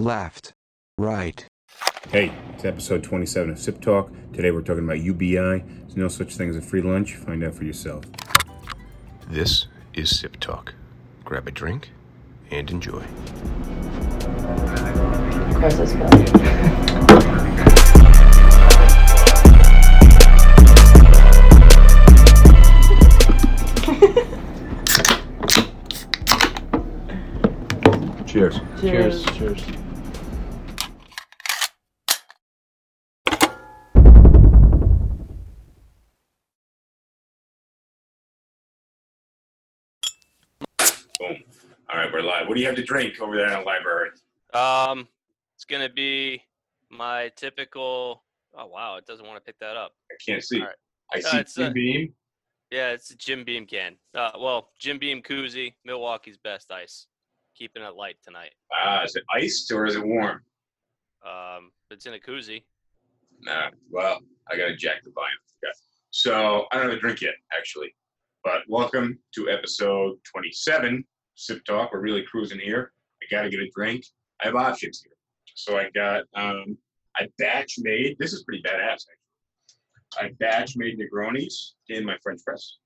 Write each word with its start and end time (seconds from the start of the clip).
left, 0.00 0.52
right. 0.98 1.46
Hey, 2.08 2.32
it's 2.54 2.64
episode 2.64 3.04
27 3.04 3.50
of 3.50 3.58
Sip 3.58 3.80
Talk. 3.80 4.10
Today 4.32 4.50
we're 4.50 4.62
talking 4.62 4.84
about 4.84 5.00
UBI. 5.00 5.36
There's 5.36 5.96
no 5.96 6.08
such 6.08 6.36
thing 6.36 6.48
as 6.48 6.56
a 6.56 6.62
free 6.62 6.80
lunch. 6.80 7.14
Find 7.16 7.44
out 7.44 7.54
for 7.54 7.64
yourself. 7.64 8.04
This 9.28 9.66
is 9.92 10.18
Sip 10.18 10.40
Talk. 10.40 10.74
Grab 11.24 11.46
a 11.46 11.50
drink 11.50 11.90
and 12.50 12.70
enjoy. 12.70 13.04
Christmas 15.54 15.92
film. 15.92 16.10
Cheers. 28.26 28.60
Cheers. 28.80 29.24
Cheers. 29.36 29.64
Boom. 29.64 29.89
Right, 42.00 42.12
we're 42.12 42.22
live. 42.22 42.48
What 42.48 42.54
do 42.54 42.60
you 42.60 42.66
have 42.66 42.76
to 42.76 42.82
drink 42.82 43.20
over 43.20 43.36
there 43.36 43.46
in 43.52 43.60
the 43.60 43.64
library? 43.64 44.10
Um, 44.54 45.06
it's 45.54 45.64
gonna 45.64 45.88
be 45.88 46.42
my 46.90 47.30
typical. 47.36 48.24
Oh 48.56 48.66
wow, 48.66 48.96
it 48.96 49.06
doesn't 49.06 49.26
want 49.26 49.36
to 49.36 49.42
pick 49.44 49.58
that 49.60 49.76
up. 49.76 49.92
I 50.10 50.14
can't 50.24 50.42
see. 50.42 50.60
Right. 50.60 50.74
I 51.14 51.18
Uh, 51.18 51.30
see 51.30 51.38
it's, 51.38 51.54
Jim 51.54 51.66
uh, 51.66 51.72
Beam. 51.72 52.14
Yeah, 52.70 52.90
it's 52.92 53.10
a 53.10 53.16
Jim 53.16 53.44
Beam 53.44 53.66
can. 53.66 53.96
Uh, 54.14 54.30
well, 54.40 54.70
Jim 54.78 54.98
Beam 54.98 55.22
koozie, 55.22 55.74
Milwaukee's 55.84 56.38
best 56.38 56.70
ice. 56.70 57.06
Keeping 57.56 57.82
it 57.82 57.94
light 57.94 58.16
tonight. 58.24 58.52
Ah, 58.72 59.02
is 59.04 59.16
it 59.16 59.24
iced 59.34 59.70
or 59.72 59.84
is 59.84 59.96
it 59.96 60.04
warm? 60.06 60.40
Um, 61.26 61.72
it's 61.90 62.06
in 62.06 62.14
a 62.14 62.18
koozie. 62.18 62.62
Nah. 63.42 63.70
Well, 63.90 64.20
I 64.50 64.56
got 64.56 64.68
to 64.68 64.76
jack 64.76 65.04
the 65.04 65.10
volume. 65.10 65.32
Okay. 65.62 65.72
So 66.10 66.64
I 66.72 66.76
don't 66.76 66.86
have 66.88 66.96
a 66.96 67.00
drink 67.00 67.20
yet, 67.20 67.34
actually. 67.56 67.94
But 68.44 68.62
welcome 68.68 69.18
to 69.34 69.50
episode 69.50 70.16
27, 70.24 71.04
Sip 71.40 71.64
Talk. 71.64 71.92
We're 71.92 72.00
really 72.00 72.22
cruising 72.22 72.60
here. 72.60 72.92
I 73.22 73.34
got 73.34 73.42
to 73.42 73.50
get 73.50 73.60
a 73.60 73.70
drink. 73.74 74.04
I 74.42 74.46
have 74.46 74.56
options 74.56 75.02
here. 75.02 75.16
So 75.54 75.78
I 75.78 75.88
got 75.94 76.24
um, 76.34 76.76
I 77.16 77.28
batch 77.38 77.76
made. 77.78 78.16
This 78.18 78.32
is 78.32 78.44
pretty 78.44 78.62
badass, 78.62 78.92
actually. 78.92 79.14
I 80.18 80.30
batch 80.38 80.76
made 80.76 80.98
Negronis 80.98 81.72
in 81.88 82.04
my 82.04 82.16
French 82.22 82.44
press. 82.44 82.76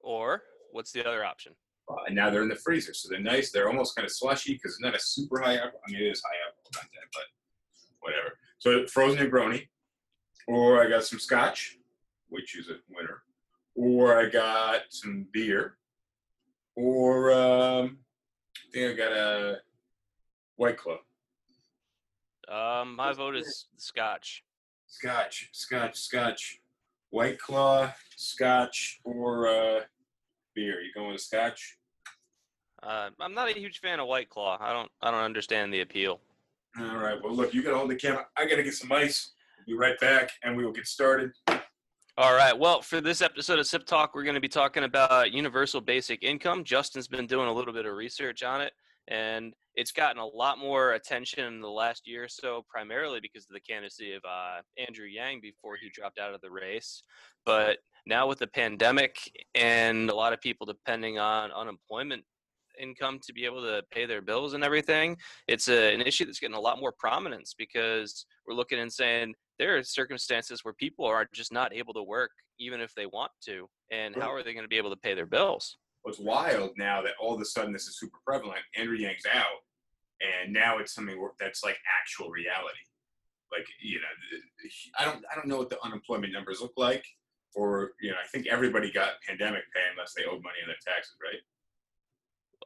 Or 0.00 0.42
what's 0.72 0.92
the 0.92 1.06
other 1.06 1.24
option? 1.24 1.52
Uh, 1.88 2.02
and 2.06 2.16
now 2.16 2.30
they're 2.30 2.42
in 2.42 2.48
the 2.48 2.56
freezer, 2.56 2.94
so 2.94 3.08
they're 3.08 3.20
nice. 3.20 3.52
They're 3.52 3.68
almost 3.68 3.94
kind 3.94 4.04
of 4.04 4.12
slushy 4.12 4.54
because 4.54 4.72
it's 4.72 4.82
not 4.82 4.94
a 4.94 5.00
super 5.00 5.40
high 5.40 5.56
alcohol. 5.56 5.80
I 5.86 5.92
mean, 5.92 6.02
it 6.02 6.06
is 6.06 6.22
high 6.24 6.36
alcohol 6.46 6.70
content, 6.74 7.08
but 7.12 7.24
whatever. 8.00 8.38
So 8.58 8.86
frozen 8.88 9.24
Negroni, 9.24 9.68
or 10.48 10.82
I 10.82 10.88
got 10.88 11.04
some 11.04 11.20
Scotch, 11.20 11.78
which 12.28 12.58
is 12.58 12.68
a 12.68 12.76
winner, 12.90 13.22
or 13.76 14.18
I 14.18 14.28
got 14.28 14.82
some 14.90 15.26
beer, 15.32 15.76
or 16.76 17.32
um, 17.32 17.98
I 18.56 18.72
think 18.72 18.92
I 18.92 18.96
got 18.96 19.12
a 19.12 19.56
White 20.56 20.76
Claw. 20.76 20.98
Um, 22.48 22.94
my 22.94 23.12
vote 23.12 23.36
is 23.36 23.66
Scotch. 23.76 24.44
Scotch, 24.86 25.48
Scotch, 25.52 25.98
Scotch, 25.98 26.60
White 27.10 27.40
Claw, 27.40 27.92
Scotch, 28.14 29.00
or 29.02 29.48
uh, 29.48 29.80
beer. 30.54 30.80
You 30.80 30.92
going 30.94 31.12
with 31.12 31.20
Scotch? 31.20 31.76
Uh, 32.82 33.10
I'm 33.18 33.34
not 33.34 33.48
a 33.48 33.58
huge 33.58 33.80
fan 33.80 33.98
of 33.98 34.06
White 34.06 34.28
Claw. 34.28 34.58
I 34.60 34.72
don't. 34.72 34.90
I 35.02 35.10
don't 35.10 35.24
understand 35.24 35.72
the 35.72 35.80
appeal. 35.80 36.20
All 36.78 36.96
right. 36.98 37.20
Well, 37.20 37.34
look, 37.34 37.52
you 37.54 37.62
got 37.62 37.70
to 37.70 37.78
hold 37.78 37.90
the 37.90 37.96
camera. 37.96 38.26
I 38.36 38.44
got 38.46 38.56
to 38.56 38.62
get 38.62 38.74
some 38.74 38.92
ice. 38.92 39.32
Be 39.66 39.74
right 39.74 39.98
back, 39.98 40.30
and 40.44 40.56
we 40.56 40.64
will 40.64 40.72
get 40.72 40.86
started. 40.86 41.32
All 42.18 42.32
right. 42.32 42.58
Well, 42.58 42.80
for 42.80 43.02
this 43.02 43.20
episode 43.20 43.58
of 43.58 43.66
Sip 43.66 43.84
Talk, 43.84 44.14
we're 44.14 44.22
going 44.22 44.36
to 44.36 44.40
be 44.40 44.48
talking 44.48 44.84
about 44.84 45.32
universal 45.32 45.82
basic 45.82 46.22
income. 46.22 46.64
Justin's 46.64 47.08
been 47.08 47.26
doing 47.26 47.46
a 47.46 47.52
little 47.52 47.74
bit 47.74 47.84
of 47.84 47.94
research 47.94 48.42
on 48.42 48.62
it, 48.62 48.72
and 49.06 49.52
it's 49.74 49.92
gotten 49.92 50.16
a 50.16 50.24
lot 50.24 50.58
more 50.58 50.94
attention 50.94 51.44
in 51.44 51.60
the 51.60 51.68
last 51.68 52.08
year 52.08 52.24
or 52.24 52.28
so, 52.28 52.64
primarily 52.70 53.20
because 53.20 53.44
of 53.44 53.52
the 53.52 53.60
candidacy 53.60 54.14
of 54.14 54.22
uh, 54.24 54.62
Andrew 54.78 55.04
Yang 55.04 55.42
before 55.42 55.76
he 55.76 55.90
dropped 55.90 56.18
out 56.18 56.32
of 56.32 56.40
the 56.40 56.50
race. 56.50 57.02
But 57.44 57.80
now 58.06 58.26
with 58.26 58.38
the 58.38 58.46
pandemic 58.46 59.18
and 59.54 60.08
a 60.08 60.14
lot 60.14 60.32
of 60.32 60.40
people 60.40 60.64
depending 60.64 61.18
on 61.18 61.52
unemployment 61.52 62.24
income 62.80 63.20
to 63.26 63.34
be 63.34 63.44
able 63.44 63.60
to 63.60 63.82
pay 63.90 64.06
their 64.06 64.22
bills 64.22 64.54
and 64.54 64.64
everything, 64.64 65.18
it's 65.48 65.68
a, 65.68 65.92
an 65.92 66.00
issue 66.00 66.24
that's 66.24 66.40
getting 66.40 66.56
a 66.56 66.60
lot 66.60 66.80
more 66.80 66.94
prominence 66.98 67.54
because 67.56 68.24
we're 68.46 68.54
looking 68.54 68.78
and 68.78 68.90
saying 68.90 69.34
there 69.58 69.76
are 69.76 69.82
circumstances 69.82 70.64
where 70.64 70.74
people 70.74 71.04
are 71.04 71.28
just 71.32 71.52
not 71.52 71.74
able 71.74 71.94
to 71.94 72.02
work 72.02 72.30
even 72.58 72.80
if 72.80 72.94
they 72.94 73.06
want 73.06 73.32
to. 73.44 73.68
And 73.90 74.14
how 74.14 74.32
are 74.32 74.42
they 74.42 74.52
going 74.52 74.64
to 74.64 74.68
be 74.68 74.78
able 74.78 74.90
to 74.90 74.96
pay 74.96 75.14
their 75.14 75.26
bills? 75.26 75.76
What's 76.02 76.18
wild 76.18 76.72
now 76.76 77.02
that 77.02 77.12
all 77.20 77.34
of 77.34 77.40
a 77.40 77.44
sudden 77.44 77.72
this 77.72 77.86
is 77.86 77.98
super 77.98 78.18
prevalent. 78.24 78.60
Andrew 78.76 78.96
Yang's 78.96 79.26
out, 79.32 79.62
and 80.20 80.52
now 80.52 80.78
it's 80.78 80.94
something 80.94 81.18
that's 81.40 81.64
like 81.64 81.76
actual 82.00 82.30
reality. 82.30 82.78
Like 83.52 83.66
you 83.80 83.98
know, 83.98 84.38
I 84.98 85.04
don't 85.04 85.24
I 85.30 85.34
don't 85.34 85.46
know 85.46 85.58
what 85.58 85.70
the 85.70 85.84
unemployment 85.84 86.32
numbers 86.32 86.60
look 86.60 86.72
like. 86.76 87.04
Or 87.54 87.92
you 88.00 88.10
know, 88.10 88.16
I 88.22 88.26
think 88.28 88.46
everybody 88.46 88.92
got 88.92 89.14
pandemic 89.26 89.62
pay 89.74 89.82
unless 89.90 90.14
they 90.14 90.24
owed 90.24 90.42
money 90.42 90.58
on 90.62 90.68
their 90.68 90.76
taxes, 90.86 91.16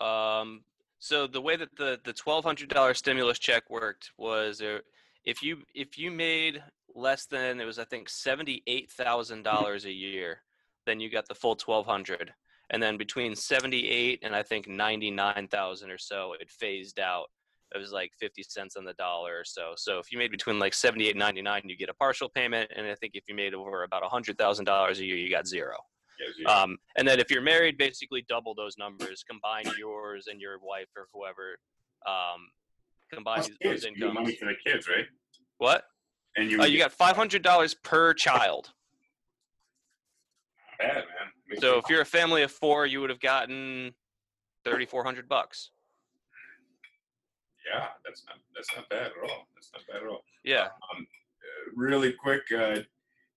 right? 0.00 0.40
Um, 0.40 0.64
so 0.98 1.26
the 1.26 1.40
way 1.40 1.56
that 1.56 1.76
the 1.76 1.98
the 2.04 2.12
twelve 2.12 2.44
hundred 2.44 2.68
dollar 2.68 2.94
stimulus 2.94 3.38
check 3.38 3.70
worked 3.70 4.10
was 4.18 4.60
uh, 4.60 4.78
if 5.24 5.42
you 5.42 5.62
if 5.74 5.98
you 5.98 6.10
made 6.10 6.62
less 6.94 7.26
than 7.26 7.60
it 7.60 7.64
was 7.64 7.78
I 7.78 7.84
think 7.84 8.08
seventy 8.08 8.62
eight 8.66 8.90
thousand 8.90 9.42
dollars 9.42 9.84
a 9.84 9.92
year, 9.92 10.42
then 10.86 11.00
you 11.00 11.10
got 11.10 11.28
the 11.28 11.34
full 11.34 11.56
twelve 11.56 11.86
hundred, 11.86 12.32
and 12.70 12.82
then 12.82 12.96
between 12.96 13.34
seventy 13.34 13.88
eight 13.88 14.20
and 14.22 14.34
I 14.34 14.42
think 14.42 14.68
ninety 14.68 15.10
nine 15.10 15.48
thousand 15.50 15.90
or 15.90 15.98
so, 15.98 16.34
it 16.40 16.50
phased 16.50 16.98
out. 17.00 17.26
It 17.74 17.78
was 17.78 17.92
like 17.92 18.12
fifty 18.18 18.42
cents 18.42 18.76
on 18.76 18.84
the 18.84 18.94
dollar 18.94 19.38
or 19.38 19.44
so. 19.44 19.74
So 19.76 19.98
if 19.98 20.10
you 20.10 20.18
made 20.18 20.30
between 20.32 20.58
like 20.58 20.74
seventy 20.74 21.06
eight 21.06 21.10
and 21.12 21.20
ninety 21.20 21.42
nine, 21.42 21.62
you 21.64 21.76
get 21.76 21.88
a 21.88 21.94
partial 21.94 22.28
payment, 22.28 22.70
and 22.74 22.86
I 22.86 22.94
think 22.96 23.12
if 23.14 23.24
you 23.28 23.34
made 23.34 23.54
over 23.54 23.84
about 23.84 24.02
hundred 24.04 24.38
thousand 24.38 24.64
dollars 24.64 24.98
a 25.00 25.04
year, 25.04 25.16
you 25.16 25.30
got 25.30 25.46
zero. 25.46 25.76
Um, 26.46 26.76
and 26.98 27.08
then 27.08 27.18
if 27.18 27.30
you're 27.30 27.40
married, 27.40 27.78
basically 27.78 28.26
double 28.28 28.54
those 28.54 28.76
numbers, 28.76 29.24
combine 29.26 29.64
yours 29.78 30.26
and 30.30 30.38
your 30.38 30.58
wife 30.62 30.88
or 30.94 31.06
whoever. 31.14 31.58
Um, 32.06 32.48
combine 33.12 33.36
Plus 33.36 33.48
those 33.48 33.56
kids, 33.62 33.84
incomes. 33.86 34.14
money 34.14 34.36
for 34.36 34.44
the 34.46 34.54
kids, 34.66 34.86
right? 34.86 35.06
What? 35.58 35.84
And 36.36 36.50
you 36.50 36.60
Uh, 36.60 36.64
you 36.66 36.78
got 36.78 36.92
five 36.92 37.16
hundred 37.16 37.42
dollars 37.42 37.74
per 37.74 38.14
child. 38.14 38.70
bad 40.78 40.94
man. 40.96 41.04
Makes 41.48 41.60
So 41.62 41.78
if 41.78 41.84
you're 41.88 42.00
a 42.02 42.06
family 42.06 42.42
of 42.42 42.52
four, 42.52 42.86
you 42.86 43.00
would 43.00 43.10
have 43.10 43.20
gotten 43.20 43.94
thirty 44.64 44.86
four 44.86 45.02
hundred 45.04 45.28
bucks. 45.28 45.70
yeah, 47.72 47.88
that's 48.04 48.24
not 48.26 48.36
that's 48.54 48.68
not 48.76 48.88
bad 48.88 49.06
at 49.06 49.30
all. 49.30 49.46
That's 49.54 49.70
not 49.74 49.82
bad 49.86 50.02
at 50.02 50.08
all. 50.08 50.24
Yeah. 50.44 50.64
Um, 50.64 51.06
uh, 51.06 51.70
really 51.74 52.12
quick, 52.12 52.42
uh, 52.56 52.78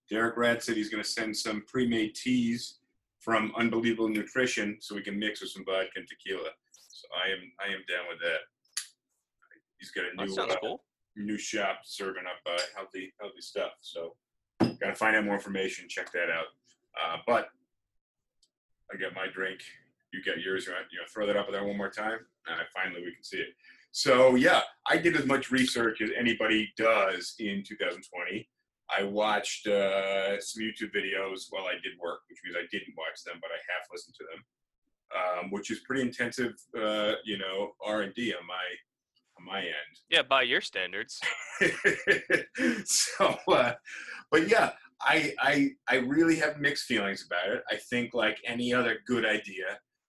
Derek 0.10 0.38
Rad 0.38 0.62
said 0.64 0.76
he's 0.78 0.90
going 0.90 1.04
to 1.04 1.10
send 1.10 1.36
some 1.36 1.64
pre-made 1.68 2.16
teas 2.16 2.80
from 3.20 3.52
Unbelievable 3.58 4.10
Nutrition 4.10 4.78
so 4.80 4.96
we 4.96 5.02
can 5.02 5.18
mix 5.18 5.42
with 5.42 5.50
some 5.50 5.64
vodka 5.66 5.92
and 5.98 6.08
tequila. 6.08 6.50
So 6.72 7.08
I 7.16 7.30
am 7.32 7.52
I 7.60 7.66
am 7.74 7.84
down 7.90 8.06
with 8.10 8.20
that. 8.20 8.40
He's 9.80 9.92
got 9.92 10.06
a 10.06 10.16
That 10.16 10.28
new 10.28 10.34
sounds 10.34 10.54
uh, 10.54 10.58
cool. 10.62 10.84
New 11.16 11.38
shop 11.38 11.80
serving 11.84 12.24
up 12.26 12.42
uh, 12.52 12.62
healthy 12.76 13.14
healthy 13.20 13.42
stuff. 13.42 13.72
So 13.82 14.16
got 14.60 14.90
to 14.90 14.96
find 14.96 15.16
out 15.16 15.26
more 15.26 15.36
information. 15.36 15.88
Check 15.90 16.12
that 16.12 16.30
out. 16.30 16.46
Uh, 17.00 17.18
but 17.26 17.50
I 18.94 18.98
got 18.98 19.16
my 19.16 19.28
drink. 19.34 19.62
You 20.12 20.24
got 20.24 20.42
yours. 20.42 20.68
You 20.68 20.74
know, 20.74 21.06
throw 21.14 21.26
that 21.28 21.38
up 21.38 21.48
there 21.52 21.64
one 21.64 21.78
more 21.78 21.90
time. 21.90 22.20
Finally 22.74 23.02
we 23.02 23.14
can 23.14 23.24
see 23.24 23.38
it. 23.38 23.50
So 23.92 24.36
yeah, 24.36 24.62
I 24.88 24.98
did 24.98 25.16
as 25.16 25.26
much 25.26 25.52
research 25.52 26.02
as 26.02 26.10
anybody 26.18 26.72
does 26.78 27.36
in 27.40 27.64
2020. 27.64 28.48
I 28.90 29.04
watched 29.04 29.68
uh, 29.68 30.40
some 30.42 30.62
YouTube 30.62 30.94
videos 30.96 31.46
while 31.50 31.66
I 31.66 31.74
did 31.74 31.98
work, 32.02 32.22
which 32.30 32.40
means 32.44 32.58
I 32.58 32.68
didn't 32.72 32.96
watch 32.98 33.24
them, 33.26 33.38
but 33.42 33.50
I 33.50 33.58
half 33.72 33.88
listened 33.92 34.16
to 34.16 34.26
them, 34.32 34.44
um, 35.16 35.52
which 35.52 35.72
is 35.72 35.80
pretty 35.80 36.02
intensive, 36.02 36.54
uh, 36.78 37.14
you 37.24 37.38
know, 37.38 37.72
R 37.86 38.02
and 38.02 38.14
D 38.14 38.34
on 38.34 38.46
my 38.46 38.64
my 39.46 39.60
end. 39.60 39.98
Yeah, 40.10 40.22
by 40.24 40.44
your 40.44 40.62
standards. 40.62 41.20
so, 42.86 43.36
uh, 43.48 43.74
but 44.32 44.48
yeah, 44.48 44.72
I, 45.02 45.34
I 45.40 45.72
I 45.90 45.96
really 45.98 46.36
have 46.38 46.60
mixed 46.60 46.86
feelings 46.86 47.26
about 47.26 47.56
it. 47.56 47.64
I 47.70 47.76
think 47.90 48.14
like 48.14 48.38
any 48.46 48.74
other 48.74 48.98
good 49.06 49.26
idea, 49.26 49.66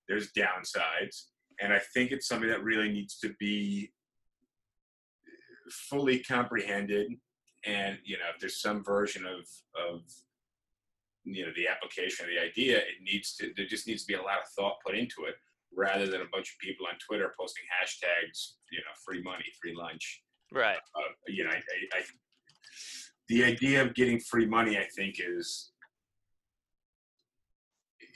there's 0.08 0.32
downsides, 0.32 1.24
and 1.60 1.72
I 1.72 1.80
think 1.94 2.10
it's 2.10 2.28
something 2.28 2.48
that 2.48 2.62
really 2.62 2.90
needs 2.90 3.18
to 3.20 3.34
be 3.38 3.92
fully 5.70 6.20
comprehended. 6.20 7.12
And 7.66 7.98
you 8.04 8.16
know, 8.18 8.24
if 8.34 8.40
there's 8.40 8.60
some 8.60 8.84
version 8.84 9.24
of 9.26 9.46
of 9.90 10.02
you 11.24 11.46
know 11.46 11.52
the 11.56 11.68
application 11.68 12.26
of 12.26 12.30
the 12.30 12.40
idea, 12.40 12.78
it 12.78 13.02
needs 13.02 13.34
to 13.36 13.52
there 13.56 13.66
just 13.66 13.86
needs 13.86 14.02
to 14.02 14.08
be 14.08 14.14
a 14.14 14.22
lot 14.22 14.38
of 14.38 14.48
thought 14.56 14.76
put 14.84 14.96
into 14.96 15.24
it. 15.26 15.34
Rather 15.72 16.06
than 16.06 16.20
a 16.20 16.26
bunch 16.32 16.50
of 16.52 16.58
people 16.60 16.86
on 16.86 16.94
Twitter 16.98 17.32
posting 17.38 17.64
hashtags, 17.64 18.54
you 18.70 18.78
know, 18.78 18.92
free 19.04 19.22
money, 19.22 19.44
free 19.60 19.74
lunch. 19.76 20.22
Right. 20.52 20.76
Uh, 20.94 21.12
you 21.28 21.44
know, 21.44 21.50
I, 21.50 21.56
I, 21.56 21.98
I, 21.98 22.02
the 23.28 23.44
idea 23.44 23.82
of 23.82 23.94
getting 23.94 24.20
free 24.20 24.46
money, 24.46 24.78
I 24.78 24.86
think, 24.94 25.16
is 25.18 25.72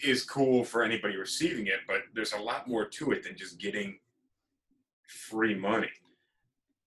is 0.05 0.23
cool 0.23 0.62
for 0.62 0.85
anybody 0.85 1.17
receiving 1.17 1.67
it, 1.67 1.81
but 1.89 2.03
there's 2.15 2.33
a 2.33 2.39
lot 2.39 2.69
more 2.69 2.85
to 2.85 3.11
it 3.11 3.25
than 3.25 3.37
just 3.37 3.59
getting 3.59 3.99
free 5.09 5.56
money. 5.56 5.91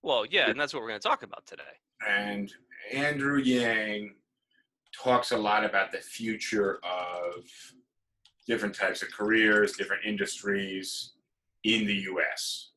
Well, 0.01 0.25
yeah, 0.25 0.49
and 0.49 0.59
that's 0.59 0.73
what 0.73 0.81
we're 0.81 0.89
going 0.89 1.01
to 1.01 1.07
talk 1.07 1.23
about 1.23 1.45
today. 1.45 1.63
And 2.07 2.51
Andrew 2.91 3.37
Yang 3.37 4.15
talks 4.97 5.31
a 5.31 5.37
lot 5.37 5.63
about 5.63 5.91
the 5.91 5.99
future 5.99 6.79
of 6.83 7.43
different 8.51 8.75
types 8.75 9.01
of 9.01 9.09
careers, 9.13 9.77
different 9.77 10.03
industries 10.05 11.13
in 11.63 11.87
the 11.87 11.95
U.S. 12.11 12.71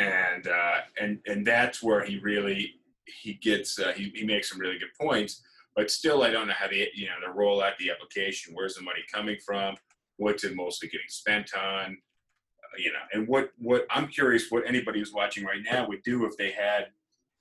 And 0.00 0.48
uh, 0.48 0.78
and 1.00 1.20
and 1.26 1.46
that's 1.46 1.80
where 1.80 2.04
he 2.04 2.18
really 2.18 2.74
he 3.22 3.34
gets 3.34 3.78
uh, 3.78 3.92
he, 3.92 4.10
he 4.16 4.24
makes 4.24 4.50
some 4.50 4.58
really 4.58 4.78
good 4.78 4.88
points. 5.00 5.42
But 5.76 5.92
still, 5.92 6.24
I 6.24 6.30
don't 6.30 6.48
know 6.48 6.54
how 6.54 6.66
the 6.66 6.88
you 6.92 7.06
know 7.06 7.14
the 7.24 7.32
roll 7.32 7.62
out 7.62 7.78
the 7.78 7.92
application. 7.92 8.52
Where's 8.52 8.74
the 8.74 8.82
money 8.82 9.02
coming 9.12 9.36
from? 9.46 9.76
What's 10.16 10.42
it 10.42 10.56
mostly 10.56 10.88
getting 10.88 11.06
spent 11.08 11.54
on? 11.54 11.92
Uh, 11.92 12.76
you 12.76 12.90
know, 12.90 13.04
and 13.12 13.28
what 13.28 13.50
what 13.58 13.86
I'm 13.90 14.08
curious 14.08 14.50
what 14.50 14.64
anybody 14.66 14.98
who's 14.98 15.12
watching 15.12 15.44
right 15.44 15.62
now 15.64 15.86
would 15.86 16.02
do 16.02 16.26
if 16.26 16.36
they 16.36 16.50
had 16.50 16.86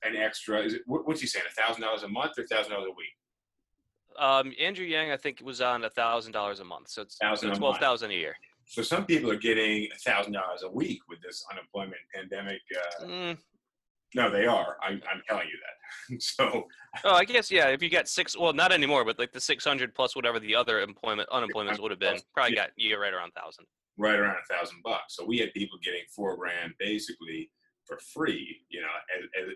an 0.03 0.15
extra. 0.15 0.61
Is 0.61 0.75
it 0.75 0.81
what, 0.85 1.07
what's 1.07 1.21
he 1.21 1.25
saying? 1.25 1.45
A 1.49 1.61
thousand 1.61 1.81
dollars 1.81 2.03
a 2.03 2.07
month 2.07 2.33
or 2.37 2.45
thousand 2.45 2.73
dollars 2.73 2.89
a 2.91 2.95
week? 2.95 3.15
Um, 4.19 4.53
Andrew 4.59 4.85
Yang, 4.85 5.11
I 5.11 5.17
think, 5.17 5.41
was 5.43 5.61
on 5.61 5.83
a 5.85 5.89
thousand 5.89 6.31
dollars 6.31 6.59
a 6.59 6.65
month, 6.65 6.89
so 6.89 7.01
it's 7.01 7.17
Thousand 7.17 7.51
a 7.51 7.55
twelve 7.55 7.81
a 7.81 8.07
year. 8.13 8.35
So 8.65 8.81
some 8.81 9.05
people 9.05 9.29
are 9.31 9.37
getting 9.37 9.89
a 9.93 9.99
thousand 9.99 10.33
dollars 10.33 10.63
a 10.63 10.69
week 10.69 11.01
with 11.09 11.21
this 11.21 11.45
unemployment 11.51 12.01
pandemic. 12.13 12.61
Uh, 13.01 13.05
Mm, 13.05 13.37
no, 14.15 14.29
they 14.29 14.45
are. 14.45 14.77
I'm, 14.81 15.01
I'm 15.11 15.21
telling 15.27 15.47
you 15.47 15.57
that. 15.65 16.21
so 16.21 16.67
oh, 17.03 17.13
I 17.13 17.25
guess 17.25 17.51
yeah. 17.51 17.67
If 17.67 17.81
you 17.81 17.89
got 17.89 18.07
six, 18.07 18.37
well, 18.37 18.53
not 18.53 18.71
anymore, 18.71 19.03
but 19.05 19.19
like 19.19 19.31
the 19.31 19.41
six 19.41 19.63
hundred 19.65 19.93
plus 19.93 20.15
whatever 20.15 20.39
the 20.39 20.55
other 20.55 20.81
employment 20.81 21.29
unemployments 21.29 21.79
would 21.79 21.91
have 21.91 21.99
been, 21.99 22.19
probably 22.33 22.55
Yeah. 22.55 22.63
got 22.63 22.71
you 22.77 22.99
right 22.99 23.13
around 23.13 23.31
thousand. 23.31 23.65
right 23.97 24.17
around 24.17 24.37
a 24.37 24.53
thousand 24.53 24.77
bucks. 24.83 25.15
So 25.15 25.25
we 25.25 25.39
had 25.39 25.53
people 25.53 25.77
getting 25.83 26.03
four 26.15 26.35
grand 26.37 26.73
basically 26.79 27.51
for 27.85 27.97
free. 28.13 28.61
You 28.69 28.81
know, 28.81 28.87
as, 29.17 29.23
as, 29.49 29.55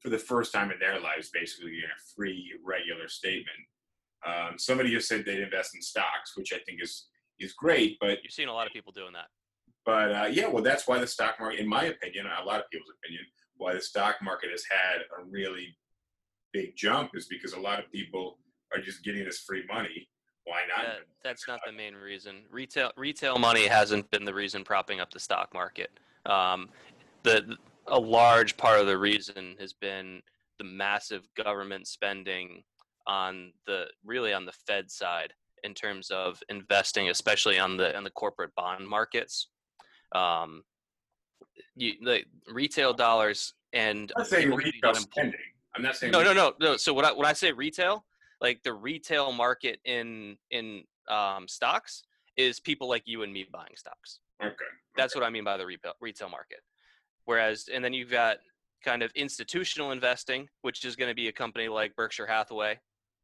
for 0.00 0.10
the 0.10 0.18
first 0.18 0.52
time 0.52 0.70
in 0.70 0.78
their 0.78 1.00
lives, 1.00 1.30
basically 1.30 1.72
getting 1.72 1.90
a 1.90 2.14
free 2.14 2.52
regular 2.64 3.08
statement. 3.08 3.58
Um, 4.26 4.58
somebody 4.58 4.90
just 4.90 5.08
said 5.08 5.24
they'd 5.24 5.40
invest 5.40 5.74
in 5.74 5.82
stocks, 5.82 6.36
which 6.36 6.52
I 6.52 6.58
think 6.66 6.82
is 6.82 7.08
is 7.40 7.52
great, 7.52 7.96
but 8.00 8.18
you've 8.22 8.32
seen 8.32 8.48
a 8.48 8.52
lot 8.52 8.66
of 8.66 8.72
people 8.72 8.92
doing 8.92 9.12
that. 9.12 9.26
But 9.86 10.12
uh, 10.12 10.28
yeah, 10.30 10.48
well, 10.48 10.62
that's 10.62 10.88
why 10.88 10.98
the 10.98 11.06
stock 11.06 11.36
market, 11.40 11.60
in 11.60 11.68
my 11.68 11.84
opinion, 11.84 12.26
a 12.26 12.44
lot 12.44 12.60
of 12.60 12.68
people's 12.70 12.92
opinion, 13.02 13.24
why 13.56 13.74
the 13.74 13.80
stock 13.80 14.16
market 14.22 14.50
has 14.50 14.64
had 14.68 15.02
a 15.18 15.24
really 15.24 15.76
big 16.52 16.76
jump 16.76 17.10
is 17.14 17.26
because 17.26 17.52
a 17.52 17.60
lot 17.60 17.78
of 17.78 17.90
people 17.92 18.38
are 18.74 18.80
just 18.80 19.04
getting 19.04 19.24
this 19.24 19.40
free 19.40 19.64
money. 19.72 20.08
Why 20.44 20.60
not? 20.68 20.84
That, 20.84 20.98
that's 21.22 21.46
not 21.46 21.60
the 21.66 21.72
main 21.72 21.94
reason. 21.94 22.42
Retail 22.50 22.90
retail 22.96 23.38
money 23.38 23.66
hasn't 23.66 24.10
been 24.10 24.24
the 24.24 24.34
reason 24.34 24.64
propping 24.64 25.00
up 25.00 25.12
the 25.12 25.20
stock 25.20 25.52
market. 25.52 25.90
Um, 26.26 26.70
the 27.22 27.56
a 27.86 27.98
large 27.98 28.56
part 28.56 28.80
of 28.80 28.86
the 28.86 28.98
reason 28.98 29.56
has 29.58 29.72
been 29.72 30.22
the 30.58 30.64
massive 30.64 31.28
government 31.34 31.86
spending 31.86 32.62
on 33.08 33.52
the 33.66 33.86
really 34.04 34.32
on 34.32 34.44
the 34.44 34.52
Fed 34.52 34.90
side 34.90 35.32
in 35.64 35.74
terms 35.74 36.10
of 36.10 36.40
investing, 36.48 37.08
especially 37.08 37.58
on 37.58 37.76
the 37.76 37.96
on 37.96 38.04
the 38.04 38.10
corporate 38.10 38.54
bond 38.54 38.86
markets. 38.86 39.48
Um, 40.14 40.62
you, 41.74 41.94
the 42.02 42.22
retail 42.52 42.92
dollars 42.92 43.54
and 43.72 44.12
I'm 44.16 44.24
saying 44.24 44.54
retail 44.54 44.94
spending. 44.94 45.40
I'm 45.74 45.82
not 45.82 45.96
saying 45.96 46.12
no, 46.12 46.22
no, 46.22 46.32
no, 46.32 46.52
no. 46.60 46.76
So 46.76 46.92
when 46.92 47.04
I 47.04 47.12
when 47.12 47.26
I 47.26 47.32
say 47.32 47.52
retail, 47.52 48.04
like 48.40 48.62
the 48.62 48.72
retail 48.72 49.32
market 49.32 49.80
in 49.84 50.36
in 50.50 50.84
um, 51.08 51.48
stocks 51.48 52.04
is 52.36 52.60
people 52.60 52.88
like 52.88 53.02
you 53.06 53.22
and 53.22 53.32
me 53.32 53.46
buying 53.50 53.74
stocks. 53.74 54.20
Okay. 54.42 54.54
That's 54.96 55.14
what 55.14 55.24
I 55.24 55.30
mean 55.30 55.44
by 55.44 55.56
the 55.56 55.66
retail 55.66 55.94
retail 56.00 56.28
market. 56.28 56.60
Whereas, 57.24 57.68
and 57.72 57.84
then 57.84 57.92
you've 57.92 58.10
got 58.10 58.38
kind 58.84 59.02
of 59.02 59.10
institutional 59.14 59.92
investing, 59.92 60.48
which 60.62 60.84
is 60.84 60.96
going 60.96 61.10
to 61.10 61.14
be 61.14 61.28
a 61.28 61.32
company 61.32 61.68
like 61.68 61.94
Berkshire 61.94 62.26
Hathaway, 62.26 62.78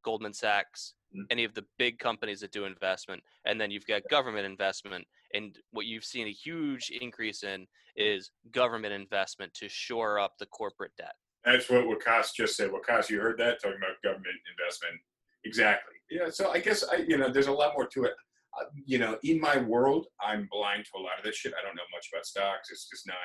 Goldman 0.04 0.32
Sachs, 0.34 0.94
Mhm. 1.12 1.26
any 1.30 1.44
of 1.44 1.54
the 1.54 1.66
big 1.78 1.98
companies 1.98 2.40
that 2.40 2.52
do 2.52 2.64
investment, 2.66 3.22
and 3.44 3.60
then 3.60 3.70
you've 3.70 3.86
got 3.86 4.02
government 4.08 4.46
investment. 4.46 5.06
And 5.32 5.58
what 5.70 5.86
you've 5.86 6.04
seen 6.04 6.26
a 6.28 6.32
huge 6.32 6.90
increase 6.90 7.42
in 7.42 7.66
is 7.96 8.30
government 8.50 8.92
investment 8.92 9.52
to 9.54 9.68
shore 9.68 10.18
up 10.18 10.38
the 10.38 10.46
corporate 10.46 10.94
debt. 10.96 11.16
That's 11.44 11.68
what 11.68 11.84
Wakas 11.84 12.34
just 12.34 12.56
said. 12.56 12.70
Wakas, 12.70 13.10
you 13.10 13.20
heard 13.20 13.38
that 13.38 13.60
talking 13.60 13.78
about 13.78 14.00
government 14.02 14.36
investment. 14.48 15.00
Exactly. 15.44 15.94
Yeah. 16.10 16.30
So 16.30 16.50
I 16.50 16.58
guess 16.60 16.84
I, 16.84 16.96
you 16.96 17.16
know, 17.18 17.28
there's 17.30 17.48
a 17.48 17.52
lot 17.52 17.74
more 17.74 17.86
to 17.88 18.04
it. 18.04 18.14
Uh, 18.58 18.66
you 18.86 18.98
know, 18.98 19.18
in 19.24 19.40
my 19.40 19.58
world, 19.58 20.06
I'm 20.20 20.46
blind 20.50 20.84
to 20.86 20.92
a 20.96 21.02
lot 21.02 21.18
of 21.18 21.24
this 21.24 21.36
shit. 21.36 21.52
I 21.58 21.62
don't 21.62 21.74
know 21.74 21.82
much 21.92 22.08
about 22.12 22.24
stocks. 22.24 22.70
It's 22.70 22.88
just 22.88 23.06
not. 23.06 23.16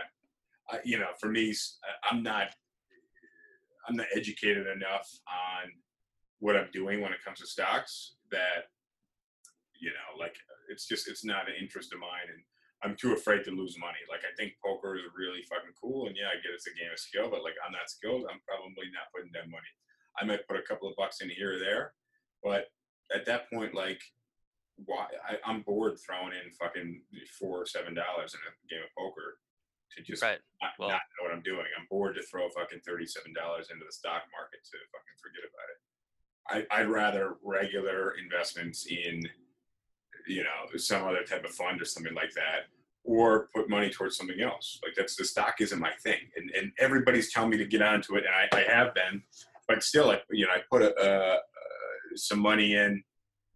I, 0.71 0.81
you 0.83 0.99
know, 0.99 1.11
for 1.19 1.29
me, 1.29 1.55
I'm 2.03 2.21
not. 2.23 2.53
I'm 3.87 3.95
not 3.95 4.07
educated 4.13 4.67
enough 4.67 5.09
on 5.27 5.71
what 6.39 6.55
I'm 6.55 6.69
doing 6.71 7.01
when 7.01 7.11
it 7.13 7.23
comes 7.23 7.39
to 7.39 7.47
stocks 7.47 8.15
that, 8.31 8.71
you 9.79 9.89
know, 9.89 10.09
like 10.19 10.35
it's 10.69 10.87
just 10.87 11.07
it's 11.07 11.23
not 11.25 11.47
an 11.47 11.55
interest 11.59 11.93
of 11.93 11.99
mine, 11.99 12.27
and 12.31 12.41
I'm 12.83 12.95
too 12.95 13.13
afraid 13.13 13.43
to 13.45 13.51
lose 13.51 13.75
money. 13.79 13.99
Like 14.09 14.21
I 14.23 14.31
think 14.37 14.53
poker 14.63 14.95
is 14.95 15.03
really 15.17 15.41
fucking 15.43 15.75
cool, 15.81 16.07
and 16.07 16.15
yeah, 16.15 16.29
I 16.31 16.35
get 16.39 16.53
it's 16.55 16.67
a 16.67 16.75
game 16.75 16.91
of 16.91 16.99
skill, 16.99 17.29
but 17.29 17.43
like 17.43 17.55
I'm 17.65 17.71
not 17.73 17.89
skilled. 17.89 18.27
I'm 18.31 18.39
probably 18.47 18.87
not 18.91 19.11
putting 19.15 19.31
down 19.31 19.51
money. 19.51 19.71
I 20.19 20.25
might 20.25 20.47
put 20.47 20.59
a 20.59 20.67
couple 20.67 20.87
of 20.89 20.95
bucks 20.95 21.21
in 21.21 21.29
here 21.29 21.55
or 21.55 21.59
there, 21.59 21.93
but 22.43 22.67
at 23.15 23.25
that 23.25 23.49
point, 23.49 23.73
like, 23.73 23.99
why? 24.85 25.07
I, 25.27 25.39
I'm 25.47 25.61
bored 25.63 25.97
throwing 26.03 26.35
in 26.35 26.51
fucking 26.59 27.01
four 27.39 27.63
or 27.63 27.67
seven 27.67 27.95
dollars 27.95 28.35
in 28.35 28.39
a 28.43 28.51
game 28.67 28.83
of 28.83 28.91
poker 28.95 29.39
to 29.95 30.03
just 30.03 30.21
Right. 30.21 30.37
not, 30.61 30.75
Well- 30.77 30.89
not 30.93 31.01
know 31.17 31.27
what 31.27 31.33
I'm 31.35 31.41
doing. 31.43 31.65
I'm 31.75 31.87
bored 31.89 32.15
to 32.15 32.23
throw 32.23 32.47
fucking 32.51 32.83
thirty-seven 32.85 33.31
dollars 33.33 33.71
into 33.71 33.83
the 33.87 33.91
stock 33.95 34.23
market 34.35 34.59
to 34.63 34.75
fucking 34.91 35.17
forget 35.23 35.43
about 35.47 35.67
it. 35.71 35.79
I, 36.49 36.65
I'd 36.71 36.89
rather 36.89 37.35
regular 37.43 38.15
investments 38.23 38.87
in, 38.87 39.23
you 40.27 40.43
know, 40.43 40.77
some 40.77 41.05
other 41.05 41.23
type 41.23 41.45
of 41.45 41.51
fund 41.51 41.81
or 41.81 41.85
something 41.85 42.13
like 42.13 42.33
that, 42.33 42.67
or 43.03 43.49
put 43.55 43.69
money 43.69 43.89
towards 43.89 44.17
something 44.17 44.41
else. 44.41 44.79
Like 44.83 44.95
that's 44.95 45.15
the 45.15 45.25
stock 45.25 45.55
isn't 45.59 45.79
my 45.79 45.91
thing, 46.03 46.19
and 46.35 46.51
and 46.57 46.71
everybody's 46.79 47.31
telling 47.31 47.51
me 47.51 47.57
to 47.57 47.65
get 47.65 47.81
onto 47.81 48.15
it, 48.15 48.23
and 48.25 48.35
I, 48.35 48.61
I 48.61 48.73
have 48.73 48.93
been, 48.93 49.23
but 49.67 49.83
still, 49.83 50.11
I 50.11 50.21
you 50.31 50.45
know 50.45 50.53
I 50.53 50.61
put 50.69 50.81
a, 50.81 51.39
some 52.15 52.39
money 52.39 52.75
in, 52.75 53.03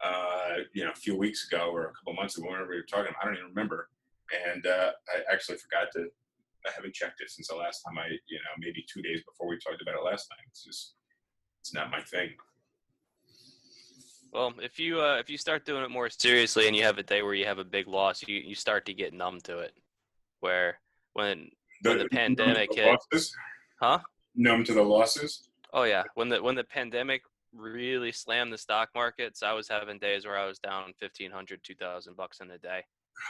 uh, 0.03 0.55
you 0.73 0.83
know, 0.83 0.91
a 0.91 0.95
few 0.95 1.17
weeks 1.17 1.47
ago 1.47 1.71
or 1.71 1.85
a 1.85 1.93
couple 1.93 2.13
months 2.13 2.37
ago, 2.37 2.47
whenever 2.47 2.69
we 2.69 2.77
were 2.77 2.83
talking. 2.83 3.13
I 3.19 3.25
don't 3.25 3.35
even 3.35 3.47
remember, 3.47 3.89
and 4.49 4.65
uh, 4.65 4.91
I 5.13 5.33
actually 5.33 5.57
forgot 5.57 5.87
to. 5.93 6.07
I 6.65 6.71
haven't 6.73 6.93
checked 6.93 7.19
it 7.19 7.29
since 7.29 7.49
the 7.49 7.55
last 7.55 7.81
time 7.81 7.97
I, 7.97 8.07
you 8.07 8.37
know, 8.37 8.53
maybe 8.57 8.85
two 8.87 9.01
days 9.01 9.21
before 9.27 9.49
we 9.49 9.57
talked 9.59 9.81
about 9.81 9.95
it 9.95 10.03
last 10.03 10.29
time. 10.29 10.39
It's 10.47 10.63
just, 10.63 10.93
it's 11.59 11.73
not 11.73 11.91
my 11.91 11.99
thing. 11.99 12.29
Well, 14.33 14.53
if 14.61 14.79
you 14.79 14.99
uh, 14.99 15.17
if 15.19 15.29
you 15.29 15.37
start 15.37 15.63
doing 15.63 15.83
it 15.83 15.91
more 15.91 16.09
seriously 16.09 16.67
and 16.67 16.75
you 16.75 16.83
have 16.83 16.97
a 16.97 17.03
day 17.03 17.21
where 17.21 17.35
you 17.35 17.45
have 17.45 17.59
a 17.59 17.63
big 17.63 17.87
loss, 17.87 18.23
you, 18.27 18.35
you 18.37 18.55
start 18.55 18.85
to 18.87 18.93
get 18.93 19.13
numb 19.13 19.39
to 19.41 19.59
it. 19.59 19.73
Where 20.39 20.79
when 21.13 21.51
When 21.83 21.99
the 21.99 22.09
pandemic 22.09 22.69
numb 22.69 22.77
to 22.77 22.81
hit. 22.83 22.99
losses, 23.13 23.35
huh? 23.79 23.99
numb 24.35 24.63
to 24.63 24.73
the 24.73 24.81
losses. 24.81 25.49
Oh 25.71 25.83
yeah, 25.83 26.03
when 26.15 26.29
the 26.29 26.41
when 26.41 26.55
the 26.55 26.63
pandemic 26.63 27.21
really 27.53 28.11
slammed 28.11 28.51
the 28.51 28.57
stock 28.57 28.89
markets, 28.95 29.43
I 29.43 29.53
was 29.53 29.67
having 29.67 29.99
days 29.99 30.25
where 30.25 30.37
I 30.37 30.47
was 30.47 30.57
down 30.57 30.93
1500 30.99 31.63
2000 31.63 32.15
bucks 32.15 32.39
in 32.39 32.49
a 32.49 32.57
day. 32.57 32.81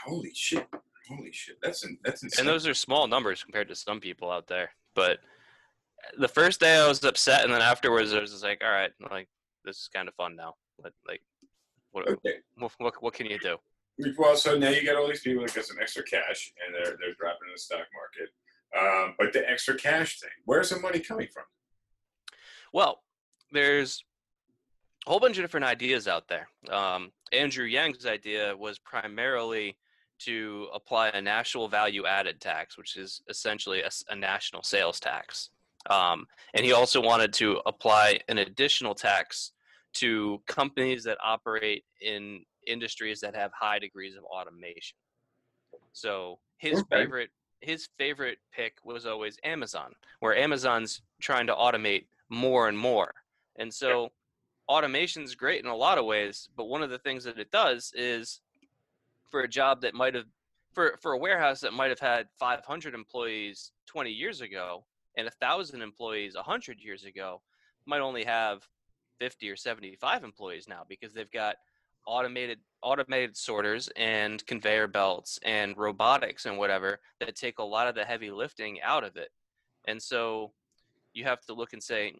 Holy 0.06 0.32
shit! 0.34 0.66
Holy 1.10 1.32
shit! 1.32 1.56
That's 1.62 1.84
in, 1.84 1.98
that's 2.02 2.22
insane. 2.22 2.40
And 2.40 2.48
those 2.48 2.66
are 2.66 2.72
small 2.72 3.06
numbers 3.06 3.42
compared 3.44 3.68
to 3.68 3.74
some 3.74 4.00
people 4.00 4.30
out 4.30 4.46
there. 4.46 4.70
But 4.94 5.18
the 6.18 6.28
first 6.28 6.60
day 6.60 6.76
I 6.78 6.88
was 6.88 7.04
upset 7.04 7.44
and 7.44 7.52
then 7.52 7.60
afterwards 7.60 8.14
I 8.14 8.20
was 8.20 8.30
just 8.30 8.42
like, 8.42 8.62
all 8.64 8.70
right, 8.70 8.90
like 9.10 9.28
this 9.66 9.76
is 9.76 9.90
kind 9.94 10.08
of 10.08 10.14
fun 10.14 10.34
now. 10.36 10.54
But 10.82 10.92
like 11.06 11.22
what 11.92 12.08
okay. 12.08 12.38
what, 12.56 12.72
what, 12.78 13.02
what 13.02 13.14
can 13.14 13.26
you 13.26 13.38
do? 13.38 13.56
Well, 14.18 14.36
so 14.36 14.58
now 14.58 14.70
you 14.70 14.84
got 14.84 14.96
all 14.96 15.06
these 15.06 15.20
people 15.20 15.44
that 15.44 15.54
got 15.54 15.64
some 15.64 15.76
extra 15.80 16.02
cash 16.02 16.52
and 16.64 16.74
they're 16.74 16.96
they're 17.00 17.14
dropping 17.18 17.48
in 17.48 17.54
the 17.54 17.58
stock 17.58 17.86
market. 17.94 18.30
Um, 18.76 19.14
but 19.18 19.32
the 19.32 19.48
extra 19.48 19.76
cash 19.76 20.18
thing, 20.18 20.30
where's 20.46 20.70
the 20.70 20.80
money 20.80 20.98
coming 20.98 21.28
from? 21.32 21.44
Well, 22.72 23.02
there's 23.52 24.02
a 25.06 25.10
whole 25.10 25.20
bunch 25.20 25.38
of 25.38 25.44
different 25.44 25.66
ideas 25.66 26.08
out 26.08 26.26
there. 26.26 26.48
Um, 26.68 27.12
Andrew 27.32 27.66
Yang's 27.66 28.04
idea 28.04 28.56
was 28.56 28.80
primarily 28.80 29.76
to 30.20 30.68
apply 30.74 31.08
a 31.10 31.22
national 31.22 31.68
value 31.68 32.06
added 32.06 32.40
tax, 32.40 32.76
which 32.76 32.96
is 32.96 33.22
essentially 33.28 33.82
a 34.08 34.16
national 34.16 34.62
sales 34.62 34.98
tax. 34.98 35.50
Um, 35.90 36.26
and 36.54 36.64
he 36.64 36.72
also 36.72 37.00
wanted 37.00 37.32
to 37.34 37.60
apply 37.66 38.20
an 38.28 38.38
additional 38.38 38.94
tax 38.94 39.52
to 39.94 40.42
companies 40.46 41.04
that 41.04 41.18
operate 41.22 41.84
in 42.00 42.44
industries 42.66 43.20
that 43.20 43.34
have 43.34 43.52
high 43.52 43.78
degrees 43.78 44.16
of 44.16 44.24
automation. 44.24 44.96
So 45.92 46.40
his 46.58 46.80
Okay. 46.80 46.86
favorite 46.90 47.30
his 47.60 47.88
favorite 47.98 48.38
pick 48.52 48.76
was 48.84 49.06
always 49.06 49.38
Amazon, 49.42 49.94
where 50.20 50.36
Amazon's 50.36 51.00
trying 51.22 51.46
to 51.46 51.54
automate 51.54 52.08
more 52.28 52.68
and 52.68 52.76
more. 52.76 53.14
And 53.56 53.72
so 53.72 54.10
automation's 54.68 55.34
great 55.34 55.64
in 55.64 55.70
a 55.70 55.76
lot 55.76 55.96
of 55.96 56.04
ways, 56.04 56.48
but 56.56 56.66
one 56.66 56.82
of 56.82 56.90
the 56.90 56.98
things 56.98 57.24
that 57.24 57.38
it 57.38 57.50
does 57.50 57.92
is 57.96 58.42
for 59.30 59.40
a 59.40 59.48
job 59.48 59.80
that 59.82 59.94
might 59.94 60.14
have 60.14 60.26
for 60.74 60.98
for 61.00 61.12
a 61.12 61.18
warehouse 61.18 61.60
that 61.60 61.72
might 61.72 61.90
have 61.90 62.00
had 62.00 62.28
500 62.38 62.94
employees 62.94 63.72
20 63.86 64.10
years 64.10 64.40
ago 64.40 64.84
and 65.16 65.26
1000 65.26 65.82
employees 65.82 66.34
100 66.34 66.80
years 66.80 67.04
ago 67.04 67.40
might 67.86 68.00
only 68.00 68.24
have 68.24 68.68
50 69.18 69.50
or 69.50 69.56
75 69.56 70.24
employees 70.24 70.66
now 70.68 70.82
because 70.88 71.12
they've 71.12 71.30
got 71.30 71.56
automated 72.06 72.58
automated 72.82 73.36
sorters 73.36 73.88
and 73.96 74.44
conveyor 74.46 74.86
belts 74.86 75.38
and 75.42 75.76
robotics 75.78 76.44
and 76.44 76.58
whatever 76.58 77.00
that 77.18 77.34
take 77.34 77.58
a 77.58 77.64
lot 77.64 77.88
of 77.88 77.94
the 77.94 78.04
heavy 78.04 78.30
lifting 78.30 78.80
out 78.82 79.04
of 79.04 79.16
it. 79.16 79.30
And 79.86 80.00
so 80.00 80.52
you 81.14 81.24
have 81.24 81.40
to 81.46 81.54
look 81.54 81.72
and 81.72 81.82
say 81.82 82.14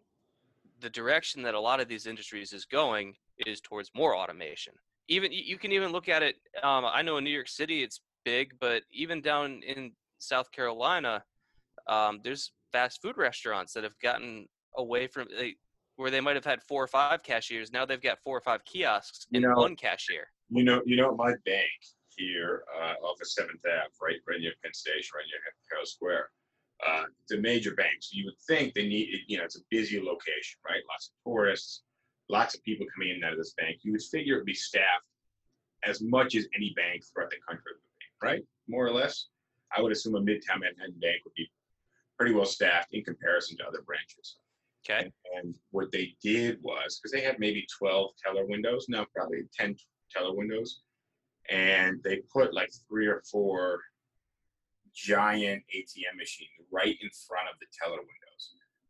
the 0.81 0.89
direction 0.89 1.43
that 1.43 1.53
a 1.53 1.59
lot 1.59 1.79
of 1.79 1.87
these 1.87 2.07
industries 2.07 2.51
is 2.51 2.65
going 2.65 3.13
is 3.45 3.61
towards 3.61 3.91
more 3.95 4.15
automation. 4.15 4.73
Even 5.07 5.31
you 5.31 5.57
can 5.57 5.71
even 5.71 5.91
look 5.91 6.09
at 6.09 6.23
it. 6.23 6.35
Um, 6.63 6.85
I 6.85 7.03
know 7.03 7.17
in 7.17 7.23
New 7.23 7.29
York 7.29 7.47
City 7.47 7.83
it's 7.83 8.01
big, 8.23 8.53
but 8.59 8.81
even 8.91 9.21
down 9.21 9.61
in 9.61 9.91
South 10.17 10.51
Carolina, 10.51 11.23
um, 11.87 12.21
there's 12.23 12.51
fast 12.71 13.01
food 13.01 13.17
restaurants 13.17 13.73
that 13.73 13.83
have 13.83 13.97
gotten 14.01 14.47
away 14.77 15.07
from 15.07 15.27
they, 15.37 15.55
where 15.97 16.11
they 16.11 16.21
might 16.21 16.35
have 16.35 16.45
had 16.45 16.61
four 16.61 16.83
or 16.83 16.87
five 16.87 17.23
cashiers. 17.23 17.71
Now 17.71 17.85
they've 17.85 18.01
got 18.01 18.19
four 18.23 18.37
or 18.37 18.41
five 18.41 18.63
kiosks 18.65 19.27
You 19.29 19.37
and 19.37 19.43
know- 19.51 19.61
one 19.61 19.75
cashier. 19.75 20.27
You 20.49 20.63
know, 20.63 20.81
you 20.85 20.95
know, 20.95 21.15
my 21.15 21.31
bank 21.45 21.71
here 22.15 22.63
uh, 22.79 22.93
off 23.03 23.19
of 23.19 23.27
Seventh 23.27 23.61
Ave, 23.65 23.89
right, 24.01 24.17
right 24.27 24.39
near 24.39 24.51
Penn 24.63 24.73
Station, 24.73 25.09
right 25.15 25.25
near 25.25 25.39
Herald 25.71 25.87
Square. 25.87 26.29
Uh, 26.85 27.03
it's 27.23 27.31
a 27.31 27.37
major 27.37 27.73
bank, 27.73 27.93
so 28.01 28.11
you 28.13 28.25
would 28.25 28.37
think 28.47 28.73
they 28.73 28.87
need, 28.87 29.09
you 29.27 29.37
know, 29.37 29.43
it's 29.43 29.55
a 29.57 29.61
busy 29.71 29.97
location, 29.99 30.59
right? 30.67 30.81
Lots 30.89 31.07
of 31.09 31.31
tourists, 31.31 31.83
lots 32.29 32.53
of 32.53 32.61
people 32.63 32.85
coming 32.93 33.09
in 33.09 33.15
and 33.15 33.25
out 33.25 33.31
of 33.31 33.37
this 33.39 33.53
bank. 33.57 33.77
You 33.81 33.93
would 33.93 34.03
figure 34.03 34.35
it 34.35 34.39
would 34.39 34.45
be 34.45 34.53
staffed 34.53 35.07
as 35.83 36.01
much 36.01 36.35
as 36.35 36.47
any 36.55 36.73
bank 36.75 37.03
throughout 37.11 37.31
the 37.31 37.37
country 37.47 37.71
would 37.73 37.97
be, 37.99 38.27
right? 38.27 38.43
More 38.67 38.85
or 38.85 38.91
less. 38.91 39.27
I 39.75 39.81
would 39.81 39.91
assume 39.91 40.15
a 40.15 40.19
Midtown 40.21 40.59
Manhattan 40.61 40.99
bank 41.01 41.21
would 41.25 41.33
be 41.35 41.49
pretty 42.19 42.33
well 42.35 42.45
staffed 42.45 42.93
in 42.93 43.03
comparison 43.03 43.57
to 43.57 43.67
other 43.67 43.81
branches. 43.81 44.37
Okay. 44.87 45.11
And 45.35 45.55
what 45.71 45.91
they 45.91 46.15
did 46.21 46.59
was 46.61 46.99
because 46.99 47.11
they 47.11 47.21
had 47.21 47.39
maybe 47.39 47.65
12 47.77 48.11
teller 48.23 48.45
windows, 48.45 48.85
no, 48.87 49.05
probably 49.15 49.43
10 49.57 49.75
teller 50.15 50.35
windows, 50.35 50.81
and 51.49 52.01
they 52.03 52.21
put 52.31 52.53
like 52.53 52.71
three 52.87 53.07
or 53.07 53.23
four 53.31 53.81
giant 54.93 55.63
ATM 55.75 56.17
machines 56.17 56.49
right 56.71 56.95
in 57.01 57.09
front 57.27 57.49
of 57.49 57.59
the 57.59 57.67
teller 57.77 57.97
windows, 57.97 58.43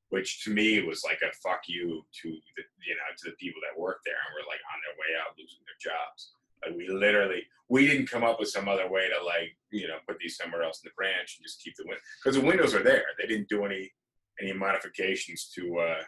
which 0.09 0.43
to 0.43 0.51
me 0.51 0.83
was 0.83 1.03
like 1.03 1.19
a 1.23 1.33
fuck 1.43 1.61
you 1.67 2.05
to 2.21 2.29
the 2.29 2.63
you 2.85 2.93
know 2.93 3.09
to 3.17 3.29
the 3.31 3.35
people 3.37 3.59
that 3.61 3.79
work 3.79 3.99
there 4.05 4.15
and 4.15 4.33
were 4.35 4.47
like 4.47 4.61
on 4.71 4.79
their 4.85 4.95
way 4.99 5.19
out 5.19 5.35
losing 5.37 5.63
their 5.65 5.79
jobs. 5.81 6.35
Like 6.63 6.77
we 6.77 6.87
literally 6.87 7.43
we 7.67 7.87
didn't 7.87 8.09
come 8.09 8.23
up 8.23 8.39
with 8.39 8.49
some 8.49 8.69
other 8.69 8.89
way 8.89 9.09
to 9.09 9.23
like 9.25 9.57
you 9.71 9.87
know 9.87 9.97
put 10.07 10.19
these 10.19 10.37
somewhere 10.37 10.63
else 10.63 10.81
in 10.83 10.89
the 10.89 10.95
branch 10.95 11.37
and 11.37 11.45
just 11.45 11.63
keep 11.63 11.75
the 11.75 11.85
win 11.87 11.97
because 12.21 12.39
the 12.39 12.45
windows 12.45 12.75
are 12.75 12.83
there. 12.83 13.05
They 13.19 13.27
didn't 13.27 13.49
do 13.49 13.65
any 13.65 13.91
any 14.41 14.53
modifications 14.53 15.49
to 15.55 15.79
uh, 15.79 16.01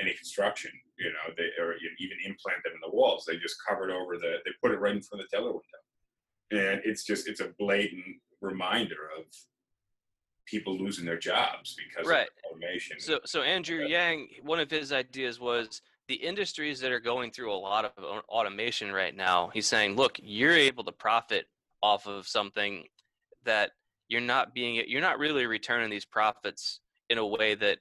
any 0.00 0.12
construction, 0.14 0.70
you 0.98 1.10
know, 1.10 1.34
they 1.36 1.62
or 1.62 1.74
even 1.98 2.18
implant 2.24 2.62
them 2.64 2.72
in 2.74 2.80
the 2.82 2.94
walls. 2.94 3.24
They 3.26 3.36
just 3.36 3.56
covered 3.66 3.90
over 3.90 4.16
the. 4.16 4.36
They 4.44 4.50
put 4.62 4.72
it 4.72 4.80
right 4.80 4.94
in 4.94 5.02
front 5.02 5.22
of 5.22 5.30
the 5.30 5.36
teller 5.36 5.52
window, 5.52 6.72
and 6.72 6.80
it's 6.84 7.04
just 7.04 7.28
it's 7.28 7.40
a 7.40 7.52
blatant 7.58 8.16
reminder 8.40 9.08
of 9.18 9.24
people 10.46 10.78
losing 10.78 11.04
their 11.04 11.18
jobs 11.18 11.76
because 11.76 12.08
Right. 12.08 12.28
of 12.28 12.52
automation. 12.52 13.00
So, 13.00 13.18
so 13.24 13.42
Andrew 13.42 13.84
Yang, 13.84 14.28
one 14.42 14.60
of 14.60 14.70
his 14.70 14.92
ideas 14.92 15.40
was 15.40 15.82
the 16.06 16.14
industries 16.14 16.78
that 16.80 16.92
are 16.92 17.00
going 17.00 17.32
through 17.32 17.52
a 17.52 17.56
lot 17.56 17.84
of 17.84 18.22
automation 18.28 18.92
right 18.92 19.14
now. 19.14 19.50
He's 19.52 19.66
saying, 19.66 19.96
look, 19.96 20.20
you're 20.22 20.52
able 20.52 20.84
to 20.84 20.92
profit 20.92 21.46
off 21.82 22.06
of 22.06 22.28
something 22.28 22.84
that 23.44 23.72
you're 24.06 24.20
not 24.20 24.54
being, 24.54 24.80
you're 24.86 25.00
not 25.00 25.18
really 25.18 25.46
returning 25.46 25.90
these 25.90 26.04
profits 26.04 26.78
in 27.10 27.18
a 27.18 27.26
way 27.26 27.54
that 27.54 27.78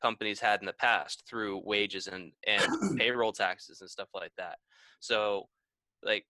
companies 0.00 0.40
had 0.40 0.60
in 0.60 0.66
the 0.66 0.72
past 0.74 1.24
through 1.28 1.60
wages 1.64 2.06
and 2.06 2.32
and 2.46 2.62
payroll 2.98 3.32
taxes 3.32 3.80
and 3.80 3.90
stuff 3.90 4.08
like 4.14 4.32
that. 4.38 4.58
So, 5.00 5.48
like 6.02 6.24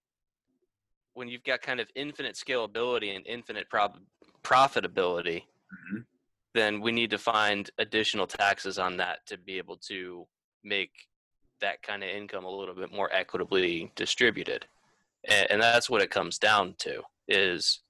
when 1.14 1.28
you've 1.28 1.44
got 1.44 1.60
kind 1.60 1.78
of 1.80 1.88
infinite 1.94 2.34
scalability 2.36 3.14
and 3.14 3.26
infinite 3.26 3.68
prob- 3.68 4.00
profitability, 4.42 5.44
Mhm. 5.72 6.04
then 6.54 6.80
we 6.80 6.90
need 6.92 7.10
to 7.10 7.18
find 7.18 7.70
additional 7.78 8.26
taxes 8.26 8.78
on 8.78 8.96
that 8.98 9.24
to 9.26 9.36
be 9.36 9.58
able 9.58 9.76
to 9.88 10.26
make 10.62 10.92
that 11.60 11.82
kind 11.82 12.02
of 12.02 12.08
income 12.10 12.44
a 12.44 12.50
little 12.50 12.74
bit 12.74 12.90
more 12.92 13.12
equitably 13.12 13.92
distributed. 13.94 14.66
And, 15.24 15.50
and 15.50 15.62
that's 15.62 15.88
what 15.88 16.02
it 16.02 16.10
comes 16.10 16.38
down 16.38 16.74
to 16.78 17.02
is 17.28 17.80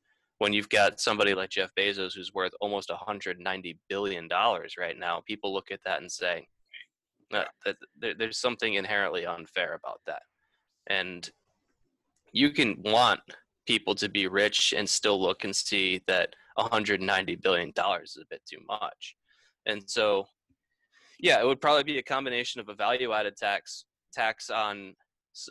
when 0.43 0.53
you've 0.53 0.69
got 0.69 0.99
somebody 0.99 1.35
like 1.35 1.51
Jeff 1.51 1.71
Bezos 1.79 2.17
who's 2.17 2.35
worth 2.35 2.51
almost 2.61 2.91
190 2.91 3.79
billion 3.89 4.27
dollars 4.27 4.75
right 4.77 4.99
now, 4.99 5.23
people 5.25 5.55
look 5.55 5.71
at 5.71 5.79
that 5.85 6.01
and 6.01 6.11
say 6.11 6.49
that, 7.31 7.51
that 7.65 7.77
there, 7.97 8.15
there's 8.19 8.39
something 8.39 8.75
inherently 8.75 9.25
unfair 9.25 9.75
about 9.75 10.01
that. 10.07 10.23
And 10.89 11.31
you 12.33 12.51
can 12.51 12.83
want 12.83 13.21
people 13.69 13.95
to 13.95 14.09
be 14.09 14.27
rich 14.27 14.75
and 14.77 14.89
still 14.89 15.23
look 15.23 15.45
and 15.45 15.55
see 15.55 16.03
that 16.09 16.35
190 16.57 17.37
billion 17.37 17.71
dollars 17.77 18.17
is 18.17 18.25
a 18.25 18.27
bit 18.29 18.43
too 18.45 18.59
much. 18.67 19.15
And 19.67 19.89
so 19.89 20.27
yeah, 21.21 21.41
it 21.41 21.47
would 21.47 21.61
probably 21.61 21.85
be 21.85 21.99
a 21.99 22.03
combination 22.03 22.61
of 22.61 22.69
a 22.69 22.75
value 22.75 23.13
added 23.13 23.37
tax 23.37 23.85
tax 24.13 24.51
on 24.51 24.97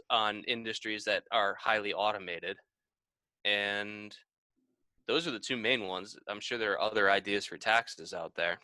on 0.09 0.43
industries 0.49 1.05
that 1.05 1.23
are 1.31 1.55
highly 1.57 1.93
automated 1.93 2.57
and 3.45 4.15
those 5.11 5.27
are 5.27 5.31
the 5.31 5.39
two 5.39 5.57
main 5.57 5.87
ones. 5.87 6.17
I'm 6.27 6.39
sure 6.39 6.57
there 6.57 6.73
are 6.73 6.81
other 6.81 7.11
ideas 7.11 7.45
for 7.45 7.57
taxes 7.57 8.13
out 8.13 8.33
there. 8.35 8.59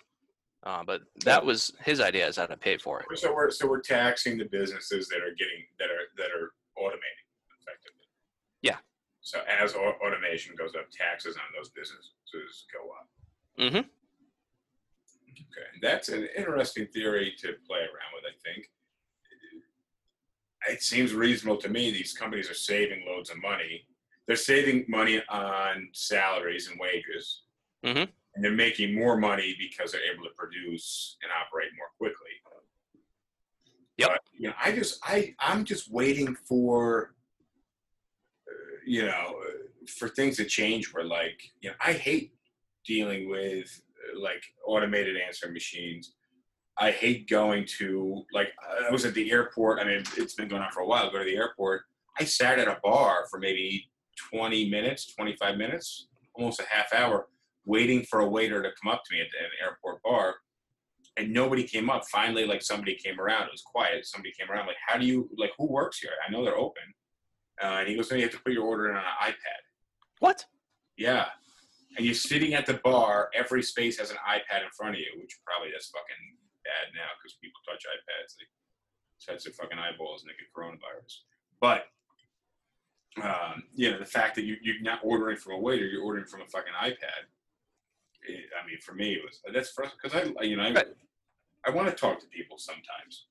Uh, 0.63 0.83
but 0.83 1.01
that 1.23 1.45
was 1.45 1.71
his 1.83 1.99
idea 1.99 2.27
is 2.27 2.37
how 2.37 2.45
to 2.45 2.57
pay 2.57 2.77
for 2.77 2.99
it. 2.99 3.19
So 3.19 3.33
we're 3.33 3.51
so 3.51 3.67
we're 3.67 3.81
taxing 3.81 4.37
the 4.37 4.45
businesses 4.45 5.07
that 5.09 5.19
are 5.19 5.35
getting 5.37 5.63
that 5.79 5.89
are 5.89 6.07
that 6.17 6.31
are 6.31 6.51
automating 6.81 7.27
effectively. 7.61 8.07
Yeah. 8.61 8.77
So 9.21 9.39
as 9.47 9.75
automation 9.75 10.55
goes 10.57 10.73
up, 10.75 10.85
taxes 10.91 11.35
on 11.35 11.43
those 11.55 11.69
businesses 11.69 12.13
go 12.73 12.89
up. 12.89 13.07
Mm 13.59 13.71
hmm 13.71 13.89
Okay, 15.37 15.67
that's 15.81 16.09
an 16.09 16.27
interesting 16.35 16.87
theory 16.87 17.33
to 17.39 17.53
play 17.67 17.79
around 17.79 18.11
with. 18.15 18.23
I 18.25 18.35
think 18.43 18.65
it 20.69 20.81
seems 20.81 21.13
reasonable 21.13 21.61
to 21.61 21.69
me. 21.69 21.91
These 21.91 22.13
companies 22.13 22.49
are 22.49 22.55
saving 22.55 23.05
loads 23.07 23.29
of 23.29 23.39
money. 23.41 23.85
They're 24.27 24.35
saving 24.35 24.85
money 24.89 25.21
on 25.29 25.89
salaries 25.93 26.67
and 26.67 26.79
wages, 26.79 27.43
Mhm. 27.83 28.11
and 28.35 28.43
they're 28.43 28.51
making 28.51 28.93
more 28.93 29.17
money 29.17 29.55
because 29.57 29.91
they're 29.91 30.11
able 30.13 30.25
to 30.25 30.31
produce 30.31 31.17
and 31.23 31.31
operate 31.31 31.69
more 31.77 31.89
quickly. 31.97 32.31
Yep. 33.97 34.09
But, 34.11 34.21
you 34.33 34.47
know, 34.49 34.55
I 34.59 34.71
just 34.71 34.99
I 35.03 35.35
I'm 35.39 35.65
just 35.65 35.91
waiting 35.91 36.35
for 36.35 37.15
uh, 38.47 38.51
you 38.85 39.03
know 39.05 39.41
for 39.97 40.07
things 40.07 40.37
to 40.37 40.45
change. 40.45 40.93
Where 40.93 41.03
like 41.03 41.41
you 41.61 41.69
know 41.71 41.75
I 41.81 41.93
hate 41.93 42.33
dealing 42.85 43.27
with 43.29 43.81
uh, 44.13 44.19
like 44.19 44.43
automated 44.65 45.17
answering 45.17 45.53
machines. 45.53 46.13
I 46.77 46.91
hate 46.91 47.27
going 47.27 47.65
to 47.79 48.23
like 48.31 48.49
I 48.87 48.91
was 48.91 49.03
at 49.05 49.15
the 49.15 49.31
airport. 49.31 49.79
I 49.79 49.85
mean, 49.85 50.03
it's 50.15 50.35
been 50.35 50.47
going 50.47 50.61
on 50.61 50.71
for 50.71 50.81
a 50.81 50.87
while. 50.87 51.09
Go 51.09 51.17
to 51.17 51.25
the 51.25 51.35
airport. 51.35 51.81
I 52.19 52.23
sat 52.23 52.59
at 52.59 52.67
a 52.67 52.79
bar 52.83 53.25
for 53.31 53.39
maybe 53.39 53.89
20 54.31 54.69
minutes, 54.69 55.13
25 55.15 55.57
minutes, 55.57 56.07
almost 56.33 56.59
a 56.59 56.65
half 56.69 56.93
hour, 56.93 57.27
waiting 57.65 58.03
for 58.03 58.19
a 58.19 58.27
waiter 58.27 58.61
to 58.61 58.69
come 58.81 58.91
up 58.91 59.03
to 59.05 59.15
me 59.15 59.21
at 59.21 59.27
an 59.27 59.49
airport 59.63 60.01
bar, 60.03 60.35
and 61.17 61.33
nobody 61.33 61.63
came 61.63 61.89
up. 61.89 62.03
Finally, 62.11 62.45
like 62.45 62.61
somebody 62.61 62.95
came 62.95 63.19
around. 63.19 63.43
It 63.47 63.51
was 63.51 63.63
quiet. 63.63 64.05
Somebody 64.05 64.33
came 64.39 64.49
around. 64.51 64.67
Like, 64.67 64.77
how 64.85 64.97
do 64.97 65.05
you 65.05 65.29
like? 65.37 65.51
Who 65.57 65.67
works 65.67 65.99
here? 65.99 66.11
I 66.27 66.31
know 66.31 66.43
they're 66.43 66.57
open. 66.57 66.83
Uh, 67.61 67.79
and 67.79 67.87
he 67.87 67.95
goes, 67.95 68.11
"No, 68.11 68.17
you 68.17 68.23
have 68.23 68.31
to 68.31 68.39
put 68.39 68.53
your 68.53 68.65
order 68.65 68.89
in 68.89 68.95
on 68.95 69.03
an 69.03 69.31
iPad." 69.31 69.61
What? 70.19 70.45
Yeah. 70.97 71.27
And 71.95 72.05
you're 72.05 72.13
sitting 72.13 72.53
at 72.53 72.65
the 72.65 72.75
bar, 72.83 73.29
every 73.33 73.63
space 73.63 73.97
has 73.97 74.11
an 74.11 74.17
iPad 74.27 74.61
in 74.61 74.69
front 74.75 74.95
of 74.95 74.99
you, 74.99 75.09
which 75.17 75.33
probably 75.45 75.71
that's 75.71 75.89
fucking 75.89 76.37
bad 76.65 76.93
now 76.93 77.09
because 77.17 77.37
people 77.41 77.57
touch 77.65 77.81
iPads. 77.85 78.37
They 78.37 78.45
touch 79.25 79.43
their 79.45 79.53
fucking 79.53 79.79
eyeballs 79.79 80.21
and 80.21 80.29
they 80.29 80.37
get 80.37 80.53
coronavirus. 80.53 81.25
But, 81.59 81.89
um, 83.23 83.63
you 83.73 83.91
know, 83.91 83.99
the 83.99 84.05
fact 84.05 84.35
that 84.35 84.43
you, 84.43 84.57
you're 84.61 84.81
not 84.81 84.99
ordering 85.03 85.37
from 85.37 85.53
a 85.53 85.59
waiter, 85.59 85.85
you're 85.85 86.03
ordering 86.03 86.25
from 86.25 86.41
a 86.41 86.45
fucking 86.47 86.73
iPad. 86.81 87.25
It, 88.27 88.45
I 88.61 88.65
mean, 88.67 88.79
for 88.81 88.93
me, 88.93 89.13
it 89.13 89.21
was 89.23 89.39
that's 89.53 89.73
because 90.01 90.33
I, 90.39 90.43
you 90.43 90.57
know, 90.57 90.63
I, 90.63 90.71
Right. 90.71 90.87
I 91.65 91.69
want 91.71 91.89
to 91.89 91.95
talk 91.95 92.19
to 92.19 92.27
people 92.27 92.57
sometimes. 92.57 93.25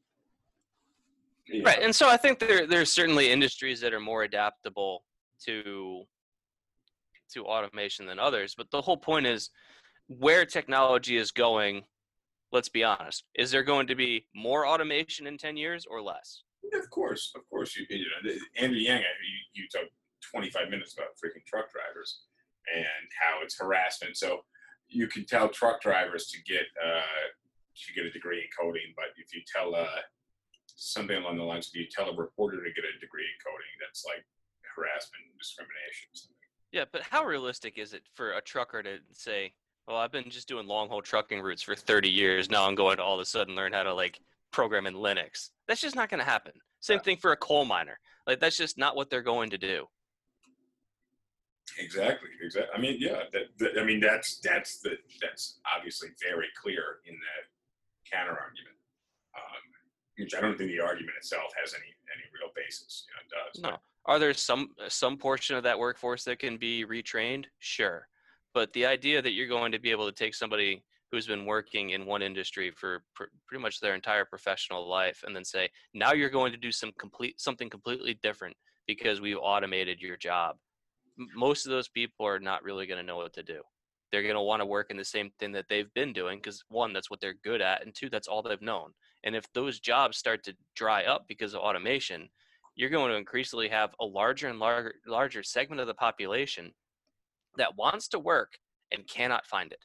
You 1.47 1.63
Right. 1.63 1.79
know, 1.79 1.85
And 1.85 1.95
so 1.95 2.09
I 2.09 2.17
think 2.17 2.39
there 2.39 2.67
there's 2.67 2.91
certainly 2.91 3.31
industries 3.31 3.81
that 3.81 3.95
are 3.95 4.01
more 4.01 4.25
adaptable 4.25 5.05
to 5.45 6.05
to 7.33 7.45
automation 7.45 8.07
than 8.07 8.19
others. 8.19 8.55
But 8.57 8.71
the 8.71 8.81
whole 8.81 8.97
point 8.97 9.27
is 9.27 9.51
where 10.09 10.45
technology 10.45 11.17
is 11.17 11.31
going. 11.33 11.85
Let's 12.53 12.69
be 12.69 12.85
honest. 12.85 13.25
Is 13.35 13.51
there 13.51 13.65
going 13.65 13.89
to 13.89 13.97
be 13.97 14.27
more 14.35 14.67
automation 14.67 15.27
in 15.27 15.37
10 15.37 15.57
years 15.57 15.85
or 15.85 16.01
less? 16.01 16.43
Of 16.75 16.91
course, 16.91 17.33
of 17.37 17.49
course. 17.49 17.77
You, 17.77 17.87
you 17.89 18.07
know, 18.25 18.33
Andrew 18.59 18.79
Yang, 18.79 19.01
you, 19.01 19.63
you 19.63 19.69
talked 19.69 19.93
25 20.33 20.71
minutes 20.71 20.95
about 20.95 21.15
freaking 21.17 21.45
truck 21.47 21.71
drivers 21.73 22.21
and 22.75 23.07
how 23.21 23.43
it's 23.43 23.59
harassment. 23.59 24.17
So 24.17 24.45
you 24.89 25.07
can 25.07 25.25
tell 25.25 25.49
truck 25.49 25.81
drivers 25.81 26.27
to 26.29 26.43
get 26.43 26.67
uh, 26.85 27.31
to 27.87 27.93
get 27.93 28.07
a 28.07 28.11
degree 28.11 28.39
in 28.39 28.49
coding, 28.59 28.95
but 28.97 29.07
if 29.17 29.35
you 29.35 29.43
tell 29.47 29.75
uh, 29.75 30.01
something 30.67 31.17
along 31.17 31.37
the 31.37 31.45
lines, 31.45 31.69
if 31.69 31.79
you 31.79 31.87
tell 31.91 32.09
a 32.09 32.17
reporter 32.17 32.57
to 32.57 32.73
get 32.73 32.85
a 32.85 33.01
degree 33.01 33.25
in 33.25 33.37
coding, 33.45 33.73
that's 33.81 34.05
like 34.07 34.25
harassment 34.75 35.25
and 35.29 35.39
discrimination. 35.39 36.09
Yeah, 36.73 36.85
but 36.91 37.03
how 37.03 37.25
realistic 37.25 37.79
is 37.79 37.93
it 37.93 38.03
for 38.15 38.33
a 38.33 38.41
trucker 38.41 38.83
to 38.83 38.99
say, 39.13 39.53
"Well, 39.87 39.97
I've 39.97 40.13
been 40.13 40.31
just 40.31 40.49
doing 40.49 40.67
long 40.67 40.89
haul 40.89 41.03
trucking 41.03 41.41
routes 41.41 41.63
for 41.63 41.75
30 41.75 42.09
years. 42.09 42.51
Now 42.51 42.67
I'm 42.67 42.75
going 42.75 42.97
to 42.97 43.03
all 43.03 43.15
of 43.15 43.21
a 43.21 43.25
sudden 43.25 43.55
learn 43.55 43.73
how 43.73 43.83
to 43.83 43.95
like 43.95 44.21
program 44.57 44.87
in 44.87 44.95
Linux." 44.95 45.51
That's 45.69 45.81
just 45.81 45.95
not 45.95 46.09
going 46.11 46.19
to 46.25 46.25
happen. 46.35 46.53
Same 46.81 46.97
Yeah. 46.97 47.03
thing 47.03 47.17
for 47.19 47.33
a 47.33 47.37
coal 47.37 47.65
miner. 47.65 47.99
Like 48.27 48.41
that's 48.41 48.57
just 48.57 48.77
not 48.79 48.97
what 48.97 49.11
they're 49.11 49.23
going 49.35 49.51
to 49.51 49.59
do. 49.59 49.87
Exactly. 51.79 52.31
Exactly. 52.43 52.73
I 52.77 52.81
mean, 52.81 52.97
yeah. 52.99 53.23
That, 53.33 53.45
that, 53.59 53.73
I 53.81 53.85
mean, 53.85 54.01
that's 54.01 54.39
that's 54.41 54.81
the 54.81 54.93
that's 55.23 55.59
obviously 55.77 56.09
very 56.29 56.47
clear 56.61 56.83
in 57.07 57.15
that 57.15 57.43
counter 58.11 58.33
argument, 58.33 58.77
um, 59.37 59.63
which 60.19 60.35
I 60.35 60.41
don't 60.41 60.57
think 60.57 60.71
the 60.71 60.81
argument 60.81 61.17
itself 61.19 61.53
has 61.61 61.75
any 61.75 61.91
any 62.15 62.25
real 62.33 62.51
basis. 62.55 63.05
You 63.09 63.15
know, 63.15 63.25
does. 63.45 63.63
No. 63.63 63.77
Are 64.07 64.19
there 64.19 64.33
some 64.35 64.71
some 64.89 65.17
portion 65.19 65.57
of 65.57 65.65
that 65.65 65.79
workforce 65.79 66.25
that 66.25 66.39
can 66.39 66.57
be 66.57 66.85
retrained? 66.87 67.47
Sure. 67.59 68.09
But 68.55 68.73
the 68.73 68.87
idea 68.87 69.21
that 69.21 69.33
you're 69.33 69.49
going 69.49 69.73
to 69.73 69.79
be 69.79 69.91
able 69.91 70.07
to 70.07 70.13
take 70.13 70.35
somebody 70.35 70.83
who's 71.17 71.27
been 71.27 71.47
working 71.47 71.91
in 71.91 72.05
one 72.05 72.23
industry 72.23 72.71
for 72.71 73.03
pr- 73.15 73.25
pretty 73.49 73.63
much 73.63 73.81
their 73.81 73.95
entire 73.95 74.25
professional 74.25 74.87
life 74.87 75.25
and 75.27 75.35
then 75.35 75.45
say, 75.45 75.69
"Now 75.95 76.13
you're 76.13 76.29
going 76.31 76.53
to 76.53 76.59
do 76.59 76.71
some 76.71 76.93
complete 76.99 77.41
something 77.41 77.71
completely 77.71 78.15
different 78.23 78.57
because 78.87 79.21
we've 79.21 79.39
automated 79.41 80.01
your 80.01 80.19
job." 80.19 80.57
M- 81.19 81.29
Most 81.35 81.65
of 81.65 81.71
those 81.71 81.89
people 81.89 82.27
are 82.27 82.39
not 82.39 82.63
really 82.63 82.87
going 82.87 83.01
to 83.01 83.07
know 83.07 83.17
what 83.17 83.33
to 83.35 83.43
do. 83.43 83.63
They're 84.13 84.23
going 84.23 84.35
to 84.35 84.43
want 84.43 84.61
to 84.61 84.67
work 84.67 84.91
in 84.91 84.97
the 84.99 85.05
same 85.05 85.31
thing 85.39 85.53
that 85.53 85.67
they've 85.69 85.93
been 85.95 86.13
doing 86.13 86.39
because 86.39 86.63
one, 86.69 86.93
that's 86.93 87.11
what 87.11 87.21
they're 87.21 87.35
good 87.43 87.63
at, 87.63 87.83
and 87.85 87.95
two, 87.95 88.11
that's 88.11 88.29
all 88.29 88.43
they've 88.43 88.61
known. 88.61 88.93
And 89.25 89.35
if 89.35 89.51
those 89.55 89.81
jobs 89.81 90.19
start 90.19 90.45
to 90.45 90.57
dry 90.75 91.05
up 91.05 91.25
because 91.29 91.55
of 91.55 91.61
automation, 91.61 92.29
you're 92.75 92.91
going 92.91 93.11
to 93.11 93.17
increasingly 93.17 93.69
have 93.71 93.95
a 94.01 94.05
larger 94.05 94.49
and 94.49 94.59
larger 94.59 94.95
larger 95.07 95.43
segment 95.43 95.81
of 95.81 95.87
the 95.87 95.95
population 95.95 96.75
that 97.57 97.77
wants 97.77 98.09
to 98.09 98.19
work 98.19 98.59
and 98.93 99.09
cannot 99.09 99.47
find 99.47 99.73
it. 99.73 99.81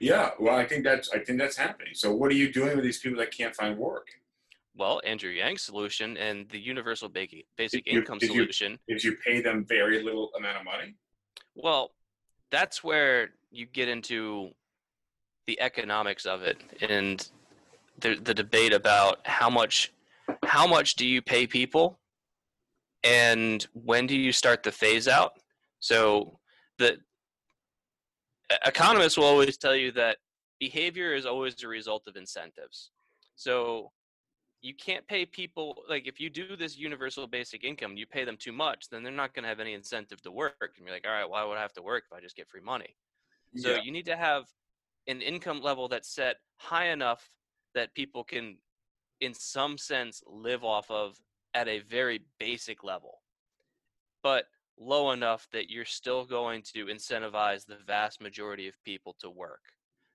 Yeah. 0.00 0.30
Well, 0.38 0.56
I 0.56 0.66
think 0.66 0.84
that's 0.84 1.10
I 1.10 1.18
think 1.18 1.38
that's 1.38 1.56
happening. 1.56 1.94
So, 1.94 2.14
what 2.14 2.30
are 2.30 2.34
you 2.34 2.52
doing 2.52 2.74
with 2.76 2.84
these 2.84 2.98
people 3.00 3.18
that 3.18 3.30
can't 3.36 3.54
find 3.54 3.76
work? 3.78 4.08
Well, 4.76 5.00
Andrew 5.04 5.30
Yang's 5.30 5.62
solution 5.62 6.16
and 6.16 6.48
the 6.50 6.58
universal 6.58 7.08
basic 7.08 7.44
basic 7.56 7.84
Did 7.84 7.92
you- 7.92 8.00
income 8.00 8.18
did 8.18 8.30
you- 8.30 8.42
solution, 8.42 8.78
If 8.88 9.04
you 9.04 9.16
pay 9.16 9.40
them 9.42 9.64
very 9.66 10.02
little 10.02 10.32
amount 10.34 10.56
of 10.58 10.64
money. 10.64 10.94
well, 11.54 11.94
that's 12.50 12.82
where 12.82 13.34
you 13.50 13.66
get 13.66 13.88
into 13.88 14.54
the 15.46 15.60
economics 15.60 16.24
of 16.26 16.42
it 16.42 16.58
and 16.80 17.28
the 17.98 18.14
the 18.14 18.32
debate 18.32 18.72
about 18.72 19.26
how 19.26 19.50
much 19.50 19.92
how 20.44 20.66
much 20.66 20.94
do 20.94 21.04
you 21.06 21.20
pay 21.20 21.46
people 21.46 21.98
and 23.02 23.66
when 23.72 24.06
do 24.06 24.16
you 24.16 24.30
start 24.32 24.62
the 24.62 24.70
phase 24.72 25.08
out 25.08 25.32
so 25.80 26.38
the 26.78 26.98
economists 28.66 29.16
will 29.16 29.24
always 29.24 29.56
tell 29.56 29.76
you 29.76 29.92
that 29.92 30.18
behavior 30.58 31.14
is 31.14 31.26
always 31.26 31.62
a 31.62 31.68
result 31.68 32.04
of 32.06 32.16
incentives. 32.16 32.90
So 33.36 33.90
you 34.62 34.74
can't 34.74 35.06
pay 35.06 35.24
people 35.24 35.82
like 35.88 36.06
if 36.06 36.20
you 36.20 36.28
do 36.28 36.54
this 36.54 36.76
universal 36.76 37.26
basic 37.26 37.64
income 37.64 37.96
you 37.96 38.04
pay 38.04 38.26
them 38.26 38.36
too 38.38 38.52
much 38.52 38.90
then 38.90 39.02
they're 39.02 39.10
not 39.10 39.32
going 39.34 39.42
to 39.42 39.48
have 39.48 39.60
any 39.60 39.72
incentive 39.72 40.20
to 40.22 40.30
work. 40.30 40.74
And 40.76 40.84
you're 40.84 40.94
like 40.94 41.06
all 41.06 41.12
right 41.12 41.28
why 41.28 41.44
would 41.44 41.56
i 41.56 41.62
have 41.62 41.72
to 41.74 41.82
work 41.82 42.04
if 42.10 42.16
i 42.16 42.20
just 42.20 42.36
get 42.36 42.48
free 42.48 42.60
money? 42.60 42.94
So 43.56 43.70
yeah. 43.70 43.82
you 43.82 43.90
need 43.90 44.06
to 44.06 44.16
have 44.16 44.44
an 45.06 45.20
income 45.20 45.60
level 45.60 45.88
that's 45.88 46.14
set 46.14 46.36
high 46.56 46.88
enough 46.90 47.28
that 47.74 47.94
people 47.94 48.24
can, 48.24 48.56
in 49.20 49.34
some 49.34 49.76
sense, 49.78 50.22
live 50.26 50.64
off 50.64 50.90
of 50.90 51.16
at 51.54 51.68
a 51.68 51.80
very 51.80 52.22
basic 52.38 52.84
level, 52.84 53.20
but 54.22 54.44
low 54.80 55.12
enough 55.12 55.46
that 55.52 55.70
you're 55.70 55.84
still 55.84 56.24
going 56.24 56.62
to 56.74 56.86
incentivize 56.86 57.64
the 57.64 57.76
vast 57.86 58.20
majority 58.20 58.66
of 58.66 58.82
people 58.82 59.14
to 59.20 59.30
work. 59.30 59.60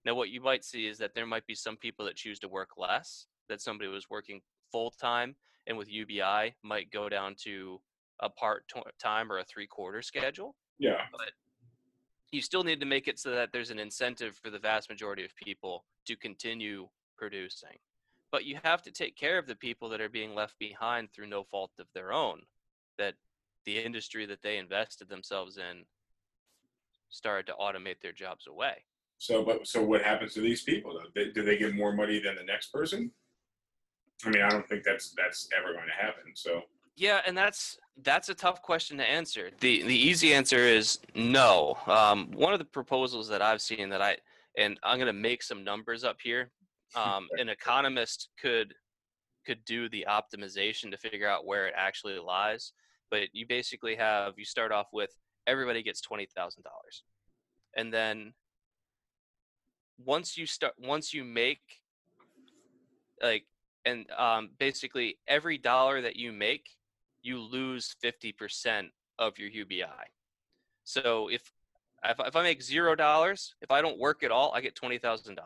Now, 0.03 0.15
what 0.15 0.29
you 0.29 0.41
might 0.41 0.65
see 0.65 0.87
is 0.87 0.97
that 0.97 1.15
there 1.15 1.25
might 1.25 1.45
be 1.47 1.55
some 1.55 1.77
people 1.77 2.05
that 2.05 2.15
choose 2.15 2.39
to 2.39 2.47
work 2.47 2.71
less, 2.77 3.27
that 3.47 3.61
somebody 3.61 3.89
was 3.89 4.09
working 4.09 4.41
full 4.71 4.91
time 4.91 5.35
and 5.67 5.77
with 5.77 5.89
UBI 5.89 6.55
might 6.63 6.91
go 6.91 7.07
down 7.07 7.35
to 7.43 7.79
a 8.19 8.29
part 8.29 8.65
time 8.99 9.31
or 9.31 9.39
a 9.39 9.43
three 9.43 9.67
quarter 9.67 10.01
schedule 10.01 10.55
yeah. 10.79 11.05
But 11.11 11.31
you 12.31 12.41
still 12.41 12.63
need 12.63 12.79
to 12.79 12.85
make 12.85 13.07
it 13.07 13.19
so 13.19 13.31
that 13.31 13.51
there's 13.51 13.71
an 13.71 13.79
incentive 13.79 14.37
for 14.41 14.49
the 14.49 14.59
vast 14.59 14.89
majority 14.89 15.23
of 15.23 15.35
people 15.35 15.85
to 16.05 16.15
continue 16.15 16.87
producing. 17.17 17.77
But 18.31 18.45
you 18.45 18.57
have 18.63 18.81
to 18.83 18.91
take 18.91 19.15
care 19.15 19.37
of 19.37 19.47
the 19.47 19.55
people 19.55 19.89
that 19.89 20.01
are 20.01 20.09
being 20.09 20.35
left 20.35 20.57
behind 20.59 21.11
through 21.11 21.27
no 21.27 21.43
fault 21.43 21.71
of 21.79 21.87
their 21.93 22.11
own, 22.11 22.41
that 22.97 23.13
the 23.65 23.77
industry 23.77 24.25
that 24.25 24.41
they 24.41 24.57
invested 24.57 25.09
themselves 25.09 25.57
in 25.57 25.83
started 27.09 27.47
to 27.47 27.53
automate 27.53 28.01
their 28.01 28.11
jobs 28.11 28.47
away. 28.47 28.83
So, 29.17 29.43
but 29.43 29.65
so 29.67 29.83
what 29.83 30.01
happens 30.01 30.33
to 30.33 30.41
these 30.41 30.63
people? 30.63 30.93
Though? 30.93 31.09
They, 31.15 31.31
do 31.31 31.43
they 31.43 31.57
get 31.57 31.75
more 31.75 31.93
money 31.93 32.19
than 32.19 32.35
the 32.35 32.43
next 32.43 32.71
person? 32.71 33.11
I 34.25 34.29
mean, 34.29 34.41
I 34.41 34.49
don't 34.49 34.67
think 34.67 34.83
that's 34.83 35.13
that's 35.17 35.47
ever 35.57 35.73
going 35.73 35.87
to 35.87 36.05
happen. 36.05 36.23
So, 36.35 36.61
Yeah, 36.95 37.21
and 37.25 37.37
that's 37.37 37.77
that's 38.03 38.29
a 38.29 38.35
tough 38.35 38.61
question 38.61 38.97
to 38.97 39.09
answer. 39.09 39.51
the 39.59 39.83
The 39.83 39.95
easy 39.95 40.33
answer 40.33 40.59
is 40.59 40.99
no. 41.15 41.77
Um, 41.87 42.31
one 42.33 42.53
of 42.53 42.59
the 42.59 42.65
proposals 42.65 43.27
that 43.29 43.41
I've 43.41 43.61
seen 43.61 43.89
that 43.89 44.01
I 44.01 44.17
and 44.57 44.79
I'm 44.83 44.97
going 44.97 45.07
to 45.07 45.13
make 45.13 45.43
some 45.43 45.63
numbers 45.63 46.03
up 46.03 46.17
here. 46.21 46.51
Um, 46.95 47.27
an 47.39 47.49
economist 47.49 48.29
could 48.39 48.73
could 49.45 49.63
do 49.65 49.87
the 49.89 50.05
optimization 50.09 50.91
to 50.91 50.97
figure 50.97 51.27
out 51.27 51.45
where 51.45 51.67
it 51.67 51.73
actually 51.77 52.17
lies. 52.19 52.73
But 53.11 53.29
you 53.33 53.45
basically 53.47 53.95
have 53.95 54.33
you 54.37 54.45
start 54.45 54.71
off 54.71 54.87
with 54.91 55.11
everybody 55.47 55.83
gets 55.83 56.01
twenty 56.01 56.27
thousand 56.35 56.63
dollars, 56.63 57.03
and 57.75 57.93
then 57.93 58.33
once 60.03 60.37
you 60.37 60.45
start 60.45 60.73
once 60.77 61.13
you 61.13 61.23
make 61.23 61.61
like 63.21 63.45
and 63.85 64.09
um, 64.17 64.49
basically 64.59 65.17
every 65.27 65.57
dollar 65.57 66.01
that 66.01 66.15
you 66.15 66.31
make 66.31 66.69
you 67.21 67.39
lose 67.39 67.95
50% 68.03 68.89
of 69.19 69.37
your 69.37 69.49
ubi 69.49 69.83
so 70.83 71.29
if 71.31 71.51
if, 72.03 72.17
if 72.19 72.35
i 72.35 72.43
make 72.43 72.61
zero 72.61 72.95
dollars 72.95 73.55
if 73.61 73.71
i 73.71 73.81
don't 73.81 73.97
work 73.97 74.23
at 74.23 74.31
all 74.31 74.51
i 74.53 74.61
get 74.61 74.75
$20000 74.75 75.37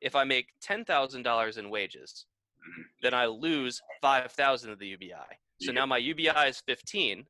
if 0.00 0.14
i 0.14 0.24
make 0.24 0.48
$10000 0.62 1.58
in 1.58 1.70
wages 1.70 2.26
then 3.02 3.14
i 3.14 3.26
lose 3.26 3.80
5000 4.02 4.70
of 4.70 4.78
the 4.78 4.88
ubi 4.88 5.12
You 5.62 5.66
so 5.66 5.72
get- 5.72 5.78
now 5.78 5.86
my 5.86 5.98
ubi 5.98 6.26
is 6.26 6.60
15 6.66 7.24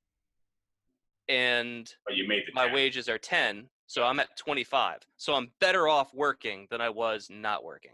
and 1.29 1.95
but 2.07 2.16
you 2.16 2.27
made 2.27 2.42
my 2.55 2.64
tax. 2.64 2.75
wages 2.75 3.09
are 3.09 3.18
10 3.18 3.68
so 3.87 4.03
i'm 4.05 4.18
at 4.18 4.37
25 4.37 4.99
so 5.16 5.35
i'm 5.35 5.51
better 5.61 5.87
off 5.87 6.12
working 6.14 6.66
than 6.71 6.81
i 6.81 6.88
was 6.88 7.29
not 7.31 7.62
working 7.62 7.92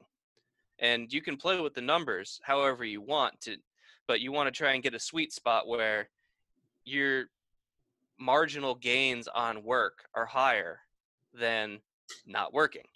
and 0.78 1.12
you 1.12 1.20
can 1.20 1.36
play 1.36 1.60
with 1.60 1.74
the 1.74 1.80
numbers 1.80 2.40
however 2.42 2.84
you 2.84 3.00
want 3.02 3.38
to 3.42 3.56
but 4.06 4.20
you 4.20 4.32
want 4.32 4.46
to 4.46 4.50
try 4.56 4.72
and 4.72 4.82
get 4.82 4.94
a 4.94 4.98
sweet 4.98 5.32
spot 5.32 5.68
where 5.68 6.08
your 6.84 7.26
marginal 8.18 8.74
gains 8.74 9.28
on 9.28 9.62
work 9.62 10.06
are 10.14 10.24
higher 10.26 10.80
than 11.34 11.78
not 12.26 12.54
working 12.54 12.86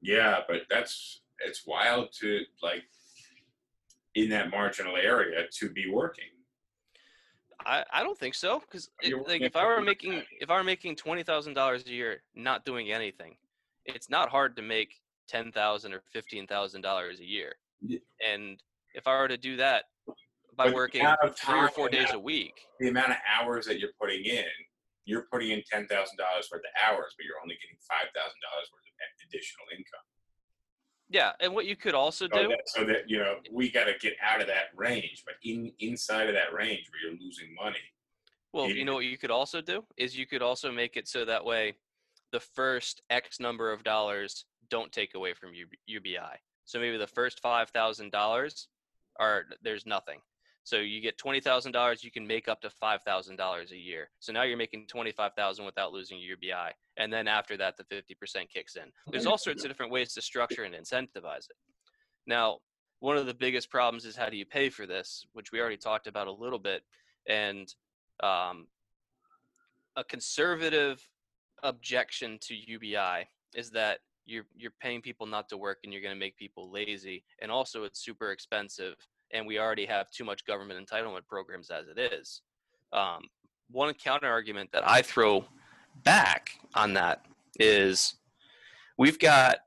Yeah, 0.00 0.40
but 0.48 0.62
that's 0.70 1.22
it's 1.44 1.66
wild 1.66 2.12
to 2.20 2.40
like 2.62 2.84
in 4.14 4.28
that 4.30 4.50
marginal 4.50 4.96
area 4.96 5.46
to 5.58 5.70
be 5.70 5.90
working. 5.90 6.30
I, 7.66 7.84
I 7.92 8.02
don't 8.02 8.18
think 8.18 8.34
so 8.34 8.60
because 8.60 8.90
like 9.26 9.42
if 9.42 9.56
I 9.56 9.64
were 9.64 9.80
making 9.80 10.22
if 10.40 10.50
I 10.50 10.56
were 10.56 10.64
making 10.64 10.96
twenty 10.96 11.22
thousand 11.22 11.54
dollars 11.54 11.84
a 11.86 11.90
year 11.90 12.22
not 12.34 12.64
doing 12.64 12.92
anything, 12.92 13.36
it's 13.86 14.10
not 14.10 14.28
hard 14.28 14.56
to 14.56 14.62
make 14.62 14.94
ten 15.28 15.52
thousand 15.52 15.92
or 15.92 16.02
fifteen 16.12 16.46
thousand 16.46 16.82
dollars 16.82 17.20
a 17.20 17.24
year. 17.24 17.54
Yeah. 17.80 17.98
And 18.28 18.62
if 18.94 19.06
I 19.06 19.18
were 19.18 19.28
to 19.28 19.36
do 19.36 19.56
that 19.56 19.84
by 20.56 20.66
But 20.66 20.74
working 20.74 21.06
three 21.36 21.58
or 21.58 21.68
four 21.68 21.88
days 21.88 22.12
a 22.12 22.18
week, 22.18 22.54
The 22.80 22.88
amount 22.88 23.10
of 23.10 23.16
hours 23.26 23.66
that 23.66 23.78
you're 23.80 23.96
putting 24.00 24.24
in, 24.24 24.44
you're 25.04 25.26
putting 25.32 25.50
in 25.50 25.62
ten 25.70 25.86
thousand 25.86 26.18
dollars 26.18 26.48
worth 26.52 26.60
of 26.60 26.74
hours, 26.86 27.14
but 27.16 27.24
you're 27.24 27.40
only 27.42 27.56
getting 27.60 27.78
five 27.88 28.12
thousand 28.14 28.40
dollars 28.42 28.68
worth 28.72 28.84
of 28.86 28.92
additional 29.32 29.66
income. 29.72 30.06
Yeah. 31.12 31.32
And 31.40 31.54
what 31.54 31.66
you 31.66 31.76
could 31.76 31.94
also 31.94 32.26
So 32.32 32.42
do, 32.42 32.48
that, 32.48 32.60
so 32.66 32.84
that 32.84 33.08
you 33.08 33.18
know 33.18 33.36
we 33.50 33.70
got 33.70 33.84
to 33.84 33.94
get 34.00 34.14
out 34.22 34.40
of 34.40 34.46
that 34.48 34.66
range, 34.74 35.22
but 35.24 35.34
in 35.44 35.72
inside 35.78 36.28
of 36.28 36.34
that 36.34 36.52
range 36.52 36.90
where 36.90 37.12
you're 37.12 37.20
losing 37.20 37.54
money, 37.54 37.76
Well, 38.52 38.68
you 38.68 38.84
know 38.84 38.94
what 38.94 39.04
you 39.04 39.18
could 39.18 39.30
also 39.30 39.60
do 39.60 39.84
is 39.96 40.16
you 40.16 40.26
could 40.26 40.42
also 40.42 40.72
make 40.72 40.96
it 40.96 41.08
so 41.08 41.24
that 41.24 41.44
way 41.44 41.74
the 42.32 42.40
first 42.40 43.02
X 43.10 43.38
number 43.40 43.72
of 43.72 43.84
dollars 43.84 44.46
don't 44.70 44.90
take 44.90 45.14
away 45.14 45.34
from 45.34 45.50
UBI. 45.86 46.38
So 46.64 46.78
maybe 46.78 46.96
the 46.96 47.06
first 47.06 47.40
five 47.40 47.68
thousand 47.70 48.10
dollars 48.10 48.68
are 49.18 49.44
there's 49.62 49.86
nothing. 49.86 50.20
So 50.64 50.76
you 50.76 51.00
get 51.00 51.18
twenty 51.18 51.40
thousand 51.40 51.72
dollars, 51.72 52.04
you 52.04 52.10
can 52.10 52.26
make 52.26 52.48
up 52.48 52.60
to 52.60 52.70
five 52.70 53.02
thousand 53.02 53.36
dollars 53.36 53.72
a 53.72 53.76
year. 53.76 54.10
So 54.20 54.32
now 54.32 54.42
you're 54.42 54.56
making 54.56 54.86
twenty 54.86 55.12
five 55.12 55.32
thousand 55.34 55.64
without 55.64 55.92
losing 55.92 56.20
your 56.20 56.36
UBI, 56.36 56.72
and 56.96 57.12
then 57.12 57.26
after 57.26 57.56
that, 57.56 57.76
the 57.76 57.84
fifty 57.84 58.14
percent 58.14 58.48
kicks 58.48 58.76
in. 58.76 58.84
There's 59.10 59.26
all 59.26 59.38
sorts 59.38 59.64
of 59.64 59.70
different 59.70 59.92
ways 59.92 60.12
to 60.14 60.22
structure 60.22 60.62
and 60.62 60.74
incentivize 60.74 61.50
it. 61.50 61.56
Now, 62.26 62.58
one 63.00 63.16
of 63.16 63.26
the 63.26 63.34
biggest 63.34 63.70
problems 63.70 64.04
is 64.04 64.14
how 64.14 64.28
do 64.28 64.36
you 64.36 64.46
pay 64.46 64.70
for 64.70 64.86
this, 64.86 65.26
which 65.32 65.50
we 65.50 65.60
already 65.60 65.76
talked 65.76 66.06
about 66.06 66.28
a 66.28 66.32
little 66.32 66.60
bit, 66.60 66.82
and 67.28 67.72
um, 68.22 68.68
a 69.96 70.04
conservative 70.04 71.06
objection 71.64 72.38
to 72.40 72.54
UBI 72.54 73.28
is 73.54 73.70
that 73.70 73.98
you're 74.24 74.46
you're 74.56 74.72
paying 74.80 75.02
people 75.02 75.26
not 75.26 75.48
to 75.48 75.56
work 75.56 75.78
and 75.82 75.92
you're 75.92 76.02
going 76.02 76.14
to 76.14 76.18
make 76.18 76.36
people 76.36 76.70
lazy, 76.70 77.24
and 77.40 77.50
also 77.50 77.82
it's 77.82 78.04
super 78.04 78.30
expensive, 78.30 78.94
and 79.32 79.46
we 79.46 79.58
already 79.58 79.86
have 79.86 80.10
too 80.10 80.24
much 80.24 80.44
government 80.44 80.84
entitlement 80.86 81.26
programs 81.28 81.70
as 81.70 81.86
it 81.88 81.98
is. 81.98 82.42
Um, 82.92 83.22
one 83.70 83.92
counter 83.94 84.28
argument 84.28 84.70
that 84.72 84.86
I 84.86 85.02
throw 85.02 85.44
back 86.04 86.50
on 86.74 86.92
that 86.94 87.24
is 87.58 88.14
we've 88.98 89.18
got 89.18 89.58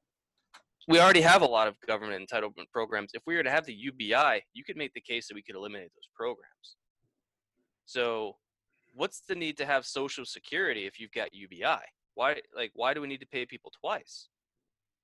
we 0.88 0.99
already 0.99 1.21
have 1.21 1.41
a 1.41 1.45
lot 1.45 1.67
of 1.67 1.75
government 1.88 2.30
entitlement 2.30 2.69
programs. 2.71 3.12
If 3.15 3.23
we 3.25 3.36
were 3.36 3.43
to 3.43 3.49
have 3.49 3.65
the 3.65 3.73
UBI, 3.73 4.43
you 4.54 4.63
could 4.63 4.78
make 4.78 4.93
the 4.93 5.01
case 5.01 5.28
that 5.28 5.34
we 5.34 5.41
could 5.41 5.56
eliminate 5.56 5.91
those 5.95 6.10
programs. 6.15 6.75
So, 7.88 8.36
what's 8.93 9.21
the 9.21 9.34
need 9.34 9.58
to 9.58 9.65
have 9.65 9.86
Social 9.86 10.25
Security 10.25 10.86
if 10.86 10.99
you've 10.99 11.12
got 11.12 11.34
UBI? 11.34 11.82
Why, 12.13 12.36
like, 12.56 12.71
why 12.75 12.93
do 12.93 13.01
we 13.01 13.08
need 13.08 13.19
to 13.21 13.28
pay 13.28 13.45
people 13.47 13.71
twice? 13.80 14.28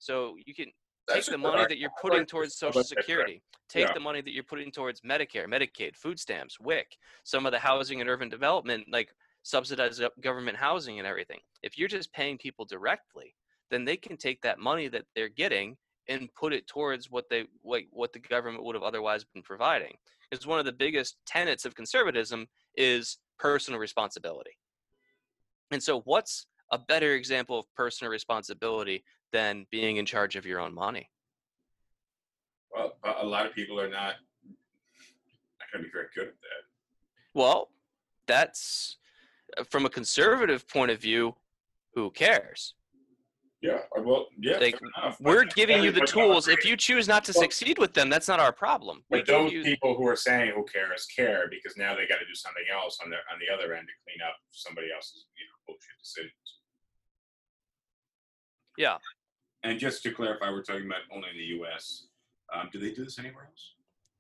So 0.02 0.36
you 0.46 0.56
can 0.56 0.72
take 1.10 1.26
the 1.26 1.38
money 1.38 1.66
that 1.68 1.78
you're 1.78 1.92
putting 2.02 2.26
towards 2.26 2.56
Social 2.56 2.80
like 2.82 2.88
that, 2.88 2.96
Brett. 2.96 3.06
Security, 3.06 3.44
take 3.70 3.88
Yeah. 3.88 3.94
the 3.94 4.00
money 4.00 4.22
that 4.22 4.32
you're 4.32 4.44
putting 4.44 4.72
towards 4.72 5.02
Medicare, 5.02 5.46
Medicaid, 5.48 5.96
food 5.96 6.20
stamps, 6.20 6.60
WIC, 6.60 6.98
some 7.24 7.46
of 7.46 7.52
the 7.52 7.60
housing 7.60 8.02
and 8.02 8.10
urban 8.10 8.30
development, 8.30 8.88
like 8.90 9.14
subsidized 9.44 10.02
government 10.22 10.58
housing 10.58 11.00
and 11.00 11.08
everything. 11.08 11.40
If 11.64 11.78
you're 11.78 11.88
just 11.88 12.12
paying 12.14 12.38
people 12.38 12.66
directly, 12.66 13.36
then 13.70 13.86
they 13.86 13.98
can 13.98 14.18
take 14.18 14.42
that 14.42 14.60
money 14.60 14.88
that 14.90 15.06
they're 15.16 15.30
getting 15.30 15.78
and 16.08 16.34
put 16.34 16.54
it 16.54 16.68
towards 16.68 17.10
what 17.10 17.30
they 17.30 17.46
what, 17.62 17.84
what 17.92 18.12
the 18.12 18.20
government 18.20 18.64
would 18.64 18.76
have 18.76 18.84
otherwise 18.84 19.24
been 19.24 19.44
providing. 19.44 19.98
Because 20.30 20.46
one 20.48 20.60
of 20.60 20.66
the 20.66 20.72
biggest 20.72 21.18
tenets 21.26 21.66
of 21.66 21.76
conservatism 21.76 22.48
is 22.76 23.18
personal 23.40 23.80
responsibility. 23.80 24.58
And 25.72 25.82
so 25.82 26.02
what's 26.02 26.48
a 26.72 26.78
better 26.80 27.14
example 27.16 27.60
of 27.60 27.66
personal 27.76 28.12
responsibility 28.12 29.04
than 29.32 29.66
being 29.72 29.98
in 29.98 30.06
charge 30.06 30.36
of 30.36 30.46
your 30.46 30.60
own 30.60 30.74
money? 30.74 31.10
Well, 32.74 32.94
a 33.04 33.26
lot 33.26 33.46
of 33.46 33.54
people 33.54 33.80
are 33.80 33.90
not 33.90 34.16
not 35.60 35.68
going 35.74 35.84
to 35.84 35.90
be 35.90 35.92
very 35.92 36.08
good 36.16 36.28
at 36.30 36.34
that. 36.42 36.64
Well, 37.34 37.70
that's 38.28 38.98
uh, 39.58 39.64
from 39.70 39.86
a 39.86 39.90
conservative 39.90 40.68
point 40.68 40.92
of 40.92 41.00
view, 41.02 41.36
who 41.94 42.12
cares? 42.12 42.74
Yeah. 43.62 43.80
uh, 43.96 44.02
Well, 44.02 44.28
yeah. 44.40 44.58
Like, 44.58 44.80
fair 44.80 44.90
enough, 45.04 45.18
but 45.20 45.30
We're 45.30 45.44
giving 45.46 45.84
you 45.84 45.92
the 45.92 46.02
tools. 46.02 46.48
If 46.48 46.66
you 46.66 46.76
choose 46.78 47.08
not 47.08 47.24
to 47.26 47.34
Well- 47.36 47.44
succeed 47.44 47.78
with 47.78 47.94
them, 47.94 48.10
that's 48.10 48.28
not 48.28 48.40
our 48.40 48.52
problem. 48.54 49.04
We 49.10 49.20
But 49.20 49.28
give 49.28 49.36
those 49.36 49.52
you 49.52 49.64
people 49.64 49.96
who 49.96 50.08
are 50.08 50.16
saying 50.16 50.52
who 50.56 50.64
cares 50.66 51.06
care 51.08 51.48
because 51.50 51.76
now 51.78 51.96
they 51.96 52.08
got 52.08 52.20
to 52.20 52.26
do 52.26 52.34
something 52.36 52.64
else 52.72 53.00
on 53.04 53.10
the 53.10 53.18
on 53.32 53.38
the 53.40 53.54
other 53.54 53.74
end 53.74 53.88
to 53.88 53.94
clean 54.06 54.22
up 54.28 54.36
somebody 54.52 54.88
else's 54.94 55.26
you 55.38 55.46
know 55.46 55.56
bullshit 55.68 55.98
decisions. 56.02 56.61
Yeah. 58.78 58.98
And 59.64 59.80
just 59.80 60.04
to 60.04 60.12
clarify, 60.12 60.50
we're 60.50 60.64
talking 60.64 60.86
about 60.86 61.02
only 61.14 61.30
in 61.30 61.38
the 61.38 61.44
U.S. 61.58 62.08
Um, 62.54 62.70
do 62.72 62.80
they 62.80 62.92
do 62.92 63.04
this 63.04 63.20
anywhere 63.20 63.46
else? 63.46 63.74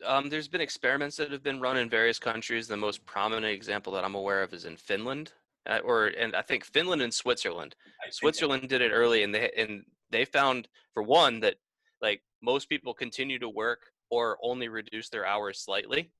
Um, 0.05 0.29
there's 0.29 0.47
been 0.47 0.61
experiments 0.61 1.17
that 1.17 1.31
have 1.31 1.43
been 1.43 1.59
run 1.59 1.77
in 1.77 1.89
various 1.89 2.19
countries. 2.19 2.67
The 2.67 2.77
most 2.77 3.05
prominent 3.05 3.45
example 3.45 3.93
that 3.93 4.03
I'm 4.03 4.15
aware 4.15 4.41
of 4.43 4.53
is 4.53 4.65
in 4.65 4.77
Finland, 4.77 5.33
uh, 5.67 5.79
or 5.83 6.07
and 6.07 6.35
I 6.35 6.41
think 6.41 6.65
Finland 6.65 7.01
and 7.01 7.13
Switzerland. 7.13 7.75
Switzerland 8.09 8.67
did 8.69 8.81
it 8.81 8.91
early, 8.91 9.23
and 9.23 9.33
they 9.33 9.51
and 9.57 9.83
they 10.09 10.25
found 10.25 10.67
for 10.93 11.03
one 11.03 11.39
that 11.41 11.55
like 12.01 12.21
most 12.41 12.67
people 12.67 12.93
continue 12.93 13.37
to 13.39 13.49
work 13.49 13.79
or 14.09 14.37
only 14.41 14.67
reduce 14.67 15.09
their 15.09 15.25
hours 15.25 15.59
slightly. 15.59 16.11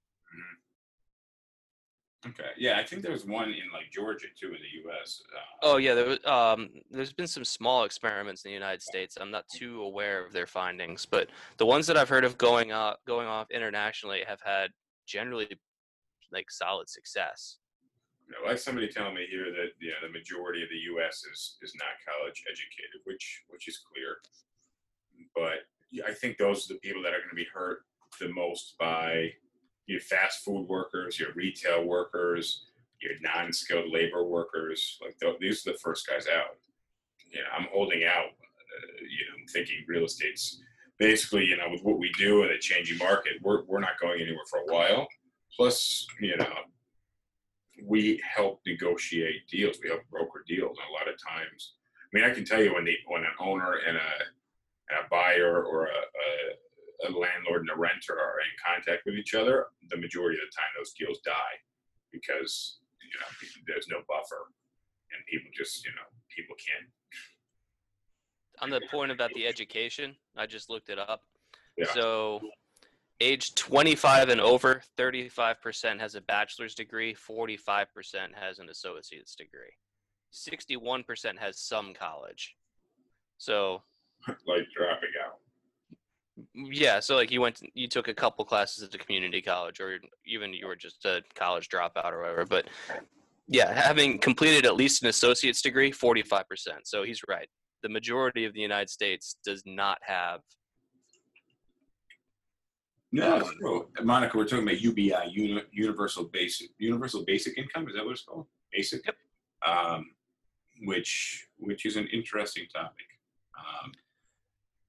Okay. 2.27 2.49
Yeah, 2.55 2.77
I 2.77 2.83
think 2.83 3.01
there 3.01 3.11
was 3.11 3.25
one 3.25 3.49
in 3.49 3.71
like 3.73 3.89
Georgia 3.91 4.27
too 4.39 4.47
in 4.47 4.53
the 4.61 4.81
U.S. 4.83 5.23
Uh, 5.35 5.39
Oh 5.63 5.77
yeah, 5.77 5.95
there 5.95 6.05
was, 6.07 6.19
um, 6.25 6.69
there's 6.91 7.13
been 7.13 7.27
some 7.27 7.43
small 7.43 7.83
experiments 7.83 8.43
in 8.45 8.49
the 8.49 8.53
United 8.53 8.81
States. 8.83 9.17
I'm 9.19 9.31
not 9.31 9.47
too 9.47 9.81
aware 9.81 10.23
of 10.23 10.31
their 10.31 10.45
findings, 10.45 11.05
but 11.05 11.29
the 11.57 11.65
ones 11.65 11.87
that 11.87 11.97
I've 11.97 12.09
heard 12.09 12.23
of 12.23 12.37
going 12.37 12.71
off 12.71 12.97
going 13.07 13.27
off 13.27 13.49
internationally 13.49 14.21
have 14.27 14.39
had 14.45 14.69
generally 15.07 15.49
like 16.31 16.51
solid 16.51 16.89
success. 16.89 17.57
you 18.27 18.33
know, 18.33 18.47
I 18.47 18.51
had 18.51 18.59
somebody 18.59 18.87
telling 18.87 19.15
me 19.15 19.25
here 19.29 19.45
that 19.51 19.71
yeah, 19.81 19.97
the 20.01 20.09
majority 20.13 20.61
of 20.63 20.69
the 20.69 20.77
U.S. 20.93 21.23
is 21.31 21.57
is 21.63 21.73
not 21.75 21.89
college 22.07 22.43
educated, 22.47 23.01
which 23.05 23.43
which 23.49 23.67
is 23.67 23.79
clear. 23.91 24.17
But 25.35 25.65
I 26.07 26.13
think 26.13 26.37
those 26.37 26.69
are 26.69 26.73
the 26.75 26.79
people 26.79 27.01
that 27.03 27.13
are 27.13 27.19
going 27.19 27.29
to 27.29 27.35
be 27.35 27.47
hurt 27.51 27.79
the 28.19 28.29
most 28.29 28.75
by 28.79 29.33
your 29.91 30.01
fast 30.01 30.43
food 30.43 30.67
workers, 30.67 31.19
your 31.19 31.33
retail 31.33 31.83
workers, 31.83 32.63
your 33.01 33.13
non-skilled 33.21 33.91
labor 33.91 34.23
workers. 34.23 34.99
Like 35.01 35.17
th- 35.19 35.37
these 35.39 35.65
are 35.65 35.73
the 35.73 35.79
first 35.79 36.07
guys 36.07 36.27
out. 36.27 36.57
You 37.31 37.39
know, 37.39 37.47
I'm 37.57 37.67
holding 37.71 38.03
out. 38.03 38.25
Uh, 38.25 38.87
you 39.01 39.25
know, 39.25 39.35
I'm 39.39 39.47
thinking 39.47 39.83
real 39.87 40.05
estate's 40.05 40.61
basically 41.01 41.45
you 41.45 41.57
know 41.57 41.67
with 41.69 41.83
what 41.83 41.97
we 41.97 42.11
do 42.13 42.43
in 42.43 42.51
a 42.51 42.59
changing 42.59 42.97
market, 42.97 43.33
we're 43.41 43.63
we're 43.65 43.79
not 43.79 43.99
going 43.99 44.21
anywhere 44.21 44.45
for 44.49 44.59
a 44.59 44.73
while. 44.73 45.07
Plus, 45.55 46.07
you 46.19 46.37
know, 46.37 46.53
we 47.83 48.21
help 48.23 48.61
negotiate 48.65 49.47
deals. 49.49 49.77
We 49.83 49.89
help 49.89 50.01
broker 50.09 50.43
deals. 50.47 50.77
And 50.77 50.89
a 50.89 50.93
lot 50.93 51.13
of 51.13 51.19
times, 51.21 51.73
I 52.05 52.09
mean, 52.13 52.23
I 52.23 52.33
can 52.33 52.45
tell 52.45 52.61
you 52.63 52.73
when 52.73 52.85
the 52.85 52.95
when 53.07 53.23
an 53.23 53.35
owner 53.39 53.79
and 53.87 53.97
a 53.97 54.11
and 54.89 55.05
a 55.05 55.09
buyer 55.09 55.63
or 55.63 55.85
a, 55.85 55.89
a, 55.89 56.31
a 57.07 57.11
landlord 57.11 57.61
and 57.61 57.69
a 57.69 57.75
renter 57.75 58.13
are 58.13 58.39
in 58.41 58.53
contact 58.61 59.03
with 59.05 59.15
each 59.15 59.33
other, 59.33 59.67
the 59.89 59.97
majority 59.97 60.37
of 60.37 60.45
the 60.49 60.55
time 60.55 60.71
those 60.77 60.93
deals 60.93 61.19
die 61.25 61.57
because 62.11 62.79
you 63.01 63.19
know 63.19 63.27
there's 63.67 63.87
no 63.89 63.97
buffer 64.07 64.51
and 65.11 65.25
people 65.25 65.49
just 65.55 65.85
you 65.85 65.91
know 65.91 66.07
people 66.35 66.55
can't. 66.55 66.89
On 68.61 68.69
the 68.69 68.81
point 68.91 69.11
about 69.11 69.31
the 69.33 69.47
education, 69.47 70.15
I 70.37 70.45
just 70.45 70.69
looked 70.69 70.89
it 70.89 70.99
up. 70.99 71.23
Yeah. 71.77 71.91
So, 71.93 72.41
age 73.19 73.55
25 73.55 74.29
and 74.29 74.39
over, 74.39 74.83
35% 74.99 75.99
has 75.99 76.13
a 76.13 76.21
bachelor's 76.21 76.75
degree, 76.75 77.15
45% 77.15 77.87
has 78.35 78.59
an 78.59 78.69
associate's 78.69 79.33
degree, 79.33 79.73
61% 80.31 81.39
has 81.39 81.57
some 81.57 81.93
college. 81.93 82.55
So, 83.37 83.81
like 84.27 84.67
dropping 84.77 85.09
out. 85.25 85.39
Yeah, 86.53 86.99
so 86.99 87.15
like 87.15 87.31
you 87.31 87.41
went, 87.41 87.57
to, 87.57 87.67
you 87.73 87.87
took 87.87 88.07
a 88.07 88.13
couple 88.13 88.45
classes 88.45 88.83
at 88.83 88.91
the 88.91 88.97
community 88.97 89.41
college, 89.41 89.79
or 89.79 89.99
even 90.25 90.53
you 90.53 90.67
were 90.67 90.75
just 90.75 91.05
a 91.05 91.21
college 91.35 91.69
dropout 91.69 92.11
or 92.11 92.21
whatever. 92.21 92.45
But 92.45 92.67
yeah, 93.47 93.73
having 93.73 94.17
completed 94.17 94.65
at 94.65 94.75
least 94.75 95.03
an 95.03 95.09
associate's 95.09 95.61
degree, 95.61 95.91
45%. 95.91 96.43
So 96.83 97.03
he's 97.03 97.21
right. 97.27 97.47
The 97.83 97.89
majority 97.89 98.45
of 98.45 98.53
the 98.53 98.61
United 98.61 98.89
States 98.89 99.35
does 99.43 99.63
not 99.65 99.97
have 100.03 100.41
No. 103.11 103.51
Monica, 104.01 104.37
we're 104.37 104.45
talking 104.45 104.63
about 104.63 104.79
UBI, 104.79 105.31
uni- 105.31 105.63
universal 105.71 106.25
basic, 106.25 106.69
universal 106.77 107.25
basic 107.25 107.57
income. 107.57 107.87
Is 107.89 107.95
that 107.95 108.05
what 108.05 108.11
it's 108.11 108.23
called? 108.23 108.47
Basic. 108.71 109.05
Yep. 109.05 109.15
Um, 109.67 110.11
which 110.83 111.47
which 111.57 111.85
is 111.85 111.95
an 111.97 112.07
interesting 112.07 112.65
topic. 112.73 113.05
Um, 113.59 113.91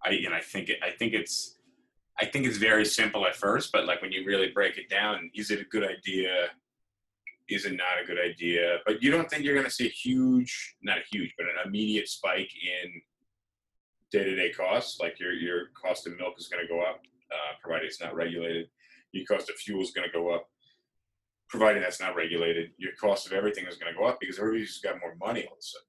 I 0.04 0.10
and 0.10 0.34
I 0.34 0.40
think 0.40 0.68
it, 0.68 0.78
I 0.82 0.90
think 0.90 1.14
it's 1.14 1.58
I 2.18 2.26
think 2.26 2.46
it's 2.46 2.58
very 2.58 2.84
simple 2.84 3.26
at 3.26 3.36
first, 3.36 3.72
but 3.72 3.86
like 3.86 4.02
when 4.02 4.12
you 4.12 4.24
really 4.26 4.50
break 4.50 4.76
it 4.78 4.88
down, 4.88 5.30
is 5.34 5.50
it 5.50 5.60
a 5.60 5.64
good 5.64 5.84
idea? 5.84 6.48
Is 7.48 7.64
it 7.64 7.72
not 7.72 8.00
a 8.02 8.06
good 8.06 8.18
idea? 8.18 8.78
But 8.86 9.02
you 9.02 9.10
don't 9.10 9.28
think 9.28 9.44
you're 9.44 9.54
going 9.54 9.66
to 9.66 9.72
see 9.72 9.86
a 9.86 9.90
huge, 9.90 10.76
not 10.82 10.98
a 10.98 11.02
huge, 11.10 11.34
but 11.36 11.46
an 11.46 11.66
immediate 11.66 12.08
spike 12.08 12.50
in 12.62 13.02
day-to-day 14.10 14.52
costs. 14.52 15.00
Like 15.00 15.18
your 15.18 15.32
your 15.32 15.66
cost 15.80 16.06
of 16.06 16.16
milk 16.18 16.34
is 16.38 16.48
going 16.48 16.66
to 16.66 16.68
go 16.68 16.80
up 16.82 17.00
uh, 17.32 17.54
provided 17.62 17.86
it's 17.86 18.00
not 18.00 18.14
regulated. 18.14 18.68
Your 19.12 19.24
cost 19.26 19.48
of 19.50 19.56
fuel 19.56 19.82
is 19.82 19.90
going 19.90 20.06
to 20.06 20.12
go 20.12 20.30
up, 20.30 20.48
provided 21.48 21.82
that's 21.82 22.00
not 22.00 22.14
regulated. 22.14 22.70
Your 22.78 22.92
cost 23.00 23.26
of 23.26 23.32
everything 23.32 23.66
is 23.66 23.76
going 23.76 23.92
to 23.92 23.98
go 23.98 24.06
up 24.06 24.18
because 24.20 24.38
everybody's 24.38 24.78
got 24.78 25.00
more 25.00 25.14
money 25.20 25.44
all 25.46 25.54
of 25.54 25.58
a 25.58 25.62
sudden. 25.62 25.86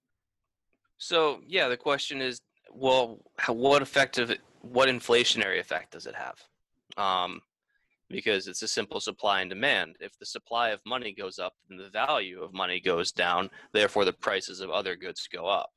So 0.97 1.41
yeah, 1.47 1.67
the 1.67 1.77
question 1.77 2.21
is, 2.21 2.39
well, 2.75 3.19
how, 3.37 3.53
what 3.53 3.81
effect 3.81 4.17
of 4.17 4.31
it, 4.31 4.41
what 4.61 4.89
inflationary 4.89 5.59
effect 5.59 5.91
does 5.91 6.05
it 6.05 6.15
have? 6.15 6.41
Um, 6.97 7.41
because 8.09 8.47
it's 8.47 8.61
a 8.61 8.67
simple 8.67 8.99
supply 8.99 9.41
and 9.41 9.49
demand. 9.49 9.95
If 9.99 10.17
the 10.19 10.25
supply 10.25 10.69
of 10.69 10.79
money 10.85 11.13
goes 11.13 11.39
up, 11.39 11.53
then 11.67 11.77
the 11.77 11.89
value 11.89 12.41
of 12.41 12.53
money 12.53 12.79
goes 12.79 13.11
down. 13.11 13.49
Therefore, 13.71 14.05
the 14.05 14.13
prices 14.13 14.61
of 14.61 14.69
other 14.69 14.95
goods 14.95 15.27
go 15.31 15.47
up. 15.47 15.71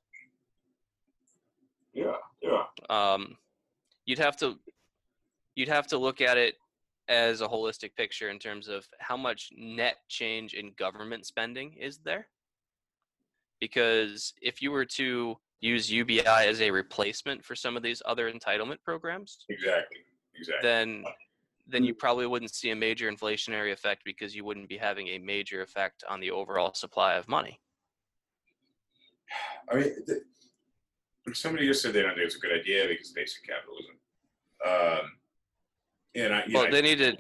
Yeah, 1.95 2.17
yeah. 2.43 2.65
Um, 2.91 3.39
you'd 4.05 4.19
have 4.19 4.37
to 4.39 4.59
you'd 5.55 5.69
have 5.69 5.87
to 5.89 5.99
look 5.99 6.21
at 6.21 6.37
it 6.37 6.57
as 7.09 7.41
a 7.41 7.49
holistic 7.49 7.95
picture 7.97 8.29
in 8.29 8.39
terms 8.39 8.69
of 8.69 8.87
how 8.99 9.17
much 9.17 9.51
net 9.57 9.97
change 10.09 10.53
in 10.55 10.73
government 10.77 11.25
spending 11.25 11.73
is 11.73 11.99
there. 11.99 12.29
Because 13.61 14.35
if 14.43 14.61
you 14.61 14.71
were 14.71 14.85
to 14.85 15.39
use 15.61 15.91
UBI 15.91 16.27
as 16.27 16.61
a 16.61 16.71
replacement 16.71 17.45
for 17.45 17.55
some 17.55 17.77
of 17.77 17.83
these 17.83 18.03
other 18.07 18.31
entitlement 18.31 18.77
programs, 18.85 19.45
Exactly. 19.49 19.99
Exactly. 20.39 20.69
then 20.69 21.05
then 21.69 21.83
you 21.83 21.93
probably 21.95 22.27
wouldn't 22.29 22.55
see 22.55 22.71
a 22.71 22.77
major 22.77 23.11
inflationary 23.11 23.73
effect 23.73 24.03
because 24.05 24.37
you 24.37 24.45
wouldn't 24.45 24.69
be 24.69 24.77
having 24.77 25.09
a 25.09 25.19
major 25.19 25.63
effect 25.63 26.05
on 26.09 26.21
the 26.21 26.31
overall 26.31 26.73
supply 26.75 27.15
of 27.15 27.27
money. 27.27 27.59
I 29.73 29.75
mean, 29.77 29.93
the, 30.07 30.23
somebody 31.35 31.67
just 31.67 31.83
said 31.83 31.93
they 31.93 32.03
don't 32.03 32.15
think 32.15 32.27
it's 32.27 32.37
a 32.37 32.39
good 32.39 32.53
idea 32.57 32.87
because 32.87 33.11
basic 33.11 33.43
capitalism. 33.49 33.97
Um, 34.65 35.13
and 36.15 36.33
I, 36.35 36.45
Well, 36.53 36.65
know, 36.67 36.71
they 36.71 36.83
need 36.83 36.99
to 36.99 37.17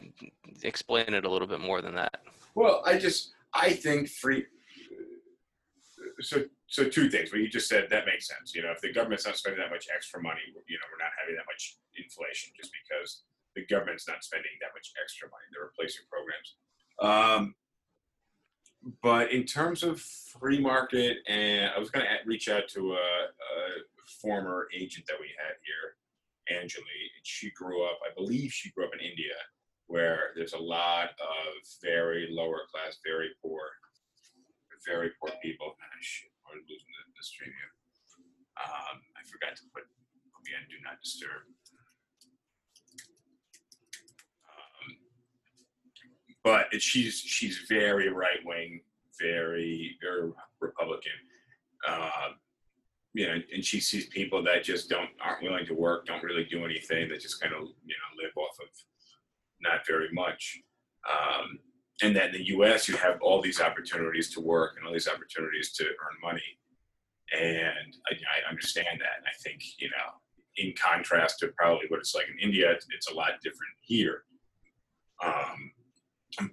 explain 0.62 1.12
it 1.12 1.24
a 1.24 1.28
little 1.28 1.48
bit 1.48 1.58
more 1.60 1.82
than 1.82 1.94
that. 1.96 2.20
well, 2.54 2.82
I 2.86 2.98
just 2.98 3.32
I 3.52 3.72
think 3.72 4.08
free. 4.08 4.44
So, 6.20 6.44
so 6.66 6.88
two 6.88 7.10
things. 7.10 7.30
What 7.30 7.40
you 7.40 7.48
just 7.48 7.68
said 7.68 7.88
that 7.90 8.06
makes 8.06 8.26
sense. 8.28 8.54
You 8.54 8.62
know, 8.62 8.72
if 8.72 8.80
the 8.80 8.92
government's 8.92 9.26
not 9.26 9.36
spending 9.36 9.60
that 9.60 9.70
much 9.70 9.86
extra 9.94 10.22
money, 10.22 10.40
you 10.46 10.78
know, 10.78 10.86
we're 10.90 11.04
not 11.04 11.12
having 11.20 11.36
that 11.36 11.44
much 11.46 11.76
inflation 11.96 12.52
just 12.56 12.72
because 12.72 13.22
the 13.54 13.66
government's 13.66 14.08
not 14.08 14.24
spending 14.24 14.52
that 14.60 14.70
much 14.74 14.92
extra 15.02 15.28
money. 15.28 15.44
They're 15.52 15.68
replacing 15.68 16.04
programs. 16.08 16.56
Um, 17.00 17.54
but 19.02 19.32
in 19.32 19.44
terms 19.44 19.82
of 19.82 20.00
free 20.00 20.60
market, 20.60 21.18
and 21.26 21.70
I 21.74 21.78
was 21.78 21.90
going 21.90 22.06
to 22.06 22.12
reach 22.24 22.48
out 22.48 22.68
to 22.68 22.92
a, 22.92 22.96
a 22.96 24.06
former 24.22 24.68
agent 24.74 25.06
that 25.08 25.16
we 25.20 25.28
had 25.36 25.54
here, 25.64 25.96
Angeli. 26.58 27.10
And 27.16 27.24
she 27.24 27.50
grew 27.50 27.84
up, 27.84 27.98
I 28.04 28.14
believe 28.14 28.52
she 28.52 28.70
grew 28.70 28.84
up 28.84 28.94
in 28.94 29.00
India, 29.00 29.34
where 29.86 30.30
there's 30.34 30.52
a 30.52 30.58
lot 30.58 31.10
of 31.20 31.54
very 31.82 32.28
lower 32.30 32.62
class, 32.70 32.98
very 33.04 33.30
poor, 33.42 33.60
very 34.86 35.10
poor 35.20 35.34
people. 35.42 35.74
Losing 36.56 36.88
the, 36.88 37.02
the 37.12 37.22
stream 37.22 37.52
here. 37.52 37.72
Um, 38.56 39.02
I 39.12 39.20
forgot 39.28 39.56
to 39.56 39.62
put 39.74 39.84
do 40.70 40.76
not 40.84 41.00
disturb. 41.02 41.42
Um, 44.46 44.96
but 46.44 46.66
it, 46.72 46.82
she's 46.82 47.18
she's 47.18 47.66
very 47.68 48.08
right 48.08 48.38
wing, 48.44 48.80
very 49.20 49.96
very 50.00 50.30
Republican. 50.60 51.12
Uh, 51.86 52.30
you 53.14 53.26
know, 53.26 53.36
and 53.52 53.64
she 53.64 53.80
sees 53.80 54.06
people 54.06 54.42
that 54.44 54.62
just 54.64 54.88
don't 54.88 55.10
aren't 55.20 55.42
willing 55.42 55.66
to 55.66 55.74
work, 55.74 56.06
don't 56.06 56.22
really 56.22 56.44
do 56.44 56.64
anything, 56.64 57.08
that 57.08 57.20
just 57.20 57.40
kind 57.40 57.54
of 57.54 57.62
you 57.84 57.96
know 57.96 58.22
live 58.22 58.36
off 58.36 58.56
of 58.60 58.68
not 59.60 59.86
very 59.86 60.08
much. 60.12 60.60
Um, 61.10 61.58
and 62.02 62.14
that 62.16 62.26
in 62.26 62.32
the 62.32 62.46
U.S. 62.48 62.88
you 62.88 62.96
have 62.96 63.18
all 63.22 63.40
these 63.40 63.60
opportunities 63.60 64.30
to 64.34 64.40
work 64.40 64.74
and 64.76 64.86
all 64.86 64.92
these 64.92 65.08
opportunities 65.08 65.72
to 65.74 65.84
earn 65.84 66.20
money, 66.22 66.42
and 67.32 67.96
I, 68.10 68.14
I 68.14 68.50
understand 68.50 69.00
that. 69.00 69.18
And 69.18 69.26
I 69.26 69.34
think 69.42 69.62
you 69.78 69.88
know, 69.88 70.12
in 70.56 70.74
contrast 70.80 71.38
to 71.40 71.48
probably 71.56 71.86
what 71.88 72.00
it's 72.00 72.14
like 72.14 72.26
in 72.28 72.38
India, 72.38 72.70
it's, 72.70 72.86
it's 72.94 73.10
a 73.10 73.14
lot 73.14 73.30
different 73.42 73.72
here. 73.82 74.24
Um, 75.24 75.72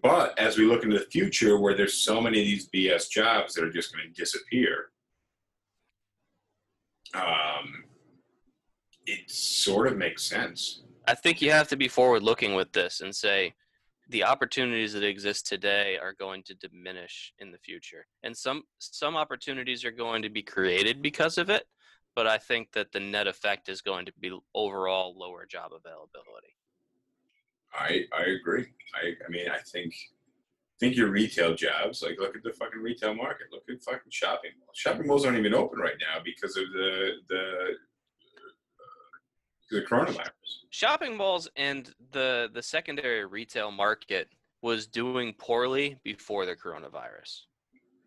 but 0.02 0.38
as 0.40 0.58
we 0.58 0.66
look 0.66 0.84
into 0.84 0.98
the 0.98 1.06
future, 1.06 1.60
where 1.60 1.76
there's 1.76 1.96
so 1.96 2.22
many 2.22 2.40
of 2.40 2.46
these 2.46 2.70
BS 2.70 3.10
jobs 3.10 3.54
that 3.54 3.64
are 3.64 3.72
just 3.72 3.94
going 3.94 4.08
to 4.08 4.14
disappear, 4.14 4.90
um, 7.14 7.84
it 9.06 9.30
sort 9.30 9.88
of 9.88 9.98
makes 9.98 10.24
sense. 10.24 10.84
I 11.08 11.16
think 11.16 11.42
you 11.42 11.52
have 11.52 11.68
to 11.68 11.76
be 11.76 11.90
forward 11.90 12.24
looking 12.24 12.56
with 12.56 12.72
this 12.72 13.02
and 13.02 13.14
say 13.14 13.54
the 14.14 14.24
opportunities 14.24 14.94
that 14.94 15.04
exist 15.04 15.48
today 15.48 15.98
are 15.98 16.14
going 16.14 16.44
to 16.44 16.54
diminish 16.54 17.34
in 17.40 17.52
the 17.52 17.58
future. 17.58 18.06
And 18.22 18.38
some 18.38 18.62
some 18.78 19.16
opportunities 19.16 19.84
are 19.84 19.92
going 19.92 20.22
to 20.22 20.30
be 20.30 20.44
created 20.44 21.02
because 21.02 21.40
of 21.40 21.50
it, 21.50 21.64
but 22.16 22.28
I 22.28 22.38
think 22.38 22.72
that 22.74 22.92
the 22.92 23.00
net 23.00 23.26
effect 23.28 23.70
is 23.70 23.82
going 23.82 24.06
to 24.06 24.14
be 24.20 24.32
overall 24.54 25.18
lower 25.18 25.48
job 25.48 25.72
availability. 25.76 26.56
I 27.74 28.06
I 28.16 28.26
agree. 28.40 28.68
I 28.94 29.14
I 29.26 29.30
mean 29.30 29.50
I 29.50 29.58
think 29.58 29.96
think 30.80 30.96
your 30.96 31.10
retail 31.10 31.56
jobs 31.56 32.04
like 32.04 32.20
look 32.20 32.36
at 32.36 32.44
the 32.44 32.54
fucking 32.54 32.82
retail 32.82 33.16
market. 33.16 33.48
Look 33.52 33.64
at 33.68 33.82
fucking 33.82 34.12
shopping 34.12 34.52
malls. 34.60 34.78
Shopping 34.78 35.08
malls 35.08 35.26
aren't 35.26 35.40
even 35.40 35.56
open 35.56 35.80
right 35.80 35.98
now 36.00 36.22
because 36.24 36.56
of 36.56 36.66
the 36.72 37.14
the 37.30 37.44
the 39.74 39.82
coronavirus. 39.82 40.30
Shopping 40.70 41.16
malls 41.18 41.50
and 41.56 41.94
the 42.12 42.50
the 42.54 42.62
secondary 42.64 43.26
retail 43.26 43.72
market 43.72 44.30
was 44.62 44.88
doing 44.88 45.34
poorly 45.38 45.98
before 46.04 46.46
the 46.46 46.56
coronavirus. 46.56 47.42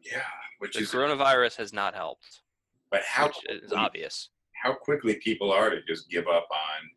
Yeah, 0.03 0.23
which 0.59 0.75
The 0.75 0.81
is 0.81 0.91
coronavirus 0.93 1.57
has 1.57 1.73
not 1.73 1.95
helped, 1.95 2.43
but 2.91 3.03
how 3.03 3.27
which 3.29 3.37
is 3.49 3.73
obvious. 3.73 4.31
how 4.63 4.73
quickly 4.75 5.17
people 5.17 5.53
are 5.53 5.71
to 5.71 5.83
just 5.87 6.09
give 6.09 6.27
up 6.29 6.49
on 6.51 6.91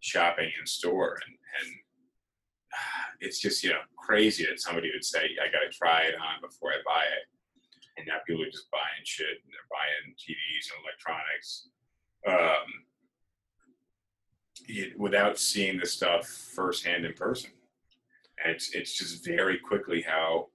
shopping 0.00 0.50
in 0.58 0.66
store 0.66 1.18
and 1.26 1.34
and 1.60 1.74
it's 3.20 3.40
just 3.40 3.62
you 3.64 3.70
know 3.70 3.80
crazy 3.96 4.44
that 4.46 4.60
somebody 4.60 4.90
would 4.92 5.04
say 5.04 5.20
I 5.42 5.50
got 5.50 5.60
to 5.60 5.76
try 5.76 6.02
it 6.02 6.14
on 6.14 6.40
before 6.40 6.70
I 6.70 6.76
buy 6.86 7.02
it, 7.04 7.26
and 7.96 8.06
now 8.06 8.18
people 8.26 8.42
are 8.42 8.50
just 8.50 8.70
buying 8.70 9.04
shit 9.04 9.26
and 9.42 9.50
they're 9.52 9.70
buying 9.70 10.14
TVs 10.16 10.70
and 10.72 10.78
electronics, 10.84 11.68
um, 12.28 12.68
without 14.96 15.38
seeing 15.38 15.78
the 15.78 15.86
stuff 15.86 16.26
firsthand 16.26 17.04
in 17.04 17.12
person. 17.14 17.50
And 18.42 18.54
it's 18.54 18.74
it's 18.74 18.96
just 18.96 19.24
very 19.24 19.58
quickly 19.58 20.02
how 20.02 20.48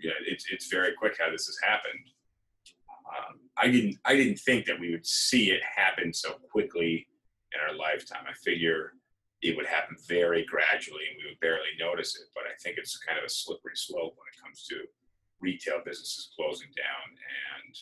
yeah 0.00 0.12
it's 0.26 0.46
it's 0.50 0.68
very 0.68 0.92
quick 0.98 1.16
how 1.18 1.30
this 1.30 1.46
has 1.46 1.58
happened. 1.62 2.04
Um, 3.06 3.40
I 3.56 3.68
didn't 3.68 3.96
I 4.04 4.16
didn't 4.16 4.38
think 4.38 4.66
that 4.66 4.80
we 4.80 4.90
would 4.90 5.06
see 5.06 5.50
it 5.50 5.60
happen 5.62 6.12
so 6.12 6.34
quickly 6.50 7.06
in 7.52 7.60
our 7.60 7.76
lifetime. 7.76 8.24
I 8.28 8.32
figure 8.34 8.92
it 9.42 9.56
would 9.56 9.66
happen 9.66 9.96
very 10.08 10.44
gradually 10.46 11.04
and 11.10 11.18
we 11.22 11.30
would 11.30 11.40
barely 11.40 11.70
notice 11.78 12.16
it. 12.16 12.26
But 12.34 12.44
I 12.44 12.54
think 12.62 12.76
it's 12.78 12.98
kind 12.98 13.18
of 13.18 13.24
a 13.24 13.28
slippery 13.28 13.76
slope 13.76 14.14
when 14.16 14.26
it 14.32 14.42
comes 14.42 14.64
to 14.64 14.76
retail 15.40 15.80
businesses 15.84 16.30
closing 16.34 16.68
down 16.76 17.16
and 17.54 17.74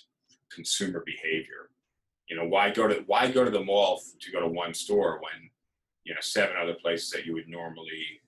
consumer 0.52 1.02
behavior. 1.06 1.70
You 2.28 2.36
know, 2.36 2.46
why 2.46 2.70
go 2.70 2.88
to 2.88 3.04
why 3.06 3.30
go 3.30 3.44
to 3.44 3.50
the 3.50 3.62
mall 3.62 4.02
to 4.20 4.32
go 4.32 4.40
to 4.40 4.48
one 4.48 4.74
store 4.74 5.20
when 5.22 5.50
you 6.06 6.14
know 6.14 6.20
seven 6.20 6.56
other 6.60 6.74
places 6.74 7.10
that 7.10 7.26
you 7.26 7.34
would 7.34 7.48
normally 7.48 8.20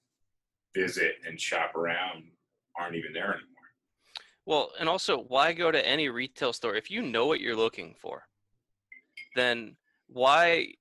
visit 0.75 1.14
and 1.27 1.41
shop 1.41 1.75
around 1.77 2.25
aren't 2.77 2.97
even 2.97 3.12
there 3.12 3.35
anymore. 3.35 3.45
Well, 4.47 4.71
and 4.81 4.88
also, 4.88 5.25
why 5.29 5.53
go 5.53 5.71
to 5.71 5.87
any 5.87 6.09
retail 6.09 6.53
store 6.53 6.75
if 6.75 6.91
you 6.91 7.03
know 7.03 7.27
what 7.27 7.41
you're 7.41 7.57
looking 7.57 7.95
for? 8.01 8.25
Then 9.37 9.77
why 10.09 10.73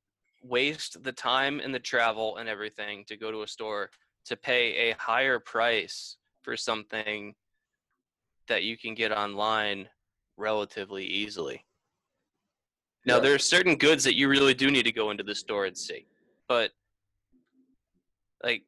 waste 0.41 1.03
the 1.03 1.11
time 1.11 1.59
and 1.59 1.73
the 1.73 1.79
travel 1.79 2.37
and 2.37 2.47
everything 2.47 3.03
to 3.07 3.17
go 3.17 3.31
to 3.31 3.43
a 3.43 3.47
store 3.47 3.89
to 4.25 4.35
pay 4.35 4.89
a 4.89 4.95
higher 4.97 5.39
price 5.39 6.17
for 6.41 6.55
something 6.55 7.35
that 8.47 8.63
you 8.63 8.77
can 8.77 8.93
get 8.93 9.11
online 9.11 9.87
relatively 10.37 11.05
easily? 11.05 11.63
Now, 13.05 13.19
there 13.19 13.33
are 13.33 13.39
certain 13.39 13.75
goods 13.75 14.03
that 14.03 14.17
you 14.17 14.27
really 14.27 14.53
do 14.53 14.69
need 14.69 14.83
to 14.83 14.91
go 14.91 15.11
into 15.11 15.23
the 15.23 15.35
store 15.35 15.65
and 15.65 15.77
see, 15.77 16.05
but 16.47 16.71
like 18.43 18.63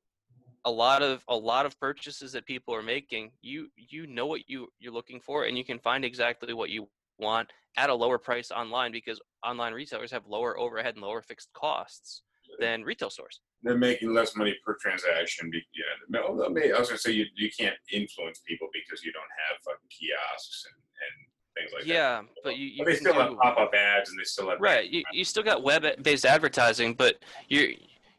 a 0.66 0.72
lot 0.72 1.02
of 1.02 1.24
a 1.30 1.36
lot 1.36 1.66
of 1.66 1.80
purchases 1.80 2.32
that 2.34 2.46
people 2.46 2.76
are 2.76 2.82
making 2.82 3.32
you 3.42 3.68
you 3.76 4.08
know 4.08 4.26
what 4.26 4.42
you 4.48 4.68
you're 4.80 4.94
looking 4.94 5.20
for 5.20 5.46
and 5.46 5.58
you 5.58 5.64
can 5.64 5.80
find 5.80 6.04
exactly 6.04 6.54
what 6.54 6.70
you 6.70 6.88
want 7.18 7.50
at 7.78 7.90
a 7.90 7.94
lower 7.94 8.18
price 8.18 8.52
online 8.52 8.92
because 8.92 9.20
online 9.46 9.74
retailers 9.74 10.12
have 10.12 10.26
lower 10.28 10.60
overhead 10.60 10.96
and 10.96 11.04
lower 11.04 11.22
fixed 11.22 11.50
costs 11.54 12.24
than 12.60 12.84
retail 12.84 13.10
stores 13.10 13.42
They're 13.64 13.78
making 13.78 14.14
less 14.14 14.36
money 14.36 14.56
per 14.66 14.76
transaction. 14.82 15.52
Yeah, 15.54 16.20
oh, 16.24 16.44
I 16.44 16.80
was 16.80 16.90
gonna 16.90 16.98
say 16.98 17.12
you, 17.12 17.26
you 17.36 17.50
can't 17.58 17.76
influence 17.92 18.42
people 18.48 18.68
because 18.74 19.04
you 19.04 19.12
don't 19.14 19.24
have 19.48 19.58
fucking 19.64 19.90
kiosks 19.90 20.66
and, 20.68 20.76
and 21.06 21.16
things 21.56 21.72
like 21.74 21.84
that. 21.84 21.94
yeah 21.94 22.22
but 22.44 22.58
you, 22.58 22.68
you 22.68 22.78
But 22.80 22.86
they 22.86 22.96
still 22.96 23.14
have 23.14 23.38
pop 23.38 23.58
up 23.58 23.72
ads 23.74 24.10
and 24.10 24.20
they 24.20 24.24
still 24.24 24.50
have 24.50 24.60
right 24.60 24.90
you, 24.90 25.04
you 25.14 25.24
still 25.24 25.44
got 25.44 25.64
web 25.64 25.86
based 26.02 26.26
advertising 26.26 26.94
but 26.96 27.18
your 27.48 27.68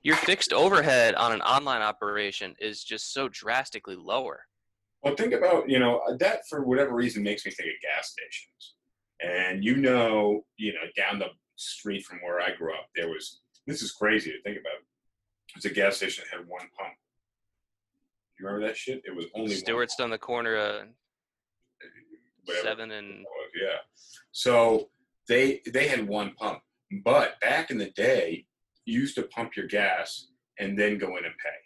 your 0.02 0.16
fixed 0.16 0.52
overhead 0.52 1.14
on 1.14 1.32
an 1.32 1.42
online 1.42 1.82
operation 1.82 2.54
is 2.58 2.82
just 2.82 3.12
so 3.12 3.28
drastically 3.28 3.96
lower 3.96 4.46
Well, 5.02 5.14
think 5.16 5.32
about 5.32 5.68
you 5.68 5.78
know 5.78 5.98
uh, 6.08 6.16
that 6.18 6.40
for 6.48 6.64
whatever 6.64 6.94
reason 6.94 7.22
makes 7.22 7.44
me 7.44 7.52
think 7.52 7.68
of 7.68 7.80
gas 7.82 8.10
stations, 8.10 8.74
and 9.20 9.64
you 9.64 9.76
know 9.76 10.44
you 10.56 10.72
know 10.72 10.86
down 10.96 11.18
the 11.18 11.28
street 11.56 12.04
from 12.04 12.18
where 12.18 12.40
I 12.40 12.54
grew 12.54 12.72
up 12.72 12.86
there 12.94 13.08
was 13.08 13.40
this 13.66 13.82
is 13.82 13.92
crazy 13.92 14.30
to 14.32 14.42
think 14.42 14.58
about. 14.58 14.72
It's 15.56 15.64
a 15.64 15.70
gas 15.70 15.96
station 15.96 16.24
that 16.24 16.38
had 16.38 16.46
one 16.46 16.68
pump, 16.78 16.94
You 18.38 18.46
remember 18.46 18.66
that 18.68 18.76
shit? 18.76 19.02
It 19.04 19.14
was 19.14 19.26
only 19.34 19.54
Stewart's 19.54 19.98
on 19.98 20.10
the 20.10 20.18
corner 20.18 20.56
of 20.56 20.86
whatever. 22.44 22.66
seven 22.66 22.90
and 22.92 23.26
Yeah. 23.60 23.78
So 24.32 24.90
they 25.28 25.60
they 25.72 25.88
had 25.88 26.06
one 26.06 26.34
pump, 26.34 26.60
but 27.04 27.38
back 27.40 27.70
in 27.70 27.78
the 27.78 27.90
day, 27.90 28.46
used 28.90 29.14
to 29.16 29.22
pump 29.24 29.57
your 29.57 29.66
gas 29.66 30.29
and 30.59 30.79
then 30.79 30.98
go 30.98 31.16
in 31.16 31.24
and 31.24 31.35
pay, 31.42 31.61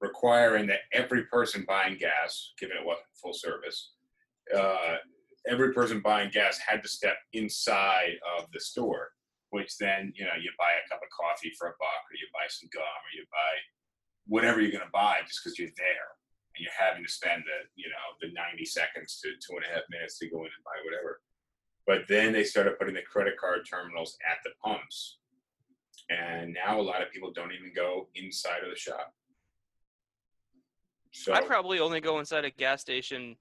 requiring 0.00 0.66
that 0.68 0.80
every 0.92 1.24
person 1.24 1.64
buying 1.66 1.96
gas, 1.98 2.52
given 2.58 2.76
it 2.76 2.86
wasn't 2.86 3.06
full 3.14 3.34
service, 3.34 3.92
uh, 4.56 4.96
every 5.48 5.72
person 5.72 6.00
buying 6.00 6.30
gas 6.30 6.58
had 6.58 6.82
to 6.82 6.88
step 6.88 7.16
inside 7.32 8.14
of 8.38 8.46
the 8.52 8.60
store. 8.60 9.10
Which 9.50 9.78
then 9.78 10.12
you 10.14 10.26
know 10.28 10.36
you 10.36 10.52
buy 10.58 10.76
a 10.76 10.88
cup 10.92 11.00
of 11.00 11.08
coffee 11.08 11.52
for 11.58 11.68
a 11.68 11.78
buck, 11.80 12.04
or 12.04 12.14
you 12.20 12.28
buy 12.36 12.44
some 12.48 12.68
gum, 12.68 12.84
or 12.84 13.12
you 13.16 13.24
buy 13.32 13.52
whatever 14.28 14.60
you're 14.60 14.70
going 14.70 14.84
to 14.84 14.92
buy 14.92 15.24
just 15.26 15.40
because 15.42 15.58
you're 15.58 15.72
there 15.80 16.08
and 16.54 16.60
you're 16.60 16.78
having 16.78 17.02
to 17.02 17.10
spend 17.10 17.42
the 17.48 17.58
you 17.74 17.88
know 17.88 18.06
the 18.20 18.28
90 18.32 18.64
seconds 18.64 19.18
to 19.24 19.32
two 19.40 19.56
and 19.56 19.64
a 19.64 19.72
half 19.72 19.88
minutes 19.90 20.18
to 20.18 20.28
go 20.28 20.44
in 20.44 20.52
and 20.52 20.64
buy 20.68 20.76
whatever 20.84 21.20
but 21.88 22.04
then 22.06 22.32
they 22.32 22.44
started 22.44 22.78
putting 22.78 22.94
the 22.94 23.02
credit 23.02 23.40
card 23.40 23.64
terminals 23.64 24.18
at 24.28 24.38
the 24.44 24.52
pumps 24.62 25.18
and 26.10 26.54
now 26.54 26.80
a 26.80 26.82
lot 26.82 27.02
of 27.02 27.10
people 27.10 27.30
don't 27.32 27.52
even 27.52 27.72
go 27.74 28.08
inside 28.14 28.62
of 28.64 28.70
the 28.70 28.76
shop 28.76 29.14
so 31.12 31.32
I 31.32 31.40
probably 31.40 31.80
only 31.80 32.00
go 32.00 32.18
inside 32.18 32.44
a 32.44 32.50
gas 32.50 32.80
station 32.80 33.36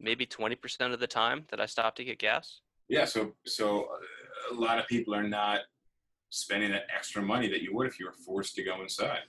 maybe 0.00 0.26
20% 0.26 0.92
of 0.92 0.98
the 1.00 1.06
time 1.06 1.44
that 1.50 1.60
I 1.60 1.66
stop 1.66 1.94
to 1.96 2.04
get 2.04 2.18
gas. 2.18 2.60
yeah 2.88 3.04
so 3.04 3.32
so 3.46 3.82
uh, 3.84 4.54
a 4.54 4.58
lot 4.58 4.78
of 4.78 4.86
people 4.86 5.14
are 5.14 5.22
not 5.22 5.60
spending 6.30 6.70
that 6.72 6.86
extra 6.94 7.22
money 7.22 7.48
that 7.48 7.62
you 7.62 7.74
would 7.74 7.86
if 7.86 8.00
you 8.00 8.06
were 8.06 8.12
forced 8.12 8.54
to 8.56 8.62
go 8.62 8.80
inside 8.82 9.20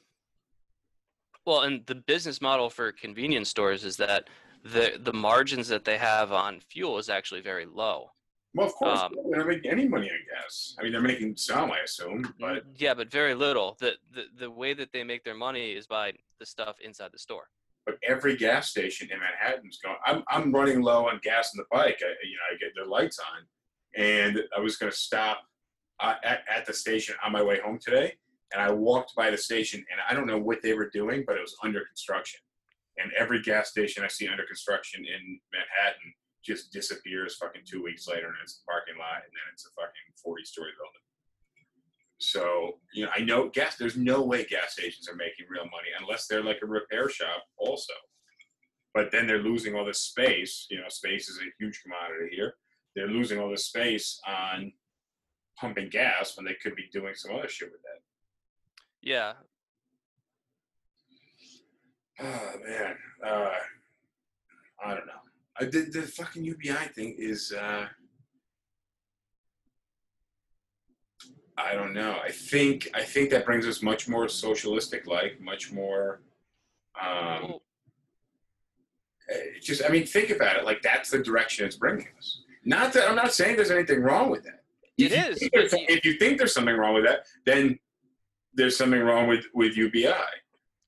Well, 1.45 1.62
and 1.62 1.86
the 1.86 1.95
business 1.95 2.41
model 2.41 2.69
for 2.69 2.91
convenience 2.91 3.49
stores 3.49 3.84
is 3.84 3.97
that 3.97 4.29
the 4.63 4.97
the 4.99 5.13
margins 5.13 5.67
that 5.67 5.84
they 5.84 5.97
have 5.97 6.32
on 6.32 6.62
fuel 6.62 6.97
is 6.97 7.10
actually 7.10 7.41
very 7.41 7.65
low. 7.65 8.12
Well 8.55 8.67
of 8.67 8.73
course 8.75 8.99
Um, 8.99 9.11
they're 9.29 9.39
not 9.39 9.47
making 9.47 9.71
any 9.71 9.87
money 9.87 10.09
I 10.09 10.19
guess. 10.41 10.75
i 10.79 10.83
mean 10.83 10.91
they're 10.91 11.01
making 11.01 11.35
some 11.37 11.71
i 11.71 11.79
assume 11.79 12.33
but 12.39 12.63
yeah, 12.75 12.93
but 12.93 13.11
very 13.11 13.33
little. 13.35 13.75
The, 13.79 13.93
the 14.15 14.23
the 14.37 14.51
way 14.51 14.73
that 14.73 14.91
they 14.93 15.03
make 15.03 15.23
their 15.23 15.35
money 15.47 15.71
is 15.79 15.87
by 15.87 16.13
the 16.39 16.45
stuff 16.45 16.75
inside 16.87 17.11
the 17.13 17.19
store. 17.19 17.47
but 17.85 17.95
every 18.13 18.35
gas 18.35 18.69
station 18.69 19.05
in 19.13 19.17
Manhattan's 19.19 19.77
going. 19.83 19.97
I'm 20.05 20.23
I'm 20.35 20.51
running 20.59 20.81
low 20.81 21.07
on 21.09 21.19
gas 21.23 21.45
in 21.53 21.57
the 21.57 21.65
bike. 21.77 21.99
I, 22.01 22.11
you 22.31 22.35
know, 22.37 22.47
I 22.51 22.57
get 22.63 22.71
their 22.77 22.85
lights 22.97 23.19
on, 23.31 23.39
and 24.09 24.33
I 24.55 24.59
was 24.67 24.75
going 24.77 24.91
to 24.91 24.97
stop 24.97 25.37
uh, 25.99 26.15
at 26.31 26.39
at 26.55 26.63
the 26.65 26.73
station 26.85 27.15
on 27.25 27.31
my 27.37 27.43
way 27.49 27.57
home 27.65 27.79
today, 27.87 28.07
and 28.51 28.61
I 28.61 28.69
walked 28.71 29.11
by 29.21 29.27
the 29.31 29.37
station, 29.49 29.79
and 29.91 29.99
I 30.09 30.11
don't 30.15 30.27
know 30.31 30.37
what 30.49 30.59
they 30.61 30.73
were 30.73 30.89
doing, 30.89 31.19
but 31.27 31.35
it 31.37 31.41
was 31.47 31.55
under 31.63 31.81
construction, 31.91 32.39
and 32.99 33.11
every 33.23 33.41
gas 33.41 33.65
station 33.75 33.99
I 34.03 34.07
see 34.17 34.27
under 34.33 34.45
construction 34.53 34.99
in 35.15 35.21
Manhattan 35.55 36.09
just 36.45 36.71
disappears 36.71 37.36
fucking 37.36 37.62
two 37.65 37.84
weeks 37.84 38.08
later, 38.08 38.27
and 38.27 38.36
it's 38.43 38.62
a 38.62 38.65
parking 38.69 38.97
lot, 38.97 39.23
and 39.23 39.32
then 39.32 39.47
it's 39.53 39.65
a 39.65 39.71
fucking 39.71 40.13
forty 40.21 40.43
story 40.43 40.71
building. 40.77 41.01
So 42.19 42.79
you 42.93 43.06
know, 43.06 43.12
I 43.15 43.21
know 43.21 43.49
gas. 43.49 43.75
There's 43.75 43.97
no 43.97 44.23
way 44.23 44.45
gas 44.45 44.73
stations 44.73 45.10
are 45.10 45.15
making 45.15 45.45
real 45.49 45.65
money 45.65 45.89
unless 45.99 46.27
they're 46.27 46.43
like 46.43 46.60
a 46.62 46.67
repair 46.67 47.10
shop, 47.10 47.43
also. 47.58 47.93
But 48.93 49.12
then 49.12 49.25
they're 49.25 49.41
losing 49.41 49.75
all 49.75 49.86
this 49.86 50.01
space. 50.01 50.67
You 50.69 50.77
know, 50.77 50.89
space 50.89 51.29
is 51.29 51.39
a 51.39 51.49
huge 51.60 51.82
commodity 51.82 52.36
here. 52.36 52.53
They're 52.95 53.08
losing 53.08 53.39
all 53.39 53.49
this 53.49 53.65
space 53.65 54.19
on 54.27 54.71
pumping 55.60 55.89
gas 55.89 56.38
when 56.38 56.45
they 56.45 56.56
could 56.62 56.75
be 56.75 56.89
doing 56.91 57.15
some 57.15 57.36
other 57.36 57.49
shit 57.49 57.71
with 57.71 57.82
that. 57.82 58.01
Yeah, 59.01 59.34
Oh 62.19 62.51
man, 62.65 62.95
uh, 63.25 63.49
I 64.86 64.89
don't 64.93 65.08
know. 65.08 65.13
I 65.59 65.65
did 65.65 65.93
the 65.93 66.01
fucking 66.03 66.43
UBI 66.43 66.87
thing 66.95 67.15
is. 67.17 67.51
Uh, 67.51 67.87
I 71.57 71.73
don't 71.75 71.93
know. 71.93 72.17
I 72.23 72.31
think 72.31 72.89
I 72.95 73.03
think 73.03 73.29
that 73.29 73.45
brings 73.45 73.67
us 73.67 73.81
much 73.83 74.07
more 74.07 74.27
socialistic, 74.27 75.05
like 75.05 75.39
much 75.39 75.71
more. 75.71 76.21
Um, 76.99 77.55
eh, 79.29 79.35
just 79.61 79.83
I 79.85 79.89
mean, 79.89 80.05
think 80.05 80.31
about 80.31 80.57
it. 80.57 80.65
Like 80.65 80.81
that's 80.81 81.11
the 81.11 81.19
direction 81.19 81.65
it's 81.65 81.75
bringing 81.75 82.07
us. 82.17 82.41
Not 82.65 82.91
that 82.93 83.07
I'm 83.07 83.15
not 83.15 83.33
saying 83.33 83.55
there's 83.55 83.71
anything 83.71 84.01
wrong 84.01 84.31
with 84.31 84.43
that. 84.45 84.63
It 84.97 85.11
If 85.11 85.31
is, 85.33 85.41
you- 85.41 85.49
If 85.89 86.05
you 86.05 86.17
think 86.17 86.37
there's 86.39 86.53
something 86.53 86.75
wrong 86.75 86.95
with 86.95 87.05
that, 87.05 87.25
then 87.45 87.77
there's 88.55 88.75
something 88.77 88.99
wrong 89.01 89.27
with 89.27 89.45
with 89.53 89.77
UBI. 89.77 90.13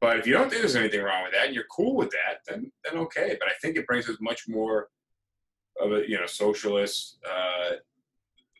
But 0.05 0.19
if 0.19 0.27
you 0.27 0.33
don't 0.33 0.51
think 0.51 0.61
there's 0.61 0.75
anything 0.75 1.01
wrong 1.01 1.23
with 1.23 1.33
that, 1.33 1.47
and 1.47 1.55
you're 1.55 1.71
cool 1.75 1.95
with 1.95 2.11
that, 2.11 2.41
then 2.47 2.71
then 2.83 3.01
okay. 3.01 3.35
But 3.39 3.49
I 3.49 3.53
think 3.59 3.75
it 3.75 3.87
brings 3.87 4.07
us 4.07 4.17
much 4.21 4.47
more 4.47 4.89
of 5.81 5.93
a 5.93 6.07
you 6.07 6.15
know 6.19 6.27
socialist. 6.27 7.17
Uh, 7.27 7.77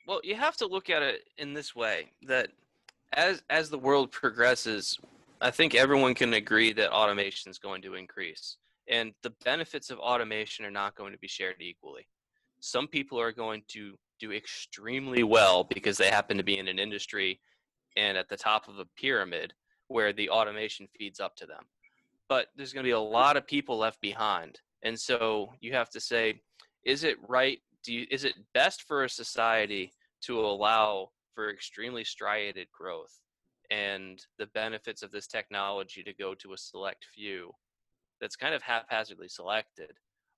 Well, 0.08 0.22
you 0.24 0.34
have 0.34 0.58
to 0.58 0.66
look 0.66 0.90
at 0.90 1.04
it 1.04 1.22
in 1.38 1.54
this 1.54 1.76
way 1.76 2.10
that 2.24 2.50
as 3.14 3.44
as 3.52 3.70
the 3.70 3.78
world 3.78 4.12
progresses, 4.12 5.00
I 5.40 5.52
think 5.52 5.76
everyone 5.76 6.16
can 6.16 6.34
agree 6.34 6.74
that 6.74 6.92
automation 6.92 7.52
is 7.52 7.60
going 7.60 7.84
to 7.84 7.94
increase. 7.94 8.58
And 8.88 9.14
the 9.22 9.34
benefits 9.44 9.92
of 9.92 10.00
automation 10.00 10.66
are 10.66 10.72
not 10.72 10.96
going 10.96 11.14
to 11.14 11.20
be 11.20 11.28
shared 11.28 11.58
equally. 11.60 12.08
Some 12.60 12.88
people 12.88 13.20
are 13.20 13.32
going 13.32 13.62
to 13.68 14.00
do 14.20 14.32
extremely 14.32 15.22
well 15.22 15.64
because 15.64 15.98
they 16.00 16.10
happen 16.10 16.38
to 16.38 16.44
be 16.44 16.58
in 16.58 16.68
an 16.68 16.80
industry 16.80 17.40
and 17.96 18.18
at 18.18 18.30
the 18.30 18.38
top 18.38 18.68
of 18.68 18.80
a 18.80 18.86
pyramid 18.98 19.54
where 19.88 20.14
the 20.14 20.30
automation 20.30 20.88
feeds 20.98 21.20
up 21.20 21.36
to 21.38 21.46
them. 21.46 21.64
But 22.28 22.48
there's 22.56 22.74
going 22.74 22.84
to 22.84 22.88
be 22.88 22.92
a 22.92 23.00
lot 23.00 23.38
of 23.38 23.46
people 23.46 23.78
left 23.78 24.02
behind. 24.02 24.60
And 24.84 25.00
so 25.00 25.54
you 25.62 25.74
have 25.74 25.90
to 25.92 26.00
say, 26.00 26.42
is 26.84 27.04
it 27.04 27.18
right? 27.28 27.60
Do 27.84 27.94
you, 27.94 28.06
is 28.10 28.24
it 28.24 28.34
best 28.54 28.84
for 28.84 29.04
a 29.04 29.10
society 29.10 29.94
to 30.22 30.40
allow 30.40 31.12
for 31.34 31.50
extremely 31.50 32.04
striated 32.04 32.68
growth 32.72 33.20
and 33.70 34.24
the 34.38 34.48
benefits 34.48 35.04
of 35.04 35.12
this 35.12 35.28
technology 35.28 36.04
to 36.04 36.14
go 36.14 36.34
to 36.36 36.54
a 36.54 36.58
select 36.58 37.06
few 37.14 37.52
that's 38.22 38.36
kind 38.36 38.56
of 38.56 38.62
haphazardly 38.62 39.28
selected? 39.28 39.94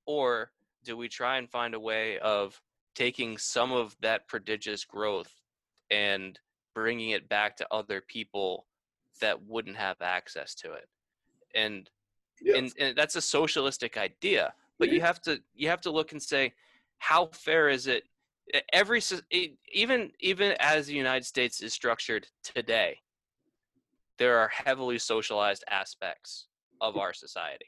Or 0.06 0.52
do 0.84 0.98
we 0.98 1.08
try 1.08 1.38
and 1.38 1.50
find 1.50 1.74
a 1.74 1.80
way 1.80 2.20
of 2.20 2.60
taking 2.96 3.38
some 3.38 3.72
of 3.72 3.96
that 4.02 4.28
prodigious 4.28 4.84
growth 4.84 5.34
and 5.92 6.40
bringing 6.74 7.12
it 7.12 7.30
back 7.30 7.58
to 7.58 7.68
other 7.72 8.02
people 8.02 8.67
that 9.18 9.44
wouldn't 9.44 9.78
have 9.78 9.98
access 10.02 10.56
to 10.56 10.74
it? 10.74 10.88
And 11.56 11.90
and, 12.56 12.72
and 12.80 12.96
that's 12.96 13.16
a 13.16 13.22
socialistic 13.22 13.98
idea 13.98 14.54
but 14.80 14.90
you 14.90 15.02
have 15.02 15.22
to 15.22 15.42
you 15.56 15.68
have 15.70 15.82
to 15.82 15.92
look 15.92 16.12
and 16.12 16.22
say 16.22 16.54
how 17.00 17.28
fair 17.28 17.70
is 17.70 17.88
it 17.88 18.04
every 18.74 19.02
even 19.72 20.12
even 20.20 20.56
as 20.60 20.88
the 20.88 20.94
united 20.94 21.26
states 21.26 21.62
is 21.62 21.74
structured 21.74 22.28
today 22.44 22.98
there 24.18 24.38
are 24.38 24.50
heavily 24.50 24.98
socialized 24.98 25.64
aspects 25.70 26.48
of 26.82 26.98
our 26.98 27.14
society 27.14 27.66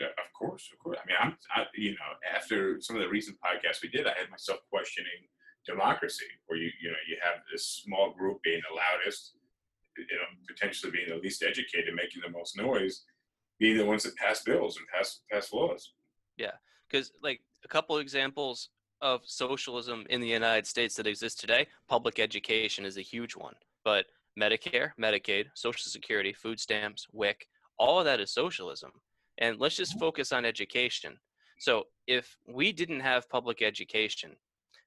Yeah, 0.00 0.06
of 0.24 0.32
course, 0.32 0.64
of 0.72 0.78
course. 0.82 0.98
I 1.02 1.04
mean, 1.06 1.20
I'm, 1.20 1.36
I, 1.54 1.68
you 1.76 1.92
know, 1.92 2.12
after 2.34 2.80
some 2.80 2.96
of 2.96 3.02
the 3.02 3.12
recent 3.12 3.36
podcasts 3.44 3.82
we 3.82 3.92
did, 3.92 4.06
I 4.06 4.14
had 4.16 4.30
myself 4.30 4.60
questioning 4.72 5.20
democracy, 5.66 6.30
where 6.46 6.58
you, 6.58 6.70
you 6.80 6.90
know, 6.90 7.02
you 7.08 7.16
have 7.20 7.44
this 7.52 7.82
small 7.84 8.14
group 8.16 8.40
being 8.42 8.62
the 8.64 8.74
loudest, 8.74 9.36
you 9.96 10.16
know, 10.16 10.24
potentially 10.48 10.92
being 10.92 11.08
the 11.08 11.16
least 11.16 11.42
educated, 11.42 11.94
making 11.94 12.22
the 12.24 12.30
most 12.30 12.56
noise, 12.56 13.04
being 13.58 13.76
the 13.76 13.84
ones 13.84 14.02
that 14.04 14.16
pass 14.16 14.42
bills 14.42 14.76
and 14.76 14.86
pass 14.88 15.20
pass 15.30 15.52
laws. 15.52 15.92
Yeah, 16.36 16.52
because 16.88 17.12
like 17.22 17.40
a 17.64 17.68
couple 17.68 17.98
examples 17.98 18.68
of 19.02 19.20
socialism 19.26 20.06
in 20.10 20.20
the 20.20 20.28
united 20.28 20.66
states 20.66 20.94
that 20.94 21.06
exist 21.08 21.40
today 21.40 21.66
public 21.88 22.18
education 22.20 22.86
is 22.86 22.96
a 22.96 23.02
huge 23.02 23.36
one 23.36 23.54
but 23.84 24.06
medicare 24.40 24.92
medicaid 24.98 25.46
social 25.54 25.90
security 25.90 26.32
food 26.32 26.58
stamps 26.58 27.06
wic 27.12 27.48
all 27.78 27.98
of 27.98 28.04
that 28.04 28.20
is 28.20 28.32
socialism 28.32 28.92
and 29.38 29.58
let's 29.58 29.76
just 29.76 29.98
focus 29.98 30.32
on 30.32 30.44
education 30.44 31.18
so 31.58 31.84
if 32.06 32.36
we 32.48 32.72
didn't 32.72 33.00
have 33.00 33.28
public 33.28 33.60
education 33.60 34.30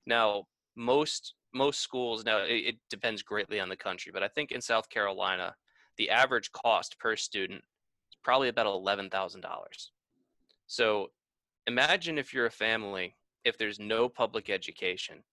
now 0.07 0.43
most 0.77 1.33
most 1.55 1.79
schools 1.79 2.25
now 2.25 2.39
it, 2.39 2.53
it 2.53 2.75
depends 2.89 3.21
greatly 3.21 3.59
on 3.59 3.69
the 3.69 3.75
country 3.75 4.11
but 4.11 4.21
i 4.23 4.27
think 4.27 4.51
in 4.51 4.61
south 4.61 4.89
carolina 4.89 5.55
the 5.97 6.09
average 6.09 6.51
cost 6.51 6.99
per 6.99 7.15
student 7.15 7.61
is 8.11 8.17
probably 8.23 8.49
about 8.49 8.67
$11000 8.67 9.43
so 10.67 11.07
imagine 11.67 12.17
if 12.17 12.33
you're 12.33 12.45
a 12.45 12.51
family 12.51 13.15
if 13.45 13.57
there's 13.57 13.79
no 13.79 14.09
public 14.09 14.49
education 14.49 15.23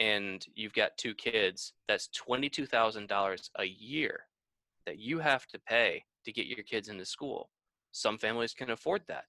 and 0.00 0.46
you've 0.54 0.74
got 0.74 0.96
two 0.96 1.14
kids 1.14 1.72
that's 1.88 2.08
$22000 2.28 3.50
a 3.58 3.64
year 3.64 4.20
that 4.84 4.98
you 4.98 5.18
have 5.18 5.46
to 5.46 5.58
pay 5.58 6.02
to 6.24 6.32
get 6.32 6.46
your 6.46 6.62
kids 6.62 6.88
into 6.88 7.04
school. 7.04 7.48
Some 7.92 8.18
families 8.18 8.52
can 8.52 8.70
afford 8.70 9.02
that 9.08 9.24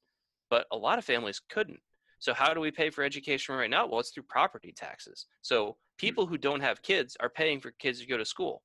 but 0.50 0.66
a 0.72 0.78
lot 0.78 0.98
of 0.98 1.06
families 1.06 1.41
couldn't 1.50 1.80
so 2.20 2.34
how 2.34 2.53
do 2.53 2.59
we 2.59 2.72
pay 2.72 2.89
for 2.89 3.03
education 3.03 3.55
right 3.55 3.70
now 3.70 3.88
well 3.88 3.99
it's 3.99 4.09
through 4.09 4.24
property 4.24 4.74
taxes 4.76 5.26
so 5.41 5.65
hmm. 5.65 5.72
people 5.97 6.26
who 6.26 6.38
don't 6.38 6.61
have 6.61 6.82
kids 6.82 7.15
are 7.20 7.30
paying 7.30 7.59
for 7.59 7.72
kids 7.72 7.99
to 7.99 8.07
go 8.07 8.18
to 8.18 8.26
school 8.26 8.61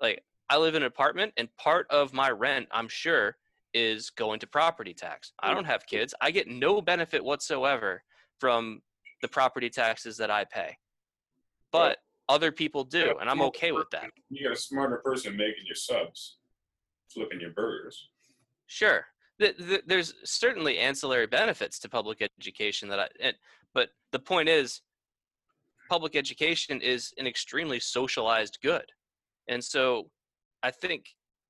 like 0.00 0.22
i 0.50 0.56
live 0.56 0.74
in 0.74 0.82
an 0.82 0.86
apartment 0.86 1.32
and 1.36 1.48
part 1.56 1.86
of 1.90 2.12
my 2.12 2.30
rent 2.30 2.66
i'm 2.72 2.88
sure 2.88 3.36
is 3.74 4.10
going 4.10 4.40
to 4.40 4.46
property 4.46 4.94
tax. 4.94 5.32
I 5.38 5.52
don't 5.52 5.64
have 5.64 5.86
kids. 5.86 6.14
I 6.20 6.30
get 6.30 6.48
no 6.48 6.80
benefit 6.80 7.22
whatsoever 7.22 8.02
from 8.38 8.82
the 9.22 9.28
property 9.28 9.68
taxes 9.70 10.16
that 10.18 10.30
I 10.30 10.44
pay. 10.44 10.76
But 11.72 11.98
other 12.28 12.52
people 12.52 12.84
do, 12.84 13.14
and 13.20 13.28
I'm 13.28 13.42
okay 13.42 13.72
with 13.72 13.90
that. 13.90 14.10
You 14.30 14.48
got 14.48 14.56
a 14.56 14.60
smarter 14.60 14.98
person 14.98 15.36
making 15.36 15.64
your 15.66 15.74
subs, 15.74 16.38
flipping 17.12 17.40
your 17.40 17.50
burgers. 17.50 18.08
Sure. 18.66 19.06
Th- 19.40 19.56
th- 19.56 19.82
There's 19.86 20.14
certainly 20.24 20.78
ancillary 20.78 21.26
benefits 21.26 21.78
to 21.80 21.88
public 21.88 22.20
education 22.40 22.88
that 22.88 22.98
I, 23.00 23.08
and, 23.20 23.36
but 23.74 23.90
the 24.12 24.18
point 24.18 24.48
is, 24.48 24.82
public 25.88 26.16
education 26.16 26.80
is 26.80 27.12
an 27.18 27.26
extremely 27.26 27.80
socialized 27.80 28.58
good. 28.62 28.84
And 29.48 29.62
so 29.62 30.10
I 30.62 30.70
think 30.70 31.06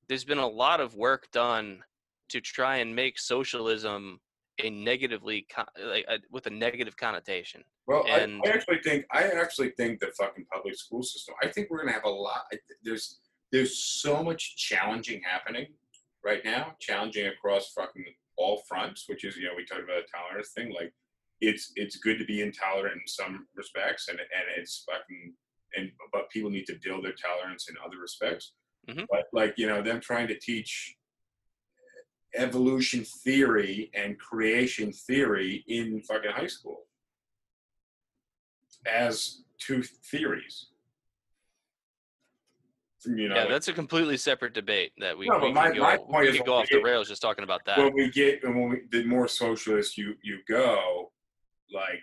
there's 0.08 0.24
been 0.24 0.38
a 0.38 0.46
lot 0.46 0.80
of 0.80 0.94
work 0.94 1.30
done 1.32 1.82
to 2.28 2.40
try 2.40 2.76
and 2.76 2.94
make 2.94 3.18
socialism 3.18 4.20
a 4.62 4.70
negatively, 4.70 5.46
like, 5.82 6.04
uh, 6.08 6.18
with 6.30 6.46
a 6.46 6.50
negative 6.50 6.96
connotation. 6.96 7.62
Well, 7.86 8.04
I, 8.06 8.18
And- 8.20 8.42
I 8.44 8.50
actually 8.50 8.80
think 8.82 9.06
I 9.12 9.22
actually 9.30 9.70
think 9.70 10.00
the 10.00 10.08
fucking 10.18 10.46
public 10.52 10.74
school 10.76 11.02
system. 11.02 11.34
I 11.42 11.48
think 11.48 11.70
we're 11.70 11.78
gonna 11.78 11.92
have 11.92 12.04
a 12.04 12.10
lot. 12.10 12.42
There's 12.82 13.20
there's 13.50 13.78
so 13.78 14.22
much 14.22 14.56
challenging 14.56 15.22
happening 15.22 15.68
right 16.24 16.44
now, 16.44 16.74
challenging 16.80 17.26
across 17.26 17.72
fucking 17.72 18.04
all 18.36 18.62
fronts. 18.68 19.04
Which 19.08 19.24
is 19.24 19.36
you 19.36 19.44
know 19.44 19.54
we 19.56 19.64
talked 19.64 19.84
about 19.84 19.98
a 19.98 20.06
tolerance 20.14 20.52
thing. 20.54 20.72
Like 20.72 20.92
it's 21.40 21.72
it's 21.76 21.96
good 21.96 22.18
to 22.18 22.24
be 22.24 22.42
intolerant 22.42 23.00
in 23.00 23.06
some 23.06 23.46
respects, 23.54 24.08
and 24.08 24.18
and 24.18 24.44
it's 24.56 24.84
fucking 24.90 25.34
and 25.76 25.90
but 26.12 26.30
people 26.30 26.50
need 26.50 26.66
to 26.66 26.78
build 26.82 27.04
their 27.04 27.14
tolerance 27.14 27.68
in 27.68 27.76
other 27.84 27.98
respects. 27.98 28.52
Mhm. 28.88 29.06
But 29.10 29.24
like 29.32 29.54
you 29.56 29.66
know 29.66 29.82
them 29.82 30.00
trying 30.00 30.28
to 30.28 30.38
teach 30.38 30.96
evolution 32.34 33.04
theory 33.04 33.90
and 33.94 34.18
creation 34.18 34.92
theory 34.92 35.64
in 35.66 36.02
fucking 36.02 36.30
high 36.30 36.46
school 36.46 36.86
as 38.86 39.42
two 39.58 39.82
theories. 39.82 40.68
You 43.04 43.28
know, 43.28 43.36
yeah, 43.36 43.46
that's 43.46 43.68
a 43.68 43.72
completely 43.72 44.16
separate 44.16 44.54
debate 44.54 44.92
that 44.98 45.16
we, 45.16 45.28
No, 45.28 45.38
we 45.38 45.52
my- 45.52 45.70
go, 45.72 45.80
my 45.80 45.96
point 45.96 46.26
is 46.28 46.40
go 46.44 46.54
off 46.54 46.66
we 46.70 46.78
the 46.78 46.82
rails 46.82 47.06
just 47.08 47.22
talking 47.22 47.44
about 47.44 47.64
that. 47.66 47.78
when 47.78 47.94
we 47.94 48.10
get 48.10 48.42
and 48.42 48.56
when 48.58 48.70
we 48.70 48.80
the 48.90 49.04
more 49.04 49.28
socialist 49.28 49.96
you 49.96 50.14
you 50.22 50.38
go, 50.48 51.12
like 51.72 52.00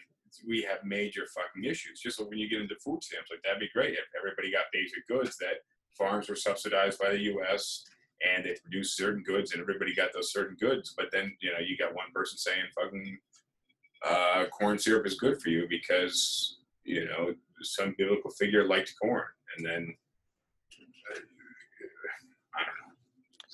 we 0.48 0.62
have 0.62 0.80
major 0.86 1.24
fucking 1.36 1.70
issues. 1.70 2.00
Just 2.00 2.20
like 2.20 2.30
when 2.30 2.40
you 2.40 2.50
get 2.50 2.62
into 2.62 2.76
food 2.76 3.04
stamps, 3.04 3.30
like 3.30 3.42
that'd 3.44 3.60
be 3.60 3.70
great 3.74 3.94
if 3.94 4.06
everybody 4.18 4.52
got 4.52 4.66
basic 4.72 5.06
goods 5.08 5.36
that 5.38 5.56
farms 5.98 6.30
were 6.30 6.36
subsidized 6.36 7.00
by 7.00 7.10
the 7.10 7.20
U.S. 7.24 7.84
and 8.26 8.46
they 8.46 8.56
produced 8.64 8.96
certain 8.96 9.24
goods 9.24 9.52
and 9.52 9.62
everybody 9.62 9.94
got 9.94 10.14
those 10.14 10.32
certain 10.32 10.56
goods. 10.60 10.94
But 10.96 11.08
then 11.12 11.36
you 11.42 11.52
know 11.52 11.60
you 11.60 11.78
got 11.78 11.94
one 11.94 12.08
person 12.14 12.38
saying 12.38 12.64
fucking 12.74 13.18
uh, 14.06 14.46
corn 14.46 14.80
syrup 14.80 15.06
is 15.06 15.16
good 15.16 15.42
for 15.42 15.50
you 15.50 15.68
because 15.70 16.58
you 16.86 17.04
know 17.06 17.34
some 17.64 17.96
biblical 17.98 18.32
figure 18.32 18.66
liked 18.66 18.94
corn, 19.02 19.24
and 19.58 19.66
then 19.66 19.94
uh, 21.12 21.20
I 22.56 22.60
don't 22.66 22.76
know. 22.76 22.94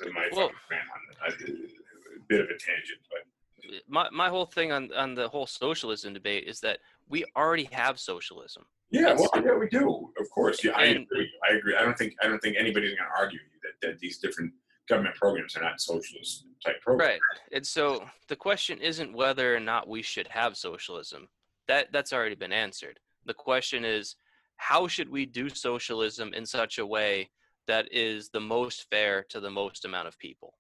So 0.03 0.11
my 0.11 0.29
Well- 0.31 0.47
fucking 0.49 0.59
rant 0.69 0.89
on 0.91 1.01
that. 1.07 1.17
I- 1.21 2.15
a 2.15 2.19
bit 2.27 2.41
of 2.41 2.49
a 2.49 2.57
tangent, 2.57 3.01
but 3.09 3.81
my 3.87 4.09
my 4.09 4.29
whole 4.29 4.45
thing 4.45 4.71
on 4.71 4.91
on 4.93 5.13
the 5.15 5.29
whole 5.29 5.47
socialism 5.47 6.13
debate 6.13 6.47
is 6.47 6.59
that 6.61 6.79
we 7.07 7.23
already 7.35 7.65
have 7.65 7.99
socialism. 7.99 8.65
yeah, 8.89 9.13
well, 9.13 9.29
yeah, 9.35 9.55
we 9.55 9.67
do, 9.69 10.11
of 10.19 10.29
course. 10.31 10.63
Yeah, 10.63 10.71
I 10.75 10.85
agree. 10.85 11.31
I 11.49 11.53
agree. 11.53 11.75
I 11.75 11.81
don't 11.83 11.97
think 11.97 12.15
I 12.21 12.27
don't 12.27 12.39
think 12.41 12.57
anybody's 12.57 12.95
going 12.97 13.09
to 13.09 13.15
argue 13.17 13.39
that, 13.63 13.73
that 13.87 13.99
these 13.99 14.17
different 14.17 14.53
government 14.87 15.15
programs 15.15 15.55
are 15.55 15.61
not 15.61 15.79
socialist 15.79 16.45
type 16.65 16.81
programs. 16.81 17.11
Right. 17.11 17.21
And 17.53 17.65
so 17.65 18.09
the 18.27 18.35
question 18.35 18.79
isn't 18.81 19.13
whether 19.13 19.55
or 19.55 19.59
not 19.59 19.87
we 19.87 20.01
should 20.01 20.27
have 20.27 20.57
socialism. 20.57 21.29
That 21.67 21.91
that's 21.91 22.11
already 22.13 22.35
been 22.35 22.51
answered. 22.53 22.99
The 23.25 23.33
question 23.33 23.85
is 23.85 24.15
how 24.57 24.87
should 24.87 25.09
we 25.09 25.25
do 25.25 25.49
socialism 25.49 26.33
in 26.33 26.45
such 26.45 26.77
a 26.77 26.85
way 26.85 27.29
that 27.67 27.87
is 27.91 28.29
the 28.29 28.39
most 28.39 28.89
fair 28.89 29.23
to 29.29 29.39
the 29.39 29.49
most 29.49 29.85
amount 29.85 30.07
of 30.07 30.17
people? 30.17 30.53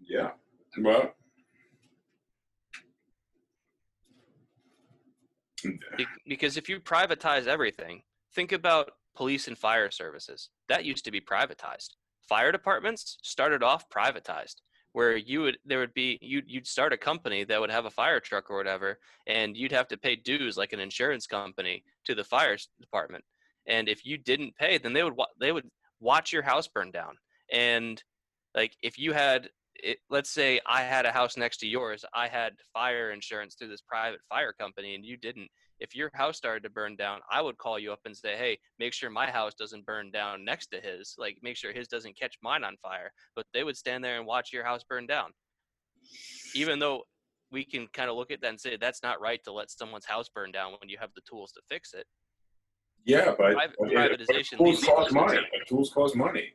Yeah. 0.00 0.30
Well. 0.80 1.14
Because 6.26 6.56
if 6.56 6.68
you 6.68 6.80
privatize 6.80 7.46
everything, 7.46 8.02
think 8.34 8.52
about 8.52 8.92
police 9.16 9.48
and 9.48 9.58
fire 9.58 9.90
services. 9.90 10.50
That 10.68 10.84
used 10.84 11.04
to 11.06 11.10
be 11.10 11.20
privatized. 11.20 11.90
Fire 12.28 12.52
departments 12.52 13.18
started 13.22 13.62
off 13.62 13.88
privatized, 13.88 14.56
where 14.96 15.14
you 15.14 15.42
would 15.42 15.58
there 15.66 15.78
would 15.78 15.92
be 15.92 16.18
you'd 16.22 16.50
you'd 16.50 16.66
start 16.66 16.94
a 16.94 16.96
company 16.96 17.44
that 17.44 17.60
would 17.60 17.70
have 17.70 17.84
a 17.84 17.90
fire 17.90 18.18
truck 18.18 18.50
or 18.50 18.56
whatever, 18.56 18.98
and 19.26 19.54
you'd 19.54 19.70
have 19.70 19.86
to 19.88 19.98
pay 19.98 20.16
dues 20.16 20.56
like 20.56 20.72
an 20.72 20.80
insurance 20.80 21.26
company 21.26 21.84
to 22.06 22.14
the 22.14 22.24
fire 22.24 22.56
department. 22.80 23.22
And 23.68 23.90
if 23.90 24.06
you 24.06 24.16
didn't 24.16 24.56
pay, 24.56 24.78
then 24.78 24.94
they 24.94 25.02
would 25.04 25.12
they 25.38 25.52
would 25.52 25.68
watch 26.00 26.32
your 26.32 26.40
house 26.40 26.66
burn 26.66 26.92
down. 26.92 27.14
And 27.52 28.02
like 28.54 28.72
if 28.82 28.98
you 28.98 29.12
had 29.12 29.50
it, 29.82 29.98
let's 30.10 30.30
say 30.30 30.60
I 30.66 30.82
had 30.82 31.06
a 31.06 31.12
house 31.12 31.36
next 31.36 31.58
to 31.58 31.66
yours, 31.66 32.04
I 32.14 32.28
had 32.28 32.54
fire 32.72 33.10
insurance 33.10 33.54
through 33.54 33.68
this 33.68 33.80
private 33.80 34.20
fire 34.28 34.52
company, 34.52 34.94
and 34.94 35.04
you 35.04 35.16
didn't. 35.16 35.48
If 35.78 35.94
your 35.94 36.10
house 36.14 36.36
started 36.38 36.62
to 36.62 36.70
burn 36.70 36.96
down, 36.96 37.20
I 37.30 37.42
would 37.42 37.58
call 37.58 37.78
you 37.78 37.92
up 37.92 38.00
and 38.06 38.16
say, 38.16 38.36
"Hey, 38.36 38.58
make 38.78 38.92
sure 38.92 39.10
my 39.10 39.30
house 39.30 39.54
doesn't 39.54 39.84
burn 39.84 40.10
down 40.10 40.44
next 40.44 40.68
to 40.68 40.80
his. 40.80 41.14
Like, 41.18 41.38
make 41.42 41.56
sure 41.56 41.72
his 41.72 41.88
doesn't 41.88 42.18
catch 42.18 42.36
mine 42.42 42.64
on 42.64 42.76
fire." 42.78 43.12
But 43.34 43.46
they 43.52 43.62
would 43.64 43.76
stand 43.76 44.02
there 44.02 44.16
and 44.18 44.26
watch 44.26 44.52
your 44.52 44.64
house 44.64 44.84
burn 44.88 45.06
down, 45.06 45.32
even 46.54 46.78
though 46.78 47.04
we 47.50 47.64
can 47.64 47.86
kind 47.92 48.10
of 48.10 48.16
look 48.16 48.30
at 48.30 48.40
that 48.40 48.48
and 48.48 48.60
say 48.60 48.76
that's 48.76 49.02
not 49.02 49.20
right 49.20 49.42
to 49.44 49.52
let 49.52 49.70
someone's 49.70 50.06
house 50.06 50.28
burn 50.28 50.50
down 50.50 50.72
when 50.80 50.88
you 50.88 50.96
have 50.98 51.10
the 51.14 51.20
tools 51.28 51.52
to 51.52 51.60
fix 51.68 51.94
it. 51.94 52.06
Yeah, 53.04 53.34
but, 53.38 53.52
Private- 53.52 53.76
yeah, 53.88 54.08
but 54.08 54.44
tools 54.56 54.82
cost 54.82 55.12
money. 55.12 55.38
tools 55.68 55.90
cost 55.92 56.16
money. 56.16 56.54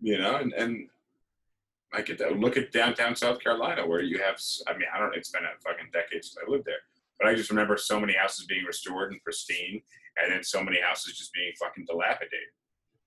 You 0.00 0.18
know, 0.18 0.36
and, 0.36 0.52
and 0.54 0.88
I 1.92 2.02
get 2.02 2.18
that. 2.18 2.38
Look 2.38 2.56
at 2.56 2.70
downtown 2.72 3.16
South 3.16 3.40
Carolina, 3.40 3.86
where 3.86 4.02
you 4.02 4.18
have 4.18 4.38
I 4.66 4.72
mean, 4.72 4.88
I 4.94 4.98
don't. 4.98 5.14
It's 5.14 5.30
been 5.30 5.44
a 5.44 5.58
fucking 5.62 5.90
decade 5.92 6.24
since 6.24 6.36
I 6.46 6.50
lived 6.50 6.66
there, 6.66 6.80
but 7.18 7.28
I 7.28 7.34
just 7.34 7.50
remember 7.50 7.76
so 7.76 7.98
many 7.98 8.14
houses 8.14 8.46
being 8.46 8.64
restored 8.64 9.12
and 9.12 9.22
pristine, 9.22 9.80
and 10.22 10.32
then 10.32 10.44
so 10.44 10.62
many 10.62 10.80
houses 10.80 11.16
just 11.16 11.32
being 11.32 11.52
fucking 11.58 11.86
dilapidated. 11.86 12.48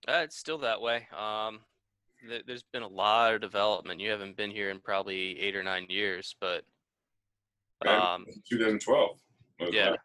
Uh, 0.08 0.22
it's 0.24 0.38
still 0.38 0.58
that 0.60 0.82
way. 0.82 1.08
Um, 1.18 1.60
th- 2.28 2.44
there's 2.48 2.64
been 2.64 2.82
a 2.82 2.88
lot 2.88 3.36
of 3.36 3.42
development. 3.42 4.00
You 4.00 4.10
haven't 4.10 4.36
been 4.36 4.50
here 4.50 4.72
in 4.72 4.80
probably 4.80 5.40
eight 5.40 5.56
or 5.56 5.64
nine 5.64 5.86
years, 5.88 6.36
but 6.42 6.64
um, 7.88 8.26
2012. 8.50 9.20
was 9.60 9.74
Yeah. 9.74 9.96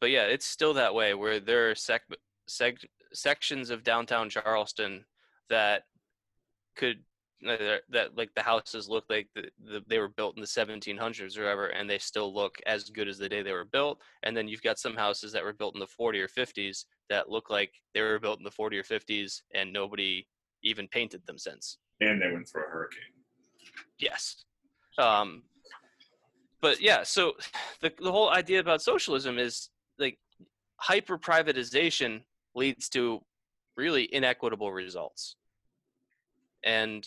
But 0.00 0.10
yeah, 0.10 0.24
it's 0.24 0.46
still 0.46 0.74
that 0.74 0.94
way 0.94 1.14
where 1.14 1.40
there 1.40 1.70
are 1.70 1.74
sec- 1.74 2.02
seg- 2.48 2.86
sections 3.12 3.70
of 3.70 3.84
downtown 3.84 4.30
Charleston 4.30 5.04
that 5.50 5.82
could 6.80 6.98
uh, 7.46 7.78
that- 7.88 8.16
like 8.16 8.32
the 8.34 8.42
houses 8.42 8.88
look 8.88 9.04
like 9.08 9.28
the, 9.34 9.44
the, 9.64 9.82
they 9.86 9.98
were 9.98 10.08
built 10.08 10.36
in 10.36 10.40
the 10.42 10.46
1700s 10.46 11.38
or 11.38 11.42
whatever, 11.42 11.66
and 11.68 11.88
they 11.88 11.98
still 11.98 12.34
look 12.34 12.58
as 12.66 12.90
good 12.90 13.08
as 13.08 13.18
the 13.18 13.28
day 13.28 13.42
they 13.42 13.52
were 13.52 13.64
built. 13.64 14.00
And 14.24 14.36
then 14.36 14.48
you've 14.48 14.62
got 14.62 14.78
some 14.78 14.96
houses 14.96 15.32
that 15.32 15.44
were 15.44 15.52
built 15.52 15.74
in 15.74 15.80
the 15.80 15.86
40 15.86 16.20
or 16.20 16.28
50s 16.28 16.84
that 17.08 17.30
look 17.30 17.48
like 17.50 17.72
they 17.94 18.02
were 18.02 18.18
built 18.18 18.38
in 18.38 18.44
the 18.44 18.50
40 18.50 18.78
or 18.78 18.82
50s, 18.82 19.42
and 19.54 19.72
nobody 19.72 20.26
even 20.62 20.86
painted 20.88 21.22
them 21.26 21.38
since. 21.38 21.78
And 22.00 22.20
they 22.20 22.30
went 22.30 22.48
through 22.48 22.66
a 22.66 22.70
hurricane. 22.70 23.14
Yes. 23.98 24.44
Um, 24.98 25.44
but 26.60 26.80
yeah, 26.80 27.02
so 27.02 27.34
the 27.80 27.92
the 27.98 28.12
whole 28.12 28.30
idea 28.30 28.60
about 28.60 28.82
socialism 28.82 29.38
is 29.38 29.70
like 29.98 30.18
hyper 30.76 31.18
privatization 31.18 32.22
leads 32.54 32.88
to 32.90 33.20
really 33.76 34.12
inequitable 34.14 34.72
results. 34.72 35.36
And 36.64 37.06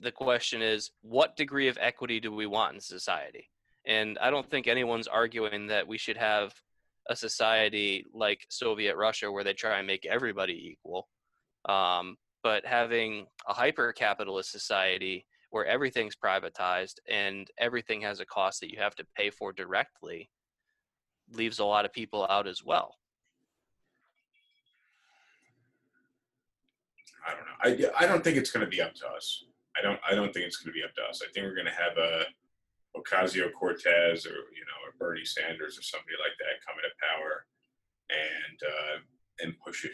the 0.00 0.12
question 0.12 0.62
is, 0.62 0.90
what 1.02 1.36
degree 1.36 1.68
of 1.68 1.78
equity 1.80 2.20
do 2.20 2.32
we 2.32 2.46
want 2.46 2.74
in 2.74 2.80
society? 2.80 3.50
And 3.86 4.18
I 4.18 4.30
don't 4.30 4.48
think 4.48 4.66
anyone's 4.66 5.06
arguing 5.06 5.68
that 5.68 5.86
we 5.86 5.98
should 5.98 6.16
have 6.16 6.54
a 7.08 7.14
society 7.14 8.04
like 8.12 8.46
Soviet 8.48 8.96
Russia 8.96 9.30
where 9.30 9.44
they 9.44 9.52
try 9.52 9.78
and 9.78 9.86
make 9.86 10.06
everybody 10.06 10.72
equal. 10.72 11.08
Um, 11.68 12.16
but 12.42 12.66
having 12.66 13.26
a 13.48 13.54
hyper 13.54 13.92
capitalist 13.92 14.50
society 14.50 15.26
where 15.50 15.66
everything's 15.66 16.16
privatized 16.16 16.96
and 17.08 17.48
everything 17.58 18.00
has 18.02 18.20
a 18.20 18.26
cost 18.26 18.60
that 18.60 18.70
you 18.70 18.78
have 18.78 18.94
to 18.96 19.06
pay 19.16 19.30
for 19.30 19.52
directly 19.52 20.28
leaves 21.32 21.58
a 21.58 21.64
lot 21.64 21.84
of 21.84 21.92
people 21.92 22.26
out 22.28 22.46
as 22.46 22.62
well. 22.64 22.96
I 27.26 27.30
don't 27.34 27.46
know. 27.82 27.90
I, 27.98 28.04
I 28.04 28.06
don't 28.06 28.22
think 28.22 28.36
it's 28.36 28.50
going 28.50 28.64
to 28.64 28.70
be 28.70 28.80
up 28.80 28.94
to 28.94 29.06
us. 29.08 29.44
I 29.76 29.82
don't. 29.82 30.00
I 30.08 30.14
don't 30.14 30.32
think 30.32 30.46
it's 30.46 30.56
going 30.56 30.72
to 30.72 30.78
be 30.78 30.84
up 30.84 30.94
to 30.94 31.02
us. 31.02 31.20
I 31.22 31.30
think 31.32 31.44
we're 31.44 31.54
going 31.54 31.66
to 31.66 31.72
have 31.72 31.98
a 31.98 32.24
Ocasio 32.96 33.52
Cortez 33.52 34.24
or 34.24 34.36
you 34.54 34.64
know 34.64 34.80
a 34.88 34.96
Bernie 34.98 35.24
Sanders 35.24 35.78
or 35.78 35.82
somebody 35.82 36.16
like 36.22 36.36
that 36.38 36.64
coming 36.64 36.84
to 36.86 36.92
power 37.02 37.46
and 38.10 38.58
uh, 38.62 38.96
and 39.44 39.54
push 39.64 39.84
it 39.84 39.92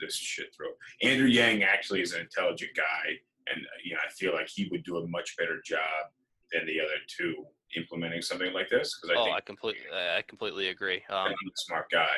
this 0.00 0.16
shit 0.16 0.54
through. 0.56 0.72
Andrew 1.02 1.28
Yang 1.28 1.62
actually 1.62 2.02
is 2.02 2.12
an 2.12 2.20
intelligent 2.20 2.72
guy, 2.76 3.18
and 3.48 3.60
uh, 3.60 3.78
you 3.84 3.94
know 3.94 4.00
I 4.06 4.10
feel 4.12 4.32
like 4.32 4.48
he 4.48 4.68
would 4.70 4.84
do 4.84 4.98
a 4.98 5.06
much 5.08 5.36
better 5.36 5.60
job 5.64 6.10
than 6.52 6.66
the 6.66 6.80
other 6.80 6.98
two 7.08 7.46
implementing 7.76 8.22
something 8.22 8.52
like 8.52 8.68
this 8.68 8.98
because 8.98 9.16
I 9.16 9.20
oh, 9.20 9.24
think 9.24 9.36
I 9.36 9.40
completely, 9.40 9.82
I 9.92 10.22
completely 10.26 10.68
agree. 10.68 11.02
Um, 11.10 11.28
he's 11.28 11.52
a 11.52 11.64
smart 11.66 11.90
guy. 11.90 12.16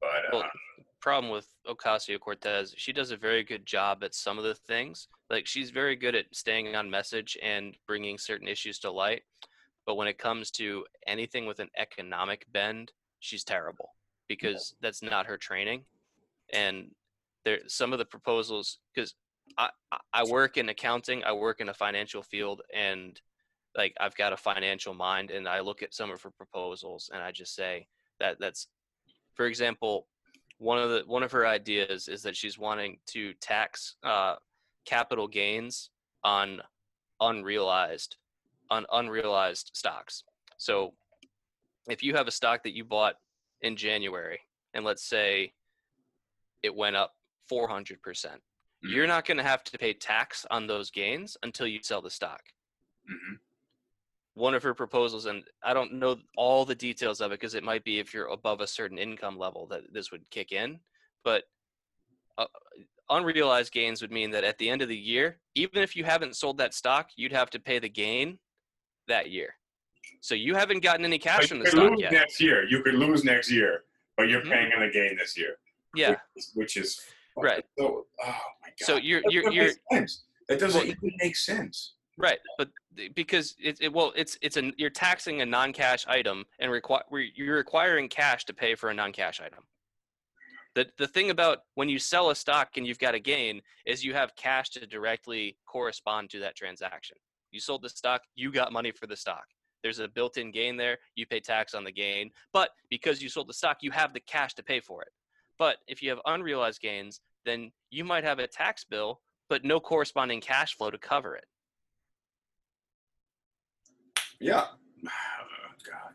But 0.00 0.34
uh, 0.34 0.38
Well, 0.38 0.50
problem 1.04 1.30
with 1.30 1.46
Ocasio 1.68 2.18
Cortez, 2.18 2.72
she 2.78 2.90
does 2.90 3.10
a 3.10 3.16
very 3.18 3.44
good 3.44 3.66
job 3.66 4.02
at 4.02 4.14
some 4.14 4.38
of 4.38 4.44
the 4.44 4.54
things. 4.54 5.08
Like 5.28 5.46
she's 5.46 5.68
very 5.68 5.96
good 5.96 6.14
at 6.14 6.24
staying 6.32 6.74
on 6.74 6.90
message 6.90 7.36
and 7.42 7.76
bringing 7.86 8.16
certain 8.16 8.48
issues 8.48 8.78
to 8.78 8.90
light. 8.90 9.20
But 9.84 9.96
when 9.96 10.08
it 10.08 10.16
comes 10.16 10.50
to 10.52 10.86
anything 11.06 11.44
with 11.44 11.58
an 11.60 11.68
economic 11.76 12.46
bend, 12.50 12.90
she's 13.20 13.44
terrible 13.44 13.90
because 14.28 14.74
that's 14.80 15.02
not 15.02 15.26
her 15.26 15.36
training. 15.36 15.84
And 16.54 16.90
there, 17.44 17.58
some 17.66 17.92
of 17.92 17.98
the 17.98 18.06
proposals, 18.06 18.78
because 18.94 19.14
I, 19.58 19.68
I- 19.92 19.98
I 20.14 20.24
work 20.24 20.56
in 20.56 20.70
accounting, 20.70 21.22
I 21.22 21.32
work 21.32 21.60
in 21.60 21.68
a 21.68 21.74
financial 21.74 22.22
field, 22.22 22.62
and 22.74 23.20
like 23.76 23.92
I've 24.00 24.16
got 24.16 24.32
a 24.32 24.38
financial 24.38 24.94
mind, 24.94 25.30
and 25.30 25.46
I 25.46 25.60
look 25.60 25.82
at 25.82 25.92
some 25.92 26.10
of 26.10 26.22
her 26.22 26.30
proposals, 26.30 27.10
and 27.12 27.22
I 27.22 27.30
just 27.30 27.54
say 27.54 27.88
that 28.20 28.38
that's, 28.40 28.68
for 29.34 29.44
example, 29.44 30.06
one 30.58 30.78
of 30.78 30.90
the 30.90 31.02
one 31.06 31.22
of 31.22 31.32
her 31.32 31.46
ideas 31.46 32.08
is 32.08 32.22
that 32.22 32.36
she's 32.36 32.58
wanting 32.58 32.98
to 33.06 33.34
tax 33.34 33.96
uh, 34.02 34.36
capital 34.84 35.26
gains 35.28 35.90
on 36.22 36.60
unrealized 37.20 38.16
on 38.70 38.86
unrealized 38.92 39.70
stocks. 39.74 40.24
So 40.56 40.94
if 41.88 42.02
you 42.02 42.14
have 42.14 42.26
a 42.28 42.30
stock 42.30 42.62
that 42.62 42.74
you 42.74 42.84
bought 42.84 43.16
in 43.60 43.76
January 43.76 44.40
and 44.72 44.84
let's 44.84 45.04
say 45.04 45.52
it 46.62 46.74
went 46.74 46.96
up 46.96 47.14
400%, 47.50 48.00
percent 48.00 48.42
Mhm. 48.82 48.90
you're 48.90 49.06
not 49.06 49.24
going 49.26 49.36
to 49.36 49.42
have 49.42 49.64
to 49.64 49.78
pay 49.78 49.92
tax 49.94 50.46
on 50.50 50.66
those 50.66 50.90
gains 50.90 51.36
until 51.42 51.66
you 51.66 51.82
sell 51.82 52.00
the 52.02 52.10
stock. 52.10 52.42
mhm. 53.08 53.38
One 54.34 54.54
of 54.54 54.62
her 54.64 54.74
proposals, 54.74 55.26
and 55.26 55.44
I 55.62 55.72
don't 55.74 55.94
know 55.94 56.16
all 56.36 56.64
the 56.64 56.74
details 56.74 57.20
of 57.20 57.30
it 57.30 57.40
because 57.40 57.54
it 57.54 57.62
might 57.62 57.84
be 57.84 58.00
if 58.00 58.12
you're 58.12 58.26
above 58.26 58.60
a 58.60 58.66
certain 58.66 58.98
income 58.98 59.38
level 59.38 59.66
that 59.68 59.92
this 59.92 60.10
would 60.10 60.28
kick 60.30 60.50
in, 60.50 60.80
but 61.22 61.44
uh, 62.36 62.46
unrealized 63.10 63.72
gains 63.72 64.02
would 64.02 64.10
mean 64.10 64.32
that 64.32 64.42
at 64.42 64.58
the 64.58 64.68
end 64.68 64.82
of 64.82 64.88
the 64.88 64.96
year, 64.96 65.38
even 65.54 65.78
if 65.82 65.94
you 65.94 66.02
haven't 66.02 66.34
sold 66.34 66.58
that 66.58 66.74
stock, 66.74 67.10
you'd 67.16 67.32
have 67.32 67.48
to 67.50 67.60
pay 67.60 67.78
the 67.78 67.88
gain 67.88 68.38
that 69.06 69.30
year. 69.30 69.54
So 70.20 70.34
you 70.34 70.56
haven't 70.56 70.82
gotten 70.82 71.04
any 71.04 71.18
cash 71.18 71.48
from 71.48 71.60
the 71.60 71.66
stock 71.66 71.92
yet. 71.98 72.12
next 72.12 72.40
year. 72.40 72.66
You 72.66 72.82
could 72.82 72.94
lose 72.94 73.22
next 73.22 73.50
year, 73.52 73.84
but 74.16 74.28
you're 74.28 74.40
Mhm. 74.40 74.50
paying 74.50 74.72
on 74.72 74.80
the 74.80 74.90
gain 74.90 75.16
this 75.16 75.36
year. 75.36 75.58
Yeah, 75.94 76.10
which 76.10 76.18
is, 76.36 76.50
which 76.54 76.76
is 76.76 77.00
Right. 77.36 77.64
So, 77.78 78.06
oh 78.22 78.26
my 78.62 78.68
god. 78.68 78.74
So 78.80 78.96
you're 78.96 79.22
That 79.22 79.32
you're 79.32 79.42
doesn't 79.44 79.80
you're. 79.90 80.06
That 80.48 80.60
doesn't 80.60 80.78
Well, 80.80 80.88
even 80.88 81.16
make 81.18 81.36
sense. 81.36 81.94
Right, 82.18 82.38
but 82.58 82.70
because 83.14 83.54
it, 83.62 83.78
it 83.80 83.92
well, 83.92 84.12
it's 84.16 84.38
it's 84.42 84.56
a 84.56 84.72
you're 84.76 84.90
taxing 84.90 85.40
a 85.40 85.46
non-cash 85.46 86.06
item 86.06 86.44
and 86.58 86.70
require 86.70 87.02
you're 87.34 87.56
requiring 87.56 88.08
cash 88.08 88.44
to 88.46 88.54
pay 88.54 88.74
for 88.74 88.90
a 88.90 88.94
non-cash 88.94 89.40
item. 89.40 89.64
The 90.74 90.86
the 90.98 91.06
thing 91.06 91.30
about 91.30 91.58
when 91.74 91.88
you 91.88 91.98
sell 91.98 92.30
a 92.30 92.34
stock 92.34 92.76
and 92.76 92.86
you've 92.86 92.98
got 92.98 93.14
a 93.14 93.20
gain 93.20 93.60
is 93.86 94.04
you 94.04 94.14
have 94.14 94.34
cash 94.36 94.70
to 94.70 94.86
directly 94.86 95.56
correspond 95.66 96.30
to 96.30 96.40
that 96.40 96.56
transaction. 96.56 97.16
You 97.50 97.60
sold 97.60 97.82
the 97.82 97.88
stock, 97.88 98.22
you 98.34 98.50
got 98.50 98.72
money 98.72 98.90
for 98.90 99.06
the 99.06 99.16
stock. 99.16 99.44
There's 99.84 99.98
a 99.98 100.08
built-in 100.08 100.50
gain 100.50 100.76
there. 100.76 100.98
You 101.14 101.26
pay 101.26 101.40
tax 101.40 101.74
on 101.74 101.84
the 101.84 101.92
gain, 101.92 102.30
but 102.52 102.70
because 102.90 103.22
you 103.22 103.28
sold 103.28 103.48
the 103.48 103.54
stock, 103.54 103.78
you 103.82 103.90
have 103.90 104.14
the 104.14 104.20
cash 104.20 104.54
to 104.54 104.62
pay 104.62 104.80
for 104.80 105.02
it. 105.02 105.10
But 105.58 105.76
if 105.86 106.02
you 106.02 106.10
have 106.10 106.20
unrealized 106.26 106.80
gains, 106.80 107.20
then 107.44 107.70
you 107.90 108.02
might 108.02 108.24
have 108.24 108.38
a 108.38 108.46
tax 108.46 108.84
bill, 108.84 109.20
but 109.48 109.64
no 109.64 109.78
corresponding 109.78 110.40
cash 110.40 110.74
flow 110.74 110.90
to 110.90 110.98
cover 110.98 111.36
it. 111.36 111.44
Yeah. 114.44 114.66
Oh, 115.06 115.90
god. 115.90 116.14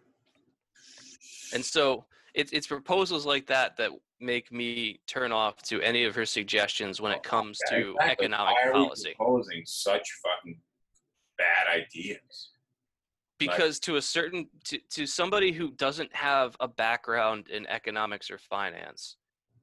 And 1.54 1.64
so 1.64 2.06
it's 2.34 2.52
it's 2.52 2.68
proposals 2.68 3.26
like 3.26 3.48
that 3.48 3.76
that 3.78 3.92
make 4.20 4.52
me 4.52 5.00
turn 5.08 5.32
off 5.32 5.62
to 5.64 5.82
any 5.82 6.04
of 6.06 6.16
her 6.16 6.26
suggestions 6.26 7.02
when 7.02 7.12
it 7.12 7.20
oh, 7.26 7.30
comes 7.30 7.60
Yeah, 7.70 7.78
to 7.78 7.92
exactly. 7.92 8.26
economic 8.26 8.56
Why 8.56 8.70
are 8.70 8.74
we 8.74 8.86
policy. 8.86 9.14
proposing 9.16 9.64
such 9.66 10.08
fucking 10.24 10.60
bad 11.38 11.82
ideas. 11.82 12.50
Because 13.40 13.80
to 13.82 13.96
a 13.96 14.02
certain 14.02 14.50
to, 14.66 14.78
to 14.92 15.06
somebody 15.06 15.52
who 15.52 15.72
doesn't 15.72 16.14
have 16.16 16.56
a 16.60 16.68
background 16.68 17.48
in 17.50 17.66
economics 17.68 18.30
or 18.30 18.38
finance, 18.38 19.16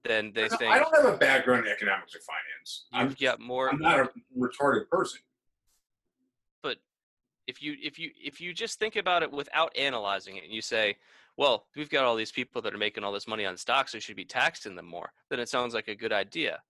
then 0.05 0.33
they 0.35 0.45
I 0.45 0.49
think 0.49 0.73
I 0.73 0.79
don't 0.79 0.97
have 0.97 1.15
a 1.15 1.17
background 1.17 1.67
in 1.67 1.73
economics 1.73 2.15
or 2.15 2.21
finance. 2.21 2.87
I'm, 2.93 3.09
you've 3.09 3.19
got 3.19 3.41
more 3.41 3.69
I'm 3.69 3.79
not 3.79 4.01
a 4.01 4.11
retarded 4.37 4.89
person. 4.89 5.21
If 7.47 7.63
you 7.63 7.77
if 7.83 7.99
you 7.99 8.11
if 8.23 8.41
you 8.41 8.53
just 8.53 8.79
think 8.79 8.97
about 8.97 9.23
it 9.23 9.31
without 9.33 9.77
analyzing 9.77 10.37
it 10.37 10.45
and 10.45 10.53
you 10.53 10.61
say 10.63 10.97
well 11.37 11.67
we've 11.77 11.91
got 11.91 12.05
all 12.05 12.17
these 12.17 12.33
people 12.33 12.61
that 12.63 12.75
are 12.75 12.79
making 12.79 13.05
all 13.05 13.13
this 13.13 13.29
money 13.29 13.45
on 13.47 13.57
stocks 13.57 13.95
we 13.95 14.01
should 14.01 14.17
be 14.17 14.25
taxing 14.25 14.75
them 14.75 14.87
more 14.87 15.13
then 15.31 15.39
it 15.41 15.49
sounds 15.49 15.75
like 15.75 15.89
a 15.89 15.95
good 15.95 16.13
idea 16.13 16.61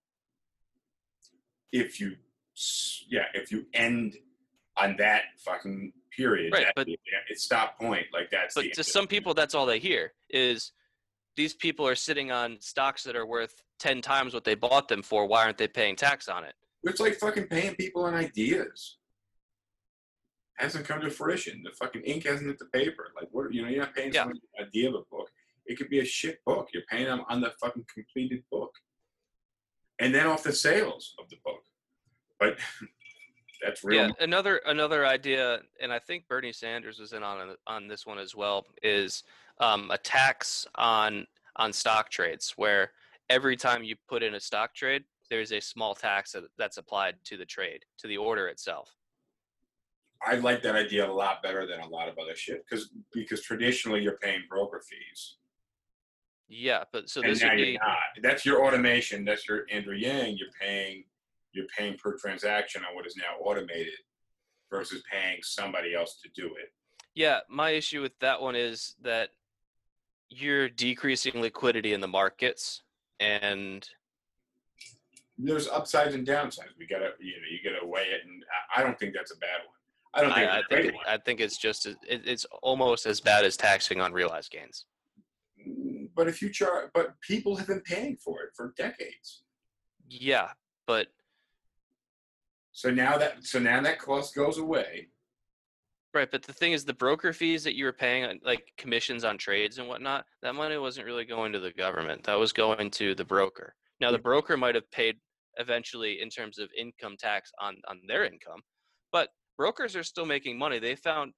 If 1.71 1.99
you, 1.99 2.15
yeah, 3.09 3.25
if 3.33 3.51
you 3.51 3.65
end 3.73 4.15
on 4.77 4.95
that 4.97 5.23
fucking 5.39 5.91
period, 6.15 6.53
Right, 6.53 6.67
but- 6.75 6.87
it's 7.29 7.43
stop 7.43 7.77
point. 7.79 8.05
Like 8.13 8.29
that's. 8.31 8.55
but 8.55 8.71
to 8.73 8.83
some 8.83 9.07
people 9.07 9.33
that's 9.33 9.53
all 9.55 9.65
they 9.65 9.79
hear 9.79 10.13
is 10.29 10.71
these 11.35 11.53
people 11.53 11.87
are 11.87 11.95
sitting 11.95 12.31
on 12.31 12.57
stocks 12.59 13.03
that 13.03 13.15
are 13.15 13.25
worth 13.25 13.61
10 13.79 14.01
times 14.01 14.33
what 14.33 14.43
they 14.43 14.55
bought 14.55 14.87
them 14.87 15.03
for 15.03 15.27
why 15.27 15.43
aren't 15.45 15.57
they 15.57 15.67
paying 15.67 15.95
tax 15.95 16.27
on 16.27 16.43
it 16.43 16.53
It's 16.83 16.99
like 16.99 17.15
fucking 17.15 17.47
paying 17.47 17.75
people 17.75 18.03
on 18.05 18.13
ideas. 18.15 18.96
Hasn't 20.57 20.85
come 20.87 21.01
to 21.01 21.09
fruition. 21.11 21.61
The 21.63 21.71
fucking 21.71 22.01
ink 22.01 22.25
hasn't 22.25 22.47
hit 22.49 22.57
the 22.59 22.65
paper. 22.65 23.11
Like 23.15 23.29
what? 23.31 23.53
You 23.53 23.61
know, 23.61 23.67
you're 23.69 23.81
not 23.81 23.93
paying 23.95 24.11
Yeah. 24.13 24.21
someone 24.23 24.39
an 24.57 24.65
idea 24.65 24.89
of 24.89 24.95
a 24.95 25.03
book. 25.11 25.29
It 25.67 25.77
could 25.77 25.89
be 25.89 25.99
a 25.99 26.05
shit 26.05 26.43
book. 26.45 26.69
You're 26.73 26.83
paying 26.89 27.05
them 27.05 27.23
on 27.29 27.41
the 27.41 27.51
fucking 27.61 27.85
completed 27.93 28.43
book, 28.51 28.71
and 29.99 30.13
then 30.15 30.25
off 30.25 30.43
the 30.43 30.53
sales 30.53 31.13
of 31.19 31.29
the 31.29 31.35
book. 31.45 31.61
But 32.39 32.57
that's 33.63 33.83
real. 33.83 34.07
Yeah, 34.07 34.11
another 34.19 34.61
another 34.65 35.05
idea, 35.05 35.61
and 35.79 35.91
I 35.93 35.99
think 35.99 36.27
Bernie 36.27 36.53
Sanders 36.53 36.97
was 36.99 37.13
in 37.13 37.21
on 37.21 37.55
on 37.67 37.87
this 37.87 38.05
one 38.07 38.17
as 38.17 38.35
well, 38.35 38.65
is 38.81 39.23
um, 39.59 39.91
a 39.91 39.97
tax 39.97 40.65
on 40.75 41.27
on 41.57 41.71
stock 41.71 42.09
trades, 42.09 42.53
where 42.55 42.93
every 43.29 43.55
time 43.57 43.83
you 43.83 43.95
put 44.07 44.23
in 44.23 44.35
a 44.35 44.39
stock 44.39 44.73
trade, 44.73 45.03
there's 45.29 45.51
a 45.51 45.59
small 45.59 45.93
tax 45.93 46.35
that's 46.57 46.77
applied 46.77 47.15
to 47.25 47.37
the 47.37 47.45
trade, 47.45 47.83
to 47.99 48.07
the 48.07 48.17
order 48.17 48.47
itself. 48.47 48.95
I 50.25 50.35
like 50.35 50.61
that 50.63 50.75
idea 50.75 51.09
a 51.09 51.11
lot 51.11 51.43
better 51.43 51.65
than 51.67 51.79
a 51.79 51.87
lot 51.87 52.07
of 52.09 52.17
other 52.17 52.35
shit 52.35 52.63
because 52.69 52.89
because 53.13 53.41
traditionally 53.41 54.01
you're 54.01 54.17
paying 54.17 54.41
broker 54.49 54.81
fees. 54.87 55.35
Yeah, 56.49 56.85
but 56.93 57.09
so 57.09 57.21
and 57.21 57.31
this 57.31 57.41
now 57.41 57.49
would 57.49 57.59
you're 57.59 57.67
be 57.67 57.77
not. 57.77 57.97
That's 58.23 58.45
your 58.45 58.65
automation. 58.65 59.25
That's 59.25 59.47
your 59.47 59.65
Andrew 59.69 59.95
Yang. 59.95 60.37
You're 60.37 60.49
paying 60.59 61.03
you're 61.53 61.67
paying 61.77 61.97
per 61.97 62.17
transaction 62.17 62.83
on 62.87 62.95
what 62.95 63.05
is 63.05 63.15
now 63.17 63.37
automated 63.43 63.93
versus 64.69 65.03
paying 65.11 65.39
somebody 65.41 65.93
else 65.95 66.19
to 66.23 66.29
do 66.39 66.47
it. 66.55 66.71
yeah. 67.15 67.39
My 67.49 67.71
issue 67.71 68.01
with 68.01 68.17
that 68.19 68.41
one 68.41 68.55
is 68.55 68.95
that 69.01 69.29
you're 70.29 70.67
decreasing 70.69 71.39
liquidity 71.41 71.93
in 71.93 72.01
the 72.01 72.07
markets, 72.07 72.81
and 73.19 73.87
There's 75.37 75.67
upsides 75.67 76.15
and 76.15 76.25
downsides. 76.27 76.75
We 76.79 76.85
gotta 76.87 77.11
you 77.19 77.31
know 77.33 77.47
you 77.51 77.59
gotta 77.71 77.85
weigh 77.85 78.07
it, 78.09 78.21
and 78.25 78.43
I- 78.75 78.79
I 78.81 78.83
don't 78.83 78.97
think 78.99 79.13
that's 79.13 79.31
a 79.31 79.37
bad 79.37 79.59
one. 79.65 79.76
I 80.17 80.21
don't 80.21 80.33
think 80.33 80.49
I, 80.49 80.57
I 80.57 80.61
think 80.69 80.85
it. 80.87 80.95
I 81.07 81.17
think 81.17 81.39
it's 81.39 81.57
just 81.57 81.85
it, 81.85 81.97
it's 82.07 82.45
almost 82.63 83.05
as 83.05 83.21
bad 83.21 83.45
as 83.45 83.55
taxing 83.55 84.01
on 84.01 84.11
realized 84.13 84.51
gains. 84.51 84.85
Mm, 85.65 86.09
But 86.15 86.27
if 86.27 86.41
you 86.41 86.49
charge, 86.49 86.89
but 86.93 87.19
people 87.21 87.55
have 87.55 87.67
been 87.67 87.81
paying 87.81 88.17
for 88.17 88.41
it 88.41 88.49
for 88.55 88.73
decades. 88.77 89.43
Yeah, 90.09 90.49
but 90.87 91.07
So 92.71 92.89
now 92.89 93.17
that 93.17 93.45
so 93.45 93.59
now 93.59 93.81
that 93.81 93.99
cost 93.99 94.33
goes 94.35 94.57
away. 94.57 95.09
Right, 96.13 96.31
but 96.31 96.41
the 96.41 96.53
thing 96.53 96.71
is, 96.71 96.83
the 96.83 96.93
broker 96.93 97.31
fees 97.31 97.63
that 97.65 97.75
you 97.75 97.85
were 97.85 97.93
paying, 97.93 98.39
like 98.43 98.71
commissions 98.77 99.23
on 99.23 99.37
trades 99.37 99.77
and 99.77 99.87
whatnot, 99.87 100.25
that 100.41 100.55
money 100.55 100.77
wasn't 100.77 101.05
really 101.05 101.25
going 101.25 101.51
to 101.53 101.59
the 101.59 101.73
government. 101.73 102.23
That 102.23 102.39
was 102.39 102.51
going 102.53 102.89
to 102.91 103.13
the 103.13 103.25
broker. 103.25 103.75
Now, 103.99 104.11
the 104.11 104.17
broker 104.17 104.57
might 104.57 104.73
have 104.73 104.89
paid 104.89 105.17
eventually 105.57 106.21
in 106.21 106.29
terms 106.29 106.57
of 106.57 106.69
income 106.75 107.17
tax 107.19 107.51
on 107.59 107.75
on 107.87 107.99
their 108.07 108.25
income, 108.25 108.61
brokers 109.57 109.95
are 109.95 110.03
still 110.03 110.25
making 110.25 110.57
money. 110.57 110.79
They 110.79 110.95
found 110.95 111.33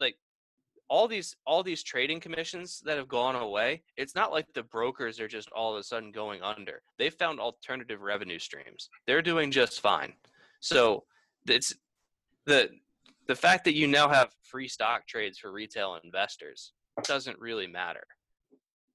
like 0.00 0.16
all 0.88 1.08
these 1.08 1.36
all 1.46 1.62
these 1.62 1.82
trading 1.82 2.20
commissions 2.20 2.82
that 2.84 2.98
have 2.98 3.08
gone 3.08 3.36
away. 3.36 3.82
It's 3.96 4.14
not 4.14 4.32
like 4.32 4.46
the 4.52 4.62
brokers 4.62 5.20
are 5.20 5.28
just 5.28 5.50
all 5.52 5.74
of 5.74 5.80
a 5.80 5.82
sudden 5.82 6.12
going 6.12 6.42
under. 6.42 6.82
They 6.98 7.10
found 7.10 7.40
alternative 7.40 8.02
revenue 8.02 8.38
streams. 8.38 8.90
They're 9.06 9.22
doing 9.22 9.50
just 9.50 9.80
fine. 9.80 10.12
So 10.60 11.04
it's 11.48 11.74
the 12.46 12.70
the 13.28 13.36
fact 13.36 13.64
that 13.64 13.74
you 13.74 13.86
now 13.86 14.08
have 14.08 14.32
free 14.42 14.68
stock 14.68 15.06
trades 15.06 15.38
for 15.38 15.52
retail 15.52 15.98
investors 16.02 16.72
doesn't 17.04 17.38
really 17.38 17.66
matter. 17.66 18.04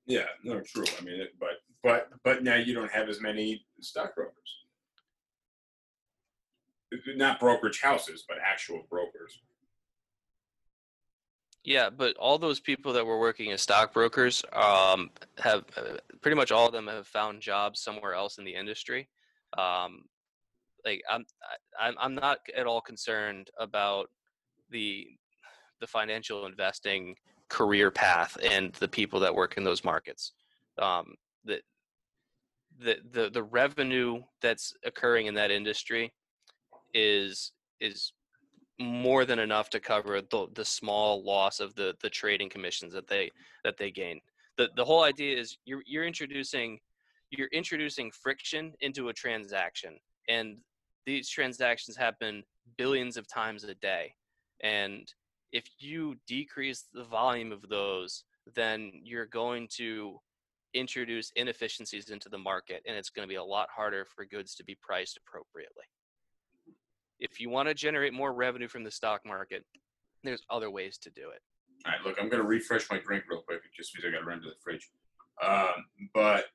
Yeah, 0.05 0.25
no, 0.43 0.61
true. 0.61 0.85
I 0.99 1.03
mean, 1.03 1.21
but 1.39 1.61
but 1.83 2.09
but 2.23 2.43
now 2.43 2.55
you 2.55 2.73
don't 2.73 2.91
have 2.91 3.09
as 3.09 3.21
many 3.21 3.65
stockbrokers. 3.81 4.66
Not 7.15 7.39
brokerage 7.39 7.81
houses, 7.81 8.23
but 8.27 8.37
actual 8.43 8.83
brokers. 8.89 9.41
Yeah, 11.63 11.89
but 11.89 12.15
all 12.15 12.37
those 12.37 12.61
people 12.61 12.93
that 12.93 13.05
were 13.05 13.19
working 13.19 13.51
as 13.51 13.61
stockbrokers 13.61 14.41
um, 14.53 15.09
have 15.37 15.65
uh, 15.75 15.97
pretty 16.21 16.35
much 16.35 16.49
all 16.49 16.67
of 16.67 16.71
them 16.71 16.87
have 16.87 17.07
found 17.07 17.41
jobs 17.41 17.81
somewhere 17.81 18.13
else 18.13 18.37
in 18.37 18.45
the 18.45 18.55
industry. 18.55 19.09
Um, 19.57 20.03
like 20.85 21.01
I'm, 21.09 21.25
I'm, 21.77 21.95
I'm 21.99 22.15
not 22.15 22.39
at 22.55 22.67
all 22.67 22.79
concerned 22.79 23.49
about 23.59 24.09
the 24.69 25.07
the 25.81 25.87
financial 25.87 26.45
investing 26.45 27.15
career 27.49 27.91
path 27.91 28.37
and 28.43 28.73
the 28.75 28.87
people 28.87 29.19
that 29.19 29.35
work 29.35 29.57
in 29.57 29.63
those 29.63 29.83
markets. 29.83 30.31
Um, 30.79 31.15
the, 31.43 31.59
the 32.79 32.97
the 33.11 33.29
the 33.29 33.43
revenue 33.43 34.21
that's 34.41 34.73
occurring 34.85 35.25
in 35.25 35.33
that 35.33 35.51
industry 35.51 36.13
is 36.93 37.51
is 37.79 38.13
more 38.79 39.25
than 39.25 39.39
enough 39.39 39.69
to 39.71 39.79
cover 39.79 40.21
the 40.21 40.47
the 40.53 40.65
small 40.65 41.23
loss 41.23 41.59
of 41.59 41.73
the 41.75 41.95
the 42.01 42.09
trading 42.09 42.49
commissions 42.49 42.93
that 42.93 43.07
they 43.07 43.31
that 43.63 43.77
they 43.77 43.91
gain. 43.91 44.19
The 44.57 44.69
the 44.75 44.85
whole 44.85 45.03
idea 45.03 45.37
is 45.37 45.57
you're 45.65 45.83
you're 45.85 46.05
introducing 46.05 46.79
you're 47.31 47.49
introducing 47.51 48.11
friction 48.11 48.73
into 48.81 49.09
a 49.09 49.13
transaction 49.13 49.97
and 50.29 50.57
these 51.05 51.29
transactions 51.29 51.97
happen 51.97 52.43
billions 52.77 53.17
of 53.17 53.27
times 53.27 53.63
a 53.63 53.75
day. 53.75 54.13
And 54.61 55.11
if 55.51 55.65
you 55.79 56.15
decrease 56.27 56.85
the 56.93 57.05
volume 57.05 57.51
of 57.51 57.67
those, 57.69 58.25
then 58.55 58.91
you're 59.03 59.25
going 59.25 59.67
to 59.77 60.19
introduce 60.73 61.31
inefficiencies 61.35 62.09
into 62.09 62.29
the 62.29 62.37
market 62.37 62.83
and 62.85 62.95
it's 62.95 63.09
going 63.09 63.27
to 63.27 63.31
be 63.31 63.35
a 63.35 63.43
lot 63.43 63.69
harder 63.73 64.05
for 64.05 64.25
goods 64.25 64.53
to 64.55 64.63
be 64.63 64.77
priced 64.81 65.17
appropriately 65.17 65.85
if 67.19 67.39
you 67.39 67.49
want 67.49 67.67
to 67.67 67.73
generate 67.73 68.13
more 68.13 68.33
revenue 68.33 68.67
from 68.67 68.83
the 68.83 68.91
stock 68.91 69.25
market, 69.25 69.65
there's 70.23 70.43
other 70.49 70.69
ways 70.69 70.97
to 70.99 71.09
do 71.09 71.29
it. 71.29 71.41
All 71.85 71.91
right, 71.91 72.05
look, 72.05 72.17
I'm 72.19 72.29
going 72.29 72.41
to 72.41 72.47
refresh 72.47 72.89
my 72.89 72.99
drink 72.99 73.25
real 73.29 73.41
quick, 73.41 73.61
just 73.75 73.93
because 73.93 74.07
I 74.07 74.11
got 74.11 74.19
to 74.19 74.25
run 74.25 74.41
to 74.41 74.49
the 74.49 74.55
fridge. 74.63 74.89
Um, 75.41 75.85
but 76.13 76.45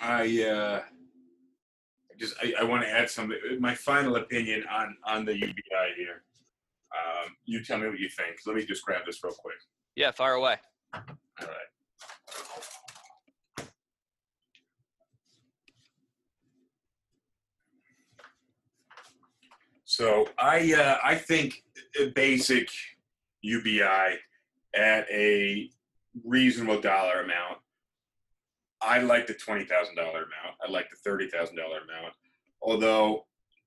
I 0.00 0.42
uh, 0.44 0.80
just 2.18 2.34
I, 2.42 2.54
I 2.60 2.64
want 2.64 2.82
to 2.82 2.88
add 2.88 3.10
something. 3.10 3.38
My 3.58 3.74
final 3.74 4.16
opinion 4.16 4.64
on 4.70 4.96
on 5.04 5.24
the 5.24 5.34
UBI 5.34 5.94
here. 5.96 6.24
Um, 6.94 7.32
you 7.46 7.64
tell 7.64 7.78
me 7.78 7.88
what 7.88 7.98
you 7.98 8.08
think. 8.08 8.36
Let 8.46 8.56
me 8.56 8.64
just 8.64 8.84
grab 8.84 9.06
this 9.06 9.24
real 9.24 9.32
quick. 9.32 9.56
Yeah, 9.96 10.10
fire 10.10 10.34
away. 10.34 10.56
All 10.94 11.00
right. 11.40 11.48
So 19.92 20.26
I 20.38 20.72
uh, 20.72 20.96
I 21.04 21.16
think 21.16 21.64
basic 22.14 22.70
UBI 23.42 24.16
at 24.74 25.06
a 25.10 25.68
reasonable 26.24 26.80
dollar 26.80 27.20
amount. 27.20 27.58
I 28.80 29.00
like 29.00 29.26
the 29.26 29.34
twenty 29.34 29.66
thousand 29.66 29.96
dollar 29.96 30.22
amount. 30.22 30.56
I 30.66 30.70
like 30.70 30.88
the 30.88 30.96
thirty 30.96 31.28
thousand 31.28 31.56
dollar 31.56 31.80
amount. 31.80 32.14
Although 32.62 33.26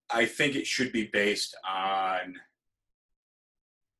I 0.10 0.26
think 0.26 0.56
it 0.56 0.66
should 0.66 0.92
be 0.92 1.12
based 1.14 1.56
on 1.64 2.34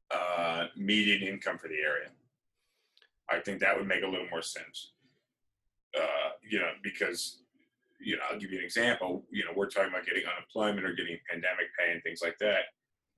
uh, 0.10 0.66
median 0.76 1.22
income 1.22 1.60
for 1.60 1.68
the 1.68 1.76
area. 1.76 2.10
I 3.30 3.38
think 3.38 3.60
that 3.60 3.78
would 3.78 3.88
make 3.88 4.02
a 4.02 4.08
little 4.08 4.28
more 4.32 4.42
sense. 4.42 4.94
Uh, 5.96 6.30
you 6.42 6.58
know, 6.58 6.72
because 6.82 7.44
you 8.00 8.16
know, 8.16 8.24
I'll 8.30 8.40
give 8.40 8.52
you 8.52 8.60
an 8.60 8.66
example. 8.66 9.26
You 9.32 9.46
know, 9.46 9.52
we're 9.56 9.70
talking 9.70 9.90
about 9.90 10.06
getting 10.06 10.24
unemployment 10.26 10.86
or 10.86 10.94
getting 10.94 11.18
pandemic 11.30 11.68
pay 11.78 11.92
and 11.92 12.02
things 12.04 12.22
like 12.22 12.38
that. 12.40 12.66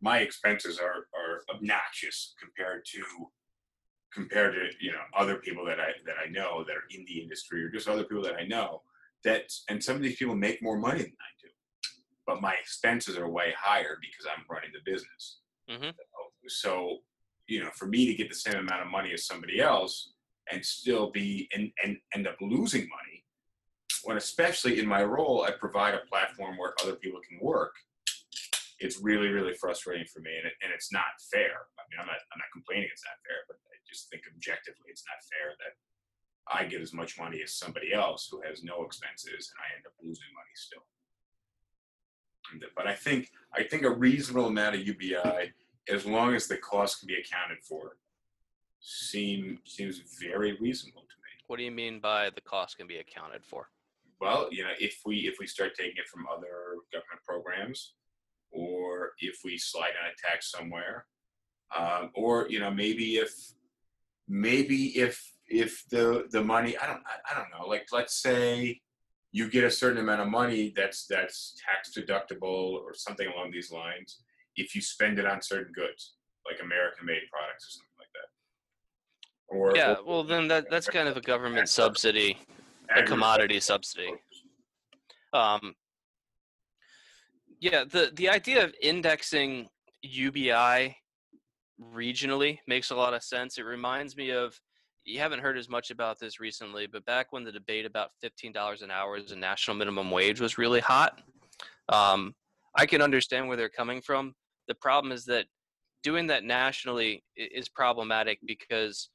My 0.01 0.19
expenses 0.19 0.80
are 0.80 1.07
are 1.15 1.43
obnoxious 1.53 2.36
compared 2.39 2.86
to 2.93 3.03
compared 4.13 4.53
to 4.55 4.86
you 4.86 4.91
know 4.91 5.01
other 5.15 5.38
people 5.38 5.65
that 5.65 5.80
I 5.80 5.91
that 6.05 6.15
I 6.23 6.30
know 6.30 6.63
that 6.65 6.75
are 6.75 6.88
in 6.91 7.05
the 7.05 7.21
industry 7.21 7.63
or 7.63 7.69
just 7.69 7.88
other 7.88 8.03
people 8.03 8.23
that 8.23 8.36
I 8.36 8.45
know 8.45 8.82
that 9.23 9.51
and 9.69 9.84
some 9.84 9.95
of 9.95 10.01
these 10.01 10.17
people 10.17 10.36
make 10.36 10.61
more 10.61 10.78
money 10.78 10.99
than 10.99 11.11
I 11.11 11.32
do, 11.41 11.49
but 12.25 12.41
my 12.41 12.53
expenses 12.53 13.17
are 13.17 13.30
way 13.30 13.53
higher 13.57 13.97
because 13.99 14.25
I'm 14.25 14.45
running 14.49 14.71
the 14.73 14.89
business. 14.89 15.39
Mhm. 15.69 15.93
So 16.47 17.03
you 17.47 17.63
know, 17.63 17.71
for 17.71 17.88
me 17.88 18.05
to 18.07 18.13
get 18.13 18.30
the 18.30 18.36
same 18.36 18.55
amount 18.55 18.82
of 18.82 18.88
money 18.88 19.13
as 19.13 19.25
somebody 19.25 19.61
else 19.61 20.13
and 20.51 20.65
still 20.65 21.09
be 21.11 21.49
and 21.53 21.71
and 21.84 21.97
end 22.13 22.28
up 22.28 22.38
losing 22.39 22.88
money 22.88 23.16
when 24.08 24.16
especially 24.16 24.80
in 24.80 24.88
my 24.88 25.03
role 25.03 25.43
I 25.43 25.51
provide 25.51 25.93
a 25.93 26.08
platform 26.08 26.55
where 26.55 26.74
other 26.82 26.95
people 26.95 27.20
can 27.28 27.39
work, 27.41 27.76
it's 28.80 29.01
really, 29.01 29.28
really 29.28 29.53
frustrating 29.53 30.08
for 30.08 30.22
me 30.22 30.32
and, 30.38 30.47
it, 30.47 30.53
and 30.64 30.72
it's 30.74 30.93
not 30.93 31.20
fair. 31.30 31.68
I 31.76 31.84
mean, 31.91 31.99
I'm 31.99 32.08
not, 32.08 32.16
I'm 32.32 32.39
not 32.39 32.47
complaining 32.53 32.88
it's 32.89 33.03
not 33.03 33.20
fair, 33.28 33.43
but 33.49 33.58
I 33.68 33.76
just 33.84 34.10
think 34.10 34.24
objectively 34.34 34.88
it's 34.88 35.03
not 35.03 35.20
fair 35.28 35.60
that 35.60 35.74
I 36.47 36.72
get 36.72 36.80
as 36.80 36.93
much 36.93 37.20
money 37.20 37.41
as 37.43 37.51
somebody 37.51 37.91
else 37.91 38.30
who 38.32 38.39
has 38.47 38.64
no 38.64 38.86
expenses 38.86 39.51
and 39.51 39.60
I 39.60 39.76
end 39.76 39.84
up 39.86 39.91
losing 40.01 40.32
money 40.32 40.55
still. 40.55 40.88
But 42.78 42.88
I 42.88 42.95
think 42.95 43.30
I 43.53 43.64
think 43.64 43.84
a 43.84 43.91
reasonable 43.91 44.47
amount 44.47 44.76
of 44.76 44.88
UBI, 44.88 45.51
as 45.91 46.05
long 46.05 46.34
as 46.34 46.47
the 46.47 46.55
cost 46.55 47.01
can 47.01 47.08
be 47.08 47.16
accounted 47.20 47.58
for, 47.62 47.97
seem 48.80 49.60
seems 49.66 49.99
very 50.18 50.55
reasonable 50.62 51.01
to 51.01 51.18
me. 51.20 51.32
What 51.47 51.58
do 51.58 51.64
you 51.64 51.72
mean 51.72 51.99
by 51.99 52.30
the 52.30 52.39
cost 52.39 52.78
can 52.78 52.88
be 52.88 52.99
accounted 52.99 53.43
for? 53.43 53.68
Well, 54.20 54.47
you 54.51 54.63
know, 54.63 54.72
if 54.80 54.99
we 55.05 55.28
if 55.28 55.36
we 55.39 55.47
start 55.47 55.74
taking 55.76 55.97
it 55.97 56.07
from 56.07 56.26
other 56.28 56.76
government 56.91 57.22
programs, 57.26 57.93
or 58.51 59.11
if 59.20 59.39
we 59.43 59.57
slide 59.57 59.93
on 60.01 60.09
a 60.09 60.15
tax 60.30 60.51
somewhere, 60.51 61.05
um, 61.78 62.11
or 62.15 62.47
you 62.49 62.59
know, 62.59 62.72
maybe 62.72 63.18
if 63.18 63.34
maybe 64.28 64.97
if 64.97 65.32
if 65.47 65.84
the 65.89 66.28
the 66.32 66.43
money 66.43 66.78
I 66.78 66.88
don't 66.88 67.01
I, 67.05 67.32
I 67.32 67.38
don't 67.39 67.49
know 67.57 67.65
like 67.68 67.88
let's 67.93 68.15
say 68.22 68.82
you 69.32 69.49
get 69.49 69.63
a 69.63 69.72
certain 69.72 69.99
amount 69.99 70.22
of 70.22 70.28
money 70.28 70.74
that's 70.76 71.05
that's 71.07 71.55
tax 71.65 71.91
deductible 71.97 72.74
or 72.74 72.93
something 72.93 73.28
along 73.28 73.51
these 73.51 73.72
lines 73.72 74.22
if 74.55 74.76
you 74.76 74.82
spend 74.82 75.20
it 75.20 75.26
on 75.26 75.41
certain 75.41 75.72
goods 75.74 76.15
like 76.49 76.59
American 76.61 77.05
made 77.05 77.22
products 77.32 77.65
or 77.68 77.72
something 77.72 77.97
like 77.99 78.11
that. 78.15 78.30
Or 79.55 79.76
Yeah, 79.76 79.93
or- 79.99 80.05
well 80.05 80.24
then 80.24 80.47
that 80.49 80.70
that's 80.70 80.89
kind 80.89 81.07
of 81.07 81.15
a 81.15 81.22
government 81.22 81.70
subsidy, 81.70 82.38
a 82.95 83.03
commodity 83.03 83.59
subsidy. 83.59 84.11
Um, 85.33 85.75
yeah, 87.59 87.83
the 87.83 88.11
the 88.13 88.29
idea 88.29 88.63
of 88.63 88.73
indexing 88.81 89.67
UBI 90.03 90.95
regionally 91.81 92.59
makes 92.67 92.91
a 92.91 92.95
lot 92.95 93.13
of 93.13 93.23
sense. 93.23 93.57
It 93.57 93.63
reminds 93.63 94.15
me 94.15 94.31
of 94.31 94.59
you 95.05 95.19
haven't 95.19 95.39
heard 95.39 95.57
as 95.57 95.69
much 95.69 95.89
about 95.89 96.19
this 96.19 96.39
recently, 96.39 96.85
but 96.88 97.05
back 97.05 97.31
when 97.31 97.43
the 97.43 97.51
debate 97.51 97.85
about 97.85 98.11
fifteen 98.21 98.51
dollars 98.51 98.81
an 98.81 98.91
hour 98.91 99.15
as 99.15 99.31
a 99.31 99.35
national 99.35 99.77
minimum 99.77 100.11
wage 100.11 100.39
was 100.39 100.57
really 100.57 100.81
hot, 100.81 101.21
um, 101.89 102.33
I 102.75 102.85
can 102.85 103.01
understand 103.01 103.47
where 103.47 103.57
they're 103.57 103.69
coming 103.69 104.01
from. 104.01 104.33
The 104.67 104.75
problem 104.75 105.11
is 105.11 105.25
that 105.25 105.45
doing 106.03 106.27
that 106.27 106.43
nationally 106.43 107.23
is 107.35 107.69
problematic 107.69 108.39
because 108.45 109.09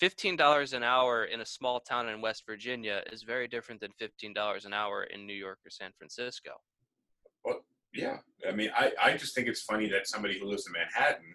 fifteen 0.00 0.34
dollars 0.34 0.72
an 0.72 0.82
hour 0.82 1.26
in 1.26 1.40
a 1.40 1.46
small 1.46 1.78
town 1.78 2.08
in 2.08 2.20
West 2.20 2.44
Virginia 2.46 3.02
is 3.12 3.22
very 3.22 3.46
different 3.46 3.80
than 3.80 3.92
fifteen 3.98 4.32
dollars 4.32 4.64
an 4.64 4.72
hour 4.72 5.04
in 5.04 5.26
New 5.26 5.34
York 5.34 5.58
or 5.64 5.70
San 5.70 5.90
Francisco. 5.96 6.52
Well, 7.44 7.60
Yeah, 7.92 8.18
I 8.48 8.52
mean, 8.52 8.70
I, 8.76 8.92
I 9.02 9.16
just 9.16 9.34
think 9.34 9.46
it's 9.48 9.62
funny 9.62 9.88
that 9.90 10.06
somebody 10.08 10.38
who 10.38 10.46
lives 10.46 10.66
in 10.66 10.72
Manhattan 10.72 11.34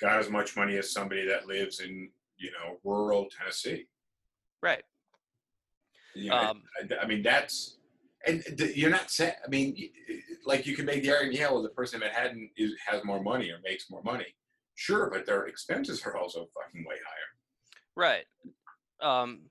got 0.00 0.18
as 0.18 0.28
much 0.28 0.56
money 0.56 0.76
as 0.76 0.92
somebody 0.92 1.26
that 1.26 1.46
lives 1.46 1.80
in 1.80 2.10
you 2.36 2.50
know 2.50 2.78
rural 2.84 3.28
Tennessee. 3.36 3.86
Right. 4.62 4.84
You 6.14 6.30
know, 6.30 6.36
Um, 6.36 6.62
I, 6.78 7.04
I 7.04 7.06
mean, 7.06 7.22
that's 7.22 7.78
and 8.26 8.42
th- 8.58 8.76
you're 8.76 8.90
not 8.90 9.10
saying. 9.10 9.34
I 9.44 9.48
mean, 9.48 9.76
like 10.44 10.66
you 10.66 10.76
can 10.76 10.86
make 10.86 11.02
the 11.02 11.10
argument, 11.10 11.38
yeah, 11.38 11.50
well, 11.50 11.62
the 11.62 11.70
person 11.70 12.02
in 12.02 12.08
Manhattan 12.08 12.50
is, 12.56 12.72
has 12.86 13.04
more 13.04 13.22
money 13.22 13.50
or 13.50 13.58
makes 13.64 13.90
more 13.90 14.02
money. 14.02 14.34
Sure, 14.74 15.10
but 15.12 15.26
their 15.26 15.46
expenses 15.46 16.02
are 16.04 16.16
also 16.16 16.48
fucking 16.54 16.84
way 16.88 16.96
higher. 16.96 17.31
Right. 17.96 18.24
Um, 19.00 19.42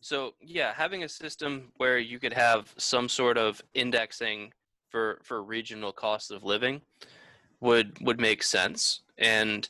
so 0.00 0.32
yeah, 0.40 0.72
having 0.74 1.02
a 1.04 1.08
system 1.08 1.72
where 1.76 1.98
you 1.98 2.18
could 2.18 2.32
have 2.32 2.72
some 2.78 3.08
sort 3.08 3.36
of 3.36 3.60
indexing 3.74 4.52
for 4.90 5.20
for 5.22 5.42
regional 5.42 5.92
cost 5.92 6.30
of 6.30 6.44
living 6.44 6.80
would 7.60 7.98
would 8.00 8.20
make 8.20 8.42
sense. 8.42 9.02
And 9.18 9.68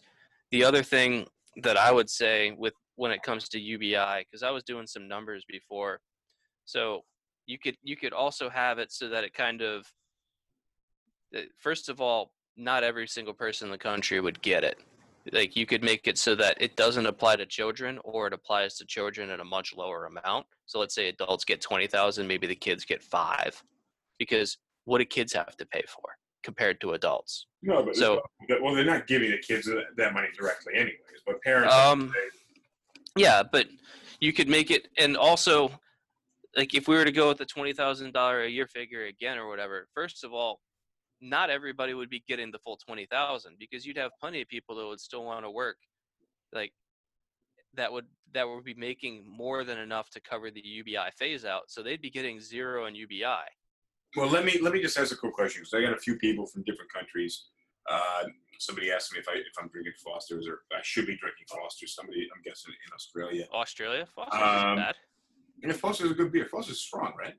the 0.51 0.65
other 0.65 0.83
thing 0.83 1.27
that 1.63 1.77
I 1.77 1.91
would 1.91 2.11
say 2.11 2.53
with 2.57 2.75
when 2.97 3.11
it 3.13 3.23
comes 3.23 3.49
to 3.49 3.61
UBI, 3.61 4.25
because 4.25 4.43
I 4.43 4.51
was 4.51 4.65
doing 4.65 4.87
some 4.87 5.09
numbers 5.09 5.45
before, 5.49 6.01
so 6.65 7.03
you 7.47 7.59
could 7.59 7.77
you 7.83 7.97
could 7.97 8.13
also 8.13 8.51
have 8.51 8.79
it 8.79 8.93
so 8.93 9.09
that 9.09 9.25
it 9.25 9.33
kind 9.33 9.63
of 9.63 9.87
uh, 11.35 11.41
first 11.57 11.89
of 11.89 12.01
all, 12.01 12.33
not 12.57 12.85
every 12.85 13.07
single 13.07 13.35
person 13.35 13.69
in 13.69 13.73
the 13.73 13.79
country 13.79 14.21
would 14.21 14.41
get 14.43 14.65
it. 14.65 14.79
Like 15.33 15.57
you 15.57 15.67
could 15.67 15.83
make 15.83 16.07
it 16.07 16.19
so 16.19 16.35
that 16.35 16.57
it 16.61 16.77
doesn't 16.77 17.07
apply 17.07 17.37
to 17.37 17.47
children 17.47 17.99
or 18.05 18.27
it 18.27 18.33
applies 18.33 18.77
to 18.79 18.87
children 18.87 19.31
at 19.31 19.41
a 19.41 19.45
much 19.45 19.75
lower 19.75 20.07
amount. 20.07 20.47
So 20.67 20.79
let's 20.79 20.95
say 20.95 21.09
adults 21.09 21.45
get 21.45 21.61
20,000, 21.61 22.27
maybe 22.27 22.47
the 22.47 22.55
kids 22.55 22.85
get 22.85 23.03
5 23.03 23.63
because 24.19 24.59
what 24.85 24.99
do 24.99 25.05
kids 25.05 25.33
have 25.33 25.57
to 25.57 25.67
pay 25.67 25.83
for 25.89 26.03
compared 26.43 26.81
to 26.81 26.93
adults? 26.93 27.47
No, 27.63 27.83
but 27.85 27.97
So- 27.97 28.23
well, 28.63 28.75
they're 28.75 28.85
not 28.85 29.07
giving 29.07 29.31
the 29.31 29.39
kids 29.39 29.67
that 29.97 30.13
money 30.15 30.29
directly, 30.37 30.75
anyways. 30.75 30.99
But 31.27 31.43
parents, 31.43 31.75
Um, 31.75 32.15
Yeah, 33.17 33.43
but 33.43 33.67
you 34.21 34.33
could 34.33 34.49
make 34.49 34.71
it, 34.71 34.89
and 34.97 35.17
also, 35.17 35.71
like 36.57 36.73
if 36.75 36.87
we 36.89 36.95
were 36.97 37.05
to 37.05 37.11
go 37.13 37.29
with 37.29 37.39
the 37.39 37.45
twenty 37.47 37.73
thousand 37.73 38.13
dollar 38.13 38.43
a 38.43 38.49
year 38.49 38.67
figure 38.69 39.05
again 39.07 39.39
or 39.39 39.49
whatever, 39.49 39.89
first 39.95 40.23
of 40.25 40.33
all, 40.33 40.61
not 41.21 41.51
everybody 41.51 41.95
would 41.95 42.11
be 42.11 42.23
getting 42.29 42.51
the 42.51 42.59
full 42.59 42.77
twenty 42.77 43.07
thousand 43.07 43.57
because 43.59 43.85
you'd 43.87 43.97
have 43.97 44.13
plenty 44.21 44.41
of 44.43 44.49
people 44.49 44.77
that 44.77 44.87
would 44.87 45.01
still 45.01 45.25
want 45.25 45.45
to 45.45 45.51
work, 45.51 45.77
like 46.53 46.73
that 47.75 47.93
would 47.93 48.07
that 48.33 48.47
would 48.49 48.65
be 48.65 48.75
making 48.75 49.25
more 49.27 49.65
than 49.65 49.79
enough 49.79 50.11
to 50.11 50.21
cover 50.21 50.51
the 50.51 50.61
UBI 50.61 51.11
phase 51.17 51.45
out, 51.45 51.63
so 51.69 51.83
they'd 51.83 52.03
be 52.03 52.11
getting 52.11 52.41
zero 52.41 52.87
in 52.87 52.95
UBI. 52.95 53.47
well, 54.17 54.29
let 54.29 54.45
me 54.45 54.59
let 54.61 54.73
me 54.73 54.81
just 54.83 54.99
ask 54.99 55.13
a 55.13 55.17
quick 55.17 55.33
question 55.35 55.63
because 55.63 55.75
I 55.75 55.81
got 55.83 55.93
a 55.97 56.01
few 56.01 56.17
people 56.17 56.47
from 56.47 56.63
different 56.65 56.93
countries. 56.93 57.47
Uh, 57.91 58.25
somebody 58.59 58.91
asked 58.93 59.13
me 59.15 59.19
if 59.19 59.29
I 59.29 59.33
if 59.35 59.55
I'm 59.61 59.69
drinking 59.69 59.95
Foster's 60.05 60.47
or 60.47 60.61
I 60.73 60.81
should 60.83 61.07
be 61.07 61.17
drinking 61.17 61.47
Foster's. 61.49 61.95
Somebody, 61.95 62.29
I'm 62.35 62.43
guessing 62.43 62.73
in 62.87 62.93
Australia. 62.95 63.47
Australia, 63.53 64.07
Foster's 64.15 64.41
Um, 64.43 64.77
bad, 64.77 64.95
And 65.63 65.75
Foster's 65.75 66.07
is 66.07 66.13
a 66.13 66.15
good 66.15 66.31
beer. 66.33 66.47
Foster's 66.47 66.81
strong, 66.81 67.13
right? 67.19 67.35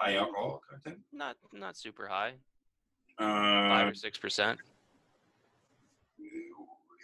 High 0.00 0.16
alcohol 0.16 0.60
content. 0.68 0.98
not 1.12 1.36
not 1.52 1.76
super 1.76 2.06
high, 2.08 2.34
five 3.18 3.86
Uh, 3.86 3.90
or 3.90 3.94
six 3.94 4.18
percent. 4.18 4.58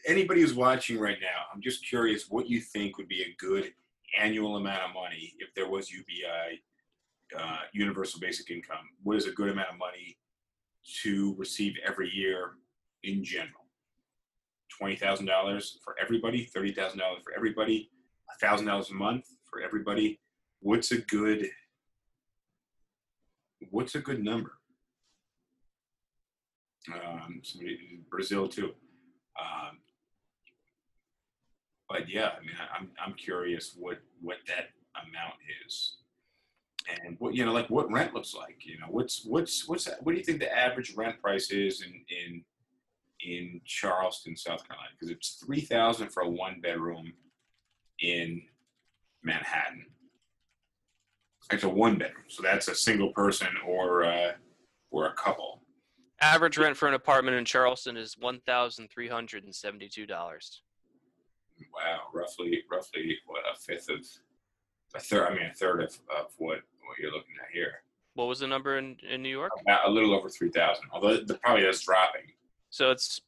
anybody 0.06 0.40
who's 0.40 0.54
watching 0.54 0.98
right 0.98 1.18
now, 1.20 1.44
I'm 1.54 1.60
just 1.60 1.86
curious 1.86 2.28
what 2.28 2.48
you 2.48 2.60
think 2.60 2.98
would 2.98 3.08
be 3.08 3.22
a 3.22 3.34
good 3.38 3.72
annual 4.18 4.56
amount 4.56 4.82
of 4.82 4.92
money 4.94 5.32
if 5.38 5.54
there 5.54 5.68
was 5.68 5.90
UBI, 5.92 6.60
uh, 7.38 7.58
universal 7.72 8.18
basic 8.20 8.50
income. 8.50 8.88
What 9.04 9.16
is 9.16 9.26
a 9.26 9.30
good 9.32 9.48
amount 9.48 9.70
of 9.70 9.78
money 9.78 10.18
to 11.02 11.34
receive 11.38 11.74
every 11.86 12.10
year 12.10 12.54
in 13.04 13.22
general? 13.22 13.66
Twenty 14.76 14.96
thousand 14.96 15.26
dollars 15.26 15.78
for 15.84 15.94
everybody, 16.00 16.44
thirty 16.46 16.72
thousand 16.72 16.98
dollars 16.98 17.20
for 17.22 17.32
everybody, 17.34 17.90
thousand 18.40 18.66
dollars 18.66 18.90
a 18.90 18.94
month 18.94 19.26
for 19.48 19.60
everybody. 19.60 20.18
What's 20.60 20.90
a 20.92 20.98
good? 20.98 21.48
What's 23.70 23.94
a 23.94 24.00
good 24.00 24.24
number? 24.24 24.58
Um, 26.92 27.40
somebody 27.44 28.00
Brazil 28.10 28.48
too. 28.48 28.72
Um, 29.40 29.78
but 31.88 32.08
yeah, 32.08 32.30
I 32.36 32.40
mean, 32.40 32.56
I- 32.58 32.76
I'm 32.78 32.90
I'm 33.04 33.14
curious 33.14 33.74
what 33.78 33.98
what 34.20 34.38
that 34.48 34.70
amount 34.96 35.34
is, 35.66 35.96
and 37.04 37.16
what 37.18 37.34
you 37.34 37.44
know, 37.44 37.52
like 37.52 37.70
what 37.70 37.90
rent 37.90 38.14
looks 38.14 38.34
like. 38.34 38.64
You 38.64 38.78
know, 38.78 38.86
what's 38.90 39.24
what's 39.24 39.68
what's 39.68 39.84
that, 39.84 40.02
what 40.02 40.12
do 40.12 40.18
you 40.18 40.24
think 40.24 40.40
the 40.40 40.56
average 40.56 40.94
rent 40.96 41.20
price 41.20 41.50
is 41.50 41.82
in 41.82 41.92
in 42.08 42.44
in 43.24 43.60
Charleston, 43.64 44.36
South 44.36 44.66
Carolina? 44.66 44.90
Because 44.98 45.10
it's 45.10 45.40
three 45.44 45.60
thousand 45.60 46.08
for 46.10 46.22
a 46.22 46.28
one 46.28 46.60
bedroom 46.60 47.12
in 48.00 48.42
Manhattan. 49.22 49.86
It's 51.52 51.64
a 51.64 51.68
one 51.68 51.96
bedroom, 51.98 52.24
so 52.28 52.42
that's 52.42 52.68
a 52.68 52.74
single 52.74 53.12
person 53.12 53.48
or 53.66 54.04
uh, 54.04 54.32
or 54.90 55.06
a 55.06 55.12
couple. 55.14 55.61
Average 56.22 56.56
rent 56.56 56.76
for 56.76 56.86
an 56.86 56.94
apartment 56.94 57.36
in 57.36 57.44
Charleston 57.44 57.96
is 57.96 58.16
one 58.16 58.38
thousand 58.46 58.88
three 58.90 59.08
hundred 59.08 59.42
and 59.42 59.52
seventy-two 59.52 60.06
dollars. 60.06 60.62
Wow, 61.74 62.02
roughly 62.14 62.62
roughly 62.70 63.18
what 63.26 63.42
a 63.52 63.58
fifth 63.58 63.90
of 63.90 64.06
a 64.94 65.00
third. 65.00 65.26
I 65.26 65.34
mean, 65.34 65.46
a 65.46 65.54
third 65.54 65.82
of, 65.82 65.98
of 66.16 66.26
what 66.38 66.60
what 66.86 66.98
you're 67.00 67.10
looking 67.10 67.34
at 67.42 67.48
here. 67.52 67.82
What 68.14 68.28
was 68.28 68.38
the 68.38 68.46
number 68.46 68.78
in, 68.78 68.96
in 69.10 69.20
New 69.20 69.30
York? 69.30 69.50
About 69.62 69.88
a 69.88 69.90
little 69.90 70.14
over 70.14 70.28
three 70.28 70.50
thousand. 70.50 70.84
Although 70.92 71.16
the 71.24 71.34
probably 71.34 71.64
is 71.64 71.82
dropping. 71.82 72.22
So 72.70 72.92
it's 72.92 73.20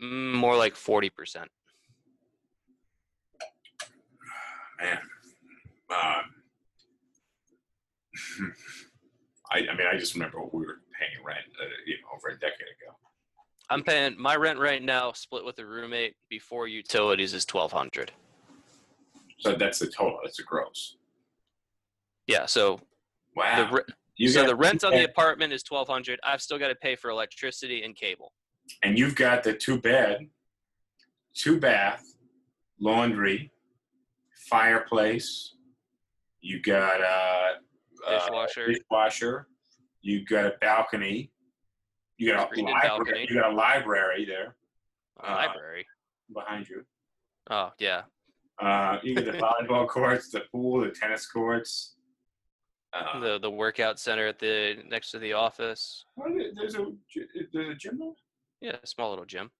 more 0.00 0.56
like 0.56 0.74
forty 0.74 1.10
percent. 1.10 1.48
Man, 4.80 4.98
um, 5.90 6.34
I, 9.52 9.58
I 9.58 9.76
mean, 9.76 9.86
I 9.92 9.96
just 9.96 10.14
remember 10.14 10.40
what 10.40 10.52
we 10.52 10.66
were 10.66 10.80
paying 10.98 11.24
rent, 11.24 11.38
uh, 11.60 11.64
you 11.86 11.94
know, 11.94 12.08
over 12.16 12.28
a 12.28 12.38
decade 12.38 12.60
ago. 12.82 12.94
I'm 13.70 13.82
paying 13.82 14.14
my 14.18 14.34
rent 14.36 14.58
right 14.58 14.82
now, 14.82 15.12
split 15.12 15.44
with 15.44 15.58
a 15.58 15.66
roommate 15.66 16.14
before 16.30 16.68
utilities 16.68 17.34
is 17.34 17.44
twelve 17.44 17.72
hundred. 17.72 18.12
So 19.40 19.54
that's 19.54 19.78
the 19.78 19.86
total. 19.88 20.18
That's 20.24 20.38
the 20.38 20.42
gross. 20.44 20.96
Yeah, 22.26 22.46
so 22.46 22.80
Wow. 23.36 23.66
the 23.70 23.76
re- 23.76 23.82
you 24.16 24.28
so 24.28 24.42
got, 24.42 24.48
the 24.48 24.56
rent 24.56 24.84
on 24.84 24.92
the 24.92 25.04
apartment 25.04 25.52
is 25.52 25.62
twelve 25.62 25.86
hundred. 25.88 26.18
I've 26.24 26.42
still 26.42 26.58
got 26.58 26.68
to 26.68 26.74
pay 26.74 26.96
for 26.96 27.10
electricity 27.10 27.82
and 27.84 27.94
cable. 27.94 28.32
and 28.82 28.98
you've 28.98 29.14
got 29.14 29.42
the 29.44 29.52
two 29.54 29.78
bed, 29.80 30.28
two 31.34 31.60
bath, 31.60 32.02
laundry, 32.80 33.52
fireplace. 34.48 35.54
You 36.40 36.60
got 36.62 37.00
a, 37.00 37.56
a 38.08 38.18
Dishwasher. 38.20 38.66
dishwasher. 38.72 39.48
You 40.02 40.24
got 40.24 40.46
a 40.46 40.54
balcony. 40.60 41.30
You 42.18 42.32
got 42.34 42.52
a 42.56 42.60
library. 42.60 42.80
balcony. 42.82 43.26
You 43.28 43.34
got 43.40 43.52
a 43.52 43.54
library 43.54 44.24
there 44.24 44.56
a 45.20 45.30
Uh, 45.30 45.34
library. 45.34 45.86
behind 46.32 46.68
you. 46.68 46.84
Oh 47.50 47.70
yeah, 47.78 48.02
Uh, 48.60 48.98
you 49.02 49.14
got 49.14 49.24
the 49.24 49.32
volleyball 49.38 49.88
courts, 49.88 50.30
the 50.30 50.40
pool, 50.52 50.80
the 50.82 50.90
tennis 50.90 51.26
courts. 51.26 51.94
Uh, 52.92 53.18
the 53.20 53.38
the 53.38 53.50
workout 53.50 53.98
center 54.00 54.26
at 54.26 54.38
the 54.38 54.82
next 54.88 55.10
to 55.10 55.18
the 55.18 55.32
office. 55.32 56.04
what 56.14 56.30
is 56.32 56.36
it? 56.38 56.52
there's 56.56 56.74
a 56.74 56.86
there's 57.52 57.68
a 57.70 57.74
gym 57.74 57.98
there. 57.98 58.12
Yeah, 58.60 58.76
small 58.84 59.10
little 59.10 59.24
gym. 59.26 59.50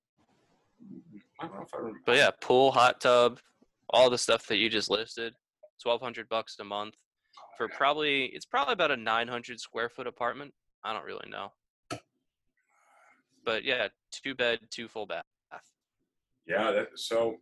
I 1.41 1.47
don't 1.47 1.55
know 1.57 1.63
if 1.63 1.75
I 1.75 1.79
remember. 1.79 2.01
But 2.07 2.17
yeah, 2.17 2.31
pool, 2.41 2.73
hot 2.73 3.01
tub, 3.01 3.39
all 3.91 4.11
the 4.11 4.19
stuff 4.19 4.47
that 4.47 4.57
you 4.59 4.69
just 4.69 4.91
listed. 4.91 5.35
Twelve 5.83 6.01
hundred 6.01 6.29
bucks 6.29 6.57
a 6.59 6.65
month 6.65 6.95
for 7.59 7.69
probably 7.69 8.27
it's 8.27 8.47
probably 8.47 8.73
about 8.73 8.91
a 8.91 8.97
nine 8.97 9.29
hundred 9.29 9.61
square 9.61 9.91
foot 9.91 10.07
apartment. 10.07 10.55
I 10.83 10.95
don't 10.95 11.05
really 11.05 11.29
know. 11.29 11.53
But 13.45 13.65
yeah, 13.65 13.89
two 14.11 14.35
bed, 14.35 14.61
two 14.71 14.89
full 14.89 15.05
bath. 15.05 15.25
Yeah, 16.47 16.71
that, 16.71 16.89
so 16.95 17.37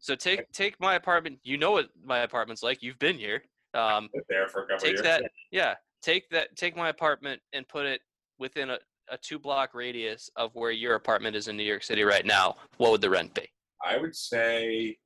So 0.00 0.16
take 0.16 0.50
take 0.50 0.80
my 0.80 0.94
apartment. 0.94 1.38
You 1.44 1.58
know 1.58 1.72
what 1.72 1.90
my 2.04 2.20
apartment's 2.20 2.62
like. 2.62 2.82
You've 2.82 2.98
been 2.98 3.16
here. 3.16 3.44
Um, 3.74 4.08
lived 4.12 4.26
there 4.28 4.48
for 4.48 4.64
a 4.64 4.66
couple 4.66 4.78
take 4.78 4.94
years. 4.94 5.02
that. 5.02 5.30
Yeah, 5.52 5.74
take 6.02 6.28
that. 6.30 6.56
Take 6.56 6.76
my 6.76 6.88
apartment 6.88 7.40
and 7.52 7.68
put 7.68 7.86
it 7.86 8.00
within 8.38 8.70
a, 8.70 8.78
a 9.10 9.18
two 9.18 9.38
block 9.38 9.74
radius 9.74 10.30
of 10.36 10.50
where 10.54 10.70
your 10.70 10.94
apartment 10.94 11.36
is 11.36 11.48
in 11.48 11.56
New 11.56 11.62
York 11.64 11.84
City 11.84 12.02
right 12.02 12.26
now. 12.26 12.56
What 12.78 12.90
would 12.90 13.02
the 13.02 13.10
rent 13.10 13.34
be? 13.34 13.46
I 13.86 13.98
would 13.98 14.16
say 14.16 14.96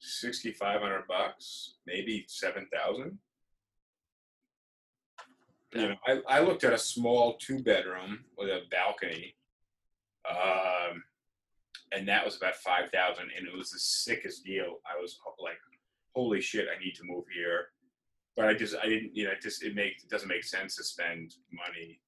sixty 0.00 0.50
five 0.52 0.80
hundred 0.80 1.06
bucks, 1.08 1.76
maybe 1.86 2.24
seven 2.28 2.66
thousand. 2.74 3.18
You 5.74 5.88
know, 5.88 5.94
I, 6.06 6.20
I 6.28 6.40
looked 6.40 6.64
at 6.64 6.72
a 6.72 6.78
small 6.78 7.36
two 7.38 7.62
bedroom 7.62 8.24
with 8.36 8.48
a 8.48 8.62
balcony, 8.70 9.36
um, 10.28 11.02
and 11.92 12.06
that 12.08 12.24
was 12.24 12.36
about 12.36 12.56
five 12.56 12.90
thousand, 12.90 13.28
and 13.36 13.46
it 13.46 13.56
was 13.56 13.70
the 13.70 13.78
sickest 13.78 14.44
deal. 14.44 14.78
I 14.84 15.00
was 15.00 15.18
like, 15.38 15.58
"Holy 16.14 16.40
shit, 16.40 16.66
I 16.74 16.82
need 16.82 16.94
to 16.96 17.04
move 17.04 17.24
here," 17.32 17.68
but 18.36 18.46
I 18.46 18.54
just 18.54 18.74
I 18.82 18.88
didn't. 18.88 19.14
You 19.14 19.24
know, 19.26 19.30
it 19.32 19.40
just 19.40 19.62
it 19.62 19.74
makes 19.74 20.02
it 20.02 20.10
doesn't 20.10 20.28
make 20.28 20.44
sense 20.44 20.74
to 20.76 20.84
spend 20.84 21.34
money 21.52 22.00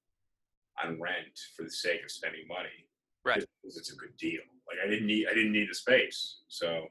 on 0.83 0.99
rent 0.99 1.39
for 1.55 1.63
the 1.63 1.71
sake 1.71 2.03
of 2.03 2.09
spending 2.11 2.47
money 2.47 2.87
Right. 3.23 3.45
because 3.61 3.77
it's 3.77 3.93
a 3.93 3.95
good 3.95 4.17
deal. 4.17 4.41
Like 4.67 4.79
I 4.83 4.89
didn't 4.89 5.07
need 5.07 5.27
I 5.29 5.33
didn't 5.33 5.51
need 5.53 5.69
the 5.69 5.75
space, 5.75 6.39
so 6.47 6.87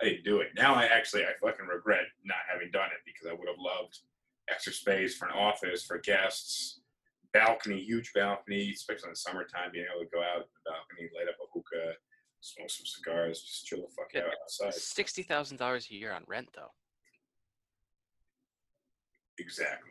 I 0.00 0.04
didn't 0.06 0.24
do 0.24 0.40
it. 0.40 0.48
Now 0.56 0.74
I 0.74 0.86
actually 0.86 1.22
I 1.24 1.32
fucking 1.40 1.66
regret 1.66 2.06
not 2.24 2.38
having 2.50 2.70
done 2.72 2.86
it 2.86 3.02
because 3.04 3.26
I 3.30 3.32
would 3.34 3.46
have 3.48 3.58
loved 3.58 4.00
extra 4.48 4.72
space 4.72 5.16
for 5.16 5.26
an 5.26 5.32
office 5.34 5.84
for 5.84 5.98
guests, 5.98 6.80
balcony, 7.32 7.80
huge 7.80 8.12
balcony, 8.14 8.70
especially 8.74 9.08
in 9.08 9.12
the 9.12 9.16
summertime, 9.16 9.70
being 9.72 9.86
able 9.92 10.04
to 10.04 10.10
go 10.10 10.22
out 10.22 10.46
the 10.64 10.70
balcony, 10.70 11.08
light 11.16 11.28
up 11.28 11.34
a 11.42 11.46
hookah, 11.52 11.94
smoke 12.40 12.70
some 12.70 12.86
cigars, 12.86 13.40
just 13.42 13.66
chill 13.66 13.80
the 13.82 13.88
fuck 13.88 14.12
Yeah. 14.14 14.22
out 14.22 14.34
outside. 14.42 14.74
Sixty 14.74 15.22
thousand 15.22 15.56
dollars 15.58 15.88
a 15.90 15.94
year 15.94 16.12
on 16.12 16.24
rent, 16.26 16.48
though. 16.54 16.72
Exactly. 19.38 19.90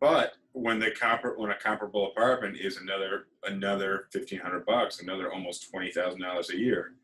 But 0.00 0.34
when 0.52 0.78
the 0.78 0.90
compar- 0.90 1.36
when 1.36 1.50
a 1.50 1.58
comparable 1.58 2.10
apartment 2.10 2.56
is 2.56 2.78
another 2.78 3.26
another 3.42 4.08
fifteen 4.10 4.40
hundred 4.40 4.64
bucks, 4.64 5.00
another 5.02 5.30
almost 5.32 5.68
twenty 5.70 5.90
thousand 5.92 6.22
dollars 6.22 6.48
a 6.50 6.56
year. 6.56 6.94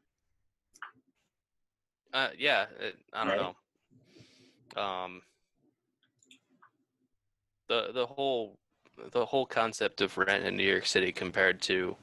Uh, 2.14 2.30
yeah, 2.38 2.66
it, 2.80 2.96
I 3.12 3.24
don't 3.24 3.38
Right. 3.38 3.54
know. 4.76 4.82
Um, 4.82 5.22
the 7.70 7.92
the 7.94 8.04
whole 8.04 8.58
the 9.12 9.24
whole 9.24 9.46
concept 9.46 10.02
of 10.02 10.18
rent 10.18 10.44
in 10.44 10.56
New 10.56 10.68
York 10.68 10.84
City 10.84 11.10
compared 11.10 11.62
to 11.62 11.96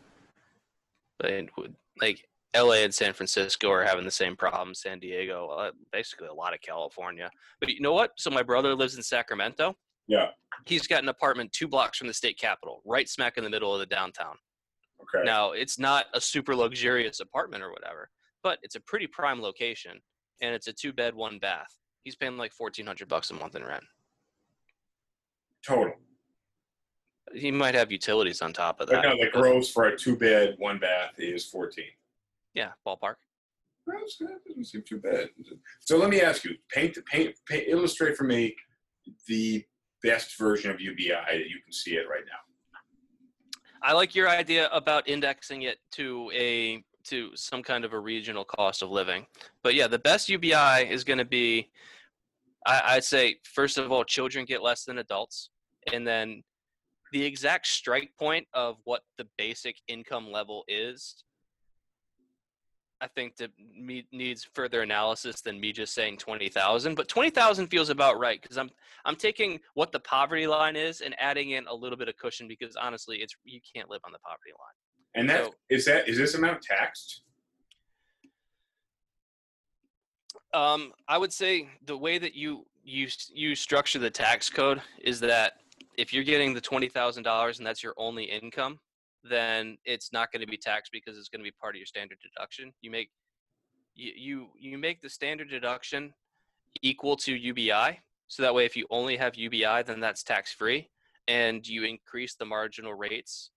like, 2.02 2.28
LA 2.56 2.76
and 2.76 2.94
San 2.94 3.14
Francisco 3.14 3.70
are 3.70 3.84
having 3.84 4.06
the 4.06 4.12
same 4.12 4.36
problem. 4.36 4.74
San 4.74 5.00
Diego, 5.00 5.48
uh, 5.48 5.72
basically 5.92 6.28
a 6.28 6.34
lot 6.34 6.54
of 6.54 6.62
California. 6.62 7.30
But 7.60 7.70
you 7.70 7.82
know 7.82 7.94
what? 7.94 8.12
So 8.18 8.30
my 8.30 8.42
brother 8.42 8.74
lives 8.74 8.96
in 8.96 9.04
Sacramento. 9.04 9.76
Yeah. 10.08 10.28
He's 10.66 10.88
got 10.88 11.04
an 11.04 11.10
apartment 11.10 11.52
two 11.52 11.68
blocks 11.68 11.98
from 11.98 12.08
the 12.08 12.14
state 12.14 12.40
capitol, 12.40 12.82
right 12.86 13.10
smack 13.10 13.38
in 13.38 13.44
the 13.44 13.50
middle 13.50 13.74
of 13.74 13.80
the 13.80 13.86
downtown. 13.86 14.36
Okay. 15.02 15.24
Now, 15.24 15.52
it's 15.52 15.78
not 15.78 16.06
a 16.14 16.22
super 16.22 16.56
luxurious 16.56 17.20
apartment 17.20 17.64
or 17.64 17.72
whatever, 17.72 18.10
but 18.44 18.58
it's 18.64 18.76
a 18.76 18.82
pretty 18.82 19.08
prime 19.08 19.42
location, 19.42 20.00
and 20.42 20.56
it's 20.56 20.68
a 20.68 20.74
two 20.74 20.94
bed, 20.94 21.14
one 21.14 21.38
bath. 21.40 21.72
He's 22.04 22.16
paying 22.16 22.38
like 22.38 22.54
fourteen 22.54 22.88
hundred 22.88 23.10
bucks 23.10 23.30
a 23.30 23.34
month 23.34 23.56
in 23.56 23.64
rent. 23.64 23.84
Total. 25.66 25.94
He 27.34 27.52
might 27.52 27.76
have 27.76 27.92
utilities 27.92 28.42
on 28.42 28.54
top 28.54 28.80
of 28.80 28.88
But 28.88 29.02
that. 29.02 29.04
no, 29.04 29.18
the 29.18 29.30
gross 29.32 29.70
for 29.70 29.86
a 29.86 29.98
two 29.98 30.16
bed, 30.16 30.56
one 30.60 30.80
bath 30.80 31.14
is 31.18 31.46
14. 31.46 31.84
Yeah, 32.54 32.72
ballpark. 32.86 33.16
Good. 33.86 34.30
Doesn't 34.48 34.66
seem 34.66 34.84
too 34.88 35.00
bad. 35.00 35.30
So 35.82 35.98
let 35.98 36.10
me 36.10 36.22
ask 36.22 36.44
you, 36.44 36.56
paint, 36.72 36.98
paint, 37.06 37.36
paint, 37.48 37.66
illustrate 37.68 38.18
for 38.18 38.24
me 38.24 38.56
the 39.28 39.64
best 40.04 40.38
version 40.38 40.72
of 40.72 40.82
UBI 40.82 41.10
that 41.10 41.50
you 41.50 41.60
can 41.64 41.72
see 41.72 41.92
it 41.92 42.08
right 42.10 42.24
now. 42.26 42.40
I 43.82 43.94
like 43.94 44.16
your 44.16 44.28
idea 44.28 44.70
about 44.72 45.08
indexing 45.08 45.64
it 45.64 45.78
to 45.94 46.32
a 46.34 46.84
to 47.06 47.32
some 47.36 47.64
kind 47.64 47.86
of 47.86 47.94
a 47.94 48.00
regional 48.00 48.44
cost 48.44 48.82
of 48.82 48.90
living. 48.90 49.26
But 49.64 49.76
yeah, 49.76 49.88
the 49.88 50.00
best 50.00 50.28
UBI 50.28 50.90
is 50.90 51.06
going 51.06 51.20
to 51.20 51.26
be, 51.26 51.70
I, 52.66 52.82
I'd 52.96 53.04
say, 53.04 53.38
first 53.44 53.78
of 53.78 53.92
all, 53.92 54.04
children 54.04 54.46
get 54.46 54.62
less 54.62 54.84
than 54.84 54.98
adults, 54.98 55.50
and 55.94 56.06
then 56.06 56.44
the 57.14 57.24
exact 57.24 57.68
strike 57.68 58.12
point 58.20 58.48
of 58.54 58.78
what 58.84 59.02
the 59.18 59.28
basic 59.38 59.78
income 59.88 60.32
level 60.32 60.64
is. 60.68 61.24
I 63.00 63.08
think 63.08 63.36
that 63.38 63.52
me, 63.80 64.08
needs 64.12 64.48
further 64.56 64.82
analysis 64.82 65.42
than 65.42 65.60
me 65.60 65.72
just 65.72 65.94
saying 65.94 66.18
twenty 66.18 66.50
thousand. 66.50 66.96
But 66.96 67.08
twenty 67.08 67.30
thousand 67.30 67.68
feels 67.68 67.90
about 67.90 68.18
right 68.20 68.42
because 68.42 68.58
I'm 68.58 68.72
I'm 69.06 69.16
taking 69.16 69.60
what 69.76 69.92
the 69.92 70.00
poverty 70.00 70.48
line 70.48 70.76
is 70.76 71.02
and 71.02 71.14
adding 71.20 71.52
in 71.52 71.68
a 71.68 71.76
little 71.76 71.98
bit 71.98 72.08
of 72.10 72.18
cushion 72.18 72.48
because 72.48 72.76
honestly, 72.76 73.18
it's 73.18 73.36
you 73.44 73.60
can't 73.76 73.88
live 73.90 74.02
on 74.04 74.12
the 74.12 74.20
poverty 74.20 74.52
line. 74.58 74.74
And 75.14 75.30
that 75.30 75.46
So- 75.46 75.54
is 75.70 75.86
that 75.86 76.08
is 76.10 76.18
this 76.18 76.34
amount 76.34 76.64
taxed? 76.64 77.22
Um, 80.58 80.92
I 81.08 81.20
would 81.20 81.32
say 81.32 81.70
the 81.86 81.96
way 81.96 82.18
that 82.18 82.34
you 82.34 82.66
you 82.84 83.08
you 83.32 83.54
structure 83.54 84.00
the 84.00 84.10
tax 84.10 84.50
code 84.50 84.82
is 85.00 85.20
that 85.20 85.54
if 86.00 86.12
you're 86.12 86.24
getting 86.24 86.56
the 86.56 86.62
twenty 86.62 86.90
thousand 86.90 87.24
dollars 87.24 87.60
and 87.60 87.68
that's 87.68 87.84
your 87.84 87.94
only 87.96 88.24
income, 88.24 88.80
then 89.24 89.78
it's 89.86 90.12
not 90.12 90.32
going 90.32 90.42
to 90.42 90.48
be 90.48 90.58
taxed 90.58 90.92
because 90.92 91.16
it's 91.16 91.30
going 91.30 91.42
to 91.42 91.44
be 91.44 91.52
part 91.52 91.76
of 91.76 91.78
your 91.78 91.86
standard 91.86 92.18
deduction. 92.24 92.74
You 92.82 92.90
make 92.90 93.12
you 93.94 94.14
you 94.16 94.48
you 94.58 94.78
make 94.80 95.00
the 95.00 95.10
standard 95.10 95.48
deduction 95.48 96.12
equal 96.82 97.16
to 97.18 97.36
UBI, 97.36 98.00
so 98.28 98.42
that 98.42 98.56
way 98.56 98.66
if 98.66 98.76
you 98.76 98.88
only 98.90 99.16
have 99.16 99.36
UBI, 99.36 99.84
then 99.86 100.00
that's 100.00 100.24
tax 100.24 100.52
free, 100.52 100.90
and 101.28 101.68
you 101.68 101.84
increase 101.84 102.34
the 102.34 102.46
marginal 102.46 102.96
rates 102.96 103.52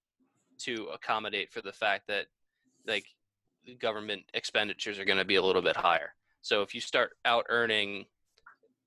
to 0.58 0.88
accommodate 0.92 1.50
for 1.50 1.62
the 1.62 1.72
fact 1.72 2.08
that 2.08 2.26
like 2.86 3.06
government 3.80 4.24
expenditures 4.34 4.98
are 4.98 5.06
going 5.06 5.18
to 5.18 5.24
be 5.24 5.36
a 5.36 5.42
little 5.42 5.62
bit 5.62 5.76
higher. 5.76 6.12
So 6.42 6.62
if 6.62 6.74
you 6.74 6.80
start 6.80 7.12
out 7.24 7.46
earning, 7.48 8.06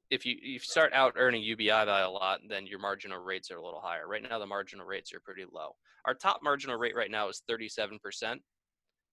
if 0.09 0.25
you 0.25 0.35
you 0.41 0.59
start 0.59 0.93
out 0.93 1.13
earning 1.17 1.43
UBI 1.43 1.69
by 1.69 2.01
a 2.01 2.09
lot, 2.09 2.41
then 2.47 2.67
your 2.67 2.79
marginal 2.79 3.23
rates 3.23 3.51
are 3.51 3.57
a 3.57 3.63
little 3.63 3.81
higher. 3.81 4.07
Right 4.07 4.23
now, 4.23 4.39
the 4.39 4.45
marginal 4.45 4.85
rates 4.85 5.13
are 5.13 5.19
pretty 5.19 5.45
low. 5.51 5.75
Our 6.05 6.13
top 6.13 6.41
marginal 6.43 6.77
rate 6.77 6.95
right 6.95 7.11
now 7.11 7.29
is 7.29 7.41
37%. 7.49 8.39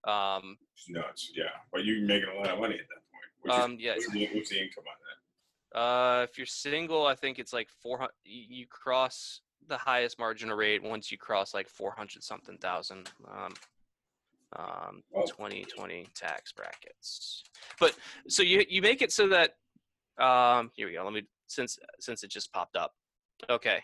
Um, 0.03 0.57
It's 0.75 0.89
nuts. 0.89 1.31
Yeah, 1.35 1.45
but 1.71 1.85
you're 1.85 2.01
making 2.01 2.29
a 2.29 2.37
lot 2.37 2.49
of 2.49 2.59
money 2.59 2.75
at 2.75 2.87
that 2.89 3.01
point. 3.11 3.31
Which 3.41 3.53
um, 3.53 3.77
yeah. 3.79 3.93
what's, 3.93 4.11
the, 4.11 4.29
what's 4.33 4.49
the 4.49 4.61
income 4.61 4.83
on 4.87 4.95
that? 5.05 5.79
Uh, 5.79 6.23
if 6.23 6.37
you're 6.37 6.47
single, 6.47 7.05
I 7.05 7.15
think 7.15 7.39
it's 7.39 7.53
like 7.53 7.69
400. 7.81 8.11
You 8.25 8.65
cross 8.67 9.41
the 9.67 9.77
highest 9.77 10.19
marginal 10.19 10.57
rate 10.57 10.83
once 10.83 11.11
you 11.11 11.17
cross 11.17 11.53
like 11.53 11.69
400 11.69 12.23
something 12.23 12.57
thousand. 12.57 13.09
Um, 13.31 13.53
um, 14.57 15.03
Oh. 15.15 15.25
2020 15.25 16.07
tax 16.15 16.51
brackets. 16.51 17.43
But 17.79 17.95
so 18.27 18.43
you 18.43 18.65
you 18.69 18.81
make 18.81 19.01
it 19.01 19.11
so 19.11 19.27
that 19.29 19.51
um, 20.19 20.71
here 20.75 20.87
we 20.87 20.93
go. 20.93 21.03
Let 21.03 21.13
me 21.13 21.23
since 21.47 21.77
since 21.99 22.23
it 22.23 22.29
just 22.29 22.51
popped 22.51 22.75
up. 22.75 22.91
Okay, 23.49 23.79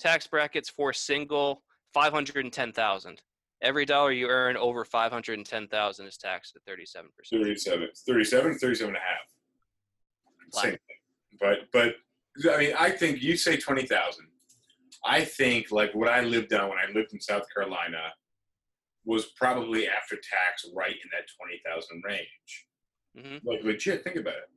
tax 0.00 0.26
brackets 0.26 0.70
for 0.70 0.92
single 0.92 1.62
510,000. 1.94 3.20
Every 3.62 3.84
dollar 3.84 4.12
you 4.12 4.26
earn 4.26 4.56
over 4.56 4.84
510,000 4.84 6.06
is 6.06 6.16
taxed 6.16 6.56
at 6.56 6.72
37%. 6.72 7.04
37, 7.30 7.88
37, 8.06 8.58
37 8.58 8.88
and 8.88 8.96
a 8.96 9.00
half. 9.00 9.08
Wow. 10.52 10.62
Same 10.62 10.70
thing. 10.70 11.38
But, 11.40 11.58
but, 11.72 12.52
I 12.52 12.58
mean, 12.58 12.74
I 12.78 12.90
think 12.90 13.22
you 13.22 13.36
say 13.36 13.56
20,000. 13.56 14.26
I 15.04 15.24
think 15.24 15.70
like 15.70 15.94
what 15.94 16.08
I 16.08 16.22
lived 16.22 16.52
on 16.52 16.68
when 16.68 16.78
I 16.78 16.90
lived 16.92 17.12
in 17.12 17.20
South 17.20 17.42
Carolina 17.54 17.98
was 19.04 19.26
probably 19.36 19.88
after 19.88 20.16
tax 20.16 20.66
right 20.74 20.90
in 20.94 21.10
that 21.12 21.26
20,000 21.36 22.02
range. 22.04 22.66
hmm 23.16 23.36
Like 23.48 23.64
legit, 23.64 24.04
think 24.04 24.16
about 24.16 24.34
it. 24.34 24.50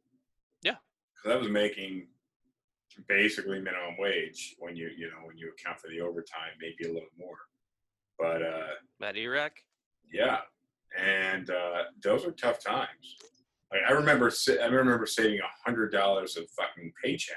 Yeah. 0.62 0.76
Because 1.16 1.36
I 1.36 1.40
was 1.40 1.50
making 1.50 2.08
basically 3.08 3.60
minimum 3.60 3.96
wage 3.98 4.56
when 4.60 4.76
you, 4.76 4.90
you 4.98 5.08
know, 5.08 5.26
when 5.26 5.38
you 5.38 5.52
account 5.52 5.80
for 5.80 5.90
the 5.90 6.02
overtime, 6.02 6.52
maybe 6.62 6.90
a 6.90 6.94
little 6.94 7.10
more. 7.18 7.38
But, 8.18 8.42
uh, 8.42 9.06
At 9.06 9.16
ERAC, 9.16 9.52
yeah, 10.12 10.40
and 10.98 11.50
uh, 11.50 11.84
those 12.02 12.26
were 12.26 12.32
tough 12.32 12.64
times. 12.64 13.18
Like, 13.72 13.82
I 13.88 13.92
remember, 13.92 14.32
I 14.62 14.66
remember 14.68 15.06
saving 15.06 15.40
a 15.40 15.64
hundred 15.66 15.92
dollars 15.92 16.38
of 16.38 16.46
fucking 16.52 16.94
paycheck 17.04 17.36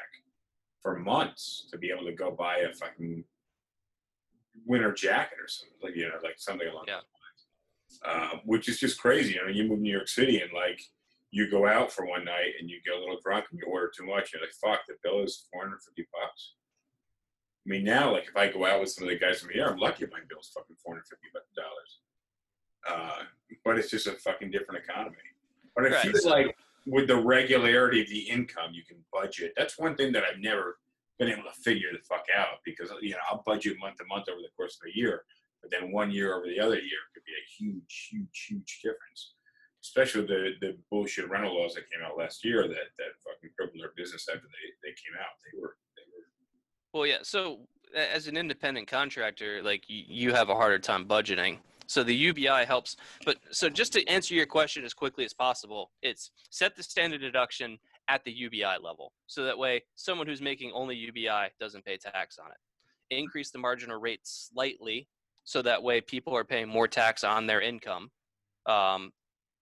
for 0.80 0.96
months 0.96 1.66
to 1.72 1.78
be 1.78 1.90
able 1.90 2.04
to 2.04 2.12
go 2.12 2.30
buy 2.30 2.58
a 2.58 2.72
fucking 2.72 3.24
winter 4.66 4.92
jacket 4.92 5.38
or 5.40 5.48
something, 5.48 5.76
like 5.82 5.96
you 5.96 6.08
know, 6.08 6.16
like 6.22 6.34
something 6.38 6.68
along 6.68 6.84
Yeah. 6.88 6.96
those 6.96 8.00
lines. 8.04 8.34
Uh, 8.34 8.38
which 8.44 8.68
is 8.68 8.78
just 8.78 9.00
crazy. 9.00 9.34
You 9.34 9.42
know, 9.44 9.48
you 9.48 9.64
move 9.64 9.78
to 9.78 9.82
New 9.82 9.92
York 9.92 10.08
City 10.08 10.40
and 10.40 10.52
like 10.52 10.80
you 11.30 11.50
go 11.50 11.66
out 11.66 11.92
for 11.92 12.06
one 12.06 12.24
night 12.24 12.52
and 12.60 12.68
you 12.70 12.80
get 12.84 12.94
a 12.94 12.98
little 12.98 13.18
drunk 13.22 13.46
and 13.50 13.60
you 13.60 13.66
order 13.66 13.90
too 13.96 14.04
much. 14.06 14.32
You're 14.32 14.42
like, 14.42 14.52
fuck, 14.62 14.80
the 14.86 14.94
bill 15.02 15.22
is 15.22 15.46
four 15.52 15.62
hundred 15.62 15.80
fifty 15.82 16.06
bucks. 16.12 16.54
I 17.66 17.70
mean, 17.70 17.84
now, 17.84 18.12
like, 18.12 18.26
if 18.28 18.34
I 18.36 18.50
go 18.50 18.64
out 18.64 18.80
with 18.80 18.90
some 18.90 19.04
of 19.04 19.10
the 19.10 19.18
guys 19.18 19.40
from 19.40 19.50
here, 19.50 19.66
I'm 19.66 19.76
lucky 19.78 20.04
if 20.04 20.10
my 20.10 20.20
bill's 20.28 20.50
fucking 20.54 20.76
four 20.82 20.94
hundred 20.94 21.06
fifty 21.06 21.28
dollars. 21.56 21.98
Uh, 22.88 23.24
but 23.64 23.78
it's 23.78 23.90
just 23.90 24.06
a 24.06 24.12
fucking 24.12 24.50
different 24.50 24.82
economy. 24.84 25.16
But 25.76 25.86
I 25.86 25.88
Right, 25.90 26.16
feel 26.16 26.30
like 26.30 26.56
with 26.86 27.08
the 27.08 27.16
regularity 27.16 28.00
of 28.00 28.08
the 28.08 28.20
income, 28.20 28.70
you 28.72 28.82
can 28.88 28.96
budget. 29.12 29.52
That's 29.56 29.78
one 29.78 29.96
thing 29.96 30.12
that 30.12 30.24
I've 30.24 30.38
never 30.40 30.78
been 31.18 31.30
able 31.30 31.42
to 31.42 31.60
figure 31.62 31.88
the 31.92 31.98
fuck 32.08 32.26
out 32.36 32.62
because 32.64 32.90
you 33.02 33.10
know 33.10 33.18
I'll 33.30 33.42
budget 33.44 33.76
month 33.80 33.96
to 33.96 34.04
month 34.06 34.28
over 34.28 34.40
the 34.40 34.54
course 34.56 34.78
of 34.80 34.88
a 34.88 34.96
year, 34.96 35.24
but 35.62 35.70
then 35.70 35.92
one 35.92 36.10
year 36.10 36.34
over 36.34 36.46
the 36.46 36.60
other 36.60 36.76
year 36.76 37.02
could 37.12 37.24
be 37.24 37.32
a 37.32 37.44
huge, 37.58 38.08
huge, 38.10 38.46
huge 38.48 38.80
difference. 38.82 39.34
Especially 39.82 40.22
the 40.22 40.52
the 40.60 40.76
bullshit 40.90 41.28
rental 41.28 41.58
laws 41.58 41.74
that 41.74 41.90
came 41.90 42.04
out 42.04 42.18
last 42.18 42.44
year 42.44 42.62
that 42.62 42.88
that 42.98 43.12
fucking 43.24 43.50
crippled 43.56 43.82
our 43.82 43.92
business 43.96 44.26
after 44.28 44.46
they 44.46 44.88
they 44.88 44.94
came 44.94 45.18
out. 45.18 45.34
They 45.44 45.60
were 45.60 45.76
they 45.96 46.02
were 46.14 46.24
Well, 46.92 47.06
yeah. 47.06 47.18
So 47.22 47.60
as 47.94 48.26
an 48.28 48.36
independent 48.36 48.86
contractor, 48.88 49.62
like 49.62 49.84
you 49.86 50.32
have 50.32 50.48
a 50.48 50.54
harder 50.54 50.78
time 50.78 51.04
budgeting. 51.06 51.58
So 51.86 52.04
the 52.04 52.14
UBI 52.14 52.66
helps. 52.66 52.96
But 53.24 53.38
so 53.50 53.68
just 53.70 53.94
to 53.94 54.06
answer 54.08 54.34
your 54.34 54.46
question 54.46 54.84
as 54.84 54.92
quickly 54.92 55.24
as 55.24 55.32
possible, 55.32 55.90
it's 56.02 56.30
set 56.50 56.76
the 56.76 56.82
standard 56.82 57.22
deduction 57.22 57.78
at 58.08 58.24
the 58.24 58.32
UBI 58.32 58.78
level. 58.82 59.12
So 59.26 59.44
that 59.44 59.58
way, 59.58 59.82
someone 59.94 60.26
who's 60.26 60.40
making 60.40 60.72
only 60.72 60.96
UBI 60.96 61.50
doesn't 61.60 61.84
pay 61.84 61.96
tax 61.96 62.38
on 62.38 62.50
it. 62.50 63.14
Increase 63.14 63.50
the 63.50 63.58
marginal 63.58 64.00
rate 64.00 64.20
slightly, 64.24 65.08
so 65.44 65.62
that 65.62 65.82
way 65.82 66.00
people 66.00 66.36
are 66.36 66.44
paying 66.44 66.68
more 66.68 66.88
tax 66.88 67.24
on 67.24 67.46
their 67.46 67.60
income. 67.60 68.10
Um, 68.66 69.12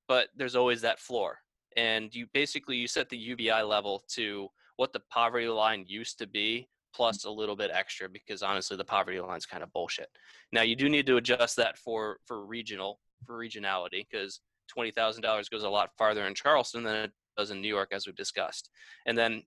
but 0.08 0.28
there's 0.36 0.56
always 0.56 0.80
that 0.82 1.00
floor, 1.00 1.38
and 1.76 2.14
you 2.14 2.26
basically 2.32 2.76
you 2.76 2.88
set 2.88 3.08
the 3.08 3.16
UBI 3.16 3.62
level 3.62 4.02
to 4.10 4.48
what 4.76 4.92
the 4.92 5.02
poverty 5.10 5.48
line 5.48 5.84
used 5.86 6.18
to 6.18 6.26
be 6.26 6.68
plus 6.94 7.24
a 7.24 7.30
little 7.30 7.56
bit 7.56 7.70
extra 7.72 8.08
because 8.08 8.42
honestly 8.42 8.76
the 8.76 8.84
poverty 8.84 9.20
line's 9.20 9.46
kind 9.46 9.62
of 9.62 9.72
bullshit. 9.72 10.08
Now 10.52 10.62
you 10.62 10.74
do 10.74 10.88
need 10.88 11.06
to 11.06 11.18
adjust 11.18 11.56
that 11.56 11.76
for 11.78 12.18
for 12.24 12.44
regional 12.46 13.00
for 13.26 13.36
regionality 13.36 14.06
because 14.10 14.40
twenty 14.68 14.90
thousand 14.90 15.22
dollars 15.22 15.48
goes 15.48 15.62
a 15.62 15.68
lot 15.68 15.90
farther 15.98 16.26
in 16.26 16.34
Charleston 16.34 16.82
than 16.82 16.96
it 16.96 17.12
does 17.36 17.50
in 17.50 17.60
New 17.60 17.68
York 17.68 17.90
as 17.92 18.06
we've 18.06 18.16
discussed. 18.16 18.70
And 19.06 19.16
then 19.16 19.42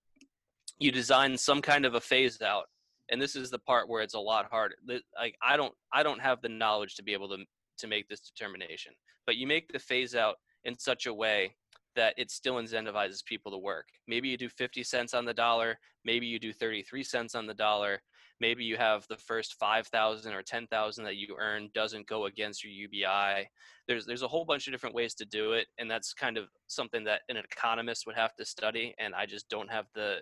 you 0.80 0.92
design 0.92 1.38
some 1.38 1.62
kind 1.62 1.86
of 1.86 1.96
a 1.96 2.02
phase 2.02 2.42
out. 2.42 2.66
And 3.12 3.22
this 3.22 3.36
is 3.36 3.50
the 3.50 3.60
part 3.60 3.90
where 3.90 4.04
it's 4.04 4.14
a 4.14 4.20
lot 4.20 4.48
harder. 4.50 4.76
Like 5.18 5.36
I 5.42 5.58
don't 5.58 5.74
I 5.92 6.04
don't 6.04 6.22
have 6.22 6.42
the 6.42 6.50
knowledge 6.50 6.96
to 6.96 7.04
be 7.04 7.14
able 7.14 7.30
to 7.30 7.38
to 7.80 7.88
make 7.88 8.08
this 8.08 8.20
determination. 8.20 8.94
But 9.26 9.36
you 9.36 9.48
make 9.48 9.72
the 9.72 9.80
phase 9.80 10.16
out 10.16 10.36
in 10.64 10.78
such 10.78 11.06
a 11.06 11.14
way 11.14 11.56
that 11.96 12.14
it 12.18 12.30
still 12.30 12.56
incentivizes 12.56 13.26
people 13.26 13.52
to 13.52 13.58
work. 13.58 13.88
Maybe 14.08 14.30
you 14.30 14.38
do 14.38 14.50
50 14.50 14.84
cents 14.84 15.14
on 15.14 15.26
the 15.26 15.34
dollar, 15.34 15.80
maybe 16.06 16.28
you 16.28 16.40
do 16.40 16.54
33 16.54 17.04
cents 17.04 17.36
on 17.36 17.48
the 17.48 17.54
dollar, 17.54 18.02
maybe 18.40 18.64
you 18.64 18.78
have 18.78 19.06
the 19.08 19.18
first 19.18 19.56
5,000 19.60 20.34
or 20.34 20.42
10,000 20.42 21.04
that 21.04 21.16
you 21.16 21.36
earn 21.40 21.70
doesn't 21.74 22.08
go 22.08 22.26
against 22.26 22.64
your 22.64 22.74
UBI. 22.74 23.50
There's 23.88 24.06
there's 24.06 24.22
a 24.22 24.28
whole 24.28 24.46
bunch 24.46 24.68
of 24.68 24.74
different 24.74 24.96
ways 24.96 25.14
to 25.16 25.26
do 25.26 25.54
it 25.54 25.68
and 25.78 25.90
that's 25.90 26.14
kind 26.14 26.38
of 26.38 26.50
something 26.68 27.04
that 27.06 27.22
an 27.30 27.38
economist 27.38 28.06
would 28.06 28.16
have 28.16 28.36
to 28.36 28.46
study 28.46 28.94
and 29.00 29.16
I 29.16 29.26
just 29.26 29.50
don't 29.50 29.72
have 29.72 29.88
the 29.94 30.18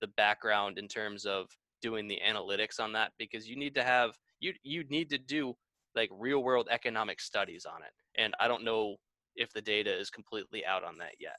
the 0.00 0.08
background 0.16 0.78
in 0.78 0.86
terms 0.88 1.24
of 1.24 1.48
doing 1.82 2.08
the 2.08 2.20
analytics 2.26 2.80
on 2.80 2.92
that 2.92 3.12
because 3.18 3.48
you 3.48 3.56
need 3.56 3.74
to 3.74 3.82
have 3.82 4.16
you 4.40 4.52
you 4.62 4.84
need 4.84 5.10
to 5.10 5.18
do 5.18 5.54
like 5.96 6.10
real 6.12 6.42
world 6.42 6.68
economic 6.70 7.20
studies 7.20 7.66
on 7.66 7.82
it 7.82 8.22
and 8.22 8.34
I 8.38 8.46
don't 8.46 8.64
know 8.64 8.96
if 9.38 9.52
the 9.52 9.62
data 9.62 9.96
is 9.96 10.10
completely 10.10 10.66
out 10.66 10.84
on 10.84 10.98
that 10.98 11.14
yet. 11.18 11.36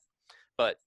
But 0.58 0.78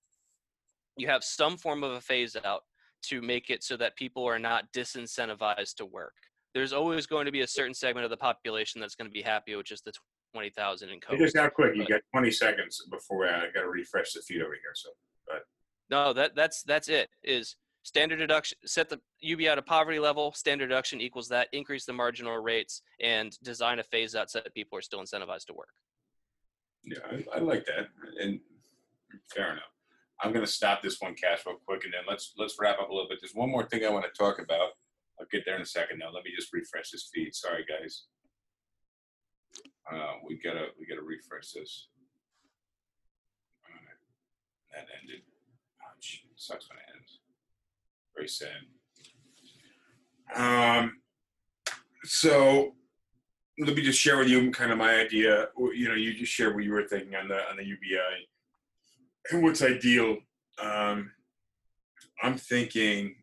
you 0.96 1.06
have 1.08 1.22
some 1.22 1.56
form 1.56 1.84
of 1.84 1.92
a 1.92 2.00
phase 2.00 2.36
out 2.44 2.62
to 3.02 3.22
make 3.22 3.50
it 3.50 3.62
so 3.62 3.76
that 3.76 3.96
people 3.96 4.24
are 4.26 4.38
not 4.38 4.72
disincentivized 4.72 5.74
to 5.76 5.86
work. 5.86 6.14
There's 6.54 6.72
always 6.72 7.06
going 7.06 7.26
to 7.26 7.32
be 7.32 7.40
a 7.40 7.46
certain 7.46 7.74
segment 7.74 8.04
of 8.04 8.10
the 8.10 8.16
population 8.16 8.80
that's 8.80 8.94
going 8.94 9.08
to 9.08 9.12
be 9.12 9.22
happy 9.22 9.54
with 9.54 9.66
just 9.66 9.84
the 9.84 9.92
20,000 10.34 10.88
in 10.88 10.94
Hey, 10.94 11.00
COVID. 11.00 11.18
Just 11.18 11.34
now, 11.34 11.48
quick, 11.48 11.76
you 11.76 11.86
got 11.86 12.00
20 12.12 12.30
seconds 12.30 12.82
before 12.90 13.26
I 13.26 13.46
got 13.54 13.62
to 13.62 13.68
refresh 13.68 14.12
the 14.12 14.22
feed 14.22 14.42
over 14.42 14.52
here. 14.52 14.74
So, 14.74 14.90
but 15.26 15.42
No, 15.90 16.12
that 16.12 16.34
that's 16.34 16.62
that's 16.62 16.88
it. 16.88 17.08
Is 17.22 17.56
standard 17.82 18.16
deduction 18.16 18.58
set 18.64 18.88
the 18.88 19.00
UBI 19.20 19.54
to 19.54 19.62
poverty 19.62 19.98
level, 19.98 20.32
standard 20.32 20.68
deduction 20.68 21.00
equals 21.00 21.28
that, 21.28 21.48
increase 21.52 21.84
the 21.84 21.92
marginal 21.92 22.38
rates, 22.38 22.82
and 23.00 23.36
design 23.42 23.78
a 23.78 23.82
phase 23.82 24.14
out 24.14 24.30
so 24.30 24.40
that 24.40 24.54
people 24.54 24.78
are 24.78 24.82
still 24.82 25.00
incentivized 25.00 25.46
to 25.46 25.54
work. 25.54 25.68
yeah, 26.84 26.98
I, 27.10 27.36
I 27.36 27.40
like 27.40 27.64
that. 27.66 27.88
And 28.20 28.40
fair 29.34 29.52
enough. 29.52 29.71
I'm 30.22 30.32
going 30.32 30.44
to 30.44 30.50
stop 30.50 30.82
this 30.82 31.00
one, 31.00 31.14
Cash, 31.14 31.40
real 31.46 31.56
quick, 31.66 31.84
and 31.84 31.92
then 31.92 32.02
let's 32.08 32.32
let's 32.38 32.56
wrap 32.60 32.78
up 32.80 32.90
a 32.90 32.92
little 32.92 33.08
bit. 33.08 33.18
There's 33.20 33.34
one 33.34 33.50
more 33.50 33.64
thing 33.64 33.84
I 33.84 33.90
want 33.90 34.04
to 34.04 34.18
talk 34.18 34.38
about. 34.40 34.70
I'll 35.18 35.26
get 35.30 35.44
there 35.44 35.56
in 35.56 35.62
a 35.62 35.66
second. 35.66 35.98
Now, 35.98 36.10
let 36.14 36.24
me 36.24 36.30
just 36.34 36.52
refresh 36.52 36.90
this 36.90 37.10
feed. 37.12 37.34
Sorry, 37.34 37.64
guys. 37.68 38.04
Uh, 39.92 40.14
we 40.26 40.38
gotta 40.42 40.66
we 40.78 40.86
gotta 40.86 41.02
refresh 41.02 41.50
this. 41.50 41.88
That 44.72 44.86
ended. 45.02 45.22
Oh, 45.82 45.98
sucks 46.36 46.68
when 46.70 46.78
it 46.78 46.84
ends. 46.96 47.20
Very 48.14 48.28
sad. 48.28 48.62
Um. 50.34 51.00
So 52.04 52.74
let 53.58 53.76
me 53.76 53.82
just 53.82 54.00
share 54.00 54.18
with 54.18 54.28
you 54.28 54.50
kind 54.52 54.72
of 54.72 54.78
my 54.78 54.94
idea. 54.94 55.48
You 55.58 55.88
know, 55.88 55.94
you 55.94 56.14
just 56.14 56.32
share 56.32 56.54
what 56.54 56.64
you 56.64 56.72
were 56.72 56.86
thinking 56.86 57.16
on 57.16 57.28
the 57.28 57.48
on 57.50 57.56
the 57.56 57.64
UBI 57.64 58.28
what's 59.30 59.62
ideal. 59.62 60.18
Um, 60.60 61.12
I'm 62.22 62.36
thinking 62.36 63.16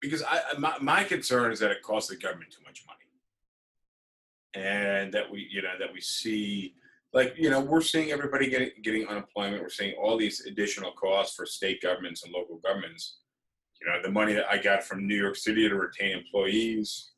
because 0.00 0.22
I 0.22 0.40
my, 0.58 0.74
my 0.80 1.04
concern 1.04 1.52
is 1.52 1.60
that 1.60 1.70
it 1.70 1.82
costs 1.82 2.10
the 2.10 2.16
government 2.16 2.50
too 2.50 2.62
much 2.64 2.84
money, 2.86 4.66
and 4.66 5.12
that 5.12 5.30
we 5.30 5.46
you 5.50 5.62
know 5.62 5.74
that 5.78 5.92
we 5.92 6.00
see 6.00 6.74
like 7.12 7.34
you 7.36 7.50
know 7.50 7.60
we're 7.60 7.80
seeing 7.80 8.10
everybody 8.10 8.48
getting 8.48 8.70
getting 8.82 9.06
unemployment. 9.06 9.62
We're 9.62 9.68
seeing 9.68 9.94
all 9.94 10.16
these 10.16 10.46
additional 10.46 10.92
costs 10.92 11.36
for 11.36 11.46
state 11.46 11.82
governments 11.82 12.24
and 12.24 12.32
local 12.32 12.56
governments. 12.56 13.18
You 13.80 13.88
know, 13.88 14.02
the 14.02 14.10
money 14.10 14.34
that 14.34 14.50
I 14.50 14.58
got 14.58 14.82
from 14.82 15.06
New 15.06 15.16
York 15.16 15.36
City 15.36 15.68
to 15.68 15.74
retain 15.74 16.16
employees 16.18 17.12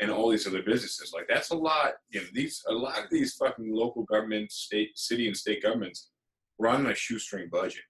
and 0.00 0.10
all 0.10 0.30
these 0.30 0.46
other 0.46 0.62
businesses. 0.62 1.12
Like 1.14 1.26
that's 1.28 1.50
a 1.50 1.56
lot. 1.56 1.94
You 2.10 2.20
know, 2.20 2.26
these 2.32 2.62
a 2.68 2.72
lot 2.72 2.98
of 3.02 3.10
these 3.10 3.34
fucking 3.34 3.72
local 3.72 4.04
governments, 4.04 4.56
state, 4.56 4.96
city, 4.98 5.26
and 5.26 5.36
state 5.36 5.62
governments 5.62 6.10
run 6.58 6.86
on 6.86 6.92
a 6.92 6.94
shoestring 6.94 7.48
budget. 7.50 7.82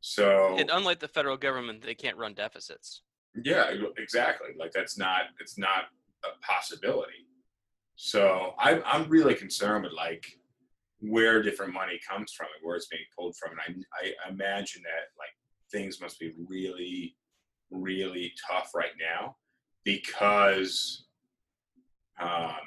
So 0.00 0.56
And 0.58 0.70
unlike 0.70 1.00
the 1.00 1.08
federal 1.08 1.36
government, 1.36 1.82
they 1.82 1.94
can't 1.94 2.16
run 2.16 2.34
deficits. 2.34 3.02
yeah, 3.44 3.70
exactly. 3.98 4.48
Like 4.58 4.72
that's 4.72 4.96
not 4.96 5.22
it's 5.40 5.58
not 5.58 5.84
a 6.24 6.28
possibility. 6.46 7.26
So 7.96 8.54
I'm 8.58 8.82
I'm 8.86 9.08
really 9.08 9.34
concerned 9.34 9.84
with 9.84 9.92
like 9.92 10.24
where 11.00 11.42
different 11.42 11.72
money 11.72 12.00
comes 12.08 12.32
from 12.32 12.46
and 12.56 12.66
where 12.66 12.76
it's 12.76 12.86
being 12.86 13.02
pulled 13.16 13.36
from, 13.36 13.52
and 13.52 13.84
I 14.00 14.12
I 14.24 14.30
imagine 14.30 14.82
that 14.82 15.12
like 15.18 15.30
things 15.70 16.00
must 16.00 16.18
be 16.18 16.32
really 16.48 17.16
really 17.70 18.32
tough 18.48 18.70
right 18.74 18.92
now 18.98 19.36
because 19.88 21.04
um 22.20 22.66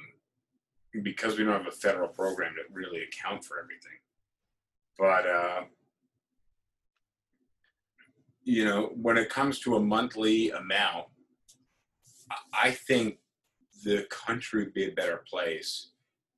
because 1.03 1.37
we 1.37 1.43
don't 1.43 1.53
have 1.53 1.67
a 1.67 1.81
federal 1.85 2.09
program 2.09 2.53
to 2.55 2.73
really 2.73 3.01
account 3.03 3.45
for 3.45 3.59
everything. 3.63 3.99
But 4.97 5.25
uh, 5.27 5.61
you 8.43 8.65
know, 8.65 8.91
when 8.95 9.17
it 9.17 9.29
comes 9.29 9.59
to 9.59 9.75
a 9.75 9.79
monthly 9.79 10.49
amount, 10.49 11.05
I- 12.53 12.71
think 12.71 13.19
the 13.85 14.05
country 14.09 14.63
would 14.63 14.73
be 14.73 14.87
a 14.87 14.91
better 15.01 15.23
place 15.31 15.91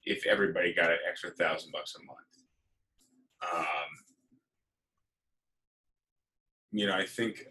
if 0.06 0.26
everybody 0.26 0.74
got 0.74 0.92
an 0.92 0.98
extra 1.10 1.32
thousand 1.32 1.72
bucks 1.72 1.96
a 1.96 2.04
month. 2.06 2.34
Um, 3.52 3.92
you 6.72 6.88
know, 6.88 6.96
I 6.96 7.06
think 7.06 7.46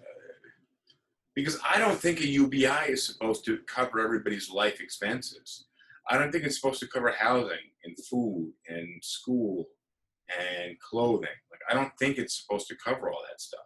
because 1.35 1.59
I 1.69 1.79
don't 1.79 1.99
think 1.99 2.21
a 2.21 2.27
UBI 2.27 2.89
is 2.89 3.05
supposed 3.07 3.45
to 3.47 3.59
cover 3.67 4.01
everybody's 4.01 4.51
life 4.51 4.81
expenses. 4.81 5.67
I 6.11 6.19
don't 6.19 6.33
think 6.33 6.45
it's 6.45 6.61
supposed 6.61 6.81
to 6.81 6.89
cover 6.89 7.11
housing 7.13 7.71
and 7.85 7.97
food 8.11 8.53
and 8.69 9.03
school 9.03 9.69
and 10.39 10.79
clothing. 10.81 11.29
Like 11.51 11.61
I 11.71 11.75
don't 11.75 11.93
think 11.99 12.19
it's 12.19 12.41
supposed 12.43 12.69
to 12.69 12.77
cover 12.77 13.11
all 13.11 13.23
that 13.31 13.41
stuff. 13.41 13.61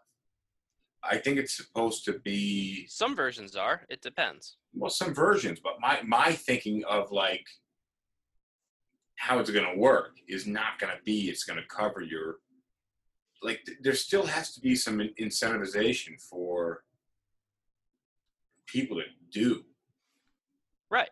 I 1.03 1.19
think 1.19 1.39
it's 1.39 1.57
supposed 1.57 2.05
to 2.07 2.19
be 2.21 2.87
Some 2.89 3.15
versions 3.15 3.55
are. 3.57 3.83
It 3.89 4.03
depends. 4.03 4.57
well 4.75 4.91
some 4.91 5.15
versions, 5.15 5.61
but 5.61 5.75
my 5.81 6.01
my 6.03 6.33
thinking 6.33 6.85
of 6.85 7.11
like 7.11 7.47
how 9.17 9.39
it's 9.39 9.51
going 9.51 9.73
to 9.73 9.79
work 9.81 10.17
is 10.29 10.47
not 10.47 10.79
going 10.79 10.93
to 10.95 11.03
be 11.05 11.29
it's 11.31 11.45
going 11.45 11.59
to 11.59 11.67
cover 11.69 12.03
your 12.03 12.37
like 13.43 13.61
th- 13.65 13.79
there 13.83 13.95
still 13.95 14.27
has 14.27 14.53
to 14.55 14.61
be 14.61 14.75
some 14.75 15.01
in- 15.01 15.15
incentivization 15.21 16.21
for 16.31 16.83
people 18.67 18.97
to 18.97 19.05
do 19.31 19.63
Right. 20.91 21.09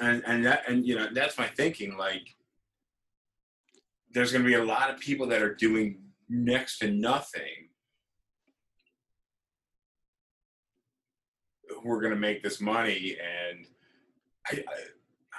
and 0.00 0.22
and 0.26 0.44
that 0.46 0.62
and 0.68 0.86
you 0.86 0.96
know 0.96 1.08
that's 1.12 1.36
my 1.38 1.46
thinking 1.48 1.96
like 1.96 2.34
there's 4.12 4.32
going 4.32 4.42
to 4.44 4.48
be 4.48 4.54
a 4.54 4.64
lot 4.64 4.88
of 4.90 4.98
people 4.98 5.26
that 5.28 5.42
are 5.42 5.54
doing 5.54 5.98
next 6.28 6.78
to 6.78 6.90
nothing 6.90 7.68
who 11.82 11.90
are 11.90 12.00
going 12.00 12.12
to 12.14 12.18
make 12.18 12.42
this 12.42 12.60
money 12.60 13.16
and 13.20 13.66
I, 14.50 14.52
I 14.56 14.80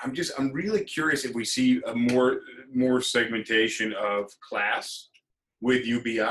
i'm 0.03 0.13
just 0.13 0.31
i'm 0.37 0.51
really 0.51 0.83
curious 0.83 1.25
if 1.25 1.33
we 1.33 1.45
see 1.45 1.81
a 1.87 1.95
more 1.95 2.41
more 2.73 3.01
segmentation 3.01 3.93
of 3.93 4.29
class 4.39 5.09
with 5.61 5.85
ubi 5.85 6.21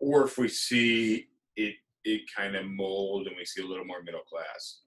or 0.00 0.24
if 0.24 0.38
we 0.38 0.48
see 0.48 1.28
it 1.56 1.74
it 2.04 2.22
kind 2.34 2.56
of 2.56 2.66
mold 2.66 3.26
and 3.26 3.36
we 3.36 3.44
see 3.44 3.62
a 3.62 3.66
little 3.66 3.84
more 3.84 4.02
middle 4.02 4.20
class 4.22 4.80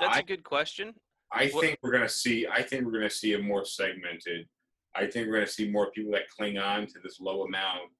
That's 0.00 0.16
I- 0.16 0.20
a 0.20 0.24
good 0.24 0.44
question. 0.44 0.94
I 1.30 1.48
What- 1.48 1.62
think 1.64 1.78
we're 1.82 1.92
gonna 1.92 2.08
see. 2.08 2.46
I 2.46 2.62
think 2.62 2.84
we're 2.84 2.92
gonna 2.92 3.08
see 3.08 3.32
a 3.34 3.38
more 3.38 3.64
segmented. 3.64 4.48
I 4.94 5.06
think 5.06 5.26
we're 5.28 5.34
gonna 5.34 5.46
see 5.46 5.70
more 5.70 5.90
people 5.90 6.12
that 6.12 6.28
cling 6.28 6.58
on 6.58 6.86
to 6.88 6.98
this 7.00 7.20
low 7.20 7.44
amount 7.44 7.90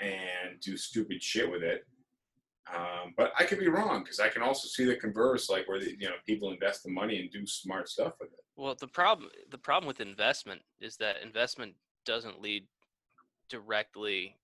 and 0.00 0.58
do 0.60 0.76
stupid 0.76 1.22
shit 1.22 1.50
with 1.50 1.62
it. 1.62 1.84
Um, 2.72 3.14
but 3.16 3.32
I 3.38 3.44
could 3.44 3.58
be 3.58 3.68
wrong 3.68 4.02
because 4.02 4.20
I 4.20 4.28
can 4.28 4.42
also 4.42 4.68
see 4.68 4.84
the 4.84 4.96
converse, 4.96 5.48
like 5.50 5.66
where 5.68 5.78
the, 5.80 5.90
you 5.98 6.08
know 6.08 6.16
people 6.26 6.52
invest 6.52 6.84
the 6.84 6.90
money 6.90 7.18
and 7.20 7.30
do 7.30 7.46
smart 7.46 7.88
stuff 7.88 8.14
with 8.20 8.32
it. 8.32 8.44
Well, 8.56 8.74
the 8.74 8.88
problem 8.88 9.30
the 9.50 9.58
problem 9.58 9.86
with 9.88 10.00
investment 10.00 10.62
is 10.80 10.96
that 10.98 11.22
investment 11.22 11.74
doesn't 12.04 12.40
lead 12.40 12.66
directly 13.48 14.36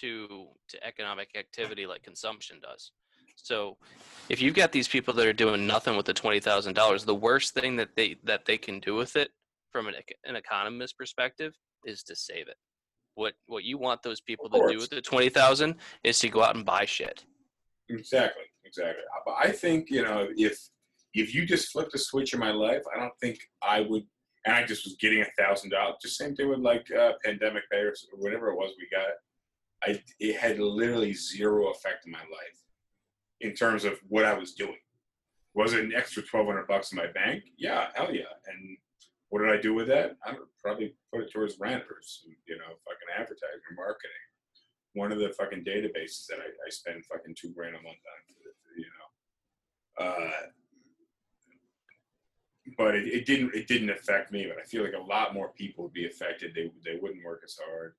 to 0.00 0.48
to 0.68 0.86
economic 0.86 1.30
activity 1.36 1.86
like 1.86 2.02
consumption 2.02 2.58
does. 2.60 2.92
So, 3.36 3.76
if 4.28 4.40
you've 4.40 4.54
got 4.54 4.72
these 4.72 4.88
people 4.88 5.14
that 5.14 5.26
are 5.26 5.32
doing 5.32 5.66
nothing 5.66 5.96
with 5.96 6.06
the 6.06 6.14
twenty 6.14 6.40
thousand 6.40 6.74
dollars, 6.74 7.04
the 7.04 7.14
worst 7.14 7.54
thing 7.54 7.76
that 7.76 7.96
they 7.96 8.16
that 8.24 8.44
they 8.44 8.58
can 8.58 8.80
do 8.80 8.94
with 8.94 9.16
it, 9.16 9.30
from 9.70 9.88
an 9.88 9.94
an 10.24 10.36
economist 10.36 10.96
perspective, 10.98 11.54
is 11.84 12.02
to 12.04 12.16
save 12.16 12.48
it. 12.48 12.56
What 13.14 13.34
what 13.46 13.64
you 13.64 13.78
want 13.78 14.02
those 14.02 14.20
people 14.20 14.48
to 14.50 14.66
do 14.68 14.78
with 14.78 14.90
the 14.90 15.00
twenty 15.00 15.28
thousand 15.28 15.76
is 16.04 16.18
to 16.20 16.28
go 16.28 16.42
out 16.42 16.56
and 16.56 16.64
buy 16.64 16.84
shit. 16.84 17.24
Exactly, 17.88 18.44
exactly. 18.64 19.02
But 19.26 19.34
I 19.38 19.50
think 19.52 19.90
you 19.90 20.02
know 20.02 20.28
if 20.36 20.58
if 21.14 21.34
you 21.34 21.44
just 21.44 21.70
flipped 21.70 21.94
a 21.94 21.98
switch 21.98 22.32
in 22.32 22.40
my 22.40 22.52
life, 22.52 22.82
I 22.94 22.98
don't 22.98 23.16
think 23.20 23.38
I 23.62 23.80
would. 23.80 24.04
And 24.44 24.56
I 24.56 24.64
just 24.64 24.84
was 24.84 24.96
getting 25.00 25.22
a 25.22 25.42
thousand 25.42 25.70
dollars. 25.70 25.96
Just 26.02 26.16
same 26.16 26.34
thing 26.34 26.48
with 26.48 26.58
like 26.58 26.86
uh, 26.92 27.12
pandemic 27.24 27.62
pay 27.70 27.78
or 27.78 27.94
whatever 28.18 28.50
it 28.50 28.56
was 28.56 28.72
we 28.78 28.88
got. 28.90 29.06
I 29.84 30.02
it 30.20 30.36
had 30.36 30.58
literally 30.58 31.12
zero 31.12 31.70
effect 31.70 32.04
on 32.06 32.12
my 32.12 32.18
life 32.20 32.60
in 33.40 33.54
terms 33.54 33.84
of 33.84 33.98
what 34.08 34.24
I 34.24 34.34
was 34.34 34.52
doing. 34.52 34.76
Was 35.54 35.72
it 35.74 35.84
an 35.84 35.92
extra 35.94 36.22
twelve 36.22 36.46
hundred 36.46 36.66
bucks 36.68 36.92
in 36.92 36.96
my 36.98 37.08
bank? 37.08 37.44
Yeah, 37.58 37.88
hell 37.94 38.14
yeah. 38.14 38.32
And 38.46 38.76
What 39.28 39.40
did 39.40 39.50
I 39.50 39.60
do 39.60 39.72
with 39.74 39.88
that? 39.88 40.16
I 40.26 40.32
would 40.32 40.48
probably 40.62 40.94
put 41.12 41.22
it 41.22 41.32
towards 41.32 41.56
some, 41.56 41.66
you 42.46 42.56
know, 42.58 42.70
fucking 42.84 43.10
advertising 43.16 43.64
or 43.70 43.74
marketing. 43.76 44.10
One 44.94 45.10
of 45.10 45.18
the 45.18 45.30
fucking 45.30 45.64
databases 45.64 46.26
that 46.28 46.38
I, 46.38 46.48
I 46.66 46.70
spend 46.70 47.04
fucking 47.06 47.34
two 47.40 47.50
grand 47.50 47.74
a 47.74 47.82
month 47.82 47.96
on, 48.12 48.20
you 48.76 48.84
know. 48.84 50.04
Uh, 50.04 50.30
but 52.78 52.94
it, 52.94 53.06
it 53.08 53.26
didn't 53.26 53.54
it 53.54 53.66
didn't 53.68 53.90
affect 53.90 54.32
me. 54.32 54.46
But 54.46 54.58
I 54.58 54.64
feel 54.64 54.84
like 54.84 54.94
a 54.94 55.02
lot 55.02 55.34
more 55.34 55.52
people 55.52 55.84
would 55.84 55.92
be 55.94 56.06
affected. 56.06 56.54
They 56.54 56.70
they 56.84 56.98
wouldn't 57.00 57.24
work 57.24 57.40
as 57.44 57.58
hard. 57.66 57.94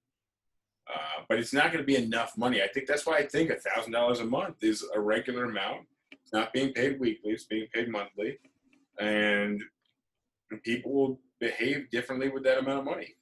Uh, 0.87 1.23
but 1.29 1.39
it's 1.39 1.53
not 1.53 1.71
going 1.71 1.83
to 1.83 1.85
be 1.85 1.95
enough 1.95 2.37
money. 2.37 2.61
I 2.61 2.67
think 2.67 2.87
that's 2.87 3.05
why 3.05 3.17
I 3.17 3.25
think 3.25 3.49
a 3.49 3.55
thousand 3.55 3.93
dollars 3.93 4.19
a 4.19 4.25
month 4.25 4.63
is 4.63 4.85
a 4.93 4.99
regular 4.99 5.45
amount. 5.45 5.87
It's 6.11 6.33
not 6.33 6.51
being 6.53 6.73
paid 6.73 6.99
weekly; 6.99 7.31
it's 7.31 7.45
being 7.45 7.67
paid 7.73 7.89
monthly, 7.89 8.37
and 8.99 9.61
people 10.63 10.93
will 10.93 11.19
behave 11.39 11.89
differently 11.89 12.29
with 12.29 12.43
that 12.43 12.59
amount 12.59 12.79
of 12.79 12.85
money. 12.85 13.15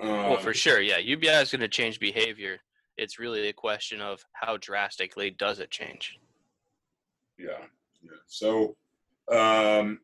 Um, 0.00 0.08
well, 0.08 0.36
for 0.38 0.54
sure, 0.54 0.80
yeah. 0.80 0.98
UBI 0.98 1.28
is 1.28 1.50
going 1.50 1.60
to 1.60 1.68
change 1.68 1.98
behavior. 1.98 2.58
It's 2.96 3.18
really 3.18 3.48
a 3.48 3.52
question 3.52 4.00
of 4.00 4.24
how 4.32 4.56
drastically 4.56 5.30
does 5.30 5.58
it 5.58 5.70
change. 5.70 6.18
Yeah. 7.38 7.64
yeah. 8.02 8.10
So, 8.26 8.76
um, 9.30 10.00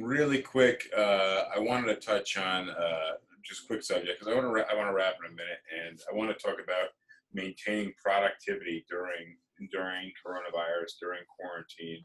really 0.00 0.40
quick, 0.40 0.88
uh, 0.96 1.44
I 1.54 1.58
wanted 1.58 1.88
to 1.88 2.06
touch 2.06 2.36
on 2.36 2.70
uh, 2.70 3.12
just 3.44 3.66
quick 3.66 3.82
subject 3.82 4.18
because 4.18 4.32
I 4.32 4.36
want 4.36 4.54
to 4.54 4.70
I 4.70 4.74
want 4.74 4.88
to 4.88 4.94
wrap 4.94 5.14
in 5.24 5.32
a 5.32 5.34
minute, 5.34 5.62
and 5.86 5.98
I 6.10 6.14
want 6.16 6.30
to 6.30 6.42
talk 6.42 6.56
about 6.62 6.88
maintaining 7.32 7.92
productivity 8.02 8.84
during 8.88 9.36
during 9.70 10.12
coronavirus, 10.24 10.98
during 11.00 11.22
quarantine, 11.28 12.04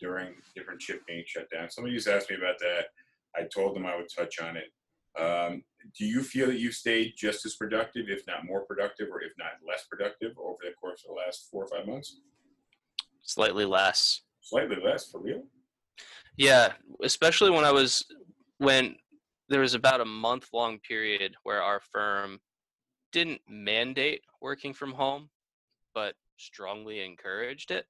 during 0.00 0.34
different 0.54 0.80
chip 0.80 1.02
being 1.06 1.24
shut 1.26 1.48
down. 1.50 1.70
Somebody 1.70 1.96
just 1.96 2.08
asked 2.08 2.30
me 2.30 2.36
about 2.36 2.58
that. 2.60 2.86
I 3.36 3.42
told 3.54 3.76
them 3.76 3.86
I 3.86 3.96
would 3.96 4.08
touch 4.14 4.40
on 4.40 4.56
it. 4.56 4.70
Um, 5.18 5.62
do 5.98 6.04
you 6.04 6.22
feel 6.22 6.46
that 6.46 6.58
you 6.58 6.70
stayed 6.70 7.14
just 7.16 7.44
as 7.44 7.56
productive, 7.56 8.06
if 8.08 8.22
not 8.26 8.44
more 8.44 8.64
productive, 8.64 9.08
or 9.10 9.22
if 9.22 9.32
not 9.38 9.52
less 9.66 9.84
productive, 9.90 10.32
over 10.38 10.58
the 10.62 10.72
course 10.80 11.02
of 11.04 11.14
the 11.14 11.20
last 11.20 11.48
four 11.50 11.64
or 11.64 11.68
five 11.68 11.86
months? 11.86 12.20
Slightly 13.22 13.64
less. 13.64 14.22
Slightly 14.40 14.76
less, 14.82 15.10
for 15.10 15.20
real. 15.20 15.42
Yeah, 16.36 16.72
especially 17.02 17.50
when 17.50 17.64
I 17.64 17.72
was 17.72 18.04
when 18.58 18.96
there 19.48 19.60
was 19.60 19.74
about 19.74 20.00
a 20.00 20.04
month 20.04 20.48
long 20.52 20.78
period 20.78 21.34
where 21.42 21.62
our 21.62 21.80
firm 21.80 22.38
didn't 23.12 23.40
mandate 23.48 24.22
working 24.40 24.74
from 24.74 24.92
home, 24.92 25.30
but 25.94 26.14
strongly 26.36 27.04
encouraged 27.04 27.70
it. 27.70 27.86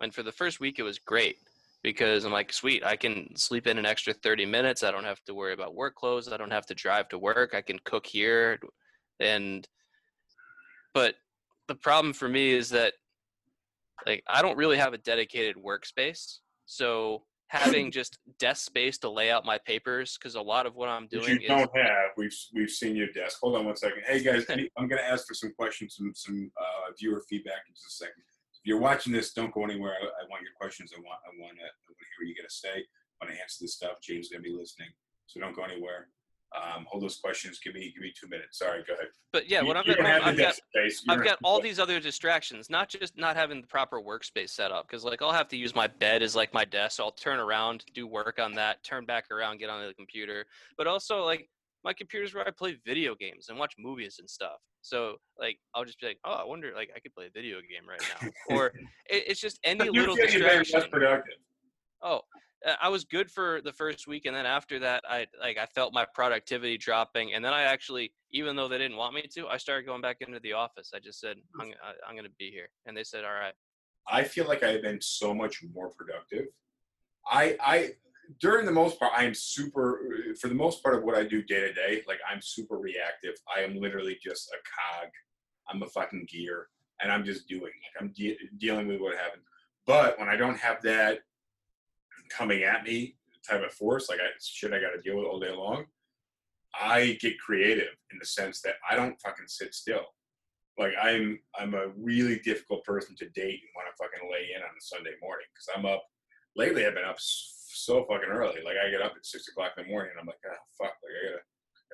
And 0.00 0.14
for 0.14 0.22
the 0.22 0.32
first 0.32 0.60
week, 0.60 0.78
it 0.78 0.82
was 0.82 0.98
great 0.98 1.36
because 1.82 2.24
I'm 2.24 2.32
like, 2.32 2.52
sweet, 2.52 2.84
I 2.84 2.96
can 2.96 3.36
sleep 3.36 3.66
in 3.66 3.78
an 3.78 3.86
extra 3.86 4.12
30 4.12 4.46
minutes. 4.46 4.82
I 4.82 4.90
don't 4.90 5.04
have 5.04 5.22
to 5.24 5.34
worry 5.34 5.52
about 5.52 5.74
work 5.74 5.94
clothes. 5.94 6.32
I 6.32 6.36
don't 6.36 6.52
have 6.52 6.66
to 6.66 6.74
drive 6.74 7.08
to 7.10 7.18
work. 7.18 7.54
I 7.54 7.60
can 7.60 7.78
cook 7.84 8.06
here. 8.06 8.58
And, 9.20 9.66
but 10.94 11.14
the 11.68 11.74
problem 11.74 12.12
for 12.12 12.28
me 12.28 12.52
is 12.52 12.70
that, 12.70 12.94
like, 14.06 14.22
I 14.26 14.42
don't 14.42 14.58
really 14.58 14.76
have 14.78 14.94
a 14.94 14.98
dedicated 14.98 15.56
workspace. 15.56 16.38
So 16.66 17.22
having 17.48 17.90
just 17.90 18.18
desk 18.38 18.64
space 18.66 18.98
to 18.98 19.10
lay 19.10 19.30
out 19.30 19.44
my 19.44 19.58
papers, 19.58 20.18
because 20.18 20.34
a 20.34 20.40
lot 20.40 20.66
of 20.66 20.74
what 20.74 20.88
I'm 20.88 21.04
Which 21.04 21.10
doing 21.26 21.40
you 21.40 21.46
is. 21.46 21.48
don't 21.48 21.76
have. 21.76 22.10
We've 22.16 22.34
we've 22.54 22.70
seen 22.70 22.96
your 22.96 23.08
desk. 23.08 23.38
Hold 23.40 23.56
on 23.56 23.66
one 23.66 23.76
second. 23.76 24.02
Hey 24.06 24.22
guys, 24.22 24.44
I'm 24.48 24.88
going 24.88 25.00
to 25.02 25.08
ask 25.08 25.26
for 25.26 25.34
some 25.34 25.52
questions, 25.52 25.96
some 25.96 26.12
some 26.14 26.50
uh, 26.60 26.92
viewer 26.98 27.22
feedback 27.28 27.62
in 27.68 27.74
just 27.74 27.86
a 27.86 27.90
second. 27.90 28.22
If 28.54 28.64
you're 28.64 28.80
watching 28.80 29.12
this, 29.12 29.32
don't 29.32 29.52
go 29.54 29.64
anywhere. 29.64 29.94
I, 30.00 30.04
I 30.06 30.24
want 30.28 30.42
your 30.42 30.52
questions. 30.60 30.92
I 30.96 31.00
want 31.00 31.20
I 31.24 31.30
want 31.40 31.56
to 31.58 31.64
I 31.64 31.80
want 31.86 31.98
to 31.98 32.04
hear 32.04 32.18
what 32.20 32.28
you 32.28 32.34
got 32.34 32.48
to 32.48 32.54
say. 32.54 32.76
I 32.82 33.24
want 33.24 33.34
to 33.34 33.40
answer 33.40 33.58
this 33.60 33.74
stuff. 33.74 34.00
James 34.02 34.26
is 34.26 34.32
going 34.32 34.42
to 34.42 34.48
be 34.48 34.54
listening, 34.54 34.88
so 35.26 35.40
don't 35.40 35.54
go 35.54 35.62
anywhere. 35.62 36.08
Um, 36.54 36.86
hold 36.88 37.02
those 37.02 37.16
questions. 37.18 37.58
Give 37.58 37.74
me 37.74 37.92
give 37.92 38.02
me 38.02 38.12
two 38.18 38.28
minutes. 38.28 38.58
Sorry, 38.58 38.82
go 38.86 38.94
ahead. 38.94 39.08
But 39.32 39.50
yeah, 39.50 39.60
You- 39.62 39.66
when 39.68 39.76
I'm 39.76 39.84
you 39.84 39.92
at 39.92 39.96
don't 39.98 40.06
home, 40.06 40.14
have 40.22 40.22
the 40.22 40.28
I've 40.30 40.38
got 40.38 40.54
space. 40.54 41.02
I've 41.08 41.24
got 41.24 41.38
all 41.42 41.60
these 41.60 41.78
other 41.78 42.00
distractions, 42.00 42.70
not 42.70 42.88
just 42.88 43.16
not 43.18 43.36
having 43.36 43.60
the 43.60 43.66
proper 43.66 44.00
workspace 44.00 44.50
set 44.50 44.70
up. 44.72 44.86
Because 44.86 45.04
like 45.04 45.20
I'll 45.22 45.32
have 45.32 45.48
to 45.48 45.56
use 45.56 45.74
my 45.74 45.86
bed 45.86 46.22
as 46.22 46.34
like 46.36 46.54
my 46.54 46.64
desk, 46.64 46.96
so 46.96 47.04
I'll 47.04 47.10
turn 47.10 47.40
around, 47.40 47.84
do 47.94 48.06
work 48.06 48.38
on 48.38 48.52
that, 48.54 48.82
turn 48.84 49.04
back 49.04 49.30
around, 49.30 49.58
get 49.58 49.68
on 49.70 49.86
the 49.86 49.92
computer. 49.94 50.46
But 50.78 50.86
also 50.86 51.24
like 51.24 51.48
my 51.84 51.92
computer's 51.92 52.34
where 52.34 52.46
I 52.46 52.50
play 52.50 52.78
video 52.86 53.14
games 53.14 53.48
and 53.48 53.58
watch 53.58 53.74
movies 53.78 54.16
and 54.18 54.28
stuff. 54.28 54.58
So 54.82 55.16
like 55.38 55.58
I'll 55.74 55.84
just 55.84 56.00
be 56.00 56.06
like, 56.06 56.18
oh, 56.24 56.32
I 56.32 56.44
wonder 56.44 56.72
like 56.74 56.90
I 56.96 57.00
could 57.00 57.12
play 57.14 57.26
a 57.26 57.30
video 57.30 57.58
game 57.60 57.88
right 57.88 58.02
now, 58.22 58.28
or 58.56 58.66
it, 59.10 59.24
it's 59.28 59.40
just 59.40 59.58
any 59.64 59.90
little 59.90 60.14
distraction. 60.16 60.80
less 60.80 60.88
productive. 60.88 61.34
Oh, 62.02 62.20
Uh, 62.64 62.74
I 62.80 62.88
was 62.88 63.04
good 63.04 63.30
for 63.30 63.60
the 63.62 63.72
first 63.72 64.06
week, 64.06 64.26
and 64.26 64.34
then 64.34 64.46
after 64.46 64.78
that, 64.80 65.04
I 65.08 65.26
like 65.40 65.58
I 65.58 65.66
felt 65.66 65.92
my 65.92 66.06
productivity 66.14 66.78
dropping, 66.78 67.34
and 67.34 67.44
then 67.44 67.52
I 67.52 67.62
actually, 67.62 68.12
even 68.32 68.56
though 68.56 68.68
they 68.68 68.78
didn't 68.78 68.96
want 68.96 69.14
me 69.14 69.24
to, 69.34 69.48
I 69.48 69.56
started 69.56 69.86
going 69.86 70.00
back 70.00 70.18
into 70.20 70.40
the 70.40 70.52
office. 70.52 70.92
I 70.94 70.98
just 70.98 71.20
said 71.20 71.36
I'm 71.60 71.72
I'm 72.08 72.14
going 72.14 72.24
to 72.24 72.30
be 72.38 72.50
here, 72.50 72.68
and 72.86 72.96
they 72.96 73.04
said, 73.04 73.24
all 73.24 73.32
right. 73.32 73.54
I 74.08 74.22
feel 74.22 74.46
like 74.46 74.62
I've 74.62 74.82
been 74.82 75.00
so 75.00 75.34
much 75.34 75.62
more 75.74 75.90
productive. 75.90 76.46
I 77.28 77.56
I 77.60 77.90
during 78.40 78.66
the 78.66 78.72
most 78.72 78.98
part 78.98 79.12
I 79.16 79.24
am 79.24 79.34
super 79.34 80.00
for 80.40 80.48
the 80.48 80.54
most 80.54 80.82
part 80.82 80.94
of 80.96 81.04
what 81.04 81.16
I 81.16 81.24
do 81.24 81.42
day 81.42 81.60
to 81.60 81.72
day, 81.72 82.02
like 82.06 82.20
I'm 82.30 82.40
super 82.40 82.76
reactive. 82.78 83.34
I 83.54 83.60
am 83.62 83.76
literally 83.76 84.16
just 84.22 84.48
a 84.48 84.56
cog. 84.56 85.10
I'm 85.68 85.82
a 85.82 85.86
fucking 85.86 86.26
gear 86.30 86.68
and 87.00 87.10
I'm 87.10 87.24
just 87.24 87.48
doing 87.48 87.62
like 87.62 88.00
I'm 88.00 88.12
de- 88.16 88.38
dealing 88.58 88.88
with 88.88 89.00
what 89.00 89.16
happens. 89.16 89.44
But 89.86 90.18
when 90.18 90.28
I 90.28 90.36
don't 90.36 90.58
have 90.58 90.82
that 90.82 91.20
coming 92.28 92.62
at 92.62 92.84
me 92.84 93.16
type 93.48 93.64
of 93.64 93.72
force, 93.72 94.08
like 94.08 94.18
I 94.18 94.28
shit 94.40 94.72
I 94.72 94.80
got 94.80 94.90
to 94.90 95.00
deal 95.00 95.16
with 95.16 95.26
all 95.26 95.40
day 95.40 95.52
long, 95.52 95.84
I 96.78 97.16
get 97.20 97.38
creative 97.38 97.94
in 98.12 98.18
the 98.18 98.26
sense 98.26 98.60
that 98.62 98.74
I 98.88 98.96
don't 98.96 99.20
fucking 99.20 99.46
sit 99.48 99.74
still 99.74 100.06
like 100.78 100.92
I'm 101.00 101.38
I'm 101.58 101.74
a 101.74 101.88
really 101.96 102.38
difficult 102.40 102.84
person 102.84 103.16
to 103.16 103.28
date 103.30 103.60
and 103.64 103.72
want 103.74 103.88
to 103.88 103.96
fucking 103.96 104.30
lay 104.30 104.52
in 104.54 104.62
on 104.62 104.68
a 104.68 104.80
Sunday 104.80 105.16
morning 105.22 105.46
because 105.52 105.68
I'm 105.74 105.86
up. 105.86 106.04
Lately, 106.54 106.86
I've 106.86 106.94
been 106.94 107.04
up 107.04 107.16
so 107.18 108.04
fucking 108.08 108.30
early. 108.30 108.60
Like 108.64 108.76
I 108.76 108.90
get 108.90 109.02
up 109.02 109.12
at 109.16 109.26
six 109.26 109.48
o'clock 109.48 109.72
in 109.76 109.84
the 109.84 109.90
morning 109.90 110.12
and 110.12 110.20
I'm 110.20 110.26
like, 110.26 110.40
ah, 110.46 110.56
fuck, 110.78 110.96
like 111.02 111.12
I 111.12 111.30
gotta 111.30 111.42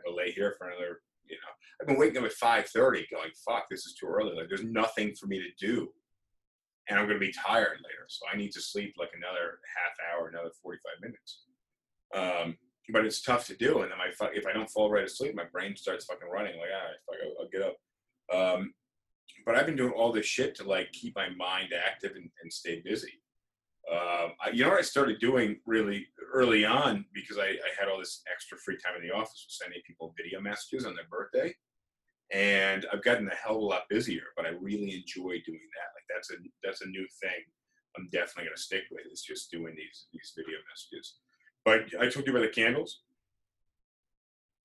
gotta 0.04 0.16
lay 0.16 0.32
here 0.32 0.54
for 0.58 0.68
another. 0.68 1.00
You 1.26 1.36
know, 1.36 1.52
I've 1.80 1.86
been 1.86 1.98
waking 1.98 2.18
up 2.18 2.24
at 2.24 2.32
five 2.32 2.66
thirty, 2.68 3.06
going, 3.10 3.30
fuck, 3.46 3.66
this 3.70 3.86
is 3.86 3.94
too 3.94 4.06
early. 4.06 4.34
Like 4.34 4.48
there's 4.48 4.64
nothing 4.64 5.14
for 5.14 5.26
me 5.26 5.38
to 5.38 5.66
do, 5.66 5.88
and 6.88 6.98
I'm 6.98 7.06
gonna 7.06 7.18
be 7.18 7.32
tired 7.32 7.78
later, 7.78 8.06
so 8.08 8.26
I 8.32 8.36
need 8.36 8.52
to 8.52 8.60
sleep 8.60 8.94
like 8.98 9.10
another 9.16 9.58
half 9.76 9.94
hour, 10.10 10.28
another 10.28 10.50
forty 10.62 10.78
five 10.78 11.00
minutes. 11.00 11.44
Um, 12.14 12.56
but 12.92 13.06
it's 13.06 13.22
tough 13.22 13.46
to 13.46 13.56
do, 13.56 13.82
and 13.82 13.90
then 13.90 13.98
my 13.98 14.28
if 14.34 14.46
I 14.46 14.52
don't 14.52 14.70
fall 14.70 14.90
right 14.90 15.04
asleep, 15.04 15.34
my 15.34 15.46
brain 15.52 15.76
starts 15.76 16.04
fucking 16.04 16.28
running. 16.28 16.58
Like, 16.58 16.70
ah, 16.74 16.90
fuck, 17.06 17.16
I'll, 17.24 17.44
I'll 17.44 17.50
get 17.50 17.62
up. 17.62 17.76
Um, 18.32 18.74
but 19.46 19.56
I've 19.56 19.66
been 19.66 19.76
doing 19.76 19.92
all 19.92 20.12
this 20.12 20.26
shit 20.26 20.54
to 20.56 20.64
like 20.64 20.92
keep 20.92 21.14
my 21.16 21.28
mind 21.30 21.72
active 21.72 22.12
and, 22.16 22.28
and 22.42 22.52
stay 22.52 22.82
busy. 22.84 23.12
Um, 23.90 24.32
I, 24.40 24.50
you 24.52 24.62
know 24.62 24.70
what 24.70 24.78
I 24.78 24.82
started 24.82 25.18
doing 25.18 25.58
really 25.66 26.06
early 26.32 26.64
on 26.64 27.04
because 27.12 27.38
I, 27.38 27.46
I 27.46 27.70
had 27.78 27.88
all 27.88 27.98
this 27.98 28.22
extra 28.32 28.56
free 28.58 28.76
time 28.76 28.94
in 28.96 29.06
the 29.06 29.12
office 29.12 29.44
was 29.46 29.58
sending 29.60 29.80
people 29.86 30.14
video 30.16 30.40
messages 30.40 30.86
on 30.86 30.94
their 30.94 31.06
birthday, 31.10 31.52
and 32.32 32.86
I've 32.92 33.02
gotten 33.02 33.28
a 33.28 33.34
hell 33.34 33.56
of 33.56 33.62
a 33.62 33.64
lot 33.66 33.82
busier. 33.88 34.24
But 34.36 34.46
I 34.46 34.50
really 34.50 34.94
enjoy 34.94 35.42
doing 35.46 35.68
that. 35.76 35.90
Like 35.94 36.06
that's 36.12 36.30
a 36.30 36.34
that's 36.64 36.80
a 36.82 36.86
new 36.86 37.06
thing. 37.20 37.44
I'm 37.96 38.08
definitely 38.10 38.44
gonna 38.44 38.56
stick 38.56 38.84
with. 38.90 39.02
Is 39.12 39.22
just 39.22 39.50
doing 39.50 39.74
these 39.76 40.06
these 40.12 40.32
video 40.36 40.58
messages. 40.70 41.16
But 41.64 41.82
I 42.00 42.08
told 42.08 42.26
you 42.26 42.32
about 42.36 42.42
the 42.42 42.48
candles, 42.48 43.02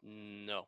No, 0.04 0.64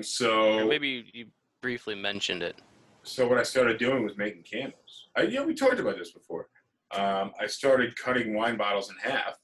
so 0.00 0.60
or 0.60 0.64
maybe 0.64 1.10
you 1.12 1.26
briefly 1.60 1.94
mentioned 1.94 2.42
it. 2.42 2.56
so 3.02 3.26
what 3.28 3.36
I 3.38 3.42
started 3.42 3.78
doing 3.78 4.04
was 4.04 4.16
making 4.16 4.44
candles. 4.44 5.08
I, 5.16 5.22
you 5.22 5.34
know, 5.34 5.44
we 5.44 5.54
talked 5.54 5.80
about 5.80 5.98
this 5.98 6.12
before. 6.12 6.48
Um, 6.92 7.32
I 7.38 7.46
started 7.46 7.94
cutting 7.96 8.34
wine 8.34 8.56
bottles 8.56 8.90
in 8.90 8.96
half 8.96 9.34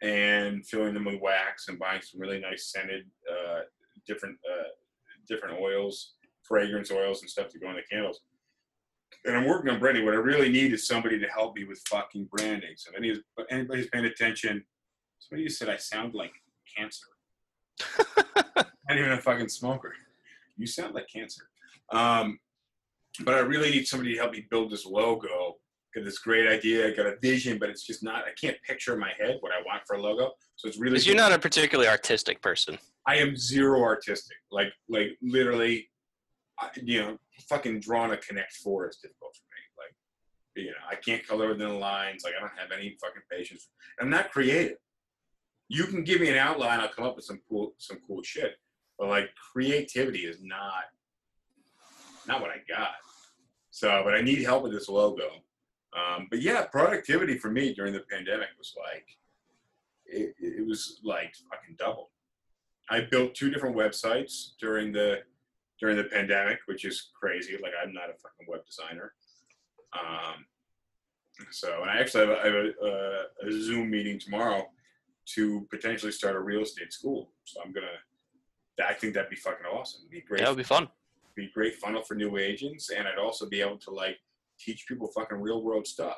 and 0.00 0.64
filling 0.66 0.94
them 0.94 1.04
with 1.04 1.20
wax 1.20 1.68
and 1.68 1.78
buying 1.78 2.00
some 2.00 2.20
really 2.20 2.40
nice 2.40 2.70
scented, 2.72 3.04
uh, 3.30 3.60
different, 4.06 4.38
uh, 4.50 4.68
different 5.28 5.60
oils, 5.60 6.14
fragrance 6.42 6.90
oils 6.90 7.20
and 7.20 7.30
stuff 7.30 7.48
to 7.50 7.58
go 7.58 7.68
in 7.70 7.76
the 7.76 7.82
candles. 7.90 8.20
And 9.24 9.36
I'm 9.36 9.46
working 9.46 9.70
on 9.70 9.78
branding. 9.78 10.04
What 10.04 10.14
I 10.14 10.18
really 10.18 10.48
need 10.48 10.72
is 10.72 10.86
somebody 10.86 11.18
to 11.18 11.26
help 11.28 11.56
me 11.56 11.64
with 11.64 11.82
fucking 11.88 12.28
branding. 12.30 12.74
So 12.76 12.90
if 12.92 12.96
any, 12.96 13.14
anybody's 13.50 13.88
paying 13.88 14.04
attention, 14.04 14.64
somebody 15.18 15.46
just 15.46 15.58
said 15.58 15.68
I 15.68 15.76
sound 15.76 16.14
like 16.14 16.32
cancer. 16.76 17.06
Not 18.56 18.98
even 18.98 19.12
a 19.12 19.20
fucking 19.20 19.48
smoker. 19.48 19.94
You 20.56 20.66
sound 20.66 20.94
like 20.94 21.08
cancer. 21.08 21.48
Um, 21.90 22.38
but 23.24 23.34
I 23.34 23.38
really 23.40 23.70
need 23.70 23.86
somebody 23.86 24.12
to 24.14 24.18
help 24.18 24.32
me 24.32 24.46
build 24.50 24.70
this 24.70 24.86
logo. 24.86 25.56
Got 25.94 26.04
this 26.04 26.18
great 26.18 26.46
idea, 26.46 26.86
I 26.86 26.90
got 26.94 27.06
a 27.06 27.16
vision, 27.22 27.58
but 27.58 27.70
it's 27.70 27.82
just 27.82 28.02
not. 28.02 28.24
I 28.24 28.32
can't 28.38 28.56
picture 28.66 28.92
in 28.92 29.00
my 29.00 29.12
head 29.18 29.38
what 29.40 29.52
I 29.52 29.62
want 29.64 29.82
for 29.86 29.96
a 29.96 30.02
logo. 30.02 30.32
So 30.56 30.68
it's 30.68 30.78
really. 30.78 30.92
Because 30.92 31.06
you're 31.06 31.16
not 31.16 31.32
a 31.32 31.38
particularly 31.38 31.88
artistic 31.88 32.42
person. 32.42 32.78
I 33.06 33.16
am 33.16 33.36
zero 33.36 33.80
artistic. 33.82 34.36
Like, 34.50 34.68
like 34.90 35.16
literally, 35.22 35.88
I, 36.60 36.68
you 36.82 37.00
know, 37.00 37.16
fucking 37.48 37.80
drawing 37.80 38.12
a 38.12 38.18
Connect 38.18 38.52
Four 38.56 38.88
is 38.88 38.96
difficult 38.96 39.34
for 39.34 39.44
me. 39.54 39.62
Like, 39.78 40.66
you 40.66 40.70
know, 40.72 40.86
I 40.90 40.96
can't 40.96 41.26
color 41.26 41.48
within 41.48 41.68
the 41.68 41.74
lines. 41.74 42.22
Like, 42.22 42.34
I 42.36 42.40
don't 42.40 42.52
have 42.58 42.70
any 42.70 42.96
fucking 43.00 43.22
patience. 43.30 43.68
I'm 43.98 44.10
not 44.10 44.30
creative. 44.30 44.76
you 45.68 45.84
can 45.84 46.04
give 46.04 46.20
me 46.20 46.28
an 46.28 46.36
outline, 46.36 46.80
I'll 46.80 46.88
come 46.88 47.04
up 47.04 47.16
with 47.16 47.24
some 47.24 47.40
cool 47.48 47.74
some 47.78 47.98
cool 48.06 48.22
shit. 48.22 48.56
But 48.98 49.08
like 49.08 49.30
creativity 49.52 50.20
is 50.26 50.38
not 50.42 50.84
not 52.26 52.40
what 52.40 52.50
I 52.50 52.58
got. 52.68 52.90
So, 53.70 54.02
but 54.04 54.14
I 54.14 54.20
need 54.20 54.42
help 54.42 54.64
with 54.64 54.72
this 54.72 54.88
logo. 54.88 55.28
Um, 55.96 56.28
but 56.30 56.42
yeah, 56.42 56.64
productivity 56.66 57.38
for 57.38 57.50
me 57.50 57.74
during 57.74 57.92
the 57.92 58.04
pandemic 58.10 58.48
was 58.58 58.74
like 58.78 59.06
it, 60.06 60.34
it 60.38 60.66
was 60.66 61.00
like 61.04 61.34
fucking 61.50 61.76
double. 61.78 62.10
I 62.90 63.02
built 63.02 63.34
two 63.34 63.50
different 63.50 63.76
websites 63.76 64.50
during 64.60 64.92
the 64.92 65.20
during 65.80 65.96
the 65.96 66.04
pandemic, 66.04 66.58
which 66.66 66.84
is 66.84 67.10
crazy. 67.18 67.56
Like 67.62 67.72
I'm 67.82 67.92
not 67.92 68.10
a 68.10 68.14
fucking 68.14 68.46
web 68.48 68.64
designer. 68.66 69.12
Um, 69.92 70.44
so, 71.50 71.82
and 71.82 71.90
I 71.90 71.98
actually 71.98 72.26
have, 72.26 72.36
a, 72.36 72.40
I 72.40 72.44
have 72.46 72.54
a, 72.54 73.44
a, 73.44 73.48
a 73.48 73.52
Zoom 73.62 73.90
meeting 73.90 74.18
tomorrow 74.18 74.66
to 75.34 75.66
potentially 75.70 76.12
start 76.12 76.36
a 76.36 76.40
real 76.40 76.62
estate 76.62 76.92
school. 76.92 77.30
So 77.44 77.60
I'm 77.64 77.72
gonna. 77.72 77.86
I 78.86 78.94
think 78.94 79.14
that'd 79.14 79.30
be 79.30 79.36
fucking 79.36 79.66
awesome. 79.66 80.02
It'd 80.02 80.10
be 80.10 80.20
great. 80.20 80.40
That 80.40 80.50
would 80.50 80.56
be 80.56 80.62
fun. 80.62 80.88
be 81.34 81.50
great 81.52 81.76
funnel 81.76 82.02
for 82.02 82.14
new 82.14 82.36
agents, 82.38 82.90
and 82.90 83.08
I'd 83.08 83.18
also 83.18 83.48
be 83.48 83.60
able 83.60 83.78
to 83.78 83.90
like 83.90 84.18
teach 84.58 84.86
people 84.86 85.10
fucking 85.14 85.40
real 85.40 85.62
world 85.62 85.86
stuff. 85.86 86.16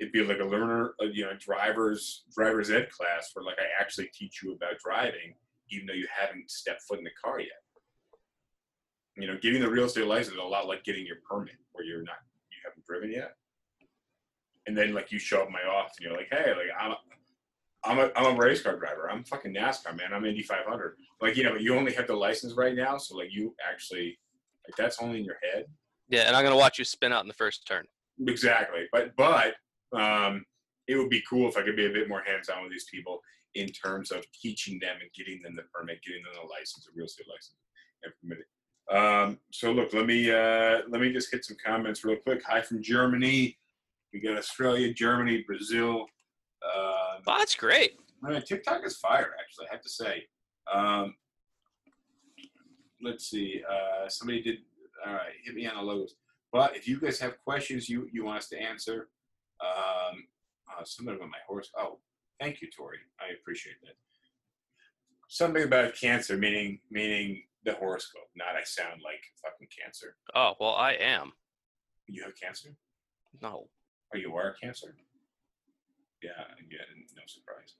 It'd 0.00 0.12
be 0.12 0.24
like 0.24 0.40
a 0.40 0.44
learner, 0.44 0.94
uh, 1.00 1.06
you 1.06 1.24
know, 1.24 1.32
driver's 1.38 2.24
driver's 2.34 2.70
ed 2.70 2.90
class 2.90 3.30
where 3.34 3.44
like 3.44 3.58
I 3.58 3.80
actually 3.80 4.10
teach 4.12 4.42
you 4.42 4.52
about 4.52 4.78
driving, 4.84 5.34
even 5.70 5.86
though 5.86 5.94
you 5.94 6.08
haven't 6.14 6.50
stepped 6.50 6.82
foot 6.82 6.98
in 6.98 7.04
the 7.04 7.10
car 7.22 7.40
yet. 7.40 7.48
You 9.16 9.28
know, 9.28 9.38
getting 9.40 9.60
the 9.60 9.70
real 9.70 9.84
estate 9.84 10.06
license 10.06 10.34
is 10.34 10.40
a 10.40 10.42
lot 10.42 10.66
like 10.66 10.84
getting 10.84 11.06
your 11.06 11.18
permit, 11.28 11.56
where 11.72 11.84
you're 11.84 12.02
not, 12.02 12.16
you 12.50 12.58
haven't 12.64 12.84
driven 12.86 13.12
yet, 13.12 13.36
and 14.66 14.76
then 14.76 14.94
like 14.94 15.12
you 15.12 15.18
show 15.18 15.42
up 15.42 15.50
my 15.50 15.62
office 15.70 15.96
and 15.98 16.08
you're 16.08 16.16
like, 16.16 16.28
hey, 16.30 16.50
like 16.50 16.68
I'm. 16.78 16.94
I'm 17.84 17.98
a, 17.98 18.10
I'm 18.14 18.36
a 18.36 18.38
race 18.38 18.62
car 18.62 18.76
driver. 18.76 19.10
I'm 19.10 19.24
fucking 19.24 19.52
NASCAR, 19.52 19.96
man. 19.98 20.12
I'm 20.14 20.24
Indy 20.24 20.44
500. 20.44 20.94
Like, 21.20 21.36
you 21.36 21.42
know, 21.42 21.56
you 21.56 21.74
only 21.74 21.92
have 21.94 22.06
the 22.06 22.14
license 22.14 22.52
right 22.52 22.76
now. 22.76 22.96
So, 22.96 23.16
like, 23.16 23.32
you 23.32 23.56
actually, 23.68 24.20
like, 24.64 24.76
that's 24.76 25.02
only 25.02 25.18
in 25.18 25.24
your 25.24 25.38
head. 25.42 25.64
Yeah, 26.12 26.24
and 26.26 26.36
I'm 26.36 26.44
gonna 26.44 26.56
watch 26.56 26.78
you 26.78 26.84
spin 26.84 27.10
out 27.10 27.22
in 27.24 27.28
the 27.28 27.34
first 27.34 27.66
turn. 27.66 27.86
Exactly. 28.26 28.86
But 28.92 29.16
but 29.16 29.54
um, 29.98 30.44
it 30.86 30.96
would 30.96 31.08
be 31.08 31.22
cool 31.28 31.48
if 31.48 31.56
I 31.56 31.62
could 31.62 31.74
be 31.74 31.86
a 31.86 31.90
bit 31.90 32.06
more 32.08 32.22
hands 32.24 32.50
on 32.50 32.62
with 32.62 32.70
these 32.70 32.86
people 32.92 33.20
in 33.54 33.68
terms 33.68 34.10
of 34.10 34.22
teaching 34.30 34.78
them 34.78 34.96
and 35.00 35.10
getting 35.14 35.42
them 35.42 35.56
the 35.56 35.62
permit, 35.74 36.02
getting 36.06 36.22
them 36.22 36.32
the 36.34 36.48
license, 36.48 36.86
a 36.86 36.90
real 36.94 37.06
estate 37.06 37.26
license, 37.28 37.56
and 38.02 38.12
permitting. 38.20 38.44
Um, 38.90 39.38
so 39.52 39.72
look, 39.72 39.94
let 39.94 40.04
me 40.04 40.30
uh, 40.30 40.82
let 40.90 41.00
me 41.00 41.12
just 41.14 41.32
hit 41.32 41.46
some 41.46 41.56
comments 41.64 42.04
real 42.04 42.16
quick. 42.16 42.42
Hi 42.46 42.60
from 42.60 42.82
Germany. 42.82 43.56
We 44.12 44.20
got 44.20 44.36
Australia, 44.36 44.92
Germany, 44.92 45.42
Brazil. 45.46 46.06
Um, 46.62 47.22
Oh, 47.26 47.38
that's 47.38 47.54
great. 47.54 47.92
Man, 48.20 48.42
TikTok 48.42 48.84
is 48.84 48.96
fire, 48.96 49.30
actually. 49.40 49.66
I 49.70 49.72
have 49.72 49.82
to 49.82 49.88
say. 49.88 50.26
Um, 50.72 51.14
let's 53.00 53.30
see. 53.30 53.62
Uh, 53.68 54.08
somebody 54.08 54.42
did. 54.42 54.58
All 55.06 55.12
right, 55.12 55.32
hit 55.44 55.54
me 55.54 55.66
on 55.66 55.76
the 55.76 55.82
logos. 55.82 56.14
But 56.52 56.76
if 56.76 56.86
you 56.86 57.00
guys 57.00 57.18
have 57.20 57.42
questions 57.44 57.88
you 57.88 58.08
you 58.12 58.24
want 58.24 58.38
us 58.38 58.48
to 58.48 58.60
answer, 58.60 59.08
um, 59.60 60.24
uh, 60.70 60.84
something 60.84 61.14
about 61.14 61.28
my 61.30 61.38
horse. 61.46 61.70
Oh, 61.76 61.98
thank 62.40 62.60
you, 62.60 62.68
Tori. 62.76 62.98
I 63.20 63.32
appreciate 63.40 63.76
that. 63.82 63.94
Something 65.28 65.62
about 65.64 65.96
cancer, 65.96 66.36
meaning 66.36 66.80
meaning 66.90 67.42
the 67.64 67.74
horoscope. 67.74 68.28
Not 68.36 68.56
I 68.56 68.64
sound 68.64 69.00
like 69.02 69.22
fucking 69.42 69.68
cancer. 69.82 70.16
Oh 70.34 70.54
well, 70.60 70.74
I 70.74 70.92
am. 70.92 71.32
You 72.06 72.22
have 72.24 72.38
cancer? 72.40 72.76
No. 73.40 73.68
Or 74.12 74.18
you 74.18 74.36
are 74.36 74.54
cancer? 74.62 74.94
Yeah, 76.22 76.30
yeah, 76.70 76.84
no 77.16 77.22
surprise. 77.26 77.74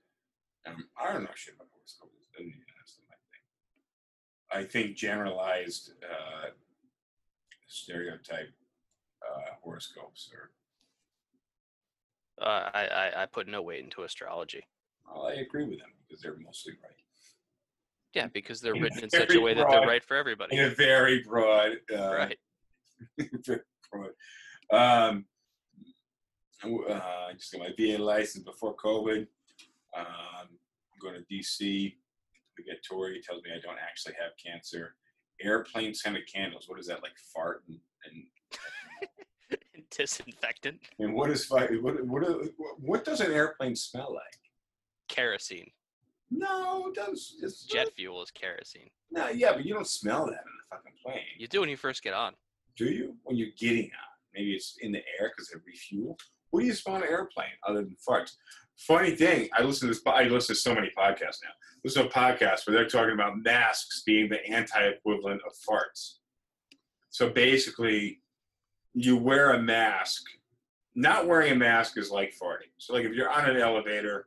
Um, 0.67 0.89
I 0.99 1.13
don't 1.13 1.25
know 1.25 1.31
shit 1.35 1.55
about 1.55 1.69
horoscopes. 1.73 2.15
That's 2.35 2.99
my 3.09 3.17
thing. 3.31 4.65
I 4.65 4.69
think 4.69 4.97
generalized 4.97 5.93
uh, 6.03 6.51
stereotype 7.73 8.53
uh, 9.23 9.55
horoscopes 9.63 10.31
or 10.33 10.51
Uh, 12.41 12.71
I, 12.75 12.87
I 12.87 13.23
I 13.23 13.27
put 13.27 13.47
no 13.49 13.63
weight 13.63 13.85
into 13.85 14.03
astrology. 14.03 14.65
Well, 15.07 15.27
I 15.29 15.35
agree 15.35 15.65
with 15.65 15.79
them 15.79 15.93
because 16.07 16.23
they're 16.23 16.37
mostly 16.39 16.75
right. 16.83 16.93
Yeah, 18.15 18.27
because 18.27 18.61
they're 18.61 18.75
In 18.75 18.83
written 18.83 19.05
in 19.05 19.11
such 19.11 19.35
a 19.35 19.41
way 19.41 19.55
that 19.55 19.67
they're 19.71 19.87
right 19.87 20.05
for 20.05 20.17
everybody. 20.17 20.59
In 20.59 20.67
a 20.67 20.75
very 20.75 21.23
broad. 21.23 21.73
Uh, 21.93 21.97
Right. 22.23 22.39
very 23.47 23.61
broad. 23.91 24.13
Um, 24.71 25.25
uh, 26.65 26.93
I 26.93 27.33
just 27.37 27.53
got 27.53 27.61
my 27.61 27.71
VA 27.77 28.01
license 28.03 28.45
before 28.45 28.77
COVID. 28.77 29.27
Um, 29.97 30.47
I'm 30.49 31.01
going 31.01 31.15
to 31.17 31.35
DC. 31.35 31.97
We 32.59 32.65
get 32.65 32.85
Tori 32.89 33.21
tells 33.21 33.43
me 33.43 33.51
I 33.57 33.61
don't 33.61 33.79
actually 33.79 34.15
have 34.21 34.33
cancer. 34.43 34.95
Airplane 35.43 35.95
scented 35.95 36.23
candles. 36.33 36.69
What 36.69 36.79
is 36.79 36.87
that 36.87 37.03
like? 37.03 37.13
Fart 37.35 37.65
and 37.69 37.79
and, 38.05 39.59
Disinfectant, 39.91 40.81
and 40.99 41.15
what 41.15 41.31
is 41.31 41.51
what 41.51 41.71
what 41.83 42.25
what 42.79 43.05
does 43.05 43.21
an 43.21 43.33
airplane 43.33 43.77
smell 43.77 44.13
like? 44.15 44.23
kerosene, 45.09 45.71
No, 46.31 46.87
it 46.89 46.95
does. 46.95 47.37
It's 47.43 47.65
jet 47.67 47.93
fuel 47.95 48.23
is 48.23 48.31
kerosene. 48.31 48.89
No, 49.11 49.29
yeah, 49.29 49.53
but 49.53 49.67
you 49.67 49.75
don't 49.75 49.87
smell 49.87 50.25
that 50.25 50.31
in 50.33 50.37
the 50.37 50.77
fucking 50.77 50.93
plane. 51.05 51.21
You 51.39 51.47
do 51.47 51.61
when 51.61 51.69
you 51.69 51.77
first 51.77 52.03
get 52.03 52.15
on. 52.15 52.33
Do 52.79 52.87
you? 52.87 53.15
When 53.25 53.37
you're 53.37 53.51
getting 53.59 53.85
on, 53.85 54.09
maybe 54.35 54.55
it's 54.55 54.79
in 54.81 54.93
the 54.93 55.03
air 55.21 55.31
because 55.31 55.51
they 55.51 55.59
refuel. 55.67 56.17
What 56.51 56.61
do 56.61 56.67
you 56.67 56.73
smell 56.73 56.97
on 56.97 57.03
an 57.03 57.09
airplane 57.09 57.49
other 57.69 57.83
than 57.83 57.97
farts? 58.09 58.33
Funny 58.79 59.13
thing, 59.15 59.49
I 59.57 59.63
listen 59.63 59.89
to 59.89 59.95
this. 59.95 60.03
I 60.07 60.25
listen 60.25 60.55
to 60.55 60.61
so 60.61 60.75
many 60.75 60.91
podcasts 60.97 61.39
now. 61.43 61.51
Listen 61.85 62.03
to 62.03 62.09
a 62.09 62.13
podcast 62.13 62.67
where 62.67 62.75
they're 62.77 62.89
talking 62.89 63.13
about 63.15 63.39
masks 63.39 64.03
being 64.05 64.29
the 64.29 64.45
anti-equivalent 64.47 65.41
of 65.47 65.53
farts. 65.69 66.15
So 67.11 67.29
basically, 67.31 68.21
you 68.95 69.17
wear 69.17 69.53
a 69.53 69.63
mask. 69.63 70.23
Not 70.95 71.27
wearing 71.27 71.53
a 71.53 71.57
mask 71.57 71.97
is 71.97 72.11
like 72.11 72.35
farting. 72.41 72.71
So 72.79 72.93
like 72.95 73.05
if 73.05 73.15
you're 73.15 73.31
on 73.31 73.49
an 73.49 73.57
elevator, 73.57 74.27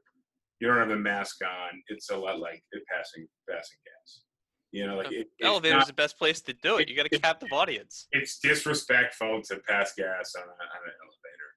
you 0.59 0.67
don't 0.67 0.77
have 0.77 0.89
a 0.89 0.95
mask 0.95 1.43
on. 1.43 1.81
It's 1.89 2.09
a 2.09 2.17
lot 2.17 2.39
like 2.39 2.63
it 2.71 2.83
passing 2.91 3.27
passing 3.49 3.77
gas. 3.85 4.21
You 4.71 4.87
know, 4.87 4.97
like 4.97 5.11
it, 5.11 5.27
it's 5.37 5.47
Elevator's 5.47 5.79
not- 5.79 5.87
the 5.87 5.93
best 5.93 6.17
place 6.17 6.41
to 6.41 6.53
do 6.53 6.77
it. 6.77 6.89
You 6.89 6.95
got 6.95 7.05
a 7.05 7.19
captive 7.19 7.49
audience. 7.51 8.07
it's 8.11 8.39
disrespectful 8.39 9.41
to 9.43 9.57
pass 9.67 9.93
gas 9.97 10.33
on, 10.35 10.43
a, 10.43 10.45
on 10.45 10.81
an 10.85 10.93
elevator. 11.03 11.49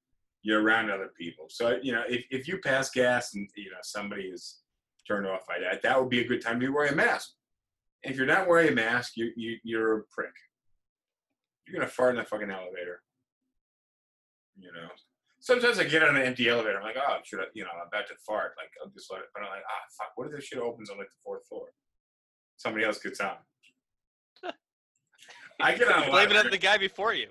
You're 0.42 0.62
around 0.62 0.90
other 0.90 1.10
people. 1.18 1.46
So, 1.48 1.78
you 1.82 1.92
know, 1.92 2.04
if, 2.08 2.24
if 2.30 2.48
you 2.48 2.58
pass 2.58 2.90
gas 2.90 3.34
and, 3.34 3.48
you 3.56 3.70
know, 3.70 3.78
somebody 3.82 4.24
is 4.24 4.60
turned 5.06 5.26
off 5.26 5.46
by 5.46 5.58
that, 5.58 5.82
that 5.82 6.00
would 6.00 6.10
be 6.10 6.20
a 6.20 6.28
good 6.28 6.42
time 6.42 6.60
to 6.60 6.66
be 6.66 6.72
wearing 6.72 6.92
a 6.92 6.96
mask. 6.96 7.32
If 8.02 8.16
you're 8.16 8.26
not 8.26 8.46
wearing 8.46 8.68
a 8.68 8.74
mask, 8.74 9.16
you, 9.16 9.32
you, 9.36 9.56
you're 9.64 9.98
a 9.98 10.02
prick. 10.04 10.32
You're 11.66 11.76
going 11.76 11.88
to 11.88 11.92
fart 11.92 12.14
in 12.14 12.20
the 12.20 12.24
fucking 12.24 12.50
elevator. 12.50 13.02
You 14.58 14.72
know? 14.72 14.88
Sometimes 15.40 15.78
I 15.78 15.84
get 15.84 16.02
on 16.02 16.16
an 16.16 16.22
empty 16.22 16.48
elevator. 16.48 16.78
I'm 16.78 16.84
like, 16.84 16.96
oh, 16.96 17.18
should 17.24 17.40
I, 17.40 17.44
you 17.54 17.64
know, 17.64 17.70
I'm 17.74 17.88
about 17.88 18.06
to 18.08 18.14
fart. 18.26 18.52
Like, 18.56 18.70
I'll 18.82 18.90
just 18.90 19.10
let 19.10 19.20
it, 19.20 19.26
but 19.34 19.42
I'm 19.42 19.50
like, 19.50 19.62
ah, 19.68 19.84
fuck, 19.96 20.12
what 20.16 20.26
if 20.26 20.32
this 20.32 20.44
shit 20.44 20.58
opens 20.58 20.90
on 20.90 20.98
like 20.98 21.08
the 21.08 21.20
fourth 21.24 21.46
floor? 21.46 21.66
Somebody 22.56 22.84
else 22.84 22.98
gets 22.98 23.20
on. 23.20 23.36
I 25.60 25.74
get 25.74 25.90
on 25.90 26.10
Blame 26.10 26.30
it 26.30 26.36
on 26.36 26.50
the 26.50 26.58
guy 26.58 26.78
before 26.78 27.14
you. 27.14 27.28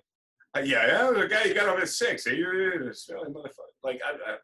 Uh, 0.57 0.61
yeah, 0.61 0.87
yeah, 0.87 1.11
the 1.11 1.27
guy 1.27 1.43
you 1.45 1.53
got 1.53 1.69
off 1.69 1.79
at 1.79 1.89
six. 1.89 2.25
Hey, 2.25 2.37
you're 2.37 2.89
a 2.89 2.93
smelly 2.93 3.29
motherfucker. 3.29 3.73
Like, 3.83 3.99
I, 4.05 4.31
I, 4.31 4.35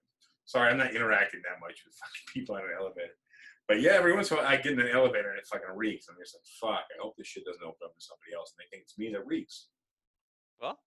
sorry, 0.46 0.70
I'm 0.70 0.78
not 0.78 0.96
interacting 0.96 1.42
that 1.44 1.60
much 1.60 1.82
with 1.86 1.96
fucking 2.00 2.34
people 2.34 2.56
in 2.58 2.64
an 2.64 2.70
elevator. 2.78 3.14
But 3.68 3.82
yeah, 3.82 3.92
every 3.92 4.14
once 4.14 4.30
in 4.30 4.38
a 4.38 4.42
while 4.42 4.50
I 4.50 4.58
get 4.58 4.74
in 4.74 4.80
an 4.80 4.90
elevator 4.90 5.30
and 5.30 5.40
it 5.40 5.48
fucking 5.48 5.76
reeks. 5.76 6.08
I'm 6.10 6.16
just 6.22 6.36
like, 6.36 6.76
fuck. 6.76 6.86
I 6.92 7.02
hope 7.02 7.16
this 7.18 7.28
shit 7.28 7.46
doesn't 7.46 7.64
open 7.64 7.80
up 7.86 7.96
to 7.96 8.02
somebody 8.02 8.36
else 8.36 8.54
and 8.54 8.64
they 8.64 8.70
think 8.70 8.84
it's 8.84 8.98
me 8.98 9.12
that 9.14 9.26
reeks. 9.26 9.68
Well, 10.62 10.80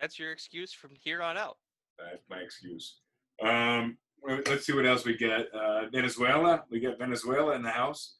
that's 0.00 0.18
your 0.18 0.32
excuse 0.32 0.72
from 0.72 0.90
here 0.94 1.22
on 1.22 1.36
out. 1.36 1.58
That's 1.98 2.24
my 2.28 2.38
excuse. 2.38 2.96
Um, 3.40 3.98
let's 4.46 4.66
see 4.66 4.72
what 4.72 4.84
else 4.84 5.04
we 5.04 5.16
get. 5.16 5.46
Uh, 5.54 5.88
Venezuela. 5.92 6.64
We 6.70 6.80
got 6.80 6.98
Venezuela 6.98 7.54
in 7.54 7.62
the 7.62 7.70
house. 7.70 8.16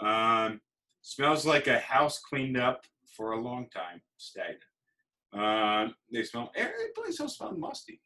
Um, 0.00 0.60
smells 1.02 1.46
like 1.46 1.68
a 1.68 1.78
house 1.78 2.18
cleaned 2.18 2.56
up 2.56 2.84
for 3.16 3.32
a 3.32 3.40
long 3.40 3.68
time. 3.72 4.02
Stagnant. 4.16 4.60
Um, 5.32 5.94
they 6.12 6.22
smell. 6.24 6.50
Every 6.56 6.88
place 6.94 7.20
else 7.20 7.36
smell 7.36 7.52
musty. 7.52 8.00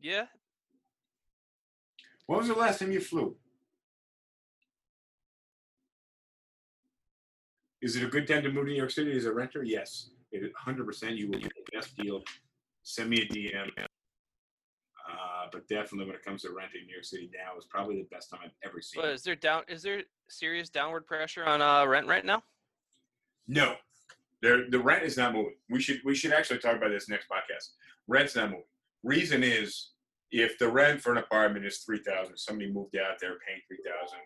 Yeah, 0.00 0.26
When 2.26 2.38
was 2.38 2.48
the 2.48 2.54
last 2.54 2.78
time 2.78 2.92
you 2.92 3.00
flew? 3.00 3.36
Is 7.82 7.96
it 7.96 8.04
a 8.04 8.06
good 8.06 8.28
time 8.28 8.42
to 8.44 8.50
move 8.52 8.66
to 8.66 8.70
New 8.70 8.76
York 8.76 8.90
City 8.90 9.16
as 9.16 9.24
a 9.24 9.32
renter? 9.32 9.64
Yes. 9.64 10.10
It 10.30 10.44
is 10.44 10.50
100%. 10.66 11.16
You 11.16 11.28
will 11.30 11.38
get 11.40 11.52
the 11.54 11.76
best 11.76 11.96
deal. 11.96 12.22
Send 12.82 13.10
me 13.10 13.22
a 13.22 13.26
DM. 13.26 13.70
Uh, 13.78 15.46
but 15.50 15.66
definitely 15.68 16.06
when 16.06 16.14
it 16.14 16.24
comes 16.24 16.42
to 16.42 16.50
renting 16.50 16.84
New 16.86 16.92
York 16.92 17.04
City 17.04 17.30
now 17.34 17.58
is 17.58 17.64
probably 17.64 17.96
the 17.96 18.08
best 18.14 18.30
time 18.30 18.40
I've 18.44 18.50
ever 18.64 18.80
seen. 18.80 19.00
but 19.02 19.10
is 19.10 19.22
there 19.22 19.36
down? 19.36 19.62
Is 19.66 19.82
there 19.82 20.02
serious 20.28 20.68
downward 20.68 21.06
pressure 21.06 21.44
on 21.44 21.62
uh, 21.62 21.86
rent 21.86 22.06
right 22.06 22.24
now? 22.24 22.42
No, 23.46 23.74
the 24.42 24.78
rent 24.78 25.04
is 25.04 25.16
not 25.16 25.34
moving. 25.34 25.56
We 25.68 25.80
should 25.80 26.00
we 26.04 26.14
should 26.14 26.32
actually 26.32 26.58
talk 26.58 26.76
about 26.76 26.90
this 26.90 27.08
next 27.08 27.26
podcast. 27.28 27.70
Rent's 28.06 28.36
not 28.36 28.50
moving. 28.50 28.64
Reason 29.02 29.42
is 29.42 29.90
if 30.30 30.58
the 30.58 30.68
rent 30.68 31.00
for 31.00 31.12
an 31.12 31.18
apartment 31.18 31.64
is 31.64 31.78
three 31.78 32.02
thousand, 32.02 32.36
somebody 32.36 32.70
moved 32.70 32.96
out 32.96 33.18
they're 33.20 33.38
paying 33.46 33.60
three 33.66 33.82
thousand, 33.84 34.20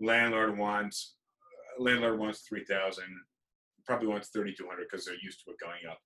landlord 0.00 0.58
wants 0.58 1.14
uh, 1.78 1.82
landlord 1.82 2.18
wants 2.18 2.40
three 2.40 2.64
thousand, 2.64 3.04
probably 3.86 4.08
wants 4.08 4.28
thirty 4.28 4.54
two 4.54 4.66
hundred 4.68 4.86
because 4.90 5.04
they're 5.04 5.14
used 5.22 5.44
to 5.44 5.50
it 5.52 5.60
going 5.60 5.90
up. 5.90 5.98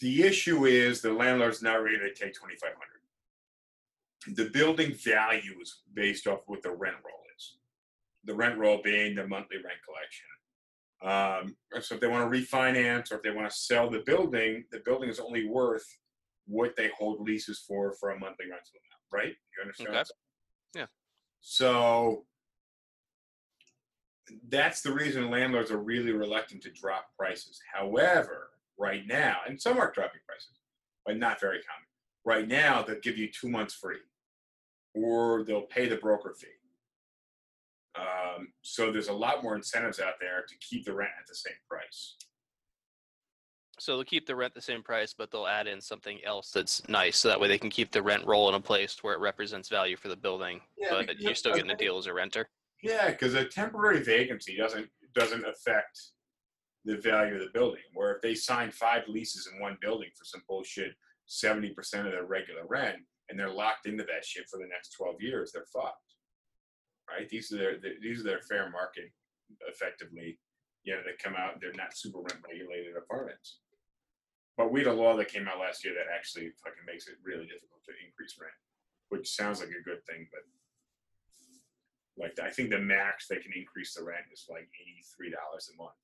The 0.00 0.22
issue 0.22 0.66
is 0.66 1.00
the 1.00 1.12
landlord's 1.12 1.62
not 1.62 1.82
ready 1.82 1.98
to 1.98 2.14
take 2.14 2.34
twenty 2.34 2.56
five 2.56 2.72
hundred. 2.74 4.36
The 4.36 4.50
building 4.50 4.94
value 4.94 5.58
is 5.60 5.80
based 5.94 6.26
off 6.26 6.40
what 6.46 6.62
the 6.62 6.70
rent 6.70 6.96
roll 7.04 7.22
is. 7.36 7.56
The 8.24 8.34
rent 8.34 8.58
roll 8.58 8.80
being 8.84 9.14
the 9.14 9.26
monthly 9.26 9.56
rent 9.56 9.78
collection. 9.84 10.26
Um, 11.02 11.56
so 11.80 11.94
if 11.94 12.00
they 12.00 12.06
want 12.06 12.30
to 12.30 12.38
refinance 12.38 13.10
or 13.10 13.16
if 13.16 13.22
they 13.22 13.30
want 13.30 13.50
to 13.50 13.56
sell 13.56 13.88
the 13.88 14.00
building, 14.00 14.64
the 14.70 14.80
building 14.84 15.08
is 15.08 15.18
only 15.18 15.48
worth 15.48 15.86
what 16.46 16.76
they 16.76 16.90
hold 16.96 17.20
leases 17.20 17.62
for 17.66 17.94
for 17.98 18.10
a 18.10 18.18
monthly 18.18 18.46
rental 18.46 18.72
amount, 18.74 19.24
right? 19.24 19.34
You 19.56 19.62
understand? 19.62 19.90
Okay. 19.90 19.98
Yeah. 20.74 20.86
So 21.40 22.24
that's 24.48 24.82
the 24.82 24.92
reason 24.92 25.30
landlords 25.30 25.70
are 25.70 25.78
really 25.78 26.12
reluctant 26.12 26.62
to 26.62 26.70
drop 26.70 27.06
prices. 27.18 27.60
However, 27.72 28.50
right 28.78 29.06
now, 29.06 29.38
and 29.46 29.60
some 29.60 29.78
are 29.78 29.92
dropping 29.92 30.20
prices, 30.26 30.58
but 31.06 31.16
not 31.18 31.40
very 31.40 31.58
common. 31.58 31.86
Right 32.24 32.46
now, 32.46 32.82
they'll 32.82 33.00
give 33.00 33.16
you 33.16 33.28
two 33.28 33.48
months 33.48 33.74
free, 33.74 33.96
or 34.94 35.44
they'll 35.44 35.62
pay 35.62 35.88
the 35.88 35.96
broker 35.96 36.34
fee. 36.38 36.48
Um, 37.98 38.48
so 38.62 38.92
there's 38.92 39.08
a 39.08 39.12
lot 39.12 39.42
more 39.42 39.56
incentives 39.56 40.00
out 40.00 40.14
there 40.20 40.44
to 40.48 40.54
keep 40.58 40.84
the 40.84 40.94
rent 40.94 41.10
at 41.18 41.26
the 41.26 41.34
same 41.34 41.54
price. 41.68 42.16
So 43.78 43.96
they'll 43.96 44.04
keep 44.04 44.26
the 44.26 44.36
rent 44.36 44.54
the 44.54 44.60
same 44.60 44.82
price, 44.82 45.14
but 45.16 45.30
they'll 45.30 45.46
add 45.46 45.66
in 45.66 45.80
something 45.80 46.20
else 46.24 46.50
that's 46.50 46.86
nice, 46.88 47.16
so 47.16 47.28
that 47.28 47.40
way 47.40 47.48
they 47.48 47.58
can 47.58 47.70
keep 47.70 47.90
the 47.90 48.02
rent 48.02 48.26
roll 48.26 48.48
in 48.50 48.54
a 48.54 48.60
place 48.60 48.98
where 49.02 49.14
it 49.14 49.20
represents 49.20 49.70
value 49.70 49.96
for 49.96 50.08
the 50.08 50.16
building, 50.16 50.60
Yeah, 50.76 51.02
but 51.06 51.18
you're 51.18 51.34
still 51.34 51.54
getting 51.54 51.70
a 51.70 51.76
deal 51.76 51.96
as 51.96 52.06
a 52.06 52.12
renter. 52.12 52.48
Yeah, 52.82 53.10
because 53.10 53.34
a 53.34 53.44
temporary 53.44 54.02
vacancy 54.02 54.56
doesn't 54.56 54.88
doesn't 55.14 55.44
affect 55.44 55.98
the 56.84 56.96
value 56.98 57.34
of 57.34 57.40
the 57.40 57.50
building. 57.52 57.82
Where 57.94 58.14
if 58.14 58.22
they 58.22 58.34
sign 58.34 58.70
five 58.70 59.02
leases 59.08 59.48
in 59.52 59.60
one 59.60 59.76
building 59.80 60.10
for 60.16 60.24
some 60.24 60.42
bullshit, 60.46 60.92
seventy 61.26 61.70
percent 61.70 62.06
of 62.06 62.12
their 62.12 62.26
regular 62.26 62.66
rent, 62.68 62.98
and 63.28 63.38
they're 63.38 63.52
locked 63.52 63.86
into 63.86 64.04
that 64.04 64.24
shit 64.24 64.44
for 64.50 64.58
the 64.58 64.68
next 64.68 64.94
twelve 64.96 65.20
years, 65.20 65.52
they're 65.52 65.66
fucked. 65.72 66.09
Right? 67.10 67.28
These 67.28 67.52
are 67.52 67.58
their 67.58 67.76
th- 67.78 68.00
these 68.00 68.20
are 68.20 68.24
their 68.24 68.42
fair 68.48 68.70
market, 68.70 69.10
effectively. 69.66 70.38
You 70.84 70.94
know, 70.94 71.02
they 71.04 71.18
come 71.22 71.34
out. 71.36 71.60
They're 71.60 71.74
not 71.74 71.96
super 71.96 72.20
rent 72.20 72.40
regulated 72.46 72.96
apartments. 72.96 73.58
But 74.56 74.72
we 74.72 74.80
had 74.80 74.88
a 74.88 74.92
law 74.92 75.16
that 75.16 75.32
came 75.32 75.48
out 75.48 75.58
last 75.58 75.84
year 75.84 75.94
that 75.94 76.12
actually 76.14 76.52
fucking 76.62 76.86
makes 76.86 77.08
it 77.08 77.16
really 77.24 77.46
difficult 77.46 77.82
to 77.84 77.92
increase 78.04 78.36
rent, 78.40 78.52
which 79.08 79.28
sounds 79.28 79.60
like 79.60 79.70
a 79.70 79.82
good 79.82 80.04
thing, 80.06 80.28
but 80.30 80.44
like 82.18 82.38
I 82.38 82.50
think 82.50 82.70
the 82.70 82.78
max 82.78 83.26
they 83.26 83.36
can 83.36 83.52
increase 83.56 83.94
the 83.94 84.04
rent 84.04 84.26
is 84.32 84.46
like 84.48 84.68
eighty 84.80 85.02
three 85.16 85.30
dollars 85.30 85.70
a 85.72 85.76
month. 85.82 85.96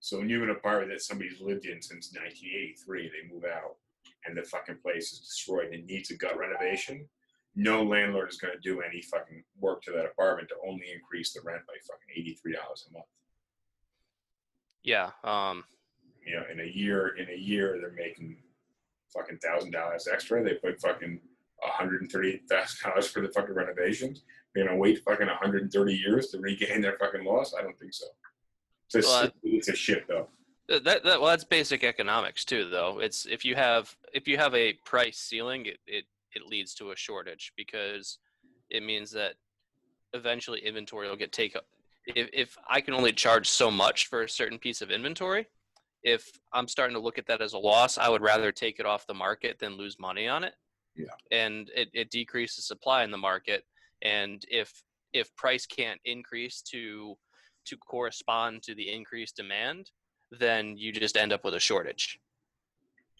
So 0.00 0.18
when 0.18 0.28
you 0.28 0.40
have 0.40 0.48
an 0.48 0.56
apartment 0.56 0.90
that 0.92 1.02
somebody's 1.02 1.40
lived 1.40 1.66
in 1.66 1.82
since 1.82 2.14
nineteen 2.14 2.50
eighty 2.50 2.76
three, 2.84 3.08
they 3.08 3.32
move 3.32 3.44
out 3.44 3.76
and 4.26 4.36
the 4.36 4.42
fucking 4.42 4.78
place 4.82 5.12
is 5.12 5.20
destroyed 5.20 5.72
and 5.72 5.86
needs 5.86 6.10
a 6.10 6.16
gut 6.16 6.38
renovation. 6.38 7.08
No 7.60 7.82
landlord 7.82 8.28
is 8.30 8.36
going 8.36 8.54
to 8.54 8.60
do 8.60 8.82
any 8.82 9.02
fucking 9.02 9.42
work 9.58 9.82
to 9.82 9.90
that 9.90 10.04
apartment 10.04 10.48
to 10.50 10.54
only 10.64 10.92
increase 10.94 11.32
the 11.32 11.40
rent 11.44 11.62
by 11.66 11.74
fucking 11.88 12.08
eighty 12.16 12.34
three 12.34 12.52
dollars 12.52 12.86
a 12.88 12.92
month. 12.92 13.04
Yeah. 14.84 15.10
Um, 15.24 15.64
You 16.24 16.36
know, 16.36 16.44
in 16.52 16.60
a 16.60 16.64
year, 16.70 17.16
in 17.16 17.28
a 17.28 17.36
year, 17.36 17.78
they're 17.80 17.90
making 17.90 18.36
fucking 19.12 19.38
thousand 19.38 19.72
dollars 19.72 20.06
extra. 20.10 20.42
They 20.44 20.54
put 20.54 20.80
fucking 20.80 21.20
hundred 21.60 22.02
and 22.02 22.12
thirty 22.12 22.40
thousand 22.48 22.88
dollars 22.90 23.08
for 23.08 23.22
the 23.22 23.28
fucking 23.32 23.54
renovations. 23.54 24.22
They're 24.54 24.64
gonna 24.66 24.76
wait 24.78 25.02
fucking 25.04 25.26
hundred 25.26 25.62
and 25.62 25.72
thirty 25.72 25.94
years 25.94 26.28
to 26.28 26.38
regain 26.38 26.80
their 26.80 26.96
fucking 26.98 27.24
loss. 27.24 27.54
I 27.58 27.62
don't 27.62 27.76
think 27.76 27.92
so. 27.92 28.06
It's 28.86 28.94
a, 28.94 29.08
Well, 29.08 29.24
I- 29.24 29.32
it's 29.42 29.68
a 29.68 29.74
shit 29.74 30.06
though. 30.06 30.28
That, 30.68 30.84
that 30.84 31.04
well, 31.04 31.30
that's 31.30 31.44
basic 31.44 31.82
economics 31.82 32.44
too, 32.44 32.68
though. 32.68 32.98
It's 33.00 33.24
if 33.26 33.44
you 33.44 33.54
have 33.56 33.96
if 34.12 34.28
you 34.28 34.36
have 34.36 34.54
a 34.54 34.74
price 34.84 35.18
ceiling, 35.18 35.66
it 35.66 35.78
it, 35.86 36.04
it 36.34 36.46
leads 36.46 36.74
to 36.74 36.90
a 36.90 36.96
shortage 36.96 37.52
because 37.56 38.18
it 38.70 38.82
means 38.82 39.10
that 39.12 39.34
eventually 40.12 40.60
inventory 40.60 41.08
will 41.08 41.16
get 41.16 41.32
taken. 41.32 41.60
If 42.06 42.28
if 42.32 42.56
I 42.68 42.80
can 42.80 42.94
only 42.94 43.12
charge 43.12 43.48
so 43.48 43.70
much 43.70 44.06
for 44.06 44.22
a 44.22 44.28
certain 44.28 44.58
piece 44.58 44.80
of 44.80 44.90
inventory, 44.90 45.46
if 46.02 46.30
I'm 46.52 46.68
starting 46.68 46.94
to 46.94 47.00
look 47.00 47.18
at 47.18 47.26
that 47.26 47.42
as 47.42 47.52
a 47.52 47.58
loss, 47.58 47.98
I 47.98 48.08
would 48.08 48.22
rather 48.22 48.52
take 48.52 48.78
it 48.80 48.86
off 48.86 49.06
the 49.06 49.14
market 49.14 49.58
than 49.58 49.76
lose 49.76 49.98
money 49.98 50.28
on 50.28 50.44
it. 50.44 50.54
Yeah. 50.96 51.06
And 51.30 51.70
it, 51.74 51.88
it 51.92 52.10
decreases 52.10 52.66
supply 52.66 53.04
in 53.04 53.10
the 53.10 53.18
market. 53.18 53.64
And 54.02 54.44
if 54.50 54.72
if 55.12 55.34
price 55.36 55.66
can't 55.66 56.00
increase 56.04 56.62
to 56.62 57.16
to 57.66 57.76
correspond 57.76 58.62
to 58.62 58.74
the 58.74 58.90
increased 58.90 59.36
demand, 59.36 59.90
then 60.30 60.76
you 60.76 60.92
just 60.92 61.16
end 61.16 61.32
up 61.32 61.44
with 61.44 61.54
a 61.54 61.60
shortage. 61.60 62.18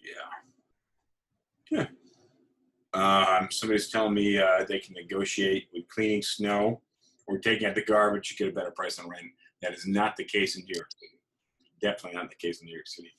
Yeah. 0.02 1.78
Yeah. 1.78 1.86
Um, 2.94 3.48
somebody's 3.50 3.90
telling 3.90 4.14
me 4.14 4.38
uh, 4.38 4.64
they 4.66 4.78
can 4.78 4.94
negotiate 4.94 5.68
with 5.72 5.88
cleaning 5.88 6.22
snow 6.22 6.80
or 7.26 7.38
taking 7.38 7.66
out 7.66 7.74
the 7.74 7.84
garbage. 7.84 8.30
to 8.30 8.36
get 8.36 8.48
a 8.48 8.52
better 8.52 8.70
price 8.70 8.98
on 8.98 9.08
rent. 9.08 9.26
That 9.62 9.74
is 9.74 9.86
not 9.86 10.16
the 10.16 10.24
case 10.24 10.56
in 10.56 10.64
New 10.64 10.74
York 10.74 10.88
City. 10.92 11.20
Definitely 11.80 12.18
not 12.18 12.30
the 12.30 12.36
case 12.36 12.60
in 12.60 12.66
New 12.66 12.74
York 12.74 12.86
City. 12.86 13.12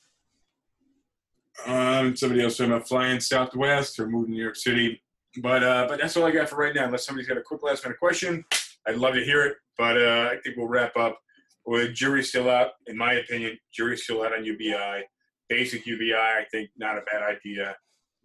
Um, 1.66 2.16
somebody 2.16 2.42
else 2.42 2.58
talking 2.58 2.72
about 2.72 2.88
flying 2.88 3.20
Southwest 3.20 4.00
or 4.00 4.08
moving 4.08 4.32
to 4.32 4.38
New 4.38 4.44
York 4.44 4.56
City. 4.56 5.02
But 5.42 5.64
uh, 5.64 5.86
but 5.88 6.00
that's 6.00 6.18
all 6.18 6.26
I 6.26 6.32
got 6.32 6.50
for 6.50 6.56
right 6.56 6.74
now. 6.74 6.86
Unless 6.86 7.06
somebody's 7.06 7.28
got 7.28 7.38
a 7.38 7.42
quick 7.42 7.62
last 7.62 7.84
minute 7.84 8.00
question, 8.00 8.44
I'd 8.88 8.98
love 8.98 9.14
to 9.14 9.24
hear 9.24 9.46
it. 9.46 9.58
But 9.78 9.98
uh, 9.98 10.30
I 10.32 10.38
think 10.44 10.58
we'll 10.58 10.68
wrap 10.68 10.96
up. 10.98 11.20
With 11.66 11.94
jury's 11.94 12.30
still 12.30 12.50
out, 12.50 12.72
in 12.88 12.98
my 12.98 13.14
opinion. 13.14 13.60
Jury's 13.72 14.04
still 14.04 14.24
out 14.24 14.34
on 14.34 14.44
UBI. 14.44 15.04
Basic 15.50 15.86
UBI, 15.86 16.16
I 16.16 16.46
think, 16.52 16.70
not 16.78 16.98
a 16.98 17.02
bad 17.02 17.22
idea. 17.22 17.76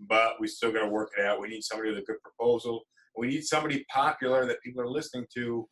But 0.00 0.40
we 0.40 0.48
still 0.48 0.72
got 0.72 0.80
to 0.80 0.88
work 0.88 1.10
it 1.16 1.24
out. 1.24 1.40
We 1.40 1.48
need 1.48 1.62
somebody 1.62 1.90
with 1.90 1.98
a 1.98 2.02
good 2.02 2.20
proposal. 2.22 2.82
We 3.16 3.28
need 3.28 3.44
somebody 3.44 3.84
popular 3.92 4.44
that 4.46 4.60
people 4.62 4.82
are 4.82 4.88
listening 4.88 5.26
to. 5.34 5.68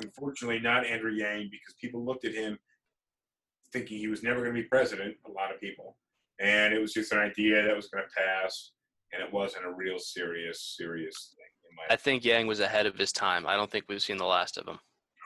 Unfortunately, 0.00 0.58
not 0.58 0.86
Andrew 0.86 1.12
Yang, 1.12 1.50
because 1.50 1.74
people 1.80 2.04
looked 2.04 2.24
at 2.24 2.34
him 2.34 2.58
thinking 3.72 3.98
he 3.98 4.08
was 4.08 4.22
never 4.22 4.40
going 4.40 4.54
to 4.54 4.62
be 4.62 4.68
president. 4.68 5.16
A 5.26 5.30
lot 5.30 5.54
of 5.54 5.60
people, 5.60 5.96
and 6.40 6.74
it 6.74 6.80
was 6.80 6.92
just 6.92 7.12
an 7.12 7.18
idea 7.18 7.62
that 7.62 7.76
was 7.76 7.88
going 7.88 8.04
to 8.04 8.10
pass, 8.20 8.72
and 9.12 9.22
it 9.22 9.32
wasn't 9.32 9.64
a 9.64 9.72
real 9.72 9.98
serious, 9.98 10.74
serious 10.76 11.34
thing. 11.36 11.46
I 11.90 11.96
think 11.96 12.24
Yang 12.24 12.46
was 12.46 12.60
ahead 12.60 12.86
of 12.86 12.96
his 12.96 13.12
time. 13.12 13.46
I 13.46 13.56
don't 13.56 13.70
think 13.70 13.84
we've 13.88 14.02
seen 14.02 14.16
the 14.16 14.26
last 14.26 14.58
of 14.58 14.66
him. 14.66 14.78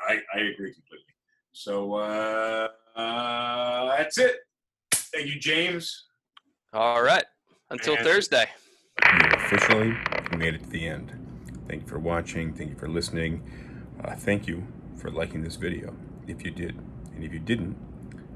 I, 0.08 0.20
I 0.34 0.38
agree 0.38 0.72
completely. 0.72 1.14
So 1.52 1.94
uh, 1.94 2.68
uh, 2.96 3.96
that's 3.96 4.18
it. 4.18 4.36
Thank 4.92 5.26
you, 5.26 5.40
James. 5.40 6.06
All 6.72 7.02
right. 7.02 7.24
Until 7.70 7.94
And- 7.96 8.04
Thursday. 8.04 8.46
You 9.04 9.28
officially 9.34 9.96
made 10.36 10.54
it 10.54 10.62
to 10.64 10.70
the 10.70 10.86
end. 10.86 11.12
Thank 11.68 11.82
you 11.82 11.88
for 11.88 11.98
watching. 11.98 12.52
Thank 12.54 12.70
you 12.70 12.76
for 12.76 12.88
listening. 12.88 13.42
Uh, 14.02 14.14
thank 14.14 14.46
you 14.46 14.66
for 14.96 15.10
liking 15.10 15.42
this 15.42 15.56
video, 15.56 15.94
if 16.26 16.44
you 16.44 16.50
did. 16.50 16.76
And 17.14 17.24
if 17.24 17.32
you 17.32 17.38
didn't, 17.38 17.76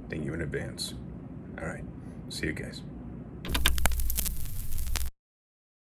thank 0.09 0.24
you 0.24 0.35
in 0.35 0.40
advance. 0.43 0.94
All 1.61 1.66
right. 1.66 1.85
See 2.28 2.47
you 2.47 2.52
guys. 2.52 2.82